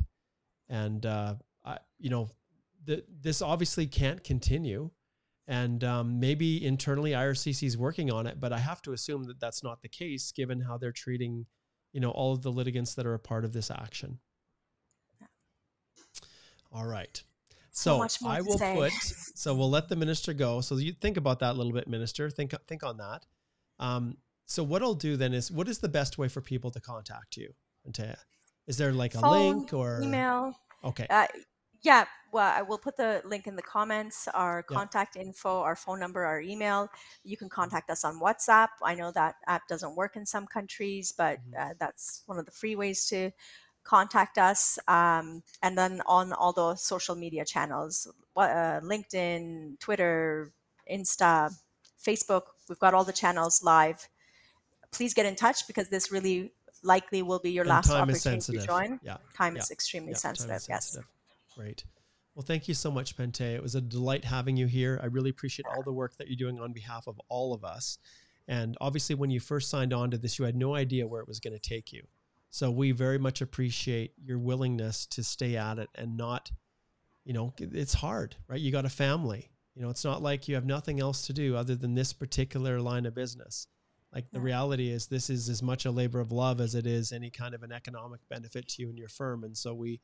and 0.69 1.05
uh, 1.05 1.35
I, 1.65 1.77
you 1.99 2.09
know 2.09 2.29
the, 2.85 3.03
this 3.21 3.41
obviously 3.41 3.85
can't 3.85 4.23
continue 4.23 4.89
and 5.49 5.83
um, 5.83 6.19
maybe 6.19 6.63
internally 6.63 7.11
IRCC 7.11 7.63
is 7.63 7.75
working 7.75 8.11
on 8.11 8.27
it, 8.27 8.39
but 8.39 8.53
I 8.53 8.59
have 8.59 8.83
to 8.83 8.93
assume 8.93 9.23
that 9.23 9.39
that's 9.39 9.63
not 9.63 9.81
the 9.81 9.89
case 9.89 10.31
given 10.31 10.61
how 10.61 10.77
they're 10.77 10.91
treating, 10.91 11.47
you 11.91 11.99
know, 11.99 12.11
all 12.11 12.33
of 12.33 12.43
the 12.43 12.51
litigants 12.51 12.93
that 12.93 13.07
are 13.07 13.15
a 13.15 13.19
part 13.19 13.43
of 13.43 13.51
this 13.51 13.71
action. 13.71 14.19
All 16.71 16.85
right. 16.85 17.21
So, 17.71 18.05
so 18.07 18.27
I 18.27 18.41
will 18.41 18.59
put. 18.59 18.93
So 19.35 19.55
we'll 19.55 19.69
let 19.69 19.87
the 19.87 19.95
minister 19.95 20.33
go. 20.33 20.59
So 20.59 20.75
you 20.75 20.91
think 20.91 21.15
about 21.15 21.39
that 21.39 21.51
a 21.51 21.57
little 21.57 21.71
bit, 21.71 21.87
minister. 21.87 22.29
Think 22.29 22.53
think 22.67 22.83
on 22.83 22.97
that. 22.97 23.25
Um, 23.79 24.17
so 24.45 24.63
what 24.63 24.83
I'll 24.83 24.93
do 24.93 25.15
then 25.15 25.33
is, 25.33 25.49
what 25.49 25.69
is 25.69 25.79
the 25.79 25.87
best 25.87 26.17
way 26.17 26.27
for 26.27 26.41
people 26.41 26.71
to 26.71 26.81
contact 26.81 27.37
you? 27.37 27.53
Is 28.67 28.77
there 28.77 28.91
like 28.91 29.15
a 29.15 29.19
Phone, 29.19 29.59
link 29.59 29.73
or 29.73 30.01
email? 30.03 30.53
Okay. 30.83 31.07
Uh, 31.09 31.27
yeah, 31.81 32.05
well, 32.31 32.53
I 32.55 32.61
will 32.61 32.77
put 32.77 32.97
the 32.97 33.21
link 33.25 33.47
in 33.47 33.55
the 33.55 33.61
comments, 33.61 34.27
our 34.33 34.65
yeah. 34.69 34.77
contact 34.77 35.15
info, 35.15 35.61
our 35.61 35.75
phone 35.75 35.99
number, 35.99 36.25
our 36.25 36.41
email. 36.41 36.89
You 37.23 37.37
can 37.37 37.49
contact 37.49 37.89
us 37.89 38.03
on 38.03 38.19
WhatsApp. 38.19 38.67
I 38.83 38.95
know 38.95 39.11
that 39.11 39.35
app 39.47 39.67
doesn't 39.67 39.95
work 39.95 40.15
in 40.15 40.25
some 40.25 40.45
countries, 40.45 41.13
but 41.17 41.39
mm-hmm. 41.39 41.71
uh, 41.71 41.73
that's 41.79 42.23
one 42.25 42.37
of 42.37 42.45
the 42.45 42.51
free 42.51 42.75
ways 42.75 43.07
to 43.07 43.31
contact 43.83 44.37
us. 44.37 44.77
Um, 44.87 45.43
and 45.63 45.77
then 45.77 46.01
on 46.05 46.33
all 46.33 46.53
the 46.53 46.75
social 46.75 47.15
media 47.15 47.45
channels 47.45 48.07
uh, 48.35 48.79
LinkedIn, 48.81 49.79
Twitter, 49.79 50.51
Insta, 50.91 51.53
Facebook, 52.05 52.43
we've 52.69 52.79
got 52.79 52.93
all 52.93 53.03
the 53.03 53.13
channels 53.13 53.63
live. 53.63 54.07
Please 54.91 55.13
get 55.13 55.25
in 55.25 55.35
touch 55.35 55.67
because 55.67 55.89
this 55.89 56.11
really 56.11 56.53
likely 56.83 57.21
will 57.21 57.39
be 57.39 57.51
your 57.51 57.63
and 57.63 57.69
last 57.69 57.91
opportunity 57.91 58.57
to 58.57 58.65
join. 58.65 58.99
Yeah. 59.03 59.17
Time 59.35 59.55
yeah. 59.55 59.61
is 59.61 59.71
extremely 59.71 60.11
yeah. 60.11 60.17
sensitive. 60.17 60.55
Is 60.55 60.63
sensitive. 60.65 61.05
Great. 61.59 61.83
Well, 62.35 62.45
thank 62.45 62.69
you 62.69 62.73
so 62.73 62.89
much, 62.89 63.17
Pantea. 63.17 63.55
It 63.55 63.61
was 63.61 63.75
a 63.75 63.81
delight 63.81 64.23
having 64.23 64.55
you 64.55 64.65
here. 64.65 64.97
I 65.03 65.07
really 65.07 65.29
appreciate 65.29 65.65
all 65.65 65.83
the 65.83 65.91
work 65.91 66.15
that 66.15 66.29
you're 66.29 66.37
doing 66.37 66.57
on 66.57 66.71
behalf 66.71 67.05
of 67.05 67.19
all 67.27 67.53
of 67.53 67.65
us. 67.65 67.97
And 68.47 68.77
obviously, 68.79 69.13
when 69.15 69.29
you 69.29 69.41
first 69.41 69.69
signed 69.69 69.91
on 69.91 70.09
to 70.11 70.17
this, 70.17 70.39
you 70.39 70.45
had 70.45 70.55
no 70.55 70.73
idea 70.73 71.05
where 71.05 71.21
it 71.21 71.27
was 71.27 71.41
going 71.41 71.51
to 71.53 71.59
take 71.59 71.91
you. 71.91 72.03
So 72.49 72.71
we 72.71 72.91
very 72.93 73.17
much 73.17 73.41
appreciate 73.41 74.13
your 74.23 74.39
willingness 74.39 75.05
to 75.07 75.21
stay 75.21 75.57
at 75.57 75.79
it 75.79 75.89
and 75.95 76.15
not, 76.15 76.49
you 77.25 77.33
know, 77.33 77.53
it's 77.59 77.95
hard, 77.95 78.37
right? 78.47 78.61
You 78.61 78.71
got 78.71 78.85
a 78.85 78.89
family. 78.89 79.51
You 79.75 79.81
know, 79.81 79.89
it's 79.89 80.05
not 80.05 80.21
like 80.21 80.47
you 80.47 80.55
have 80.55 80.65
nothing 80.65 81.01
else 81.01 81.27
to 81.27 81.33
do 81.33 81.57
other 81.57 81.75
than 81.75 81.93
this 81.93 82.13
particular 82.13 82.79
line 82.79 83.05
of 83.05 83.13
business. 83.13 83.67
Like 84.13 84.31
the 84.31 84.39
reality 84.39 84.89
is, 84.91 85.07
this 85.07 85.29
is 85.29 85.49
as 85.49 85.61
much 85.61 85.83
a 85.83 85.91
labor 85.91 86.21
of 86.21 86.31
love 86.31 86.61
as 86.61 86.73
it 86.73 86.87
is 86.87 87.11
any 87.11 87.29
kind 87.29 87.53
of 87.53 87.63
an 87.63 87.73
economic 87.73 88.21
benefit 88.29 88.69
to 88.69 88.81
you 88.81 88.89
and 88.89 88.97
your 88.97 89.09
firm. 89.09 89.43
And 89.43 89.57
so 89.57 89.73
we 89.73 89.99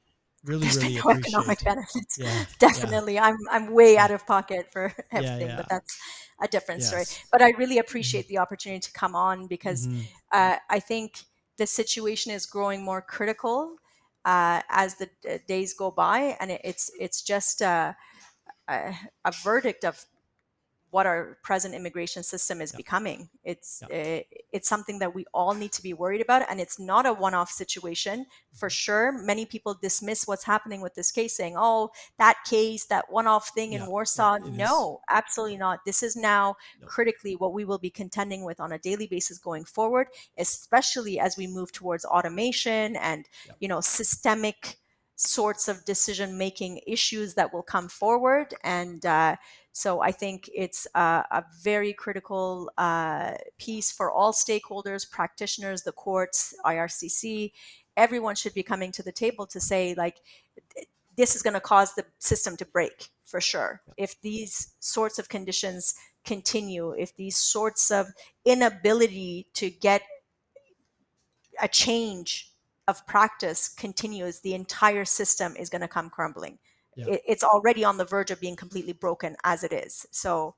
really, 0.45 0.63
There's 0.63 0.77
really 0.77 0.95
no 0.95 1.09
economic 1.09 1.63
benefits. 1.63 2.17
Yeah, 2.17 2.45
Definitely, 2.59 3.15
yeah. 3.15 3.25
I'm 3.25 3.37
I'm 3.51 3.73
way 3.73 3.97
out 3.97 4.11
of 4.11 4.25
pocket 4.25 4.71
for 4.71 4.93
everything, 5.11 5.47
yeah, 5.47 5.57
but 5.57 5.69
that's 5.69 5.97
a 6.41 6.47
different 6.47 6.81
yes. 6.81 6.89
story. 6.89 7.05
But 7.31 7.41
I 7.41 7.49
really 7.51 7.75
mm-hmm. 7.75 7.79
appreciate 7.81 8.27
the 8.27 8.37
opportunity 8.37 8.79
to 8.81 8.91
come 8.91 9.15
on 9.15 9.47
because 9.47 9.87
mm-hmm. 9.87 10.01
uh, 10.31 10.57
I 10.69 10.79
think 10.79 11.23
the 11.57 11.65
situation 11.65 12.31
is 12.31 12.45
growing 12.45 12.83
more 12.83 13.01
critical 13.01 13.75
uh, 14.25 14.61
as 14.69 14.95
the 14.95 15.09
uh, 15.29 15.37
days 15.47 15.73
go 15.73 15.91
by, 15.91 16.37
and 16.39 16.51
it, 16.51 16.61
it's 16.63 16.91
it's 16.99 17.21
just 17.21 17.61
a, 17.61 17.95
a, 18.67 18.95
a 19.23 19.31
verdict 19.43 19.85
of 19.85 20.05
what 20.95 21.05
our 21.05 21.37
present 21.43 21.75
immigration 21.75 22.23
system 22.23 22.61
is 22.61 22.71
becoming. 22.71 23.27
It's 23.43 23.83
it, 23.89 24.27
it's 24.53 24.69
something 24.69 24.99
that 24.99 25.13
we 25.13 25.25
all 25.33 25.53
need 25.53 25.73
to 25.73 25.83
be 25.83 25.93
worried 25.93 26.21
about, 26.21 26.49
and 26.49 26.61
it's 26.61 26.79
not 26.79 27.05
a 27.05 27.11
one-off 27.11 27.51
situation 27.51 28.27
for 28.53 28.69
sure. 28.69 29.11
Many 29.11 29.45
people 29.45 29.73
dismiss 29.73 30.25
what's 30.25 30.45
happening 30.45 30.79
with 30.79 30.95
this 30.95 31.11
case, 31.11 31.35
saying, 31.35 31.55
"Oh, 31.57 31.89
that 32.17 32.37
case, 32.49 32.85
that 32.85 33.11
one-off 33.11 33.49
thing 33.49 33.73
in 33.73 33.87
Warsaw." 33.87 34.37
no, 34.37 35.01
is. 35.01 35.05
absolutely 35.09 35.57
not. 35.57 35.83
This 35.85 36.01
is 36.01 36.15
now 36.15 36.55
no. 36.79 36.87
critically 36.87 37.35
what 37.35 37.51
we 37.51 37.65
will 37.65 37.77
be 37.77 37.89
contending 37.89 38.45
with 38.45 38.61
on 38.61 38.71
a 38.71 38.79
daily 38.79 39.07
basis 39.07 39.37
going 39.37 39.65
forward, 39.65 40.07
especially 40.37 41.19
as 41.19 41.35
we 41.35 41.45
move 41.45 41.73
towards 41.73 42.05
automation 42.05 42.95
and 42.95 43.25
you 43.59 43.67
know 43.67 43.81
systemic 43.81 44.77
sorts 45.17 45.67
of 45.67 45.83
decision 45.85 46.37
making 46.37 46.79
issues 46.87 47.33
that 47.33 47.53
will 47.53 47.63
come 47.63 47.87
forward 47.87 48.53
and 48.63 49.05
uh, 49.05 49.35
so 49.75 49.99
I 49.99 50.13
think 50.13 50.49
it's 50.55 50.87
a, 50.95 51.25
a 51.31 51.43
very 51.61 51.91
critical 51.91 52.71
uh, 52.77 53.33
piece 53.57 53.91
for 53.91 54.09
all 54.09 54.31
stakeholders, 54.31 55.09
practitioners, 55.11 55.83
the 55.83 55.91
courts, 55.91 56.55
IRCC. 56.65 57.51
Everyone 57.97 58.35
should 58.35 58.53
be 58.53 58.63
coming 58.63 58.93
to 58.93 59.03
the 59.03 59.11
table 59.11 59.45
to 59.47 59.59
say, 59.59 59.93
like, 59.93 60.21
this 61.17 61.35
is 61.35 61.41
going 61.41 61.55
to 61.55 61.59
cause 61.59 61.93
the 61.93 62.05
system 62.19 62.55
to 62.55 62.65
break 62.65 63.09
for 63.25 63.41
sure. 63.41 63.81
If 63.97 64.21
these 64.21 64.75
sorts 64.79 65.19
of 65.19 65.27
conditions 65.27 65.95
continue, 66.23 66.91
if 66.91 67.13
these 67.17 67.35
sorts 67.35 67.91
of 67.91 68.07
inability 68.45 69.47
to 69.55 69.69
get 69.69 70.03
a 71.61 71.67
change 71.67 72.49
of 72.87 73.05
practice 73.07 73.67
continues, 73.67 74.39
the 74.39 74.53
entire 74.53 75.03
system 75.03 75.53
is 75.57 75.69
going 75.69 75.81
to 75.81 75.89
come 75.89 76.09
crumbling 76.09 76.59
yeah. 76.95 77.05
it, 77.07 77.21
it's 77.27 77.43
already 77.43 77.83
on 77.83 77.97
the 77.97 78.05
verge 78.05 78.31
of 78.31 78.39
being 78.39 78.55
completely 78.55 78.93
broken 78.93 79.35
as 79.43 79.63
it 79.63 79.73
is. 79.73 80.05
So 80.11 80.55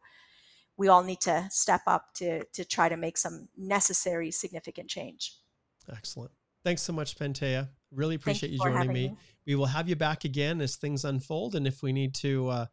we 0.77 0.88
all 0.88 1.03
need 1.03 1.22
to 1.22 1.47
step 1.49 1.81
up 1.88 2.14
to 2.15 2.43
to 2.45 2.64
try 2.64 2.89
to 2.89 2.97
make 2.97 3.18
some 3.18 3.49
necessary 3.57 4.31
significant 4.31 4.89
change. 4.89 5.34
Excellent. 5.91 6.31
Thanks 6.64 6.81
so 6.81 6.93
much, 6.93 7.18
Pantea. 7.18 7.69
Really 7.91 8.15
appreciate 8.15 8.49
you, 8.51 8.59
you 8.61 8.72
joining 8.72 8.93
me. 8.93 9.09
me. 9.09 9.18
We 9.45 9.55
will 9.55 9.68
have 9.68 9.88
you 9.88 9.95
back 9.95 10.26
again 10.26 10.59
as 10.59 10.76
things 10.76 11.05
unfold, 11.05 11.55
and 11.55 11.65
if 11.65 11.81
we 11.81 11.93
need 11.93 12.14
to, 12.15 12.49
uh, 12.49 12.65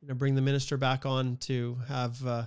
you 0.00 0.08
know 0.08 0.14
bring 0.14 0.34
the 0.34 0.42
minister 0.42 0.76
back 0.76 1.06
on 1.06 1.36
to 1.38 1.78
have 1.88 2.26
uh, 2.26 2.46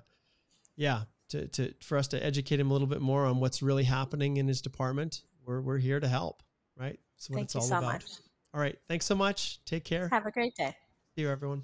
yeah 0.76 1.04
to, 1.30 1.48
to 1.48 1.74
for 1.82 1.98
us 1.98 2.08
to 2.10 2.24
educate 2.24 2.60
him 2.60 2.70
a 2.70 2.74
little 2.74 2.88
bit 2.88 3.02
more 3.02 3.26
on 3.26 3.40
what's 3.40 3.62
really 3.62 3.84
happening 3.84 4.38
in 4.38 4.48
his 4.48 4.62
department. 4.62 5.24
We're 5.46 5.62
we're 5.62 5.78
here 5.78 6.00
to 6.00 6.08
help, 6.08 6.44
right? 6.76 7.00
That's 7.16 7.30
what 7.30 7.36
Thank 7.38 7.46
it's 7.46 7.56
you 7.56 7.62
all 7.62 7.68
so 7.68 7.78
about. 7.78 7.94
much. 7.94 8.06
All 8.56 8.62
right, 8.62 8.80
thanks 8.88 9.06
so 9.06 9.16
much. 9.16 9.60
Take 9.66 9.84
care. 9.84 10.08
Have 10.08 10.26
a 10.26 10.32
great 10.32 10.56
day. 10.56 10.74
See 11.14 11.24
you, 11.24 11.30
everyone. 11.30 11.64